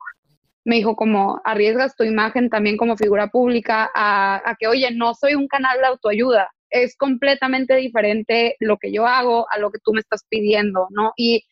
me 0.65 0.75
dijo 0.77 0.95
como, 0.95 1.41
arriesgas 1.45 1.95
tu 1.95 2.03
imagen 2.03 2.49
también 2.49 2.77
como 2.77 2.97
figura 2.97 3.27
pública 3.29 3.89
a, 3.95 4.41
a 4.49 4.55
que, 4.55 4.67
oye, 4.67 4.91
no 4.91 5.13
soy 5.15 5.35
un 5.35 5.47
canal 5.47 5.79
de 5.79 5.87
autoayuda, 5.87 6.51
es 6.69 6.97
completamente 6.97 7.75
diferente 7.75 8.55
lo 8.59 8.77
que 8.77 8.91
yo 8.91 9.07
hago 9.07 9.47
a 9.51 9.57
lo 9.59 9.71
que 9.71 9.79
tú 9.83 9.93
me 9.93 10.01
estás 10.01 10.25
pidiendo, 10.29 10.87
¿no? 10.91 11.13
Y 11.15 11.45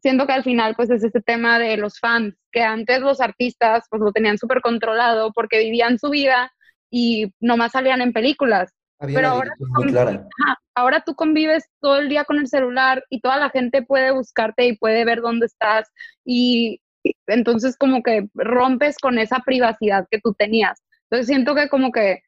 siento 0.00 0.26
que 0.26 0.32
al 0.32 0.44
final, 0.44 0.74
pues 0.76 0.90
es 0.90 1.04
este 1.04 1.20
tema 1.20 1.58
de 1.58 1.76
los 1.76 1.98
fans, 1.98 2.34
que 2.50 2.62
antes 2.62 3.00
los 3.00 3.20
artistas, 3.20 3.84
pues 3.90 4.00
lo 4.00 4.12
tenían 4.12 4.38
súper 4.38 4.60
controlado 4.60 5.32
porque 5.32 5.58
vivían 5.58 5.98
su 5.98 6.10
vida 6.10 6.52
y 6.90 7.32
nomás 7.40 7.72
salían 7.72 8.00
en 8.00 8.12
películas. 8.12 8.72
Había 8.98 9.16
Pero 9.16 9.28
ahora 9.28 9.50
clara. 9.88 10.10
Ajá, 10.10 10.58
Ahora 10.74 11.02
tú 11.04 11.14
convives 11.14 11.64
todo 11.80 11.98
el 11.98 12.08
día 12.08 12.24
con 12.24 12.38
el 12.38 12.46
celular 12.46 13.04
y 13.10 13.20
toda 13.20 13.36
la 13.36 13.50
gente 13.50 13.82
puede 13.82 14.12
buscarte 14.12 14.66
y 14.66 14.76
puede 14.76 15.04
ver 15.04 15.20
dónde 15.20 15.46
estás 15.46 15.90
y 16.24 16.80
y 17.02 17.16
entonces 17.26 17.76
como 17.76 18.02
que 18.02 18.28
rompes 18.34 18.98
con 18.98 19.18
esa 19.18 19.40
privacidad 19.40 20.06
que 20.10 20.20
tú 20.20 20.34
tenías. 20.34 20.82
Entonces 21.04 21.26
siento 21.26 21.54
que 21.54 21.68
como 21.68 21.92
que 21.92 22.22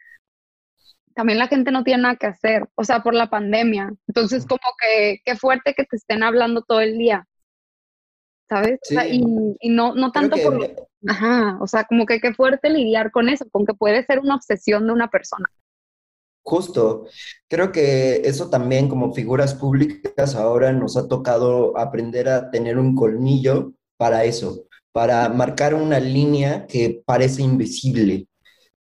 también 1.15 1.39
la 1.39 1.49
gente 1.49 1.71
no 1.71 1.85
tiene 1.85 2.03
nada 2.03 2.17
que 2.17 2.27
hacer, 2.27 2.69
o 2.75 2.85
sea, 2.85 3.03
por 3.03 3.15
la 3.15 3.31
pandemia. 3.31 3.93
Entonces 4.09 4.47
como 4.47 4.61
que 4.81 5.21
qué 5.25 5.37
fuerte 5.37 5.75
que 5.75 5.85
te 5.85 5.97
estén 5.97 6.23
hablando 6.23 6.63
todo 6.63 6.81
el 6.81 6.99
día, 6.99 7.27
¿sabes? 8.55 8.81
O 8.83 8.87
sea, 8.87 9.05
Sí. 9.05 9.21
y, 9.23 9.57
y 9.69 9.71
no, 9.71 9.95
no 9.95 10.13
tanto 10.13 10.37
que 10.37 10.43
por... 10.43 10.89
Ajá, 11.07 11.59
o 11.61 11.67
sea, 11.67 11.85
como 11.85 12.07
que 12.07 12.21
qué 12.21 12.33
fuerte 12.33 12.71
lidiar 12.71 13.11
con 13.11 13.29
eso, 13.29 13.45
con 13.51 13.67
que 13.67 13.75
puede 13.75 14.05
ser 14.05 14.21
una 14.21 14.37
obsesión 14.37 14.87
de 14.87 14.93
una 14.93 15.09
persona. 15.11 15.47
Justo, 16.47 17.07
creo 17.49 17.73
que 17.73 18.17
eso 18.25 18.51
también 18.51 18.89
como 18.89 19.15
figuras 19.15 19.55
públicas 19.55 20.35
ahora 20.35 20.73
nos 20.73 20.97
ha 20.97 21.09
tocado 21.09 21.77
aprender 21.79 22.29
a 22.29 22.51
tener 22.51 22.79
un 22.79 22.95
colmillo 22.95 23.73
para 23.97 24.25
eso, 24.25 24.67
para 24.93 25.29
marcar 25.31 25.75
una 25.75 25.99
línea 26.01 26.67
que 26.67 27.03
parece 27.07 27.43
invisible, 27.43 28.29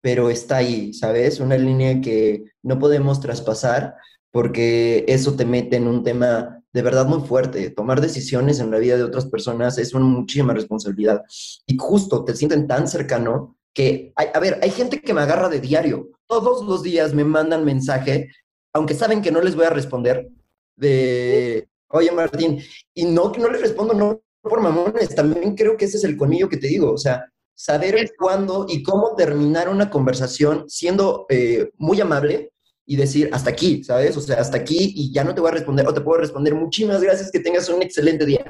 pero 0.00 0.30
está 0.30 0.58
ahí, 0.58 0.92
¿sabes? 0.94 1.40
Una 1.40 1.56
línea 1.58 2.00
que 2.00 2.44
no 2.62 2.78
podemos 2.78 3.20
traspasar 3.20 3.94
porque 4.30 5.04
eso 5.08 5.34
te 5.34 5.44
mete 5.44 5.76
en 5.76 5.88
un 5.88 6.04
tema 6.04 6.57
de 6.78 6.82
verdad 6.84 7.06
muy 7.06 7.26
fuerte. 7.26 7.70
Tomar 7.70 8.00
decisiones 8.00 8.60
en 8.60 8.70
la 8.70 8.78
vida 8.78 8.96
de 8.96 9.02
otras 9.02 9.26
personas 9.26 9.78
es 9.78 9.94
una 9.94 10.04
muchísima 10.04 10.54
responsabilidad 10.54 11.24
y 11.66 11.76
justo 11.76 12.24
te 12.24 12.36
sienten 12.36 12.68
tan 12.68 12.86
cercano 12.86 13.56
que, 13.74 14.12
hay- 14.14 14.28
a 14.32 14.38
ver, 14.38 14.60
hay 14.62 14.70
gente 14.70 15.00
que 15.00 15.12
me 15.12 15.22
agarra 15.22 15.48
de 15.48 15.58
diario. 15.58 16.10
Todos 16.28 16.64
los 16.64 16.84
días 16.84 17.14
me 17.14 17.24
mandan 17.24 17.64
mensaje, 17.64 18.28
aunque 18.72 18.94
saben 18.94 19.20
que 19.22 19.32
no 19.32 19.40
les 19.40 19.56
voy 19.56 19.64
a 19.64 19.70
responder, 19.70 20.28
de, 20.76 21.66
oye 21.88 22.12
Martín, 22.12 22.62
y 22.94 23.06
no 23.06 23.32
que 23.32 23.40
no 23.40 23.48
les 23.50 23.60
respondo, 23.60 23.92
no 23.94 24.22
por 24.40 24.60
mamones, 24.60 25.08
también 25.16 25.56
creo 25.56 25.76
que 25.76 25.86
ese 25.86 25.96
es 25.96 26.04
el 26.04 26.16
colmillo 26.16 26.48
que 26.48 26.58
te 26.58 26.68
digo, 26.68 26.92
o 26.92 26.96
sea, 26.96 27.24
saber 27.56 28.12
cuándo 28.16 28.66
y 28.68 28.84
cómo 28.84 29.16
terminar 29.16 29.68
una 29.68 29.90
conversación 29.90 30.64
siendo 30.68 31.26
eh, 31.28 31.70
muy 31.76 32.00
amable 32.00 32.52
y 32.90 32.96
decir 32.96 33.28
hasta 33.34 33.50
aquí, 33.50 33.84
¿sabes? 33.84 34.16
O 34.16 34.20
sea, 34.22 34.40
hasta 34.40 34.56
aquí 34.56 34.94
y 34.96 35.12
ya 35.12 35.22
no 35.22 35.34
te 35.34 35.42
voy 35.42 35.50
a 35.50 35.52
responder 35.52 35.86
o 35.86 35.92
te 35.92 36.00
puedo 36.00 36.20
responder 36.20 36.54
muchísimas 36.54 37.02
gracias, 37.02 37.30
que 37.30 37.38
tengas 37.38 37.68
un 37.68 37.82
excelente 37.82 38.24
día. 38.24 38.42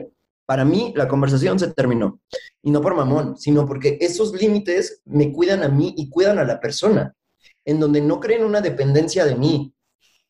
Para 0.47 0.65
mí, 0.65 0.93
la 0.95 1.09
conversación 1.09 1.59
se 1.59 1.73
terminó. 1.73 2.21
Y 2.63 2.71
no 2.71 2.81
por 2.81 2.95
mamón, 2.95 3.37
sino 3.37 3.67
porque 3.67 3.99
esos 4.01 4.33
límites 4.41 5.03
me 5.07 5.33
cuidan 5.33 5.65
a 5.65 5.69
mí 5.69 5.93
y 5.97 6.09
cuidan 6.09 6.39
a 6.39 6.45
la 6.45 6.61
persona, 6.61 7.17
en 7.65 7.81
donde 7.81 8.01
no 8.01 8.21
creen 8.21 8.45
una 8.45 8.61
dependencia 8.61 9.25
de 9.25 9.35
mí, 9.35 9.75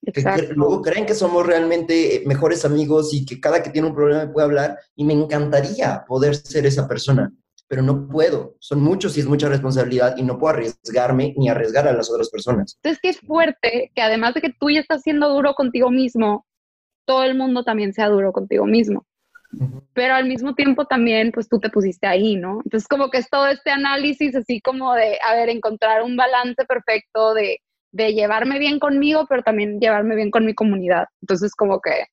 que 0.02 0.22
luego 0.54 0.80
creen 0.80 1.04
que 1.04 1.14
somos 1.14 1.46
realmente 1.46 2.16
eh, 2.16 2.22
mejores 2.24 2.64
amigos 2.64 3.12
y 3.12 3.26
que 3.26 3.38
cada 3.38 3.62
que 3.62 3.68
tiene 3.68 3.88
un 3.88 3.94
problema 3.94 4.24
me 4.24 4.32
puede 4.32 4.46
hablar 4.46 4.78
y 4.96 5.04
me 5.04 5.12
encantaría 5.12 6.02
poder 6.08 6.34
ser 6.34 6.64
esa 6.64 6.88
persona, 6.88 7.30
pero 7.68 7.82
no 7.82 8.08
puedo. 8.08 8.56
Son 8.58 8.82
muchos 8.82 9.16
y 9.16 9.20
es 9.20 9.26
mucha 9.26 9.48
responsabilidad 9.48 10.16
y 10.16 10.22
no 10.22 10.38
puedo 10.38 10.54
arriesgarme 10.54 11.34
ni 11.36 11.48
arriesgar 11.48 11.86
a 11.86 11.92
las 11.92 12.10
otras 12.10 12.30
personas. 12.30 12.76
Entonces, 12.76 13.00
que 13.00 13.10
es 13.10 13.20
fuerte 13.20 13.92
que 13.94 14.02
además 14.02 14.34
de 14.34 14.40
que 14.40 14.54
tú 14.58 14.70
ya 14.70 14.80
estás 14.80 15.02
siendo 15.02 15.28
duro 15.28 15.54
contigo 15.54 15.90
mismo, 15.90 16.46
todo 17.04 17.24
el 17.24 17.36
mundo 17.36 17.64
también 17.64 17.92
sea 17.92 18.08
duro 18.08 18.32
contigo 18.32 18.66
mismo. 18.66 19.06
Pero 19.94 20.14
al 20.14 20.26
mismo 20.26 20.54
tiempo 20.54 20.84
también, 20.86 21.32
pues 21.32 21.48
tú 21.48 21.58
te 21.58 21.70
pusiste 21.70 22.06
ahí, 22.06 22.36
¿no? 22.36 22.60
Entonces, 22.64 22.86
como 22.86 23.10
que 23.10 23.18
es 23.18 23.30
todo 23.30 23.48
este 23.48 23.70
análisis 23.70 24.34
así 24.34 24.60
como 24.60 24.94
de, 24.94 25.18
a 25.26 25.34
ver, 25.34 25.48
encontrar 25.48 26.02
un 26.02 26.16
balance 26.16 26.64
perfecto 26.66 27.32
de, 27.32 27.60
de 27.92 28.12
llevarme 28.12 28.58
bien 28.58 28.78
conmigo, 28.78 29.26
pero 29.26 29.42
también 29.42 29.80
llevarme 29.80 30.16
bien 30.16 30.30
con 30.30 30.44
mi 30.44 30.54
comunidad. 30.54 31.06
Entonces, 31.22 31.54
como 31.54 31.80
que 31.80 32.06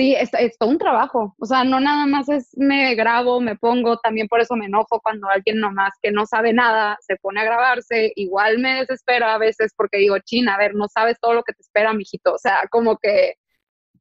sí, 0.00 0.14
es, 0.14 0.30
es 0.38 0.56
todo 0.58 0.70
un 0.70 0.78
trabajo. 0.78 1.34
O 1.38 1.46
sea, 1.46 1.62
no 1.64 1.78
nada 1.78 2.06
más 2.06 2.28
es 2.30 2.56
me 2.56 2.94
grabo, 2.94 3.40
me 3.40 3.56
pongo, 3.56 3.98
también 3.98 4.28
por 4.28 4.40
eso 4.40 4.56
me 4.56 4.64
enojo 4.66 5.00
cuando 5.02 5.28
alguien 5.28 5.60
nomás 5.60 5.92
que 6.02 6.10
no 6.10 6.24
sabe 6.26 6.54
nada 6.54 6.96
se 7.02 7.16
pone 7.16 7.40
a 7.40 7.44
grabarse. 7.44 8.12
Igual 8.16 8.58
me 8.58 8.76
desespera 8.80 9.34
a 9.34 9.38
veces 9.38 9.72
porque 9.76 9.98
digo, 9.98 10.16
China, 10.24 10.54
a 10.54 10.58
ver, 10.58 10.74
no 10.74 10.88
sabes 10.88 11.18
todo 11.20 11.34
lo 11.34 11.42
que 11.42 11.52
te 11.52 11.60
espera, 11.62 11.92
mijito. 11.92 12.32
O 12.34 12.38
sea, 12.38 12.60
como 12.70 12.96
que 12.96 13.34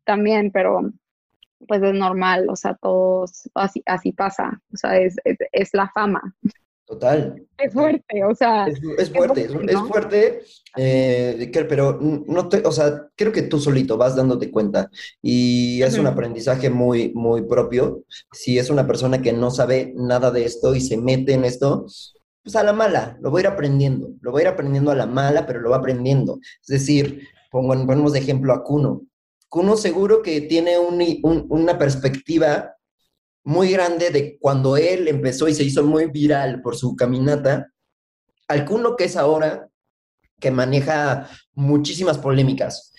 también, 0.06 0.52
pero 0.52 0.82
pues 1.68 1.84
es 1.84 1.94
normal, 1.94 2.48
o 2.50 2.56
sea, 2.56 2.76
todos 2.76 3.50
así, 3.56 3.84
así 3.86 4.14
pasa. 4.14 4.62
O 4.74 4.78
sea, 4.78 4.98
es, 4.98 5.18
es, 5.26 5.38
es 5.52 5.70
la 5.74 5.90
fama. 5.90 6.22
Total. 6.90 7.46
Es 7.60 7.72
fuerte, 7.72 8.24
o 8.24 8.34
sea. 8.34 8.66
Es, 8.66 8.80
es 8.98 9.12
fuerte, 9.12 9.42
es, 9.42 9.52
fuerte, 9.52 9.72
es 9.72 9.80
¿no? 9.80 9.88
fuerte, 9.88 10.42
eh, 10.76 11.52
pero 11.70 12.00
no 12.02 12.50
te, 12.50 12.66
o 12.66 12.72
sea, 12.72 13.06
creo 13.16 13.32
que 13.32 13.44
tú 13.44 13.60
solito 13.60 13.96
vas 13.96 14.16
dándote 14.16 14.50
cuenta 14.50 14.90
y 15.22 15.84
es 15.84 16.00
un 16.00 16.08
aprendizaje 16.08 16.72
muy, 16.72 17.12
muy 17.14 17.44
propio. 17.44 18.06
Si 18.32 18.58
es 18.58 18.72
una 18.72 18.88
persona 18.88 19.22
que 19.22 19.34
no 19.34 19.52
sabe 19.52 19.94
nada 19.96 20.32
de 20.32 20.46
esto 20.46 20.74
y 20.74 20.82
se 20.82 20.98
mete 20.98 21.34
en 21.34 21.46
esto, 21.46 21.86
pues 22.42 22.56
a 22.56 22.64
la 22.64 22.74
mala, 22.74 23.20
lo 23.22 23.30
voy 23.30 23.42
a 23.42 23.44
ir 23.44 23.48
aprendiendo, 23.50 24.10
lo 24.22 24.32
voy 24.32 24.40
a 24.42 24.46
ir 24.46 24.48
aprendiendo 24.48 24.90
a 24.90 24.96
la 24.96 25.06
mala, 25.06 25.46
pero 25.46 25.60
lo 25.60 25.70
va 25.70 25.78
aprendiendo. 25.78 26.40
Es 26.62 26.68
decir, 26.68 27.22
pongo, 27.52 27.74
ponemos 27.86 28.14
de 28.14 28.20
ejemplo 28.20 28.52
a 28.52 28.64
Kuno. 28.64 29.04
Kuno 29.48 29.78
seguro 29.78 30.24
que 30.24 30.42
tiene 30.42 30.80
un- 30.80 31.04
un- 31.22 31.46
una 31.50 31.78
perspectiva 31.78 32.74
muy 33.50 33.72
grande 33.72 34.12
de 34.12 34.38
cuando 34.40 34.78
él 34.78 35.08
empezó 35.08 35.48
y 35.48 35.56
se 35.56 35.64
hizo 35.64 35.84
muy 35.84 36.06
viral 36.06 36.62
por 36.62 36.76
su 36.76 36.96
caminata, 36.96 37.74
al 38.48 38.64
Kuno 38.64 38.96
que 38.96 39.06
es 39.06 39.18
ahora, 39.18 39.68
que 40.40 40.52
maneja 40.52 41.28
muchísimas 41.56 42.20
polémicas. 42.20 42.94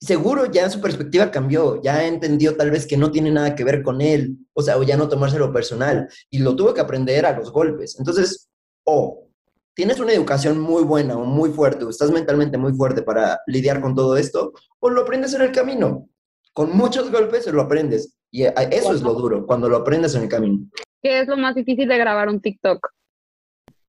Seguro 0.00 0.46
ya 0.46 0.68
su 0.68 0.80
perspectiva 0.80 1.30
cambió, 1.30 1.80
ya 1.80 2.08
entendió 2.08 2.56
tal 2.56 2.72
vez 2.72 2.88
que 2.88 2.96
no 2.96 3.12
tiene 3.12 3.30
nada 3.30 3.54
que 3.54 3.62
ver 3.62 3.84
con 3.84 4.00
él, 4.00 4.36
o 4.52 4.62
sea, 4.62 4.78
o 4.78 4.82
ya 4.82 4.96
no 4.96 5.08
tomárselo 5.08 5.52
personal, 5.52 6.08
y 6.28 6.40
lo 6.40 6.56
tuvo 6.56 6.74
que 6.74 6.80
aprender 6.80 7.24
a 7.24 7.38
los 7.38 7.52
golpes. 7.52 8.00
Entonces, 8.00 8.48
o 8.82 9.28
tienes 9.74 10.00
una 10.00 10.12
educación 10.12 10.58
muy 10.58 10.82
buena 10.82 11.16
o 11.16 11.24
muy 11.24 11.50
fuerte, 11.50 11.84
o 11.84 11.90
estás 11.90 12.10
mentalmente 12.10 12.58
muy 12.58 12.72
fuerte 12.72 13.02
para 13.02 13.38
lidiar 13.46 13.80
con 13.80 13.94
todo 13.94 14.16
esto, 14.16 14.54
o 14.80 14.90
lo 14.90 15.02
aprendes 15.02 15.34
en 15.34 15.42
el 15.42 15.52
camino. 15.52 16.08
Con 16.52 16.76
muchos 16.76 17.12
golpes 17.12 17.46
lo 17.46 17.62
aprendes. 17.62 18.15
Y 18.36 18.44
a- 18.44 18.50
eso 18.50 18.92
es 18.92 19.00
lo 19.00 19.14
duro, 19.14 19.46
cuando 19.46 19.66
lo 19.66 19.78
aprendes 19.78 20.14
en 20.14 20.24
el 20.24 20.28
camino. 20.28 20.68
¿Qué 21.02 21.20
es 21.20 21.26
lo 21.26 21.38
más 21.38 21.54
difícil 21.54 21.88
de 21.88 21.96
grabar 21.96 22.28
un 22.28 22.38
TikTok? 22.38 22.86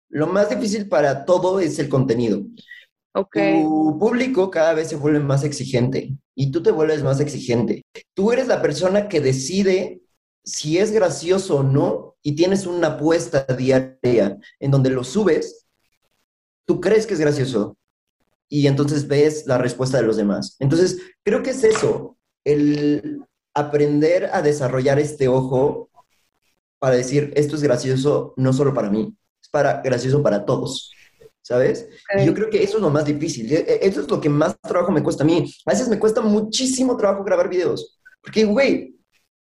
Lo 0.07 0.27
más 0.27 0.49
difícil 0.49 0.87
para 0.87 1.25
todo 1.25 1.59
es 1.59 1.79
el 1.79 1.89
contenido. 1.89 2.43
Okay. 3.13 3.61
Tu 3.63 3.97
público 3.99 4.49
cada 4.49 4.73
vez 4.73 4.87
se 4.87 4.95
vuelve 4.95 5.19
más 5.19 5.43
exigente 5.43 6.15
y 6.33 6.49
tú 6.49 6.63
te 6.63 6.71
vuelves 6.71 7.03
más 7.03 7.19
exigente. 7.19 7.83
Tú 8.13 8.31
eres 8.31 8.47
la 8.47 8.61
persona 8.61 9.09
que 9.09 9.19
decide 9.19 9.99
si 10.45 10.77
es 10.77 10.91
gracioso 10.91 11.57
o 11.57 11.63
no 11.63 12.15
y 12.21 12.33
tienes 12.35 12.65
una 12.65 12.87
apuesta 12.87 13.45
diaria 13.53 14.37
en 14.61 14.71
donde 14.71 14.91
lo 14.91 15.03
subes, 15.03 15.67
tú 16.65 16.79
crees 16.79 17.05
que 17.05 17.15
es 17.15 17.19
gracioso 17.19 17.75
y 18.47 18.67
entonces 18.67 19.09
ves 19.09 19.45
la 19.45 19.57
respuesta 19.57 19.97
de 19.97 20.07
los 20.07 20.15
demás. 20.15 20.55
Entonces, 20.59 21.01
creo 21.21 21.43
que 21.43 21.49
es 21.49 21.65
eso, 21.65 22.17
el 22.45 23.26
aprender 23.59 24.29
a 24.31 24.41
desarrollar 24.41 24.99
este 24.99 25.27
ojo 25.27 25.89
para 26.79 26.95
decir, 26.95 27.33
esto 27.35 27.55
es 27.55 27.63
gracioso 27.63 28.33
no 28.37 28.53
solo 28.53 28.73
para 28.73 28.89
mí, 28.89 29.15
es 29.41 29.49
para, 29.49 29.81
gracioso 29.81 30.21
para 30.21 30.45
todos. 30.45 30.91
¿sabes? 31.41 31.87
yo 32.25 32.33
creo 32.33 32.49
que 32.49 32.61
eso 32.61 32.75
es 32.75 32.83
lo 32.83 32.89
más 32.89 33.05
difícil. 33.05 33.51
E, 33.51 33.59
e, 33.59 33.79
eso 33.87 34.01
es 34.01 34.09
lo 34.09 34.19
que 34.19 34.27
más 34.27 34.59
trabajo 34.61 34.91
me 34.91 35.01
cuesta 35.01 35.23
a 35.23 35.25
mí. 35.25 35.49
A 35.65 35.71
veces 35.71 35.87
me 35.87 35.97
cuesta 35.97 36.19
muchísimo 36.19 36.97
trabajo 36.97 37.23
grabar 37.23 37.47
videos. 37.47 37.97
Porque, 38.21 38.43
güey, 38.43 38.97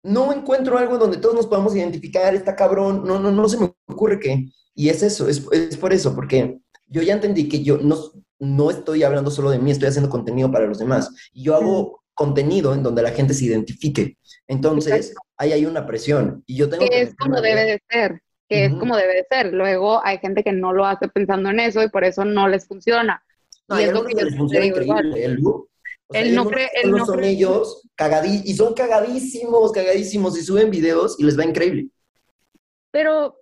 no 0.02 0.32
encuentro 0.32 0.76
algo 0.76 0.98
donde 0.98 1.18
todos 1.18 1.36
nos 1.36 1.46
podamos 1.46 1.74
identificar, 1.76 2.34
está 2.34 2.56
cabrón, 2.56 3.04
no, 3.06 3.20
no, 3.20 3.30
no 3.30 3.48
se 3.48 3.58
me 3.58 3.72
ocurre 3.86 4.18
qué. 4.18 4.48
Y 4.74 4.88
es 4.88 5.04
eso, 5.04 5.28
es, 5.28 5.46
es 5.52 5.76
por 5.76 5.92
eso, 5.92 6.14
porque 6.16 6.58
yo 6.88 7.00
ya 7.00 7.14
entendí 7.14 7.48
que 7.48 7.62
yo 7.62 7.78
no, 7.78 7.96
no 8.40 8.70
estoy 8.70 9.04
hablando 9.04 9.30
solo 9.30 9.50
de 9.50 9.60
mí, 9.60 9.70
estoy 9.70 9.88
haciendo 9.88 10.10
contenido 10.10 10.50
para 10.50 10.66
los 10.66 10.78
demás. 10.78 11.10
Y 11.32 11.44
yo 11.44 11.54
hago 11.54 12.03
contenido 12.14 12.74
en 12.74 12.82
donde 12.82 13.02
la 13.02 13.10
gente 13.10 13.34
se 13.34 13.46
identifique. 13.46 14.16
Entonces, 14.46 15.14
ahí 15.36 15.52
hay 15.52 15.66
una 15.66 15.86
presión. 15.86 16.42
Y 16.46 16.56
yo 16.56 16.68
tengo 16.68 16.88
que... 16.88 17.02
Es 17.02 17.14
como 17.16 17.40
debe 17.40 17.64
de 17.64 17.82
ser 17.90 18.20
que 18.48 18.66
es 18.66 18.74
como 18.74 18.96
debe 18.96 19.14
de 19.14 19.26
ser. 19.28 19.52
Luego 19.52 20.04
hay 20.04 20.18
gente 20.18 20.44
que 20.44 20.52
no 20.52 20.72
lo 20.72 20.84
hace 20.84 21.08
pensando 21.08 21.50
en 21.50 21.60
eso 21.60 21.82
y 21.82 21.88
por 21.88 22.04
eso 22.04 22.24
no 22.24 22.48
les 22.48 22.66
funciona. 22.66 23.24
No, 23.68 23.80
y 23.80 23.84
es 23.84 23.92
lo 23.92 24.04
que 24.04 24.14
les 24.14 24.36
funciona 24.36 24.66
increíble. 24.66 25.24
El, 25.24 25.44
o 25.44 25.68
él 26.10 26.34
no 26.34 26.46
cree, 26.46 26.68
él 26.82 26.90
no 26.90 27.06
son 27.06 27.24
ellos 27.24 27.88
cagadí 27.94 28.42
y 28.44 28.54
son 28.54 28.74
cagadísimos, 28.74 29.72
cagadísimos 29.72 30.38
y 30.38 30.42
suben 30.42 30.70
videos 30.70 31.16
y 31.18 31.24
les 31.24 31.38
va 31.38 31.44
increíble. 31.44 31.88
Pero 32.90 33.38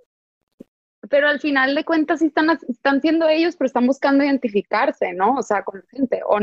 pero 1.10 1.28
al 1.28 1.40
final 1.40 1.74
de 1.74 1.84
cuentas 1.84 2.20
sí 2.20 2.26
están, 2.26 2.48
están 2.68 3.02
siendo 3.02 3.28
ellos, 3.28 3.56
pero 3.56 3.66
están 3.66 3.86
buscando 3.86 4.24
identificarse, 4.24 5.12
¿no? 5.12 5.34
O 5.34 5.42
sea, 5.42 5.64
con 5.64 5.80
la 5.80 5.84
gente. 5.90 6.22
O, 6.24 6.38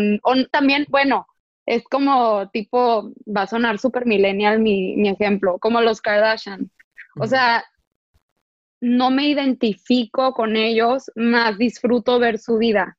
también, 0.52 0.86
bueno, 0.90 1.26
es 1.70 1.84
como 1.84 2.50
tipo, 2.50 3.12
va 3.28 3.44
a 3.44 3.48
sonar 3.48 3.78
súper 3.78 4.08
millennial 4.08 4.60
mi, 4.60 4.96
mi, 4.98 5.08
ejemplo, 5.10 5.60
como 5.60 5.82
los 5.82 6.02
Kardashian. 6.02 6.72
O 7.20 7.28
sea, 7.28 7.64
no 8.82 9.12
me 9.12 9.28
identifico 9.28 10.34
con 10.34 10.56
ellos, 10.56 11.12
más 11.16 11.60
disfruto 11.60 12.18
ver 12.18 12.40
su 12.40 12.58
vida, 12.58 12.98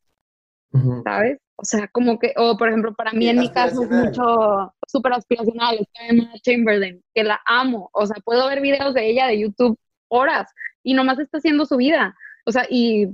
¿sabes? 1.03 1.41
O 1.57 1.65
sea, 1.65 1.89
como 1.89 2.21
que, 2.21 2.33
o 2.37 2.57
por 2.57 2.69
ejemplo, 2.69 2.95
para 2.95 3.11
mí 3.11 3.29
en 3.29 3.41
mi 3.41 3.51
caso 3.51 3.83
es 3.83 3.91
mucho 3.91 4.73
súper 4.87 5.15
aspiracional, 5.15 5.79
es 5.81 5.89
Emma 6.09 6.31
Chamberlain, 6.41 7.03
que 7.13 7.25
la 7.25 7.41
amo, 7.47 7.91
o 7.93 8.07
sea, 8.07 8.17
puedo 8.25 8.47
ver 8.47 8.61
videos 8.61 8.95
de 8.95 9.11
ella 9.11 9.27
de 9.27 9.41
YouTube 9.41 9.77
horas 10.07 10.49
y 10.85 10.95
nomás 10.95 11.19
está 11.19 11.39
haciendo 11.39 11.67
su 11.67 11.77
vida, 11.77 12.15
o 12.47 12.53
sea, 12.53 12.67
y 12.71 13.09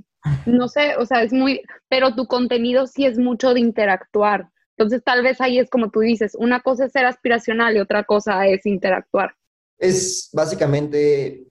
no 0.44 0.68
sé, 0.68 0.96
o 0.98 1.07
sea, 1.07 1.22
es 1.22 1.32
muy, 1.32 1.62
pero 1.88 2.14
tu 2.14 2.26
contenido 2.26 2.86
sí 2.86 3.07
es 3.07 3.18
mucho 3.18 3.54
de 3.54 3.61
interactuar, 3.61 4.50
entonces 4.77 5.03
tal 5.03 5.22
vez 5.22 5.41
ahí 5.41 5.59
es 5.59 5.70
como 5.70 5.91
tú 5.91 6.01
dices, 6.01 6.37
una 6.39 6.61
cosa 6.61 6.85
es 6.85 6.93
ser 6.93 7.07
aspiracional 7.07 7.77
y 7.77 7.81
otra 7.81 8.05
cosa 8.05 8.47
es 8.47 8.66
interactuar. 8.66 9.35
Es 9.79 10.29
básicamente 10.33 11.45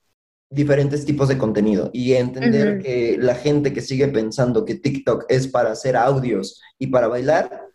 diferentes 0.49 1.05
tipos 1.05 1.27
de 1.27 1.37
contenido 1.37 1.89
y 1.91 2.13
entender 2.13 2.81
que 2.81 3.17
la 3.19 3.35
gente 3.35 3.73
que 3.73 3.81
sigue 3.81 4.07
pensando 4.07 4.63
que 4.63 4.75
TikTok 4.75 5.25
es 5.27 5.47
para 5.47 5.71
hacer 5.71 5.97
audios 5.97 6.61
y 6.77 6.87
para 6.87 7.07
bailar, 7.07 7.65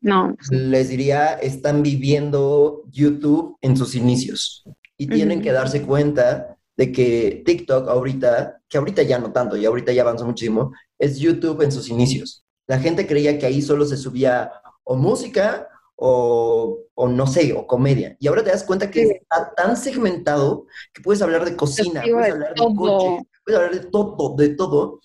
no. 0.00 0.36
Les 0.50 0.88
diría, 0.88 1.34
están 1.34 1.82
viviendo 1.82 2.84
YouTube 2.90 3.56
en 3.60 3.76
sus 3.76 3.96
inicios 3.96 4.64
y 4.96 5.08
tienen 5.08 5.42
que 5.42 5.50
darse 5.50 5.82
cuenta 5.82 6.56
de 6.76 6.92
que 6.92 7.42
TikTok 7.44 7.88
ahorita, 7.88 8.62
que 8.68 8.78
ahorita 8.78 9.02
ya 9.02 9.18
no 9.18 9.32
tanto 9.32 9.56
y 9.56 9.66
ahorita 9.66 9.92
ya 9.92 10.02
avanzó 10.02 10.24
muchísimo, 10.24 10.72
es 10.98 11.18
YouTube 11.18 11.62
en 11.62 11.72
sus 11.72 11.88
inicios. 11.88 12.44
La 12.68 12.78
gente 12.78 13.06
creía 13.06 13.38
que 13.38 13.46
ahí 13.46 13.60
solo 13.60 13.84
se 13.86 13.96
subía 13.96 14.52
o 14.88 14.96
música 14.96 15.68
o, 15.96 16.78
o, 16.94 17.08
no 17.08 17.26
sé, 17.26 17.52
o 17.52 17.66
comedia. 17.66 18.16
Y 18.18 18.28
ahora 18.28 18.42
te 18.42 18.50
das 18.50 18.64
cuenta 18.64 18.90
que 18.90 19.02
está 19.02 19.52
tan 19.54 19.76
segmentado 19.76 20.66
que 20.94 21.02
puedes 21.02 21.20
hablar 21.20 21.44
de 21.44 21.56
cocina, 21.56 22.02
puedes 22.02 22.32
hablar 22.32 22.54
de 22.54 22.74
coche, 22.74 23.28
puedes 23.44 23.60
hablar 23.60 23.74
de 23.74 23.90
todo, 23.90 24.36
de 24.36 24.48
todo. 24.50 25.00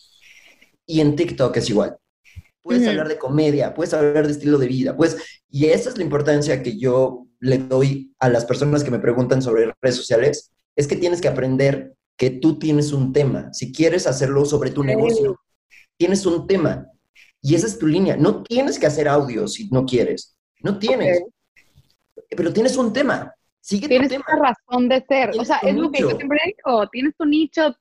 Y 0.86 1.01
en 1.01 1.15
TikTok 1.17 1.57
es 1.57 1.69
igual. 1.69 1.97
Puedes 2.61 2.88
hablar 2.88 3.09
de 3.09 3.17
comedia, 3.17 3.73
puedes 3.73 3.93
hablar 3.93 4.25
de 4.25 4.31
estilo 4.31 4.57
de 4.57 4.67
vida, 4.67 4.95
pues, 4.95 5.17
y 5.49 5.65
esa 5.65 5.89
es 5.89 5.97
la 5.97 6.03
importancia 6.05 6.63
que 6.63 6.77
yo 6.77 7.27
le 7.41 7.57
doy 7.57 8.15
a 8.19 8.29
las 8.29 8.45
personas 8.45 8.86
que 8.86 8.91
me 8.91 8.99
preguntan 8.99 9.41
sobre 9.41 9.73
redes 9.81 9.97
sociales, 9.97 10.53
es 10.77 10.88
que 10.88 10.95
tienes 10.95 11.19
que 11.19 11.27
aprender 11.27 11.93
que 12.15 12.29
tú 12.29 12.57
tienes 12.57 12.93
un 12.93 13.11
tema. 13.11 13.51
Si 13.51 13.73
quieres 13.73 14.07
hacerlo 14.07 14.45
sobre 14.45 14.71
tu 14.71 14.81
negocio, 14.81 15.41
tienes 15.97 16.25
un 16.25 16.47
tema. 16.47 16.88
Y 17.43 17.55
esa 17.55 17.67
es 17.67 17.77
tu 17.77 17.85
línea. 17.85 18.15
No 18.15 18.41
tienes 18.41 18.79
que 18.79 18.87
hacer 18.87 19.07
audio 19.07 19.47
si 19.47 19.69
no 19.69 19.85
quieres. 19.85 20.35
No 20.61 20.79
tienes. 20.79 21.21
Pero 22.29 22.53
tienes 22.53 22.77
un 22.77 22.93
tema. 22.93 23.33
Sigue 23.59 23.89
tienes 23.89 24.09
tu 24.09 24.15
una 24.15 24.49
razón 24.49 24.87
de 24.87 25.05
ser. 25.05 25.31
O 25.37 25.43
sea, 25.43 25.57
es 25.57 25.75
lo 25.75 25.91
que 25.91 25.99
yo 25.99 26.11
siempre 26.11 26.39
digo. 26.45 26.87
Tienes 26.87 27.13
tu 27.17 27.25
nicho. 27.25 27.75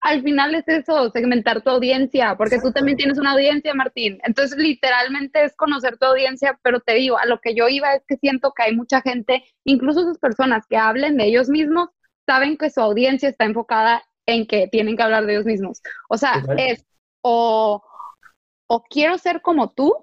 Al 0.00 0.22
final 0.22 0.54
es 0.54 0.64
eso, 0.68 1.10
segmentar 1.10 1.62
tu 1.62 1.70
audiencia, 1.70 2.34
porque 2.36 2.58
tú 2.58 2.72
también 2.72 2.96
tienes 2.96 3.18
una 3.18 3.32
audiencia, 3.32 3.72
Martín. 3.74 4.18
Entonces, 4.22 4.58
literalmente 4.58 5.44
es 5.44 5.54
conocer 5.54 5.96
tu 5.96 6.04
audiencia, 6.06 6.58
pero 6.62 6.80
te 6.80 6.94
digo, 6.94 7.16
a 7.16 7.24
lo 7.24 7.40
que 7.40 7.54
yo 7.54 7.68
iba 7.68 7.94
es 7.94 8.02
que 8.06 8.16
siento 8.16 8.52
que 8.54 8.64
hay 8.64 8.76
mucha 8.76 9.00
gente, 9.00 9.44
incluso 9.64 10.00
esas 10.00 10.18
personas 10.18 10.66
que 10.68 10.76
hablen 10.76 11.16
de 11.16 11.24
ellos 11.24 11.48
mismos, 11.48 11.88
saben 12.26 12.58
que 12.58 12.68
su 12.68 12.82
audiencia 12.82 13.30
está 13.30 13.46
enfocada 13.46 14.02
en 14.26 14.46
que 14.46 14.68
tienen 14.68 14.96
que 14.96 15.02
hablar 15.02 15.24
de 15.24 15.34
ellos 15.34 15.46
mismos. 15.46 15.80
O 16.10 16.18
sea, 16.18 16.44
es 16.58 16.84
o, 17.22 17.82
o 18.66 18.82
quiero 18.82 19.18
ser 19.18 19.42
como 19.42 19.70
tú 19.70 19.94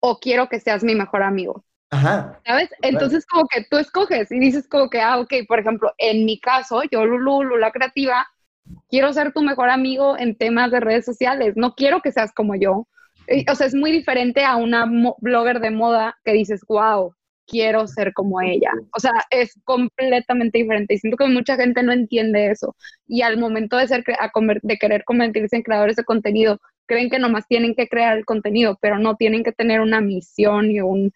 o 0.00 0.18
quiero 0.18 0.48
que 0.48 0.60
seas 0.60 0.84
mi 0.84 0.94
mejor 0.94 1.22
amigo. 1.22 1.64
Ajá. 1.90 2.40
¿Sabes? 2.44 2.70
Entonces 2.82 3.24
como 3.26 3.46
que 3.46 3.64
tú 3.70 3.78
escoges 3.78 4.30
y 4.32 4.38
dices 4.38 4.68
como 4.68 4.90
que, 4.90 5.00
ah, 5.00 5.18
ok, 5.18 5.32
por 5.46 5.60
ejemplo, 5.60 5.92
en 5.98 6.24
mi 6.24 6.40
caso, 6.40 6.82
yo 6.90 7.04
Lulu, 7.06 7.44
Lula 7.44 7.70
Creativa, 7.70 8.26
quiero 8.88 9.12
ser 9.12 9.32
tu 9.32 9.42
mejor 9.42 9.70
amigo 9.70 10.18
en 10.18 10.36
temas 10.36 10.70
de 10.70 10.80
redes 10.80 11.04
sociales, 11.04 11.54
no 11.56 11.74
quiero 11.74 12.00
que 12.00 12.12
seas 12.12 12.32
como 12.32 12.54
yo. 12.54 12.86
O 13.50 13.54
sea, 13.54 13.66
es 13.66 13.74
muy 13.74 13.92
diferente 13.92 14.44
a 14.44 14.56
una 14.56 14.86
blogger 15.18 15.60
de 15.60 15.70
moda 15.70 16.18
que 16.24 16.32
dices, 16.32 16.62
wow, 16.68 17.14
quiero 17.46 17.86
ser 17.86 18.12
como 18.12 18.40
ella. 18.40 18.70
O 18.94 19.00
sea, 19.00 19.12
es 19.30 19.58
completamente 19.64 20.58
diferente 20.58 20.94
y 20.94 20.98
siento 20.98 21.16
que 21.16 21.26
mucha 21.26 21.56
gente 21.56 21.82
no 21.82 21.92
entiende 21.92 22.50
eso. 22.50 22.76
Y 23.06 23.22
al 23.22 23.38
momento 23.38 23.76
de, 23.76 23.88
ser, 23.88 24.04
de 24.62 24.76
querer 24.76 25.04
convertirse 25.04 25.56
en 25.56 25.62
creadores 25.62 25.96
de 25.96 26.04
contenido, 26.04 26.60
creen 26.86 27.10
que 27.10 27.18
nomás 27.18 27.46
tienen 27.46 27.74
que 27.74 27.88
crear 27.88 28.16
el 28.16 28.24
contenido, 28.24 28.78
pero 28.80 28.98
no 28.98 29.16
tienen 29.16 29.44
que 29.44 29.52
tener 29.52 29.80
una 29.80 30.00
misión 30.00 30.70
y 30.70 30.80
un, 30.80 31.12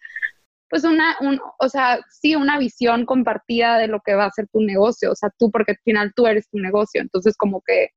pues 0.69 0.83
una, 0.83 1.17
un, 1.21 1.39
o 1.59 1.69
sea, 1.69 1.99
sí, 2.09 2.35
una 2.35 2.59
visión 2.59 3.05
compartida 3.05 3.77
de 3.77 3.87
lo 3.87 4.01
que 4.01 4.15
va 4.15 4.25
a 4.25 4.31
ser 4.31 4.47
tu 4.47 4.61
negocio, 4.61 5.11
o 5.11 5.15
sea, 5.15 5.29
tú, 5.37 5.51
porque 5.51 5.73
al 5.73 5.79
final 5.83 6.13
tú 6.15 6.27
eres 6.27 6.49
tu 6.49 6.59
negocio, 6.59 7.01
entonces 7.01 7.35
como 7.37 7.61
que 7.61 7.89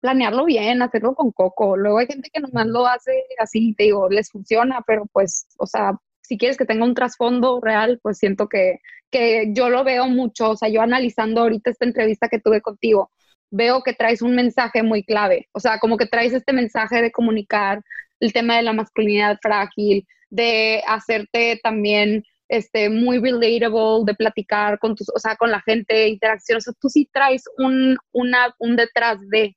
planearlo 0.00 0.44
bien, 0.46 0.82
hacerlo 0.82 1.14
con 1.14 1.30
coco. 1.32 1.76
Luego 1.76 1.98
hay 1.98 2.06
gente 2.06 2.30
que 2.32 2.40
nomás 2.40 2.66
lo 2.66 2.86
hace 2.86 3.24
así, 3.38 3.74
te 3.74 3.84
digo, 3.84 4.08
les 4.08 4.30
funciona, 4.30 4.82
pero 4.86 5.06
pues, 5.12 5.46
o 5.58 5.66
sea, 5.66 5.92
si 6.22 6.38
quieres 6.38 6.56
que 6.56 6.64
tenga 6.64 6.84
un 6.84 6.94
trasfondo 6.94 7.60
real, 7.60 7.98
pues 8.02 8.18
siento 8.18 8.48
que, 8.48 8.78
que 9.10 9.52
yo 9.52 9.68
lo 9.68 9.84
veo 9.84 10.06
mucho, 10.08 10.50
o 10.50 10.56
sea, 10.56 10.68
yo 10.68 10.80
analizando 10.80 11.42
ahorita 11.42 11.70
esta 11.70 11.84
entrevista 11.84 12.28
que 12.28 12.40
tuve 12.40 12.62
contigo, 12.62 13.10
veo 13.50 13.82
que 13.82 13.92
traes 13.92 14.22
un 14.22 14.34
mensaje 14.34 14.82
muy 14.82 15.04
clave, 15.04 15.48
o 15.52 15.60
sea, 15.60 15.78
como 15.78 15.96
que 15.96 16.06
traes 16.06 16.32
este 16.32 16.52
mensaje 16.52 17.02
de 17.02 17.12
comunicar 17.12 17.82
el 18.20 18.32
tema 18.32 18.56
de 18.56 18.62
la 18.62 18.72
masculinidad 18.72 19.38
frágil, 19.42 20.06
de 20.28 20.82
hacerte 20.86 21.58
también 21.62 22.22
este, 22.48 22.88
muy 22.90 23.18
relatable, 23.18 24.04
de 24.04 24.14
platicar 24.14 24.78
con 24.78 24.94
tus, 24.94 25.08
o 25.08 25.18
sea, 25.18 25.36
con 25.36 25.50
la 25.50 25.60
gente, 25.62 26.08
interacción, 26.08 26.58
o 26.58 26.60
sea, 26.60 26.74
tú 26.80 26.88
sí 26.88 27.08
traes 27.12 27.44
un, 27.58 27.96
una, 28.12 28.54
un 28.58 28.76
detrás 28.76 29.18
de, 29.28 29.56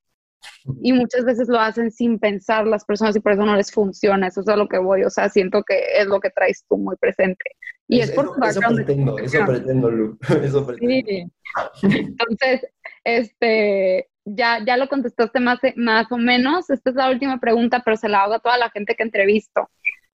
y 0.82 0.94
muchas 0.94 1.26
veces 1.26 1.48
lo 1.48 1.60
hacen 1.60 1.92
sin 1.92 2.20
pensar 2.20 2.68
las 2.68 2.86
personas 2.86 3.16
y 3.16 3.20
por 3.20 3.34
eso 3.34 3.46
no 3.46 3.56
les 3.56 3.72
funciona, 3.72 4.28
eso 4.28 4.42
es 4.42 4.48
a 4.48 4.56
lo 4.56 4.68
que 4.68 4.78
voy, 4.78 5.04
o 5.04 5.10
sea, 5.10 5.30
siento 5.30 5.64
que 5.64 5.80
es 5.98 6.08
lo 6.08 6.20
que 6.20 6.30
traes 6.30 6.66
tú 6.70 6.78
muy 6.78 6.96
presente. 6.98 7.44
Y 7.88 8.00
es, 8.00 8.12
por 8.12 8.26
eso, 8.26 8.60
eso 8.62 8.76
pretendo, 8.76 9.18
eso 9.18 9.46
pretendo, 9.46 9.92
Lu, 9.92 10.18
eso 10.44 10.66
pretendo. 10.66 11.32
Sí. 11.76 11.92
Entonces, 11.92 12.66
este, 13.04 14.10
ya, 14.26 14.64
ya 14.66 14.78
lo 14.78 14.88
contestaste 14.88 15.40
más, 15.40 15.60
más 15.76 16.12
o 16.12 16.18
menos. 16.18 16.70
Esta 16.70 16.90
es 16.90 16.96
la 16.96 17.10
última 17.10 17.40
pregunta, 17.40 17.82
pero 17.84 17.98
se 17.98 18.10
la 18.10 18.24
hago 18.24 18.36
a 18.36 18.40
toda 18.40 18.58
la 18.58 18.70
gente 18.70 18.96
que 18.96 19.04
entrevisto. 19.04 19.70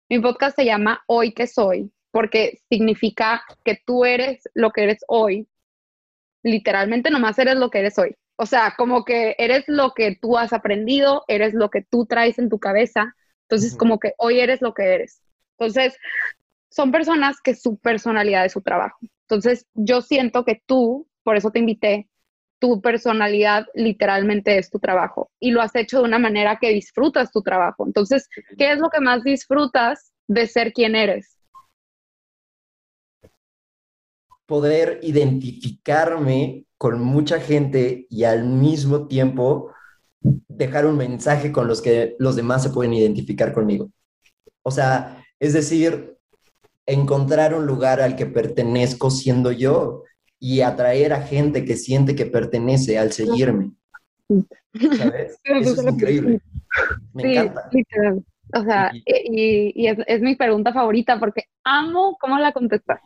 Mi 0.09 0.19
podcast 0.19 0.55
se 0.55 0.65
llama 0.65 1.03
Hoy 1.07 1.33
que 1.33 1.47
soy, 1.47 1.91
porque 2.11 2.59
significa 2.69 3.43
que 3.63 3.79
tú 3.85 4.05
eres 4.05 4.41
lo 4.53 4.71
que 4.71 4.83
eres 4.83 4.99
hoy. 5.07 5.47
Literalmente 6.43 7.09
nomás 7.09 7.39
eres 7.39 7.55
lo 7.55 7.69
que 7.69 7.79
eres 7.79 7.97
hoy. 7.97 8.15
O 8.37 8.45
sea, 8.45 8.75
como 8.77 9.05
que 9.05 9.35
eres 9.39 9.63
lo 9.67 9.93
que 9.93 10.15
tú 10.15 10.37
has 10.37 10.53
aprendido, 10.53 11.23
eres 11.27 11.53
lo 11.53 11.69
que 11.69 11.81
tú 11.81 12.05
traes 12.05 12.37
en 12.37 12.49
tu 12.49 12.59
cabeza. 12.59 13.15
Entonces, 13.43 13.75
como 13.75 13.99
que 13.99 14.13
hoy 14.17 14.39
eres 14.39 14.61
lo 14.61 14.73
que 14.73 14.83
eres. 14.83 15.21
Entonces, 15.57 15.97
son 16.69 16.91
personas 16.91 17.37
que 17.41 17.55
su 17.55 17.77
personalidad 17.77 18.45
es 18.45 18.51
su 18.51 18.61
trabajo. 18.61 18.99
Entonces, 19.21 19.65
yo 19.73 20.01
siento 20.01 20.43
que 20.43 20.61
tú, 20.65 21.07
por 21.23 21.37
eso 21.37 21.51
te 21.51 21.59
invité, 21.59 22.09
tu 22.59 22.81
personalidad 22.81 23.65
literalmente 23.73 24.57
es 24.57 24.69
tu 24.69 24.79
trabajo 24.79 25.29
y 25.39 25.51
lo 25.51 25.61
has 25.61 25.75
hecho 25.75 25.99
de 25.99 26.05
una 26.05 26.19
manera 26.19 26.57
que 26.59 26.69
disfrutas 26.69 27.31
tu 27.31 27.41
trabajo. 27.41 27.85
Entonces, 27.85 28.29
¿qué 28.57 28.71
es 28.71 28.79
lo 28.79 28.89
que 28.89 29.01
más 29.01 29.23
disfrutas 29.23 30.13
de 30.27 30.47
ser 30.47 30.73
quien 30.73 30.95
eres? 30.95 31.37
Poder 34.45 34.99
identificarme 35.01 36.65
con 36.77 37.01
mucha 37.01 37.39
gente 37.39 38.05
y 38.09 38.23
al 38.23 38.45
mismo 38.45 39.07
tiempo 39.07 39.71
dejar 40.21 40.85
un 40.85 40.97
mensaje 40.97 41.51
con 41.51 41.67
los 41.67 41.81
que 41.81 42.15
los 42.19 42.35
demás 42.35 42.63
se 42.63 42.69
pueden 42.69 42.93
identificar 42.93 43.53
conmigo. 43.53 43.89
O 44.63 44.71
sea, 44.71 45.23
es 45.39 45.53
decir, 45.53 46.15
encontrar 46.85 47.53
un 47.53 47.65
lugar 47.65 48.01
al 48.01 48.15
que 48.15 48.25
pertenezco 48.25 49.09
siendo 49.09 49.51
yo 49.51 50.03
y 50.39 50.61
atraer 50.61 51.13
a 51.13 51.21
gente 51.21 51.65
que 51.65 51.75
siente 51.75 52.15
que 52.15 52.25
pertenece 52.25 52.97
al 52.97 53.11
seguirme. 53.11 53.71
¿Sabes? 54.97 55.39
Eso 55.43 55.81
es 55.81 55.93
increíble. 55.93 56.41
Me 57.13 57.35
encanta. 57.35 57.69
O 58.53 58.63
sea, 58.63 58.91
y, 59.05 59.87
es, 59.87 59.97
es, 60.05 60.21
mi 60.21 60.35
pregunta 60.35 60.71
favorita 60.71 61.19
porque 61.19 61.45
amo 61.63 62.15
cómo 62.19 62.37
la 62.37 62.51
contestas. 62.51 63.01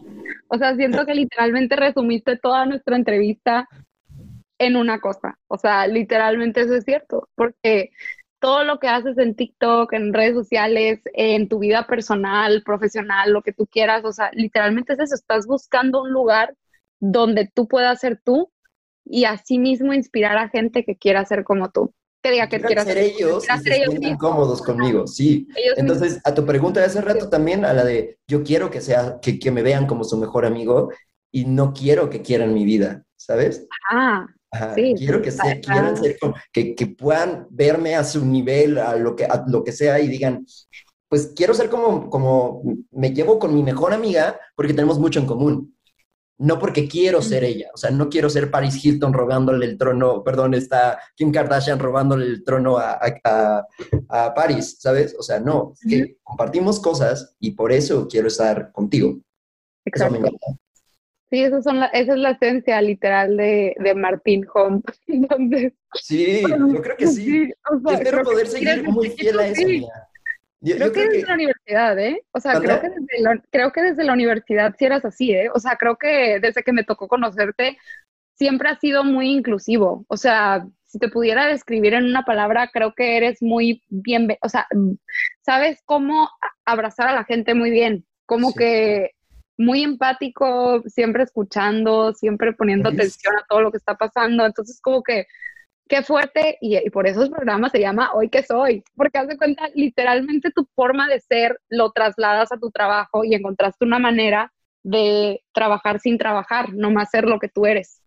O 0.50 0.58
sea, 0.58 0.76
siento 0.76 1.06
que 1.06 1.16
literalmente 1.16 1.76
resumiste 1.76 2.38
toda 2.38 2.66
nuestra 2.66 2.98
entrevista 2.98 3.68
en 4.60 4.76
una 4.76 5.00
cosa. 5.00 5.40
O 5.48 5.58
sea, 5.58 5.88
literalmente 5.88 6.62
eso 6.62 6.76
es 6.76 6.84
cierto, 6.84 7.30
porque 7.36 7.92
todo 8.40 8.64
lo 8.64 8.80
que 8.80 8.88
haces 8.88 9.18
en 9.18 9.36
TikTok, 9.36 9.92
en 9.94 10.14
redes 10.14 10.36
sociales, 10.36 11.02
en 11.14 11.48
tu 11.48 11.60
vida 11.60 11.88
personal, 11.88 12.64
profesional, 12.64 13.32
lo 13.32 13.42
que 13.42 13.54
tú 13.54 13.66
quieras, 13.66 14.04
o 14.06 14.12
sea, 14.12 14.30
literalmente 14.34 14.94
es 14.94 15.00
eso, 15.00 15.16
estás 15.16 15.48
buscando 15.48 16.02
un 16.02 16.12
lugar 16.12 16.54
donde 17.00 17.50
tú 17.54 17.68
puedas 17.68 18.00
ser 18.00 18.22
tú 18.24 18.52
y 19.06 19.26
así 19.26 19.58
mismo 19.58 19.94
inspirar 19.94 20.38
a 20.38 20.50
gente 20.50 20.84
que 20.84 20.96
quiera 20.96 21.26
ser 21.26 21.44
como 21.44 21.72
tú. 21.72 21.94
Que 22.22 22.32
diga 22.32 22.50
que 22.50 22.60
quieras 22.60 22.86
ser 22.86 22.98
ellos 22.98 23.46
y 23.46 23.64
se 23.64 23.74
sientan 23.76 24.18
cómodos 24.18 24.62
conmigo, 24.62 25.08
sí. 25.08 25.48
Entonces, 25.78 26.20
a 26.26 26.34
tu 26.34 26.46
pregunta 26.46 26.82
de 26.82 26.88
hace 26.88 27.00
rato 27.00 27.30
también, 27.30 27.64
a 27.64 27.74
la 27.74 27.86
de 27.86 28.20
yo 28.28 28.44
quiero 28.44 28.70
que 28.70 28.82
sea, 28.82 29.20
que, 29.22 29.40
que 29.40 29.52
me 29.52 29.62
vean 29.64 29.88
como 29.88 30.04
su 30.04 30.18
mejor 30.18 30.46
amigo 30.46 30.90
y 31.32 31.46
no 31.46 31.74
quiero 31.74 32.10
que 32.10 32.22
quieran 32.22 32.54
mi 32.54 32.66
vida, 32.66 33.04
¿sabes? 33.16 33.66
Ah, 33.90 34.28
sí, 34.76 34.96
quiero 34.98 35.22
que, 35.22 35.32
sea, 35.32 35.62
quieran 35.62 35.96
ser, 35.96 36.18
que, 36.52 36.76
que, 36.76 36.88
puedan 36.88 37.48
verme 37.52 37.96
a 37.96 38.04
su 38.04 38.26
nivel, 38.26 38.78
a 38.80 38.98
lo 38.98 39.16
que, 39.16 39.24
a 39.24 39.46
lo 39.48 39.64
que 39.64 39.72
sea 39.72 40.02
y 40.02 40.10
digan, 40.10 40.46
pues 41.08 41.32
quiero 41.34 41.54
ser 41.54 41.70
como, 41.70 42.10
como 42.10 42.62
me 42.92 43.14
llevo 43.14 43.40
con 43.40 43.54
mi 43.54 43.64
mejor 43.64 43.94
amiga 43.94 44.40
porque 44.56 44.74
tenemos 44.74 45.00
mucho 45.00 45.20
en 45.20 45.26
común 45.26 45.79
no 46.40 46.58
porque 46.58 46.88
quiero 46.88 47.22
ser 47.22 47.44
ella, 47.44 47.70
o 47.74 47.78
sea, 47.78 47.92
no 47.92 48.10
quiero 48.10 48.30
ser 48.30 48.50
Paris 48.50 48.84
Hilton 48.84 49.14
robándole 49.14 49.66
el 49.66 49.78
trono, 49.78 50.24
perdón, 50.24 50.54
está 50.54 50.98
Kim 51.16 51.32
Kardashian 51.32 51.80
robándole 51.80 52.26
el 52.26 52.44
trono 52.44 52.78
a, 52.78 52.98
a, 54.08 54.34
Paris, 54.34 54.78
¿sabes? 54.80 55.16
O 55.20 55.22
sea, 55.22 55.40
no, 55.42 55.74
que 55.88 56.18
compartimos 56.24 56.80
cosas 56.80 57.36
y 57.40 57.52
por 57.52 57.74
eso 57.74 58.08
quiero 58.08 58.30
estar 58.30 58.72
contigo. 58.72 59.20
Exacto. 59.86 60.30
sí, 61.30 61.44
eso 61.44 61.62
son 61.62 61.84
esa 61.92 62.14
es 62.14 62.20
la 62.20 62.32
esencia 62.32 62.82
literal 62.82 63.36
de, 63.36 63.76
de 63.78 63.94
Martín 63.96 64.46
Home. 64.54 64.82
sí, 65.96 66.42
yo 66.48 66.82
creo 66.82 66.96
que 66.96 67.08
sí. 67.08 67.52
espero 67.92 68.24
poder 68.24 68.48
seguir 68.48 68.84
muy 68.88 69.10
fiel 69.10 69.40
a 69.40 69.48
creo, 70.62 70.92
que 70.92 71.08
desde 71.08 71.28
la 71.28 71.34
universidad, 71.34 72.00
¿eh? 72.00 72.24
O 72.32 72.40
sea, 72.40 72.60
creo 72.60 72.82
que, 72.82 72.90
desde 72.90 73.24
la, 73.24 73.42
creo 73.52 73.72
que 73.72 73.82
desde 73.82 74.04
la 74.04 74.14
universidad 74.14 74.76
sí 74.78 74.86
eras 74.86 75.06
así, 75.06 75.32
¿eh? 75.32 75.50
O 75.54 75.60
sea, 75.60 75.76
creo 75.78 75.98
que 75.98 76.40
desde 76.40 76.64
que 76.64 76.74
me 76.74 76.84
tocó 76.84 77.08
conocerte, 77.08 77.78
siempre 78.36 78.70
has 78.70 78.80
sido 78.80 79.04
muy 79.04 79.30
inclusivo. 79.32 80.06
O 80.08 80.18
sea, 80.18 80.66
si 80.86 80.98
te 80.98 81.10
pudiera 81.10 81.48
describir 81.48 81.94
en 81.94 82.06
una 82.06 82.24
palabra, 82.24 82.70
creo 82.74 82.94
que 82.96 83.18
eres 83.18 83.42
muy 83.42 83.84
bien, 83.90 84.28
o 84.42 84.50
sea, 84.50 84.68
sabes 85.42 85.82
cómo 85.86 86.30
abrazar 86.66 87.08
a 87.10 87.14
la 87.14 87.26
gente 87.26 87.54
muy 87.54 87.70
bien, 87.70 88.06
como 88.26 88.54
que 88.54 89.12
muy 89.60 89.84
empático, 89.84 90.82
siempre 90.88 91.24
escuchando, 91.24 92.14
siempre 92.14 92.54
poniendo 92.54 92.90
atención 92.90 93.36
a 93.36 93.46
todo 93.48 93.62
lo 93.62 93.72
que 93.72 93.78
está 93.78 93.96
pasando. 93.96 94.46
Entonces, 94.46 94.80
como 94.82 95.04
que 95.04 95.28
qué 95.90 96.04
fuerte, 96.04 96.58
y, 96.62 96.90
por 96.92 97.08
eso 97.08 97.24
el 97.24 97.32
programa 97.32 97.70
se 97.70 97.80
llama 97.80 98.12
Hoy 98.14 98.30
que 98.30 98.44
soy, 98.44 98.84
porque 98.96 99.18
haz 99.18 99.28
de 99.28 99.38
cuenta, 99.38 99.70
literalmente 99.74 100.52
tu 100.52 100.66
forma 100.76 101.10
de 101.10 101.20
ser 101.20 101.60
lo 101.68 101.92
trasladas 101.92 102.52
a 102.52 102.58
tu 102.58 102.70
trabajo 102.70 103.26
y 103.26 103.34
encontraste 103.34 103.84
una 103.84 104.00
manera 104.00 104.54
de 104.84 105.44
trabajar 105.52 106.00
sin 106.00 106.18
trabajar, 106.18 106.74
no 106.74 106.92
más 106.92 107.10
ser 107.10 107.26
lo 107.26 107.40
que 107.40 107.50
tú 107.50 107.66
eres. 107.66 108.02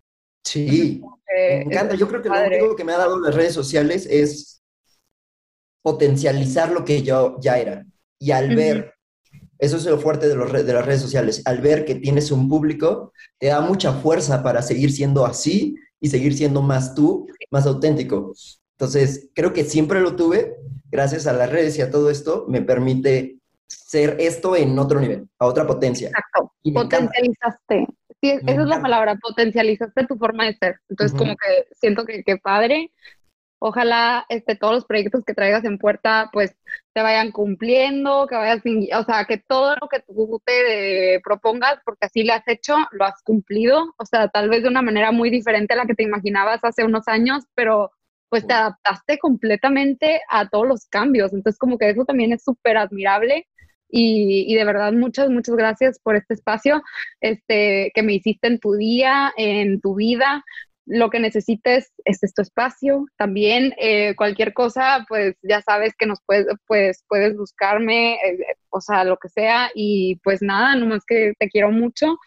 Sí, 0.45 1.03
me 1.29 1.63
encanta. 1.63 1.95
Yo 1.95 2.09
creo 2.09 2.23
que 2.23 2.29
lo 2.29 2.35
único 2.35 2.77
que 2.77 2.85
me 2.85 2.93
ha 2.93 2.99
dado 2.99 3.19
las 3.21 3.35
redes 3.35 3.53
sociales 3.53 4.07
es 4.07 4.63
potencializar 5.83 6.71
lo 6.71 6.85
que 6.85 7.03
yo 7.03 7.37
ya 7.41 7.59
era. 7.59 7.85
Y 8.19 8.31
al 8.31 8.55
ver, 8.55 8.95
eso 9.59 9.77
es 9.77 9.85
lo 9.85 9.99
fuerte 9.99 10.29
de, 10.29 10.37
los, 10.37 10.53
de 10.53 10.73
las 10.73 10.87
redes 10.87 11.01
sociales, 11.01 11.43
al 11.45 11.61
ver 11.61 11.85
que 11.85 11.97
tienes 11.97 12.31
un 12.31 12.49
público, 12.49 13.13
te 13.39 13.49
da 13.49 13.61
mucha 13.61 13.93
fuerza 13.93 14.43
para 14.43 14.63
seguir 14.63 14.93
siendo 14.93 15.27
así 15.27 15.77
y 16.03 16.09
seguir 16.09 16.35
siendo 16.35 16.61
más 16.61 16.95
tú, 16.95 17.27
más 17.51 17.65
auténtico. 17.65 18.35
Entonces, 18.73 19.31
creo 19.35 19.53
que 19.53 19.65
siempre 19.65 20.01
lo 20.01 20.17
tuve, 20.17 20.57
gracias 20.91 21.27
a 21.27 21.33
las 21.33 21.51
redes 21.51 21.79
y 21.79 21.83
a 21.83 21.91
todo 21.91 22.11
esto, 22.11 22.45
me 22.49 22.61
permite 22.61 23.39
ser 23.69 24.17
esto 24.19 24.57
en 24.57 24.77
otro 24.79 25.01
nivel, 25.01 25.29
a 25.39 25.47
otra 25.47 25.67
potencia. 25.67 26.09
Exacto, 26.09 26.53
potencializaste. 26.75 27.87
Sí, 28.21 28.31
esa 28.31 28.63
es 28.63 28.69
la 28.69 28.83
palabra, 28.83 29.17
potencializaste 29.17 30.07
tu 30.07 30.17
forma 30.17 30.47
de 30.47 30.55
ser. 30.55 30.81
Entonces, 30.89 31.17
como 31.17 31.37
que 31.37 31.67
siento 31.81 32.05
que, 32.05 32.23
que 32.25 32.37
padre 32.37 32.91
ojalá 33.65 34.27
este, 34.29 34.57
todos 34.57 34.75
los 34.75 34.85
proyectos 34.87 35.25
que 35.25 35.35
traigas 35.35 35.65
en 35.65 35.79
puerta 35.79 36.31
pues 36.33 36.57
te 36.93 37.01
vayan 37.01 37.31
cumpliendo, 37.31 38.27
que 38.27 38.35
vayas, 38.35 38.61
o 38.99 39.05
sea, 39.05 39.25
que 39.25 39.39
todo 39.39 39.77
lo 39.81 39.89
que 39.89 40.01
tú 40.01 40.43
te 40.45 41.21
propongas, 41.23 41.79
porque 41.85 42.07
así 42.07 42.25
lo 42.25 42.35
has 42.35 42.47
hecho, 42.49 42.75
lo 42.91 43.05
has 43.05 43.23
cumplido, 43.23 43.95
o 43.99 44.05
sea, 44.05 44.27
tal 44.29 44.49
vez 44.49 44.65
de 44.65 44.69
una 44.69 44.83
manera 44.83 45.13
muy 45.13 45.31
diferente 45.31 45.75
a 45.75 45.77
la 45.77 45.87
que 45.87 45.95
te 45.95 46.03
imaginabas 46.03 46.59
hace 46.65 46.85
unos 46.85 47.07
años, 47.07 47.45
pero 47.55 47.93
pues 48.29 48.47
te 48.47 48.53
adaptaste 48.55 49.19
completamente 49.19 50.23
a 50.29 50.49
todos 50.49 50.67
los 50.67 50.87
cambios, 50.87 51.33
entonces 51.33 51.59
como 51.59 51.79
que 51.79 51.91
eso 51.91 52.05
también 52.05 52.33
es 52.33 52.43
súper 52.43 52.77
admirable. 52.79 53.47
Y, 53.95 54.47
y, 54.49 54.57
de 54.57 54.65
verdad 54.65 54.91
muchas, 54.95 55.29
muchas 55.29 55.55
gracias 55.55 56.01
por 56.03 56.17
este 56.17 56.33
espacio 56.33 56.83
este, 57.21 57.93
que 57.95 58.03
me 58.03 58.15
hiciste 58.15 58.49
en 58.49 58.59
tu 58.59 58.73
día, 58.73 59.33
en 59.37 59.83
tu 59.83 59.97
vida 59.97 60.43
lo 60.87 61.11
que 61.11 61.21
necesites, 61.21 61.93
es 62.05 62.23
este 62.23 62.43
espacio. 62.43 63.07
También 63.17 63.75
eh, 63.79 64.15
cualquier 64.17 64.53
cosa, 64.53 65.05
pues 65.09 65.37
ya 65.43 65.63
sabes 65.63 65.95
que 65.97 66.07
nos 66.07 66.19
puedes, 66.27 66.47
pues, 66.67 67.05
puedes 67.09 67.37
buscarme, 67.37 68.15
eh, 68.15 68.57
o 68.71 68.81
sea, 68.81 69.05
lo 69.05 69.17
que 69.17 69.29
sea. 69.29 69.71
Y 69.75 70.17
pues 70.25 70.43
nada, 70.43 70.75
nomás 70.77 71.05
que 71.07 71.35
te 71.39 71.49
quiero 71.49 71.71
mucho, 71.71 72.19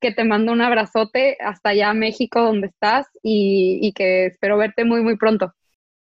que 0.00 0.12
te 0.12 0.24
mando 0.24 0.52
un 0.52 0.60
abrazote 0.60 1.36
hasta 1.40 1.70
allá 1.70 1.90
a 1.90 1.94
México 1.94 2.42
donde 2.42 2.68
estás 2.68 3.06
y, 3.22 3.92
que 3.94 4.26
espero 4.26 4.58
verte 4.58 4.84
muy, 4.84 5.02
muy 5.02 5.16
pronto. 5.16 5.52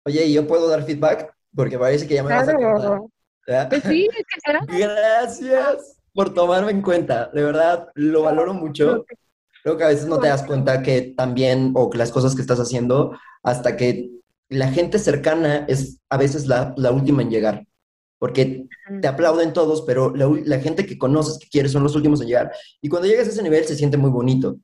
Oye, 0.05 0.25
¿y 0.25 0.33
yo 0.33 0.45
puedo 0.47 0.69
dar 0.69 0.83
feedback? 0.83 1.33
Porque 1.55 1.79
parece 1.79 2.07
que 2.07 2.15
ya 2.15 2.23
me 2.23 2.33
vas 2.33 2.49
a 2.49 3.67
Pues 3.69 3.83
sí, 3.83 4.07
Gracias 4.67 6.01
por 6.13 6.33
tomarme 6.33 6.71
en 6.71 6.81
cuenta. 6.81 7.27
De 7.27 7.43
verdad, 7.43 7.89
lo 7.95 8.23
valoro 8.23 8.53
mucho. 8.53 9.05
Creo 9.65 9.77
que 9.77 9.83
a 9.83 9.87
veces 9.87 10.05
no 10.05 10.19
te 10.19 10.27
das 10.27 10.43
cuenta 10.43 10.83
que 10.83 11.15
también, 11.17 11.71
o 11.73 11.89
que 11.89 11.97
las 11.97 12.11
cosas 12.11 12.35
que 12.35 12.41
estás 12.41 12.59
haciendo, 12.59 13.17
hasta 13.41 13.75
que 13.75 14.11
la 14.47 14.71
gente 14.71 14.99
cercana 14.99 15.65
es 15.67 15.97
a 16.07 16.17
veces 16.17 16.45
la, 16.45 16.75
la 16.77 16.91
última 16.91 17.23
en 17.23 17.31
llegar. 17.31 17.65
Porque 18.19 18.67
te 19.01 19.07
aplauden 19.07 19.53
todos, 19.53 19.81
pero 19.81 20.15
la, 20.15 20.29
la, 20.45 20.59
gente 20.59 20.85
que 20.85 20.99
conoces, 20.99 21.39
que 21.39 21.49
quieres, 21.49 21.71
son 21.71 21.81
los 21.81 21.95
últimos 21.95 22.21
en 22.21 22.27
llegar. 22.27 22.51
Y 22.79 22.89
cuando 22.89 23.07
llegas 23.07 23.25
a 23.25 23.31
ese 23.31 23.41
nivel 23.41 23.65
se 23.65 23.75
siente 23.75 23.97
muy 23.97 24.11
bonito. 24.11 24.55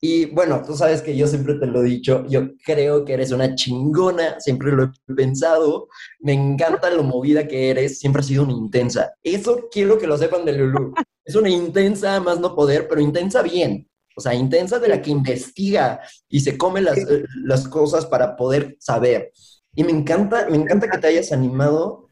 Y 0.00 0.26
bueno, 0.26 0.60
tú 0.66 0.74
sabes 0.74 1.00
que 1.00 1.16
yo 1.16 1.28
siempre 1.28 1.54
te 1.54 1.66
lo 1.66 1.82
he 1.82 1.84
dicho, 1.84 2.26
yo 2.28 2.48
creo 2.64 3.04
que 3.04 3.12
eres 3.12 3.30
una 3.30 3.54
chingona, 3.54 4.40
siempre 4.40 4.72
lo 4.72 4.90
he 5.06 5.14
pensado, 5.14 5.86
me 6.18 6.32
encanta 6.32 6.90
lo 6.90 7.04
movida 7.04 7.46
que 7.46 7.70
eres, 7.70 8.00
siempre 8.00 8.18
has 8.18 8.26
sido 8.26 8.42
una 8.42 8.54
intensa. 8.54 9.12
Eso 9.22 9.68
quiero 9.70 9.96
que 9.96 10.08
lo 10.08 10.18
sepan 10.18 10.44
de 10.44 10.54
Lulu. 10.54 10.92
Es 11.24 11.36
una 11.36 11.50
intensa, 11.50 12.18
más 12.18 12.40
no 12.40 12.56
poder, 12.56 12.88
pero 12.88 13.00
intensa 13.00 13.42
bien. 13.42 13.86
O 14.20 14.22
sea, 14.22 14.34
intensa 14.34 14.78
de 14.78 14.88
la 14.88 15.00
que 15.00 15.10
investiga 15.10 15.98
y 16.28 16.40
se 16.40 16.58
come 16.58 16.82
las, 16.82 16.98
las 17.42 17.66
cosas 17.66 18.04
para 18.04 18.36
poder 18.36 18.76
saber. 18.78 19.32
Y 19.74 19.82
me 19.82 19.92
encanta, 19.92 20.46
me 20.50 20.58
encanta 20.58 20.90
que 20.90 20.98
te 20.98 21.06
hayas 21.06 21.32
animado 21.32 22.10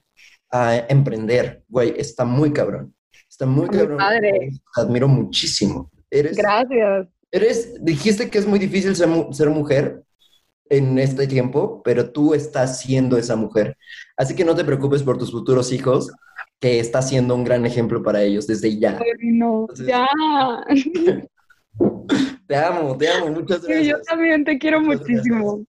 a 0.50 0.74
emprender, 0.88 1.64
güey, 1.68 1.92
está 1.98 2.24
muy 2.24 2.50
cabrón. 2.50 2.94
Está 3.28 3.44
muy 3.44 3.68
cabrón. 3.68 3.98
Padre. 3.98 4.52
Te 4.74 4.80
admiro 4.80 5.06
muchísimo. 5.06 5.90
Eres, 6.10 6.38
Gracias. 6.38 7.08
Eres, 7.30 7.84
dijiste 7.84 8.30
que 8.30 8.38
es 8.38 8.46
muy 8.46 8.58
difícil 8.58 8.96
ser, 8.96 9.10
ser 9.32 9.50
mujer. 9.50 10.02
en 10.70 10.98
este 10.98 11.26
tiempo, 11.26 11.82
pero 11.82 12.10
tú 12.10 12.32
estás 12.32 12.80
siendo 12.80 13.18
esa 13.18 13.36
mujer. 13.36 13.76
Así 14.16 14.34
que 14.34 14.46
no 14.46 14.54
te 14.54 14.64
preocupes 14.64 15.02
por 15.02 15.18
tus 15.18 15.30
futuros 15.30 15.72
hijos, 15.72 16.10
que 16.58 16.80
está 16.80 17.02
siendo 17.02 17.34
un 17.34 17.44
gran 17.44 17.66
ejemplo 17.66 18.02
para 18.02 18.22
ellos 18.22 18.46
desde 18.46 18.78
ya. 18.78 18.98
no, 19.22 19.66
ya. 19.86 20.06
Te 22.46 22.56
amo, 22.56 22.96
te 22.96 23.10
amo, 23.10 23.30
muchas 23.30 23.62
gracias. 23.62 23.86
yo 23.86 24.02
también 24.02 24.44
te 24.44 24.58
quiero 24.58 24.80
muchísimo. 24.80 25.64